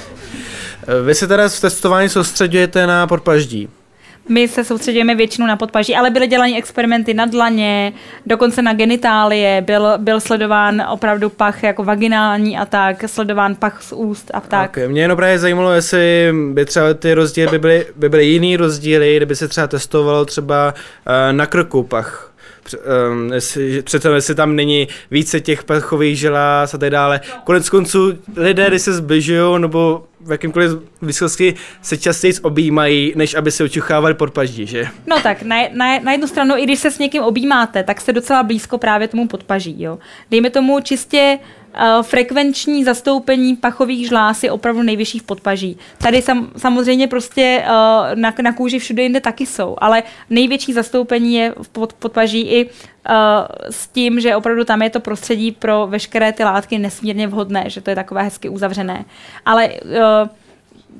Vy 1.06 1.16
se 1.16 1.28
teda 1.28 1.50
v 1.50 1.62
testování 1.62 2.10
soustředujete 2.10 2.88
na 2.88 3.08
podpaždí. 3.08 3.70
My 4.30 4.48
se 4.48 4.64
soustředíme 4.64 5.16
většinou 5.16 5.48
na 5.48 5.56
podpaží, 5.56 5.96
ale 5.96 6.10
byly 6.10 6.28
dělány 6.28 6.58
experimenty 6.58 7.14
na 7.14 7.26
dlaně, 7.26 7.94
dokonce 8.26 8.62
na 8.62 8.74
genitálie, 8.74 9.62
byl, 9.62 9.88
byl 9.98 10.20
sledován 10.20 10.84
opravdu 10.90 11.30
pach 11.30 11.64
jako 11.64 11.84
vaginální 11.84 12.58
a 12.58 12.66
tak, 12.66 13.04
sledován 13.10 13.56
pach 13.56 13.84
z 13.84 13.92
úst 13.94 14.32
a 14.34 14.40
tak. 14.40 14.70
Okay. 14.70 14.88
Mě 14.88 15.02
jenom 15.02 15.18
právě 15.18 15.40
zajímalo, 15.40 15.72
jestli 15.72 16.34
by 16.52 16.66
třeba 16.66 16.94
ty 16.94 17.14
rozdíly 17.14 17.52
by 17.52 17.60
byly, 17.60 17.86
by 17.96 18.10
byly 18.10 18.26
jiný 18.26 18.58
rozdíly, 18.58 19.18
kdyby 19.18 19.36
se 19.36 19.48
třeba 19.48 19.68
testovalo 19.68 20.26
třeba 20.26 20.74
uh, 20.74 21.14
na 21.36 21.46
krku 21.46 21.84
pach. 21.84 22.33
Um, 23.12 23.34
jestli, 23.34 23.82
přece 23.82 24.36
tam 24.36 24.56
není 24.56 24.88
více 25.12 25.40
těch 25.40 25.64
pachových 25.64 26.20
želáz 26.20 26.74
a 26.74 26.78
tak 26.78 26.90
dále. 26.90 27.22
Konec 27.44 27.70
konců 27.70 28.14
lidé, 28.36 28.66
když 28.68 28.82
se 28.82 28.94
zbližují 28.94 29.62
nebo 29.62 30.04
v 30.26 30.32
jakýmkoliv 30.32 30.72
blízkosti 31.02 31.54
se 31.82 31.98
častěji 31.98 32.34
objímají, 32.42 33.14
než 33.16 33.36
aby 33.36 33.52
se 33.52 33.64
očuchávali 33.64 34.14
podpaží, 34.14 34.68
že? 34.68 34.88
No 35.08 35.20
tak, 35.20 35.42
na, 35.42 35.56
na, 35.74 36.00
na 36.00 36.12
jednu 36.12 36.28
stranu, 36.28 36.58
i 36.58 36.64
když 36.64 36.80
se 36.80 36.92
s 36.92 37.00
někým 37.00 37.24
objímáte, 37.24 37.84
tak 37.84 38.02
jste 38.02 38.14
docela 38.14 38.44
blízko 38.44 38.78
právě 38.78 39.08
tomu 39.08 39.28
podpaží, 39.28 39.84
jo. 39.84 40.00
Dejme 40.32 40.50
tomu 40.50 40.80
čistě 40.80 41.40
uh, 41.40 41.63
frekvenční 42.02 42.84
zastoupení 42.84 43.56
pachových 43.56 44.08
žláz 44.08 44.44
je 44.44 44.52
opravdu 44.52 44.82
nejvyšší 44.82 45.20
v 45.20 45.24
podpaží. 45.24 45.78
Tady 45.98 46.22
sam, 46.22 46.52
samozřejmě 46.58 47.08
prostě 47.08 47.64
uh, 47.66 47.72
na, 48.16 48.34
na 48.44 48.54
kůži 48.54 48.80
všude 48.80 49.04
jinde 49.04 49.22
taky 49.22 49.46
jsou, 49.46 49.76
ale 49.78 50.04
největší 50.30 50.74
zastoupení 50.74 51.36
je 51.36 51.54
v 51.62 51.70
pod, 51.70 51.94
podpaží 51.94 52.42
i 52.42 52.66
uh, 52.66 52.72
s 53.70 53.88
tím, 53.88 54.20
že 54.20 54.36
opravdu 54.36 54.64
tam 54.64 54.82
je 54.82 54.90
to 54.90 55.00
prostředí 55.00 55.52
pro 55.52 55.88
veškeré 55.88 56.32
ty 56.32 56.44
látky 56.44 56.80
nesmírně 56.80 57.28
vhodné, 57.28 57.64
že 57.68 57.82
to 57.82 57.90
je 57.90 57.96
takové 57.96 58.24
hezky 58.24 58.50
uzavřené. 58.50 59.06
Ale 59.46 59.70
uh, 59.70 60.30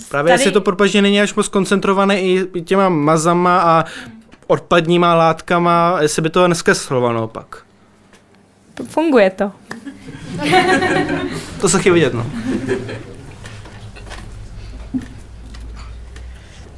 Právě 0.10 0.32
tady... 0.32 0.42
jestli 0.42 0.52
to 0.52 0.62
podpaží 0.62 1.02
není 1.02 1.22
až 1.22 1.34
moc 1.34 1.48
koncentrované 1.48 2.22
i 2.22 2.62
těma 2.66 2.90
mazama 2.90 3.62
a 3.62 3.86
odpadníma 4.48 5.16
látkama, 5.16 5.98
jestli 6.02 6.22
by 6.22 6.30
to 6.30 6.48
neskreslovalo 6.48 7.14
naopak. 7.14 7.64
Funguje 8.88 9.30
to. 9.30 9.52
to 11.62 11.70
se 11.70 11.80
chybí 11.80 11.94
vidět, 11.94 12.14
no. 12.14 12.26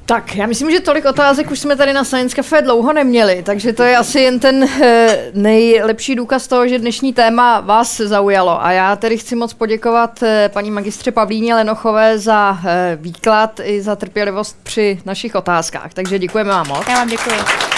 Tak, 0.08 0.36
já 0.36 0.46
myslím, 0.48 0.72
že 0.72 0.80
tolik 0.80 1.06
otázek 1.06 1.52
už 1.52 1.60
jsme 1.60 1.76
tady 1.76 1.94
na 1.94 2.04
Science 2.04 2.36
Cafe 2.36 2.62
dlouho 2.62 2.94
neměli, 2.94 3.44
takže 3.46 3.74
to 3.74 3.84
je 3.84 3.98
asi 3.98 4.20
jen 4.20 4.40
ten 4.40 4.64
e, 4.64 5.18
nejlepší 5.34 6.16
důkaz 6.16 6.48
toho, 6.48 6.68
že 6.68 6.80
dnešní 6.80 7.14
téma 7.14 7.60
vás 7.60 7.98
zaujalo. 7.98 8.66
A 8.66 8.72
já 8.72 8.96
tedy 8.96 9.18
chci 9.18 9.36
moc 9.36 9.54
poděkovat 9.54 10.24
e, 10.24 10.50
paní 10.54 10.72
magistře 10.72 11.12
Pavlíně 11.12 11.56
Lenochové 11.56 12.20
za 12.20 12.60
e, 12.66 12.98
výklad 13.02 13.60
i 13.64 13.82
za 13.82 13.96
trpělivost 13.96 14.58
při 14.64 15.00
našich 15.06 15.36
otázkách. 15.36 15.94
Takže 15.94 16.20
děkujeme 16.20 16.50
vám 16.50 16.68
moc. 16.68 16.88
Já 16.88 16.96
vám 16.96 17.08
děkuji. 17.08 17.75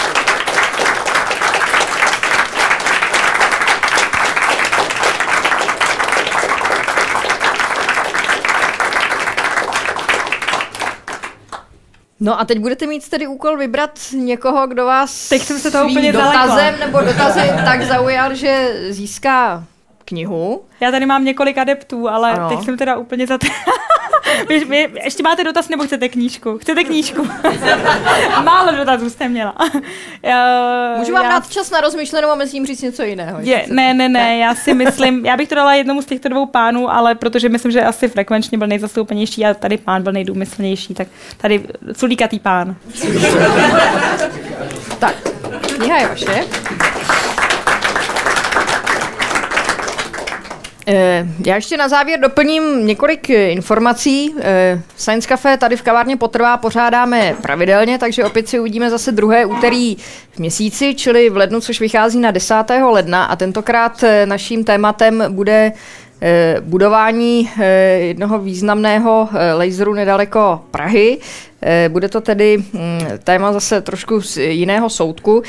No 12.20 12.40
a 12.40 12.44
teď 12.44 12.58
budete 12.58 12.86
mít 12.86 13.08
tedy 13.08 13.26
úkol 13.26 13.56
vybrat 13.56 13.98
někoho, 14.12 14.66
kdo 14.66 14.84
vás 14.84 15.28
teď 15.28 15.42
jsem 15.42 15.58
se 15.58 15.70
to 15.70 15.86
úplně 15.86 16.12
dotazem 16.12 16.48
zalekla. 16.48 16.86
nebo 16.86 17.00
dotazy 17.00 17.40
tak 17.64 17.82
zaujal, 17.82 18.34
že 18.34 18.76
získá 18.90 19.64
knihu. 20.08 20.64
Já 20.80 20.90
tady 20.90 21.06
mám 21.06 21.24
několik 21.24 21.58
adeptů, 21.58 22.08
ale 22.08 22.32
ano. 22.32 22.48
teď 22.48 22.64
jsem 22.64 22.76
teda 22.76 22.96
úplně 22.96 23.26
za 23.26 23.38
vy, 24.48 24.64
vy, 24.64 24.88
ještě 25.04 25.22
máte 25.22 25.44
dotaz 25.44 25.68
nebo 25.68 25.84
chcete 25.84 26.08
knížku? 26.08 26.58
Chcete 26.58 26.84
knížku? 26.84 27.28
Málo 28.44 28.76
dotazů 28.76 29.10
jste 29.10 29.28
měla. 29.28 29.54
já, 30.22 30.94
Můžu 30.98 31.12
vám 31.12 31.24
já... 31.24 31.30
dát 31.30 31.50
čas 31.50 31.70
na 31.70 31.80
rozmyšlenou 31.80 32.28
a 32.28 32.34
mezi 32.34 32.52
tím 32.52 32.66
říct 32.66 32.82
něco 32.82 33.02
jiného? 33.02 33.38
Je, 33.40 33.66
ne, 33.70 33.94
ne, 33.94 34.08
ne, 34.08 34.38
já 34.38 34.54
si 34.54 34.74
myslím, 34.74 35.26
já 35.26 35.36
bych 35.36 35.48
to 35.48 35.54
dala 35.54 35.74
jednomu 35.74 36.02
z 36.02 36.06
těchto 36.06 36.28
dvou 36.28 36.46
pánů, 36.46 36.92
ale 36.92 37.14
protože 37.14 37.48
myslím, 37.48 37.72
že 37.72 37.82
asi 37.82 38.08
frekvenčně 38.08 38.58
byl 38.58 38.66
nejzastoupenější 38.66 39.44
a 39.44 39.54
tady 39.54 39.76
pán 39.76 40.02
byl 40.02 40.12
nejdůmyslnější, 40.12 40.94
tak 40.94 41.08
tady 41.36 41.64
culíkatý 41.94 42.38
pán. 42.38 42.76
tak, 44.98 45.14
kniha 45.76 45.98
je 45.98 46.08
vaše. 46.08 46.44
Já 51.46 51.54
ještě 51.54 51.76
na 51.76 51.88
závěr 51.88 52.20
doplním 52.20 52.86
několik 52.86 53.30
informací. 53.30 54.34
Science 54.96 55.28
Cafe 55.28 55.56
tady 55.56 55.76
v 55.76 55.82
kavárně 55.82 56.16
Potrvá 56.16 56.56
pořádáme 56.56 57.36
pravidelně, 57.42 57.98
takže 57.98 58.24
opět 58.24 58.48
si 58.48 58.60
uvidíme 58.60 58.90
zase 58.90 59.12
druhé 59.12 59.46
úterý 59.46 59.96
v 60.30 60.38
měsíci, 60.38 60.94
čili 60.94 61.30
v 61.30 61.36
lednu, 61.36 61.60
což 61.60 61.80
vychází 61.80 62.20
na 62.20 62.30
10. 62.30 62.54
ledna 62.90 63.24
a 63.24 63.36
tentokrát 63.36 64.04
naším 64.24 64.64
tématem 64.64 65.24
bude 65.28 65.72
budování 66.60 67.50
jednoho 67.98 68.38
významného 68.38 69.28
laseru 69.58 69.94
nedaleko 69.94 70.60
Prahy. 70.70 71.18
Bude 71.88 72.08
to 72.08 72.20
tedy 72.20 72.64
téma 73.24 73.52
zase 73.52 73.80
trošku 73.80 74.20
z 74.20 74.36
jiného 74.36 74.90
soudku. 74.90 75.42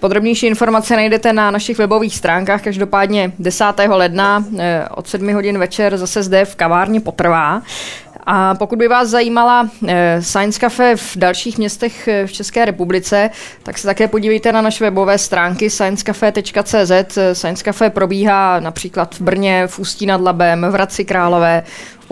Podrobnější 0.00 0.46
informace 0.46 0.96
najdete 0.96 1.32
na 1.32 1.50
našich 1.50 1.78
webových 1.78 2.16
stránkách, 2.16 2.62
každopádně 2.62 3.32
10. 3.38 3.64
ledna 3.88 4.44
od 4.90 5.08
7 5.08 5.34
hodin 5.34 5.58
večer 5.58 5.96
zase 5.96 6.22
zde 6.22 6.44
v 6.44 6.56
kavárně 6.56 7.00
potrvá. 7.00 7.62
A 8.26 8.54
pokud 8.54 8.78
by 8.78 8.88
vás 8.88 9.08
zajímala 9.08 9.68
Science 10.20 10.60
Cafe 10.60 10.96
v 10.96 11.16
dalších 11.16 11.58
městech 11.58 12.08
v 12.26 12.32
České 12.32 12.64
republice, 12.64 13.30
tak 13.62 13.78
se 13.78 13.86
také 13.86 14.08
podívejte 14.08 14.52
na 14.52 14.60
naše 14.62 14.84
webové 14.84 15.18
stránky 15.18 15.70
sciencecafe.cz. 15.70 17.18
Science 17.32 17.64
Cafe 17.64 17.90
probíhá 17.90 18.60
například 18.60 19.14
v 19.14 19.20
Brně, 19.20 19.66
v 19.66 19.78
Ústí 19.78 20.06
nad 20.06 20.20
Labem, 20.20 20.66
v 20.70 20.72
Hradci 20.72 21.04
Králové, 21.04 21.62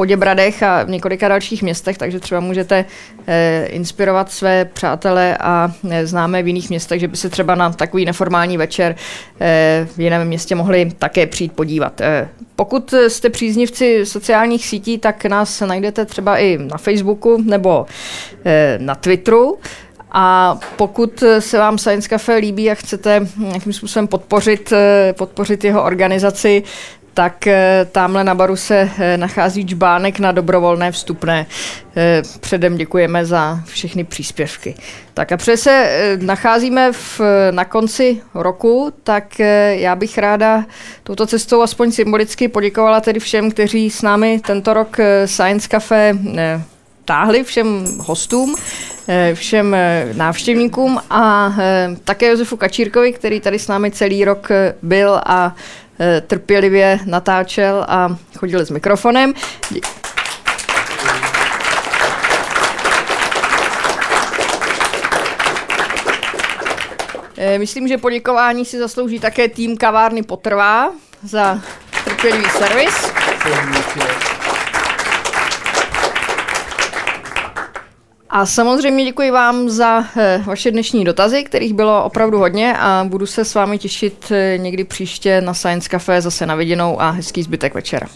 Poděbradech 0.00 0.62
a 0.62 0.82
v 0.82 0.90
několika 0.90 1.28
dalších 1.28 1.62
městech, 1.62 1.98
takže 1.98 2.20
třeba 2.20 2.40
můžete 2.40 2.84
eh, 3.26 3.66
inspirovat 3.66 4.32
své 4.32 4.64
přátele 4.64 5.36
a 5.40 5.72
eh, 5.90 6.06
známé 6.06 6.42
v 6.42 6.46
jiných 6.46 6.70
městech, 6.70 7.00
že 7.00 7.08
by 7.08 7.16
se 7.16 7.28
třeba 7.28 7.54
na 7.54 7.70
takový 7.70 8.04
neformální 8.04 8.56
večer 8.56 8.96
eh, 9.40 9.86
v 9.96 10.00
jiném 10.00 10.28
městě 10.28 10.54
mohli 10.54 10.92
také 10.98 11.26
přijít 11.26 11.52
podívat. 11.52 12.00
Pokud 12.56 12.94
jste 13.08 13.30
příznivci 13.30 14.06
sociálních 14.06 14.66
sítí, 14.66 14.98
tak 14.98 15.24
nás 15.24 15.60
najdete 15.60 16.04
třeba 16.04 16.38
i 16.38 16.58
na 16.58 16.78
Facebooku 16.78 17.42
nebo 17.44 17.86
na 18.78 18.94
Twitteru. 18.94 19.58
A 20.12 20.58
pokud 20.76 21.24
se 21.38 21.58
vám 21.58 21.78
Science 21.78 22.08
Cafe 22.08 22.34
líbí 22.34 22.70
a 22.70 22.74
chcete 22.74 23.26
nějakým 23.38 23.72
způsobem 23.72 24.08
podpořit, 24.08 24.72
podpořit 25.12 25.64
jeho 25.64 25.82
organizaci, 25.82 26.62
tak 27.20 27.48
tamhle 27.92 28.24
na 28.24 28.34
baru 28.34 28.56
se 28.56 28.90
nachází 29.16 29.66
čbánek 29.66 30.18
na 30.18 30.32
dobrovolné 30.32 30.92
vstupné. 30.92 31.46
Předem 32.40 32.76
děkujeme 32.76 33.26
za 33.26 33.60
všechny 33.64 34.04
příspěvky. 34.04 34.74
Tak 35.14 35.32
a 35.32 35.36
protože 35.36 35.56
se 35.56 35.90
nacházíme 36.20 36.92
v, 36.92 37.20
na 37.50 37.64
konci 37.64 38.20
roku, 38.34 38.92
tak 39.02 39.38
já 39.70 39.96
bych 39.96 40.18
ráda 40.18 40.64
touto 41.02 41.26
cestou 41.26 41.62
aspoň 41.62 41.92
symbolicky 41.92 42.48
poděkovala 42.48 43.00
tedy 43.00 43.20
všem, 43.20 43.50
kteří 43.50 43.90
s 43.90 44.02
námi 44.02 44.40
tento 44.46 44.74
rok 44.74 44.96
Science 45.24 45.68
Cafe 45.68 46.18
táhli, 47.04 47.44
všem 47.44 47.84
hostům, 47.98 48.56
všem 49.34 49.76
návštěvníkům 50.12 51.00
a 51.10 51.54
také 52.04 52.30
Josefu 52.30 52.56
Kačírkovi, 52.56 53.12
který 53.12 53.40
tady 53.40 53.58
s 53.58 53.68
námi 53.68 53.90
celý 53.90 54.24
rok 54.24 54.48
byl 54.82 55.20
a 55.26 55.54
trpělivě 56.26 56.98
natáčel 57.04 57.84
a 57.88 58.16
chodil 58.38 58.66
s 58.66 58.70
mikrofonem. 58.70 59.34
Myslím, 67.58 67.88
že 67.88 67.98
poděkování 67.98 68.64
si 68.64 68.78
zaslouží 68.78 69.20
také 69.20 69.48
tým 69.48 69.76
kavárny 69.76 70.22
Potrvá 70.22 70.90
za 71.22 71.60
trpělivý 72.04 72.50
servis. 72.50 73.12
A 78.32 78.46
samozřejmě 78.46 79.04
děkuji 79.04 79.30
vám 79.30 79.68
za 79.68 80.04
vaše 80.44 80.70
dnešní 80.70 81.04
dotazy, 81.04 81.44
kterých 81.44 81.74
bylo 81.74 82.04
opravdu 82.04 82.38
hodně 82.38 82.74
a 82.78 83.04
budu 83.08 83.26
se 83.26 83.44
s 83.44 83.54
vámi 83.54 83.78
těšit 83.78 84.32
někdy 84.56 84.84
příště 84.84 85.40
na 85.40 85.54
Science 85.54 85.88
Cafe 85.88 86.20
zase 86.20 86.46
na 86.46 86.54
viděnou 86.54 87.00
a 87.00 87.10
hezký 87.10 87.42
zbytek 87.42 87.74
večera. 87.74 88.06